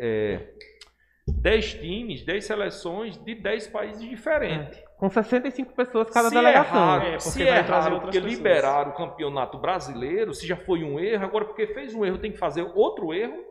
é, 0.00 0.54
10 1.32 1.74
times, 1.74 2.24
10 2.24 2.44
seleções 2.44 3.22
de 3.24 3.34
10 3.34 3.68
países 3.68 4.08
diferentes. 4.08 4.82
Com 4.96 5.08
65 5.08 5.74
pessoas 5.74 6.10
cada 6.10 6.28
se 6.28 6.34
delegação. 6.34 6.76
Erraram, 6.76 7.06
é, 7.06 7.18
se 7.20 7.42
erraram 7.42 8.00
porque 8.00 8.20
pessoas. 8.20 8.34
liberaram 8.34 8.90
o 8.90 8.94
campeonato 8.94 9.58
brasileiro, 9.58 10.34
se 10.34 10.46
já 10.46 10.56
foi 10.56 10.82
um 10.82 10.98
erro, 10.98 11.24
agora 11.24 11.44
porque 11.44 11.68
fez 11.68 11.94
um 11.94 12.04
erro 12.04 12.18
tem 12.18 12.32
que 12.32 12.38
fazer 12.38 12.62
outro 12.62 13.14
erro. 13.14 13.46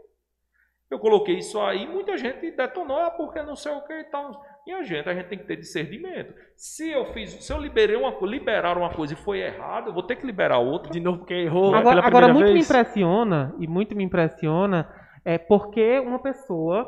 Eu 0.89 0.99
coloquei 0.99 1.38
isso 1.38 1.60
aí, 1.62 1.86
muita 1.88 2.18
gente 2.18 2.51
detonou, 2.51 2.97
ah, 2.97 3.12
porque 3.12 3.41
não 3.43 3.55
sei 3.55 3.74
o 3.74 3.82
que 3.82 3.93
e 3.93 4.03
tal. 4.05 4.41
E 4.68 4.74
a 4.74 4.84
gente, 4.84 5.07
a 5.07 5.13
gente 5.13 5.28
tem 5.28 5.38
que 5.38 5.45
ter 5.45 5.55
discernimento. 5.55 6.34
Se 6.57 6.91
eu 6.91 7.05
fiz, 7.13 7.32
se 7.41 7.53
eu 7.53 7.57
liberei 7.57 7.95
uma, 7.95 8.13
liberar 8.24 8.78
uma 8.78 8.89
coisa 8.89 9.13
e 9.13 9.15
foi 9.15 9.39
errado, 9.39 9.88
eu 9.88 9.93
vou 9.93 10.03
ter 10.03 10.18
que 10.18 10.26
liberar 10.26 10.57
outra. 10.57 10.91
De 10.91 10.99
novo, 10.99 11.20
porque 11.20 11.34
errou. 11.34 11.74
Agora, 11.74 12.05
agora 12.05 12.34
muito 12.34 12.47
vez. 12.47 12.53
me 12.53 12.59
impressiona, 12.59 13.55
e 13.59 13.65
muito 13.65 13.95
me 13.95 14.03
impressiona, 14.03 14.86
é 15.24 15.38
porque 15.38 15.99
uma 15.99 16.20
pessoa 16.20 16.86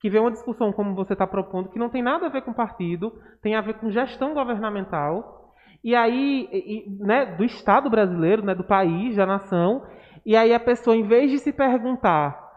que 0.00 0.08
vê 0.08 0.18
uma 0.18 0.30
discussão 0.30 0.72
como 0.72 0.94
você 0.94 1.12
está 1.12 1.26
propondo, 1.26 1.68
que 1.68 1.78
não 1.78 1.90
tem 1.90 2.02
nada 2.02 2.24
a 2.24 2.30
ver 2.30 2.40
com 2.40 2.52
partido, 2.54 3.12
tem 3.42 3.54
a 3.54 3.60
ver 3.60 3.74
com 3.74 3.90
gestão 3.90 4.32
governamental, 4.32 5.52
e 5.84 5.94
aí, 5.94 6.48
e, 6.50 6.86
né, 6.98 7.26
do 7.26 7.44
Estado 7.44 7.90
brasileiro, 7.90 8.42
né, 8.42 8.54
do 8.54 8.64
país, 8.64 9.16
da 9.16 9.26
nação, 9.26 9.84
e 10.24 10.34
aí 10.34 10.54
a 10.54 10.60
pessoa, 10.60 10.96
em 10.96 11.02
vez 11.02 11.30
de 11.30 11.38
se 11.38 11.52
perguntar 11.52 12.47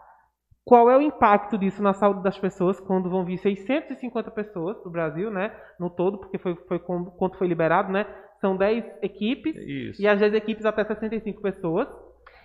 qual 0.64 0.90
é 0.90 0.96
o 0.96 1.02
impacto 1.02 1.58
disso 1.58 1.82
na 1.82 1.92
saúde 1.92 2.22
das 2.22 2.38
pessoas 2.38 2.78
quando 2.78 3.10
vão 3.10 3.24
vir 3.24 3.38
650 3.38 4.30
pessoas 4.30 4.78
para 4.78 4.88
o 4.88 4.92
Brasil, 4.92 5.30
né? 5.30 5.52
No 5.78 5.90
todo, 5.90 6.18
porque 6.18 6.38
foi, 6.38 6.54
foi 6.68 6.78
quanto 6.78 7.36
foi 7.36 7.48
liberado, 7.48 7.92
né? 7.92 8.06
São 8.40 8.56
10 8.56 8.84
equipes 9.02 9.56
Isso. 9.56 10.02
e 10.02 10.06
as 10.06 10.18
10 10.18 10.34
equipes 10.34 10.64
até 10.64 10.84
65 10.84 11.40
pessoas. 11.40 11.88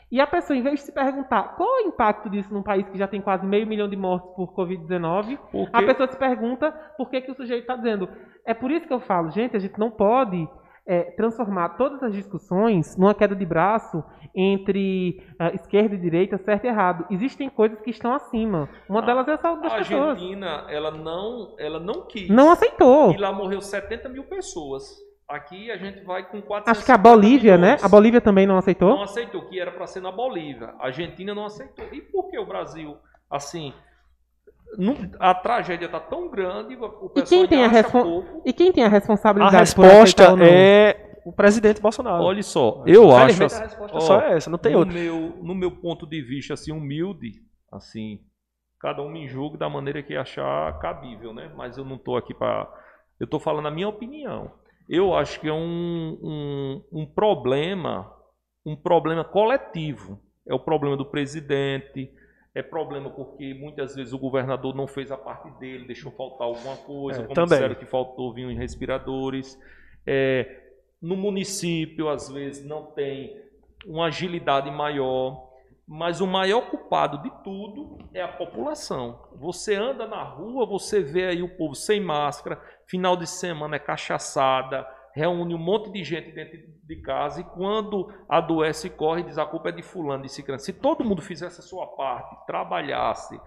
E 0.10 0.22
a 0.22 0.26
pessoa, 0.26 0.58
em 0.58 0.64
vez 0.64 0.80
de 0.80 0.86
se 0.86 0.94
perguntar 0.94 1.56
qual 1.58 1.80
é 1.80 1.84
o 1.84 1.88
impacto 1.88 2.30
disso 2.30 2.54
num 2.54 2.64
país 2.64 2.88
que 2.88 2.98
já 2.98 3.08
tem 3.08 3.22
quase 3.22 3.46
meio 3.46 3.68
milhão 3.68 3.90
de 3.90 3.98
mortes 3.98 4.32
por 4.36 4.54
Covid-19, 4.54 5.38
a 5.74 5.84
pessoa 5.84 6.08
se 6.08 6.18
pergunta 6.18 6.72
por 6.96 7.10
que, 7.10 7.22
que 7.22 7.32
o 7.32 7.36
sujeito 7.36 7.62
está 7.62 7.76
dizendo. 7.76 8.08
É 8.46 8.54
por 8.54 8.72
isso 8.72 8.88
que 8.88 8.94
eu 8.94 9.02
falo, 9.02 9.30
gente, 9.32 9.58
a 9.58 9.60
gente 9.60 9.78
não 9.78 9.92
pode 9.92 10.48
é, 10.88 11.04
transformar 11.12 11.70
todas 11.70 12.02
as 12.02 12.14
discussões 12.14 12.96
numa 12.96 13.14
queda 13.14 13.36
de 13.36 13.46
braço 13.46 14.02
entre 14.34 15.22
uh, 15.40 15.54
esquerda 15.56 15.96
e 15.96 15.98
direita, 15.98 16.38
certo 16.38 16.66
e 16.66 16.68
errado. 16.68 17.06
Existem 17.10 17.50
coisas 17.50 17.82
que 17.82 17.90
estão 17.90 18.14
acima. 18.14 18.70
Uma 18.88 19.02
a, 19.02 19.06
delas 19.06 19.28
é 19.28 19.34
a 19.34 19.38
saúde 19.38 19.64
das 19.64 19.74
a 19.74 19.78
pessoas. 19.78 20.00
A 20.00 20.12
Argentina, 20.12 20.66
ela 20.70 20.92
não, 20.92 21.56
ela 21.60 21.80
não 21.80 22.06
quis. 22.06 22.30
Não 22.30 22.52
aceitou. 22.52 23.12
E 23.12 23.18
lá 23.18 23.34
morreu 23.34 23.60
70 23.60 24.08
mil 24.08 24.24
pessoas. 24.24 25.06
Aqui 25.28 25.70
a 25.70 25.76
gente 25.76 26.06
vai 26.06 26.24
com 26.24 26.42
400 26.42 26.72
Acho 26.72 26.86
que 26.86 26.92
a 26.92 26.98
Bolívia, 26.98 27.58
milhões. 27.58 27.82
né? 27.82 27.86
A 27.86 27.90
Bolívia 27.90 28.22
também 28.22 28.48
não 28.48 28.58
aceitou? 28.58 28.90
Não 28.96 29.04
aceitou, 29.04 29.46
que 29.50 29.60
era 29.60 29.72
para 29.72 29.86
ser 29.86 30.00
na 30.00 30.12
Bolívia. 30.12 30.74
A 30.80 30.86
Argentina 30.86 31.36
não 31.36 31.46
aceitou. 31.46 31.86
E 31.92 32.00
por 32.00 32.30
que 32.30 32.40
o 32.40 32.46
Brasil, 32.46 32.96
assim, 33.30 33.74
a 35.20 35.34
tragédia 35.34 35.86
está 35.86 36.00
tão 36.00 36.30
grande, 36.30 36.76
o 36.76 37.10
pessoal 37.10 37.44
e 37.44 37.48
quem 37.48 37.48
tem 37.48 37.66
a 37.66 37.68
respon... 37.68 38.24
E 38.46 38.54
quem 38.54 38.72
tem 38.72 38.84
a 38.84 38.90
responsabilidade? 38.90 39.56
A 39.56 39.60
resposta 39.60 40.24
é 40.42 41.08
o 41.26 41.32
presidente 41.34 41.82
Bolsonaro. 41.82 42.24
Olha 42.24 42.42
só, 42.42 42.84
eu 42.86 43.12
acho. 43.16 43.44
A 43.44 43.48
resposta 43.48 43.98
ó, 43.98 44.00
só 44.00 44.22
é 44.22 44.38
essa, 44.38 44.50
não 44.50 44.58
tem 44.58 44.72
no 44.72 44.80
outra. 44.80 44.94
Meu, 44.94 45.38
no 45.42 45.54
meu 45.54 45.72
ponto 45.72 46.08
de 46.08 46.22
vista, 46.22 46.54
assim, 46.54 46.72
humilde, 46.72 47.34
assim, 47.72 48.22
cada 48.80 49.02
um 49.02 49.10
me 49.10 49.28
julgue 49.28 49.58
da 49.58 49.70
maneira 49.70 50.02
que 50.02 50.16
achar 50.16 50.80
cabível, 50.80 51.34
né? 51.34 51.52
Mas 51.56 51.78
eu 51.78 51.84
não 51.84 51.98
estou 51.98 52.16
aqui 52.16 52.34
para. 52.34 52.72
Eu 53.20 53.26
estou 53.26 53.40
falando 53.40 53.68
a 53.68 53.72
minha 53.72 53.90
opinião. 53.90 54.52
Eu 54.88 55.14
acho 55.14 55.42
que 55.42 55.50
é 55.50 55.54
um, 55.54 56.18
um, 56.22 56.84
um 56.94 57.06
problema, 57.06 58.10
um 58.66 58.76
problema 58.76 59.24
coletivo. 59.26 60.22
É 60.48 60.54
o 60.54 60.60
problema 60.60 60.96
do 60.96 61.06
presidente, 61.06 62.10
é 62.58 62.64
problema 62.64 63.08
porque 63.12 63.54
muitas 63.54 63.96
vezes 63.96 64.14
o 64.14 64.18
governador 64.18 64.76
não 64.76 64.88
fez 64.88 65.12
a 65.12 65.18
parte 65.18 65.48
dele, 65.60 65.86
deixou 65.86 66.12
faltar 66.12 66.48
alguma 66.48 66.76
coisa, 66.78 67.20
é, 67.20 67.24
como 67.24 67.36
também. 67.36 67.60
disseram 67.60 67.76
que 67.76 67.86
faltou 67.86 68.34
vinho 68.34 68.50
em 68.50 68.58
respiradores. 68.58 69.60
É, 70.06 70.64
no 71.00 71.16
município, 71.16 72.10
às 72.10 72.28
vezes, 72.30 72.66
não 72.66 72.88
tem 72.88 73.40
uma 73.86 74.08
agilidade 74.08 74.72
maior. 74.72 75.46
Mas 75.88 76.20
o 76.20 76.26
maior 76.26 76.70
culpado 76.70 77.22
de 77.22 77.30
tudo 77.44 78.00
é 78.12 78.22
a 78.24 78.28
população. 78.28 79.22
Você 79.36 79.76
anda 79.76 80.08
na 80.08 80.24
rua, 80.24 80.66
você 80.66 81.00
vê 81.00 81.28
aí 81.28 81.44
o 81.44 81.56
povo 81.56 81.76
sem 81.76 82.02
máscara, 82.02 82.60
final 82.88 83.16
de 83.16 83.28
semana 83.28 83.76
é 83.76 83.80
cachaçada, 83.80 84.86
reúne 85.18 85.56
um 85.56 85.58
monte 85.58 85.92
de 85.92 86.04
gente 86.04 86.32
dentro 86.32 86.60
de 86.84 86.96
casa 87.02 87.42
e 87.42 87.44
quando 87.44 88.14
adoece 88.30 88.90
corre 88.90 89.24
diz 89.24 89.38
a 89.38 89.46
culpa 89.46 89.70
é 89.70 89.72
de 89.72 89.82
fulano, 89.82 90.24
de 90.24 90.30
ciclano. 90.30 90.60
Se 90.60 90.72
todo 90.72 91.04
mundo 91.04 91.22
fizesse 91.22 91.60
a 91.60 91.64
sua 91.64 91.88
parte, 91.88 92.46
trabalhasse, 92.46 93.40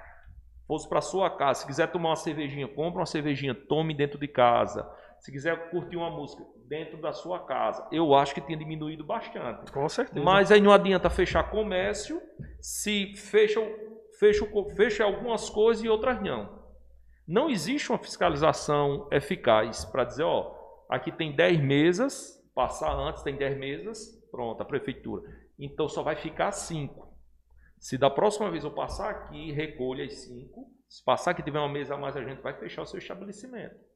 fosse 0.67 0.89
para 0.89 1.01
sua 1.01 1.31
casa, 1.31 1.61
se 1.61 1.67
quiser 1.67 1.87
tomar 1.87 2.11
uma 2.11 2.17
cervejinha, 2.17 2.67
compra 2.67 3.01
uma 3.01 3.07
cervejinha, 3.07 3.55
tome 3.55 3.95
dentro 3.95 4.19
de 4.19 4.27
casa. 4.27 4.89
Se 5.21 5.31
quiser 5.31 5.71
curtir 5.71 5.97
uma 5.97 6.11
música 6.11 6.43
dentro 6.67 7.01
da 7.01 7.13
sua 7.13 7.41
casa, 7.47 7.87
eu 7.93 8.15
acho 8.15 8.35
que 8.35 8.41
tinha 8.41 8.59
diminuído 8.59 9.05
bastante. 9.05 9.71
Com 9.71 9.89
certeza. 9.89 10.25
Mas 10.25 10.51
aí 10.51 10.61
não 10.61 10.73
adianta 10.73 11.09
fechar 11.09 11.51
comércio 11.51 12.21
se 12.61 13.15
fecham, 13.17 13.65
fecham, 14.19 14.49
fecha 14.75 15.05
algumas 15.05 15.49
coisas 15.49 15.85
e 15.85 15.89
outras 15.89 16.21
não. 16.21 16.59
Não 17.29 17.49
existe 17.49 17.91
uma 17.91 17.99
fiscalização 17.99 19.09
eficaz 19.13 19.85
para 19.85 20.05
dizer, 20.05 20.25
ó, 20.25 20.60
aqui 20.91 21.13
tem 21.13 21.35
10 21.35 21.61
mesas, 21.61 22.43
passar 22.55 22.93
antes 22.93 23.23
tem 23.23 23.37
10 23.37 23.59
mesas, 23.59 24.23
pronto, 24.31 24.61
a 24.61 24.65
prefeitura. 24.65 25.23
Então 25.59 25.89
só 25.89 26.03
vai 26.03 26.17
ficar 26.17 26.53
5. 26.53 27.09
Se 27.79 27.97
da 27.97 28.11
próxima 28.11 28.51
vez 28.51 28.65
eu 28.65 28.71
passar 28.71 29.09
aqui, 29.11 29.53
recolha 29.53 30.05
as 30.05 30.15
5. 30.25 30.71
Se 30.89 31.05
passar 31.05 31.33
que 31.33 31.43
tiver 31.43 31.59
uma 31.59 31.69
mesa 31.69 31.95
a 31.95 31.99
mais, 31.99 32.17
a 32.17 32.23
gente 32.23 32.43
vai 32.43 32.53
fechar 32.53 32.83
o 32.83 32.87
seu 32.87 32.99
estabelecimento 32.99 33.91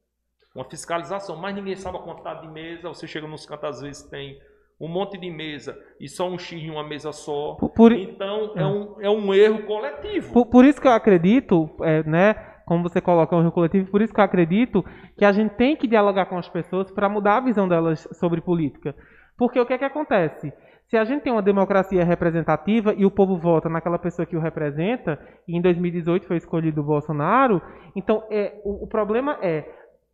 uma 0.55 0.63
fiscalização, 0.63 1.35
mas 1.35 1.53
ninguém 1.53 1.75
sabe 1.75 1.97
a 1.97 2.01
quantidade 2.01 2.41
de 2.41 2.47
mesa. 2.47 2.87
Você 2.87 3.05
chega 3.05 3.27
nos 3.27 3.45
cantos, 3.45 3.69
às 3.69 3.81
vezes 3.81 4.03
tem 4.03 4.39
um 4.79 4.87
monte 4.87 5.17
de 5.17 5.29
mesa 5.29 5.77
e 5.99 6.07
só 6.07 6.29
um 6.29 6.37
X 6.39 6.53
em 6.53 6.71
uma 6.71 6.83
mesa 6.83 7.11
só. 7.11 7.55
Por, 7.55 7.91
então 7.91 8.53
é, 8.55 8.61
é, 8.61 8.65
um, 8.65 9.01
é 9.01 9.09
um 9.09 9.33
erro 9.33 9.63
coletivo. 9.63 10.31
Por, 10.31 10.45
por 10.45 10.63
isso 10.63 10.79
que 10.79 10.87
eu 10.87 10.91
acredito, 10.91 11.69
é, 11.81 12.03
né, 12.03 12.54
como 12.65 12.83
você 12.83 12.99
coloca, 12.99 13.35
é 13.35 13.39
um 13.39 13.41
erro 13.41 13.51
coletivo, 13.51 13.91
por 13.91 14.01
isso 14.01 14.13
que 14.13 14.19
eu 14.19 14.23
acredito 14.23 14.83
que 15.17 15.23
a 15.23 15.31
gente 15.31 15.55
tem 15.55 15.75
que 15.75 15.87
dialogar 15.87 16.25
com 16.25 16.37
as 16.37 16.49
pessoas 16.49 16.91
para 16.91 17.07
mudar 17.07 17.37
a 17.37 17.41
visão 17.41 17.67
delas 17.67 18.07
sobre 18.13 18.41
política. 18.41 18.95
Porque 19.37 19.59
o 19.59 19.65
que 19.65 19.73
é 19.73 19.77
que 19.77 19.85
acontece? 19.85 20.51
Se 20.87 20.97
a 20.97 21.03
gente 21.03 21.23
tem 21.23 21.31
uma 21.33 21.41
democracia 21.41 22.03
representativa 22.03 22.93
e 22.93 23.05
o 23.05 23.11
povo 23.11 23.37
vota 23.37 23.67
naquela 23.69 23.97
pessoa 23.97 24.25
que 24.25 24.37
o 24.37 24.39
representa, 24.39 25.19
e 25.47 25.57
em 25.57 25.61
2018 25.61 26.27
foi 26.27 26.37
escolhido 26.37 26.81
o 26.81 26.85
Bolsonaro, 26.85 27.61
então 27.95 28.23
é, 28.29 28.61
o, 28.63 28.85
o 28.85 28.87
problema 28.87 29.37
é 29.41 29.65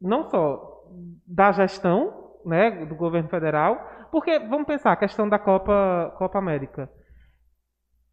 não 0.02 0.24
só 0.30 0.82
da 1.28 1.52
gestão 1.52 2.14
né, 2.46 2.86
do 2.86 2.96
governo 2.96 3.30
federal, 3.30 3.78
porque 4.12 4.40
vamos 4.40 4.68
pensar 4.68 4.92
a 4.92 4.98
questão 4.98 5.28
da 5.28 5.40
Copa, 5.40 6.14
Copa 6.18 6.40
América. 6.40 6.90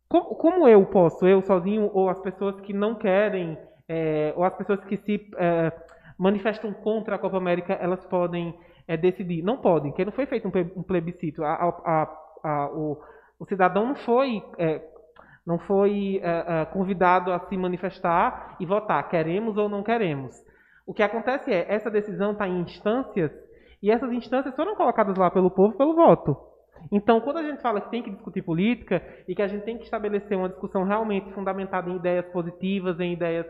Como, 0.09 0.35
como 0.37 0.69
eu 0.69 0.85
posso, 0.87 1.27
eu 1.27 1.43
sozinho, 1.43 1.91
ou 1.93 2.09
as 2.09 2.21
pessoas 2.21 2.61
que 2.61 2.73
não 2.73 2.95
querem, 2.95 3.59
é, 3.89 4.33
ou 4.37 4.45
as 4.45 4.55
pessoas 4.55 4.85
que 4.85 4.97
se 4.99 5.31
é, 5.37 5.73
manifestam 6.19 6.73
contra 6.73 7.15
a 7.15 7.19
Copa 7.19 7.37
América, 7.37 7.73
elas 7.75 8.05
podem 8.07 8.55
é, 8.87 8.97
decidir? 8.97 9.43
Não 9.43 9.57
podem, 9.59 9.91
porque 9.91 10.05
não 10.05 10.13
foi 10.13 10.27
feito 10.27 10.49
um 10.77 10.83
plebiscito. 10.83 11.43
A, 11.45 11.55
a, 11.55 12.17
a, 12.45 12.71
o, 12.73 12.99
o, 13.39 13.47
cidadão 13.47 13.87
não 13.87 13.95
foi, 13.95 14.43
é, 14.59 14.83
não 15.47 15.59
foi 15.61 16.21
é, 16.23 16.61
é, 16.61 16.65
convidado 16.67 17.33
a 17.33 17.39
se 17.41 17.57
manifestar 17.57 18.57
e 18.61 18.67
votar, 18.67 19.09
queremos 19.09 19.57
ou 19.57 19.69
não 19.69 19.83
queremos. 19.83 20.37
O 20.87 20.93
que 20.93 21.03
acontece 21.03 21.53
é, 21.53 21.67
essa 21.73 21.91
decisão 21.91 22.33
está 22.33 22.49
em 22.49 22.61
instâncias, 22.61 23.31
e 23.83 23.91
essas 23.91 24.11
instâncias 24.13 24.57
foram 24.57 24.75
colocadas 24.75 25.17
lá 25.17 25.31
pelo 25.31 25.51
povo 25.51 25.77
pelo 25.77 25.95
voto. 25.95 26.37
Então, 26.91 27.21
quando 27.21 27.39
a 27.39 27.43
gente 27.43 27.61
fala 27.61 27.81
que 27.81 27.91
tem 27.91 28.03
que 28.03 28.11
discutir 28.11 28.43
política 28.43 29.03
e 29.27 29.35
que 29.35 29.43
a 29.43 29.49
gente 29.49 29.65
tem 29.65 29.77
que 29.77 29.85
estabelecer 29.85 30.37
uma 30.37 30.49
discussão 30.49 30.85
realmente 30.85 31.33
fundamentada 31.33 31.91
em 31.91 31.97
ideias 31.97 32.27
positivas, 32.27 32.99
em 33.01 33.13
ideias 33.13 33.47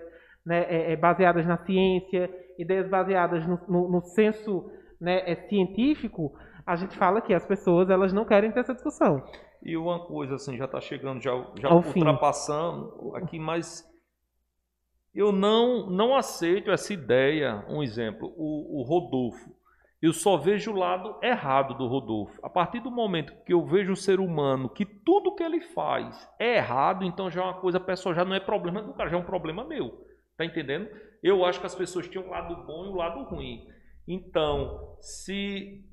né, 0.49 0.65
é, 0.65 0.93
é, 0.93 0.97
baseadas 0.97 1.47
na 1.47 1.59
ciência, 1.59 2.31
ideias 2.59 2.89
baseadas 2.89 3.47
no, 3.47 3.61
no, 3.69 3.89
no 3.91 4.01
senso 4.01 4.71
né, 4.99 5.31
é, 5.31 5.37
científico, 5.47 6.33
a 6.67 6.75
gente 6.75 6.97
fala 6.97 7.21
que 7.21 7.35
as 7.35 7.45
pessoas 7.45 7.91
elas 7.91 8.15
não 8.15 8.25
querem 8.25 8.51
ter 8.51 8.61
essa 8.61 8.73
discussão. 8.73 9.23
E 9.63 9.77
uma 9.77 10.07
coisa 10.07 10.37
assim, 10.37 10.57
já 10.57 10.65
está 10.65 10.81
chegando, 10.81 11.21
já, 11.21 11.33
já 11.61 11.71
ultrapassando 11.71 13.13
fim. 13.13 13.17
aqui, 13.17 13.39
mas 13.39 13.87
eu 15.15 15.33
não, 15.33 15.91
não 15.91 16.17
aceito 16.17 16.71
essa 16.71 16.95
ideia. 16.95 17.67
Um 17.69 17.83
exemplo, 17.83 18.33
o, 18.35 18.81
o 18.81 18.83
Rodolfo. 18.83 19.55
Eu 20.01 20.15
só 20.15 20.39
vejo 20.39 20.73
o 20.73 20.77
lado 20.77 21.19
errado 21.23 21.75
do 21.75 21.87
Rodolfo. 21.87 22.39
A 22.43 22.49
partir 22.49 22.81
do 22.81 22.91
momento 22.91 23.35
que 23.45 23.53
eu 23.53 23.67
vejo 23.67 23.93
o 23.93 23.97
ser 23.97 24.19
humano 24.19 24.71
que 24.71 24.87
tudo 24.87 25.35
que 25.35 25.43
ele 25.43 25.61
faz 25.61 26.27
é 26.39 26.57
errado, 26.57 27.05
então 27.05 27.29
já 27.29 27.43
é 27.43 27.45
uma 27.45 27.61
coisa 27.61 27.79
pessoal, 27.79 28.15
já 28.15 28.25
não 28.25 28.35
é 28.35 28.41
problema 28.41 28.81
do 28.81 28.95
cara, 28.95 29.11
já 29.11 29.17
é 29.17 29.21
um 29.21 29.25
problema 29.25 29.65
meu. 29.65 30.08
Tá 30.39 30.45
entendendo? 30.45 30.89
Eu 31.23 31.45
acho 31.45 31.61
que 31.61 31.67
as 31.67 31.75
pessoas 31.75 32.09
tinham 32.09 32.27
um 32.27 32.31
lado 32.31 32.65
bom 32.65 32.87
e 32.87 32.89
um 32.89 32.97
lado 32.97 33.25
ruim. 33.25 33.69
Então, 34.07 34.97
se 35.01 35.85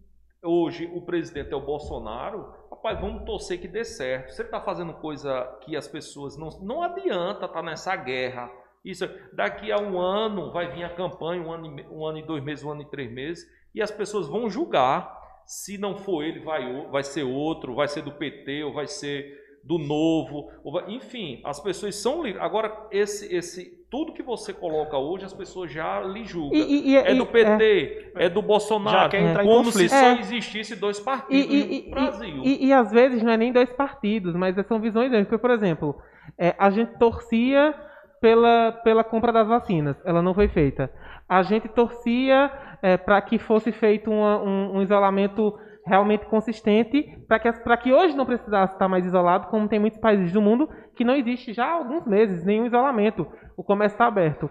hoje 0.41 0.89
o 0.93 1.01
presidente 1.01 1.51
é 1.51 1.55
o 1.55 1.65
Bolsonaro, 1.65 2.53
rapaz, 2.71 3.01
vamos 3.01 3.25
torcer 3.25 3.59
que 3.59 3.67
dê 3.67 3.83
certo. 3.83 4.31
Você 4.31 4.43
está 4.43 4.61
fazendo 4.61 4.93
coisa 4.93 5.43
que 5.65 5.75
as 5.75 5.87
pessoas 5.87 6.37
não. 6.37 6.47
Não 6.61 6.81
adianta 6.81 7.45
estar 7.45 7.49
tá 7.49 7.61
nessa 7.61 7.93
guerra 7.97 8.49
isso, 8.85 9.09
daqui 9.33 9.71
a 9.71 9.79
um 9.79 9.99
ano 9.99 10.51
vai 10.51 10.71
vir 10.71 10.83
a 10.83 10.89
campanha, 10.89 11.41
um 11.41 11.51
ano, 11.51 11.75
um 11.91 12.05
ano 12.05 12.19
e 12.19 12.23
dois 12.23 12.43
meses, 12.43 12.63
um 12.63 12.69
ano 12.69 12.83
e 12.83 12.85
três 12.85 13.11
meses, 13.11 13.43
e 13.73 13.81
as 13.81 13.89
pessoas 13.89 14.27
vão 14.27 14.47
julgar. 14.47 15.25
Se 15.47 15.77
não 15.77 15.97
for 15.97 16.23
ele, 16.23 16.39
vai, 16.39 16.87
vai 16.89 17.03
ser 17.03 17.23
outro, 17.23 17.73
vai 17.73 17.87
ser 17.87 18.03
do 18.03 18.11
PT, 18.11 18.63
ou 18.63 18.73
vai 18.73 18.85
ser 18.85 19.43
do 19.63 19.79
novo, 19.79 20.51
vai, 20.63 20.91
enfim, 20.91 21.41
as 21.43 21.59
pessoas 21.59 21.95
são 21.95 22.21
livres. 22.21 22.43
Agora, 22.43 22.87
esse, 22.91 23.35
esse, 23.35 23.84
tudo 23.95 24.11
que 24.11 24.21
você 24.21 24.51
coloca 24.51 24.97
hoje, 24.97 25.23
as 25.23 25.31
pessoas 25.31 25.71
já 25.71 26.01
lhe 26.01 26.25
julgam. 26.25 26.59
E, 26.59 26.91
e, 26.91 26.97
é 26.97 27.15
do 27.15 27.25
PT, 27.25 28.11
é, 28.17 28.25
é 28.25 28.29
do 28.29 28.41
Bolsonaro, 28.41 29.03
já 29.03 29.07
quer 29.07 29.21
entrar 29.21 29.43
como 29.45 29.71
se 29.71 29.87
só 29.87 29.95
é. 29.95 30.19
existisse 30.19 30.75
dois 30.75 30.99
partidos 30.99 31.85
no 31.85 31.91
Brasil. 31.91 32.41
E, 32.43 32.73
às 32.73 32.91
vezes 32.91 33.23
não 33.23 33.31
é 33.31 33.37
nem 33.37 33.53
dois 33.53 33.71
partidos, 33.71 34.35
mas 34.35 34.53
são 34.67 34.81
visões. 34.81 35.09
Porque, 35.11 35.37
por 35.37 35.49
exemplo, 35.49 35.95
é, 36.37 36.53
a 36.59 36.69
gente 36.71 36.97
torcia 36.99 37.73
pela, 38.19 38.73
pela 38.83 39.01
compra 39.01 39.31
das 39.31 39.47
vacinas. 39.47 39.95
Ela 40.03 40.21
não 40.21 40.33
foi 40.33 40.49
feita. 40.49 40.91
A 41.29 41.41
gente 41.41 41.69
torcia 41.69 42.51
é, 42.81 42.97
para 42.97 43.21
que 43.21 43.39
fosse 43.39 43.71
feito 43.71 44.11
uma, 44.11 44.43
um, 44.43 44.75
um, 44.75 44.81
isolamento 44.81 45.57
realmente 45.87 46.25
consistente, 46.25 47.17
para 47.29 47.39
que, 47.39 47.49
que 47.83 47.93
hoje 47.93 48.13
não 48.13 48.25
precisasse 48.25 48.73
estar 48.73 48.89
mais 48.89 49.05
isolado, 49.05 49.47
como 49.47 49.69
tem 49.69 49.79
muitos 49.79 50.01
países 50.01 50.33
do 50.33 50.41
mundo 50.41 50.67
que 50.95 51.03
não 51.03 51.15
existe 51.15 51.53
já 51.53 51.65
há 51.65 51.73
alguns 51.73 52.05
meses 52.05 52.43
nenhum 52.45 52.65
isolamento. 52.65 53.27
O 53.55 53.63
comércio 53.63 53.95
está 53.95 54.07
aberto. 54.07 54.49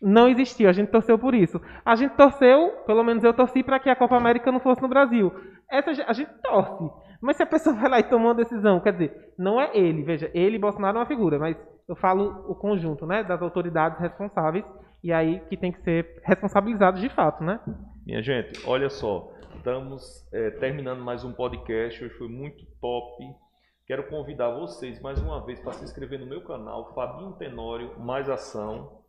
Não 0.00 0.28
existiu, 0.28 0.68
a 0.68 0.72
gente 0.72 0.90
torceu 0.90 1.18
por 1.18 1.34
isso. 1.34 1.60
A 1.84 1.96
gente 1.96 2.14
torceu, 2.16 2.70
pelo 2.86 3.02
menos 3.04 3.22
eu 3.24 3.34
torci, 3.34 3.62
para 3.62 3.78
que 3.78 3.88
a 3.88 3.96
Copa 3.96 4.16
América 4.16 4.50
não 4.50 4.60
fosse 4.60 4.82
no 4.82 4.88
Brasil. 4.88 5.32
Essa 5.70 5.90
a 6.06 6.12
gente 6.12 6.30
torce. 6.42 6.90
Mas 7.20 7.36
se 7.36 7.42
a 7.42 7.46
pessoa 7.46 7.74
vai 7.76 7.90
lá 7.90 8.00
e 8.00 8.04
toma 8.04 8.26
uma 8.26 8.34
decisão, 8.34 8.80
quer 8.80 8.92
dizer, 8.92 9.34
não 9.38 9.60
é 9.60 9.70
ele, 9.76 10.02
veja, 10.02 10.30
ele, 10.34 10.58
Bolsonaro, 10.58 10.98
é 10.98 11.00
uma 11.00 11.06
figura, 11.06 11.38
mas 11.38 11.56
eu 11.88 11.96
falo 11.96 12.44
o 12.48 12.54
conjunto, 12.54 13.06
né, 13.06 13.24
das 13.24 13.40
autoridades 13.42 13.98
responsáveis, 13.98 14.64
e 15.02 15.12
aí 15.12 15.40
que 15.48 15.56
tem 15.56 15.72
que 15.72 15.80
ser 15.82 16.20
responsabilizados 16.24 17.00
de 17.00 17.08
fato, 17.08 17.42
né? 17.42 17.60
Minha 18.04 18.22
gente, 18.22 18.60
olha 18.66 18.90
só, 18.90 19.32
estamos 19.56 20.26
é, 20.32 20.50
terminando 20.50 21.02
mais 21.02 21.24
um 21.24 21.32
podcast, 21.32 22.04
hoje 22.04 22.14
foi 22.14 22.28
muito 22.28 22.64
top. 22.80 23.24
Quero 23.88 24.04
convidar 24.04 24.50
vocês 24.50 25.00
mais 25.00 25.18
uma 25.18 25.44
vez 25.44 25.58
para 25.60 25.72
se 25.72 25.82
inscrever 25.82 26.20
no 26.20 26.26
meu 26.26 26.42
canal, 26.42 26.92
Fabinho 26.94 27.32
Tenório, 27.32 27.98
Mais 27.98 28.28
Ação. 28.28 29.00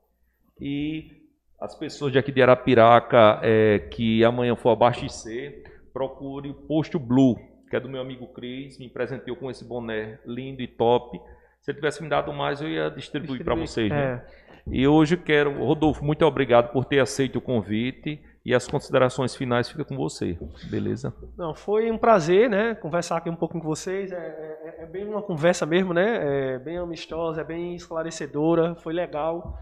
E 0.58 1.12
as 1.60 1.76
pessoas 1.76 2.14
de 2.14 2.18
aqui 2.18 2.32
de 2.32 2.42
Arapiraca 2.42 3.42
é, 3.44 3.80
que 3.92 4.24
amanhã 4.24 4.56
for 4.56 4.70
abastecer, 4.70 5.82
procure 5.92 6.50
o 6.50 6.54
Posto 6.54 6.98
Blue 6.98 7.38
que 7.70 7.76
é 7.76 7.80
do 7.80 7.90
meu 7.90 8.02
amigo 8.02 8.28
Cris, 8.28 8.80
me 8.80 8.90
presenteou 8.90 9.36
com 9.36 9.52
esse 9.52 9.64
boné 9.64 10.18
lindo 10.26 10.62
e 10.62 10.68
top. 10.68 11.20
Se 11.62 11.72
ele 11.72 11.76
tivesse 11.76 12.02
me 12.02 12.10
dado 12.10 12.34
mais, 12.34 12.62
eu 12.62 12.70
ia 12.70 12.90
distribuir 12.90 13.44
para 13.44 13.56
vocês. 13.56 13.90
Né? 13.90 14.14
É. 14.14 14.50
E 14.72 14.88
hoje 14.88 15.16
quero, 15.18 15.64
Rodolfo, 15.64 16.04
muito 16.04 16.26
obrigado 16.26 16.72
por 16.72 16.86
ter 16.86 17.00
aceito 17.00 17.36
o 17.36 17.42
convite 17.42 18.20
e 18.46 18.54
as 18.54 18.68
considerações 18.68 19.36
finais 19.36 19.70
ficam 19.70 19.86
com 19.86 19.96
você, 19.96 20.38
beleza? 20.70 21.14
Não, 21.38 21.54
foi 21.54 21.92
um 21.92 21.98
prazer, 21.98 22.50
né, 22.50 22.74
conversar 22.76 23.18
aqui 23.18 23.30
um 23.30 23.36
pouco 23.36 23.60
com 23.60 23.66
vocês. 23.66 24.12
É, 24.12 24.18
é, 24.18 24.84
é 24.84 24.86
bem 24.86 25.06
uma 25.06 25.22
conversa 25.22 25.66
mesmo, 25.66 25.94
né? 25.94 26.56
É 26.56 26.60
bem 26.60 26.78
amistosa, 26.78 27.42
é 27.42 27.44
bem 27.44 27.76
esclarecedora, 27.76 28.76
foi 28.76 28.94
legal. 28.94 29.58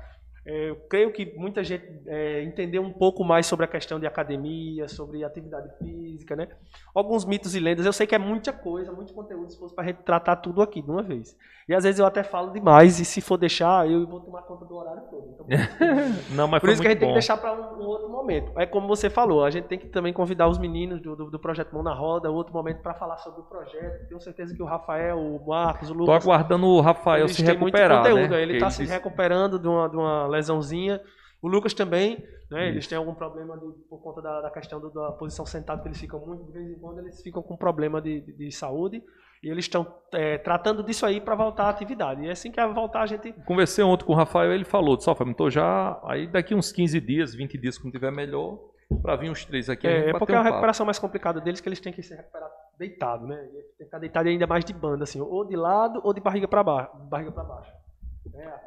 É, 0.48 0.69
eu 0.69 0.78
creio 0.90 1.11
que 1.11 1.26
muita 1.38 1.61
gente 1.61 1.84
é, 2.06 2.41
entendeu 2.41 2.82
um 2.82 2.94
pouco 2.94 3.22
mais 3.22 3.45
sobre 3.45 3.65
a 3.65 3.68
questão 3.68 3.99
de 3.99 4.07
academia, 4.07 4.88
sobre 4.88 5.22
atividade 5.22 5.69
física, 5.78 6.38
né? 6.38 6.48
Alguns 6.95 7.26
mitos 7.26 7.53
e 7.53 7.60
lendas. 7.60 7.86
Eu 7.86 7.91
sei 7.91 8.07
que 8.07 8.15
é 8.15 8.18
muita 8.18 8.53
coisa, 8.53 8.94
muito 8.94 9.14
conteúdo 9.14 9.52
se 9.52 9.60
fosse 9.60 9.76
para 9.76 9.84
a 9.84 9.88
gente 9.88 10.03
tratar 10.03 10.38
tudo 10.38 10.61
aqui 10.61 10.82
de 10.82 10.90
uma 10.90 11.03
vez. 11.03 11.38
E 11.68 11.74
às 11.76 11.84
vezes 11.84 11.99
eu 11.99 12.06
até 12.06 12.24
falo 12.24 12.53
demais, 12.53 12.98
e 12.98 13.03
se 13.03 13.19
for 13.19 13.36
deixar, 13.36 13.91
eu 13.91 14.07
vou 14.07 14.22
tomar 14.22 14.44
conta 14.44 14.64
do 14.64 14.74
horário 14.74 15.02
todo. 15.11 15.28
Então, 15.34 15.45
Não, 16.34 16.48
mas 16.48 16.61
por 16.61 16.69
isso 16.69 16.82
que 16.82 16.88
a 16.88 16.91
gente 16.91 16.99
muito 16.99 16.99
tem 16.99 17.10
que 17.10 17.14
bom. 17.14 17.14
deixar 17.14 17.36
para 17.36 17.52
um, 17.53 17.84
um 17.84 17.86
outro 17.86 18.07
momento. 18.07 18.57
É 18.57 18.65
como 18.65 18.88
você 18.88 19.10
falou, 19.10 19.44
a 19.44 19.49
gente 19.49 19.65
tem 19.65 19.78
que 19.78 19.88
também 19.88 20.14
convidar 20.14 20.48
os 20.48 20.57
meninos 20.57 21.02
do, 21.02 21.14
do, 21.14 21.30
do 21.30 21.38
projeto 21.38 21.74
Mão 21.74 21.84
na 21.84 21.94
Roda, 21.94 22.32
outro 22.32 22.53
momento 22.53 22.82
para 22.82 22.94
falar 22.94 23.18
sobre 23.18 23.41
o 23.41 23.44
projeto. 23.44 24.07
Tenho 24.07 24.22
certeza 24.22 24.56
que 24.56 24.64
o 24.64 24.65
Rafael, 24.65 25.19
o 25.19 25.45
Marcos, 25.45 25.90
o 25.90 25.94
Lucas. 25.94 26.24
aguardando 26.24 26.68
o 26.68 26.80
Rafael 26.80 27.28
se 27.28 27.44
têm 27.44 27.57
muito 27.57 27.76
recuperar, 27.76 27.98
conteúdo, 27.98 28.30
né? 28.30 28.41
Ele 28.41 28.53
está 28.53 28.69
se 28.69 28.86
recuperando 28.86 29.60
de 29.60 29.68
uma, 29.68 29.90
de 29.90 29.98
uma 29.98 30.26
lesãozinha. 30.38 31.02
O 31.42 31.48
Lucas 31.48 31.74
também, 31.74 32.18
né? 32.50 32.70
Eles 32.70 32.88
têm 32.88 32.98
algum 32.98 33.14
problema 33.14 33.56
de- 33.58 33.72
por 33.90 34.02
conta 34.02 34.22
da, 34.22 34.42
da 34.42 34.50
questão 34.50 34.80
do- 34.80 34.90
da 34.90 35.12
posição 35.12 35.46
sentada, 35.46 35.82
que 35.82 35.88
eles 35.88 36.00
ficam 36.00 36.20
muito, 36.26 36.46
de 36.46 36.52
vez 36.52 36.70
em 36.72 36.80
quando, 36.80 37.00
eles 37.00 37.22
ficam 37.22 37.44
com 37.44 37.56
problema 37.56 38.02
de, 38.02 38.22
de- 38.22 38.34
de 38.34 38.52
saúde. 38.52 39.04
E 39.44 39.50
eles 39.50 39.66
estão 39.66 39.86
é, 40.14 40.40
tratando 40.40 40.82
disso 40.82 41.06
aí 41.06 41.22
para 41.22 41.36
voltar 41.36 41.66
à 41.66 41.70
atividade. 41.70 42.24
E 42.24 42.30
assim 42.30 42.50
que 42.52 42.66
voltar, 42.68 43.02
a 43.02 43.06
gente. 43.06 43.32
Conversei 43.46 43.84
ontem 43.84 44.04
com 44.04 44.14
o 44.14 44.16
Rafael, 44.16 44.52
ele 44.52 44.66
falou, 44.66 44.98
disse, 44.98 45.08
ó, 45.12 45.14
Fábio, 45.14 45.36
tô 45.36 45.48
já, 45.48 46.00
aí 46.06 46.26
daqui 46.26 46.56
uns 46.56 46.72
15 46.72 47.00
dias, 47.00 47.36
20 47.36 47.56
dias, 47.56 47.78
quando 47.78 47.94
tiver 47.94 48.12
melhor, 48.12 48.58
pra 49.04 49.16
vir 49.16 49.30
uns 49.30 49.46
três 49.46 49.70
aqui, 49.70 49.86
É, 49.86 50.10
é 50.10 50.12
porque 50.18 50.32
é 50.32 50.36
a 50.36 50.40
papo. 50.40 50.50
recuperação 50.50 50.88
mais 50.88 50.98
complicada 50.98 51.40
deles, 51.40 51.62
que 51.62 51.70
eles 51.70 51.80
têm 51.80 51.94
que 51.94 52.02
se 52.02 52.16
recuperar 52.16 52.50
deitado, 52.80 53.28
né? 53.28 53.36
E 53.46 53.50
Tem 53.52 53.62
que 53.78 53.84
ficar 53.86 54.00
deitado 54.00 54.28
ainda 54.28 54.48
mais 54.48 54.66
de 54.66 54.74
banda, 54.74 55.04
assim, 55.04 55.22
ou 55.22 55.46
de 55.46 55.56
lado 55.56 56.02
ou 56.04 56.14
de 56.16 56.20
barriga 56.22 56.48
para 56.48 56.64
baixo. 56.64 56.90
Barriga 57.08 57.32
para 57.32 57.44
baixo. 57.44 57.72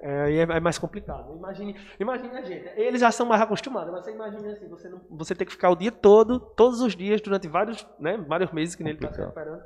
É, 0.02 0.22
aí 0.22 0.36
é, 0.38 0.42
é 0.42 0.60
mais 0.60 0.78
complicado. 0.78 1.34
Imagine, 1.36 1.76
imagine 1.98 2.36
a 2.36 2.42
gente. 2.42 2.68
Eles 2.78 3.00
já 3.00 3.10
são 3.10 3.26
mais 3.26 3.40
acostumados, 3.42 3.92
mas 3.92 4.04
você 4.04 4.12
imagina 4.12 4.52
assim, 4.52 4.68
você, 4.68 4.88
não, 4.88 5.00
você 5.10 5.34
tem 5.34 5.46
que 5.46 5.52
ficar 5.52 5.70
o 5.70 5.76
dia 5.76 5.92
todo, 5.92 6.38
todos 6.40 6.80
os 6.80 6.94
dias, 6.96 7.20
durante 7.20 7.48
vários, 7.48 7.86
né, 7.98 8.16
vários 8.28 8.50
meses 8.52 8.74
que 8.74 8.82
ele 8.82 8.90
está 8.92 9.08
se 9.08 9.18
Complicado. 9.18 9.46
recuperando, 9.46 9.62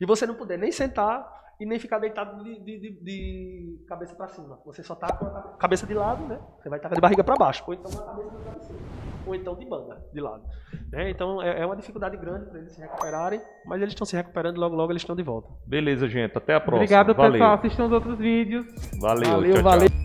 e 0.00 0.06
você 0.06 0.26
não 0.26 0.34
puder 0.34 0.58
nem 0.58 0.70
sentar 0.72 1.44
e 1.60 1.64
nem 1.64 1.78
ficar 1.78 1.98
deitado 2.00 2.42
de, 2.42 2.58
de- 2.60 2.80
de- 2.80 3.00
de 3.04 3.84
cabeça 3.88 4.14
para 4.16 4.26
cima. 4.28 4.58
Você 4.66 4.82
só 4.82 4.94
tá 4.96 5.06
com 5.16 5.26
a 5.26 5.56
cabeça 5.58 5.86
de 5.86 5.94
lado, 5.94 6.26
né? 6.26 6.40
Você 6.60 6.68
vai 6.68 6.78
estar 6.80 6.88
de 6.92 7.00
barriga 7.00 7.22
para 7.22 7.36
baixo, 7.36 7.62
ou 7.66 7.74
então 7.74 7.90
com 7.92 7.98
a 8.02 8.06
cabeça 8.06 8.30
no 8.32 8.40
travesseiro, 8.40 8.82
ou 9.26 9.34
então 9.34 9.54
de 9.54 9.64
banda, 9.66 10.02
de 10.12 10.20
lado. 10.20 10.42
né? 10.92 11.10
Então 11.10 11.40
é, 11.42 11.60
é 11.62 11.66
uma 11.66 11.76
dificuldade 11.76 12.16
grande 12.16 12.46
para 12.46 12.58
eles 12.58 12.72
se 12.72 12.80
recuperarem, 12.80 13.40
mas 13.66 13.80
eles 13.80 13.92
estão 13.92 14.06
se 14.06 14.16
recuperando 14.16 14.56
e 14.56 14.60
logo 14.60 14.74
logo 14.76 14.92
eles 14.92 15.02
estão 15.02 15.16
de 15.16 15.22
volta. 15.22 15.48
Beleza, 15.66 16.08
gente, 16.08 16.36
até 16.36 16.54
a 16.54 16.60
próxima. 16.60 16.84
Obrigado, 16.84 17.14
valeu. 17.14 17.32
pessoal. 17.32 17.54
Assistam 17.54 17.86
os 17.86 17.92
outros 17.92 18.18
vídeos. 18.18 18.66
Valeu, 19.00 19.30
Valeu, 19.30 19.52
tchau, 19.54 19.62
tchau. 19.62 19.62
valeu. 19.62 20.03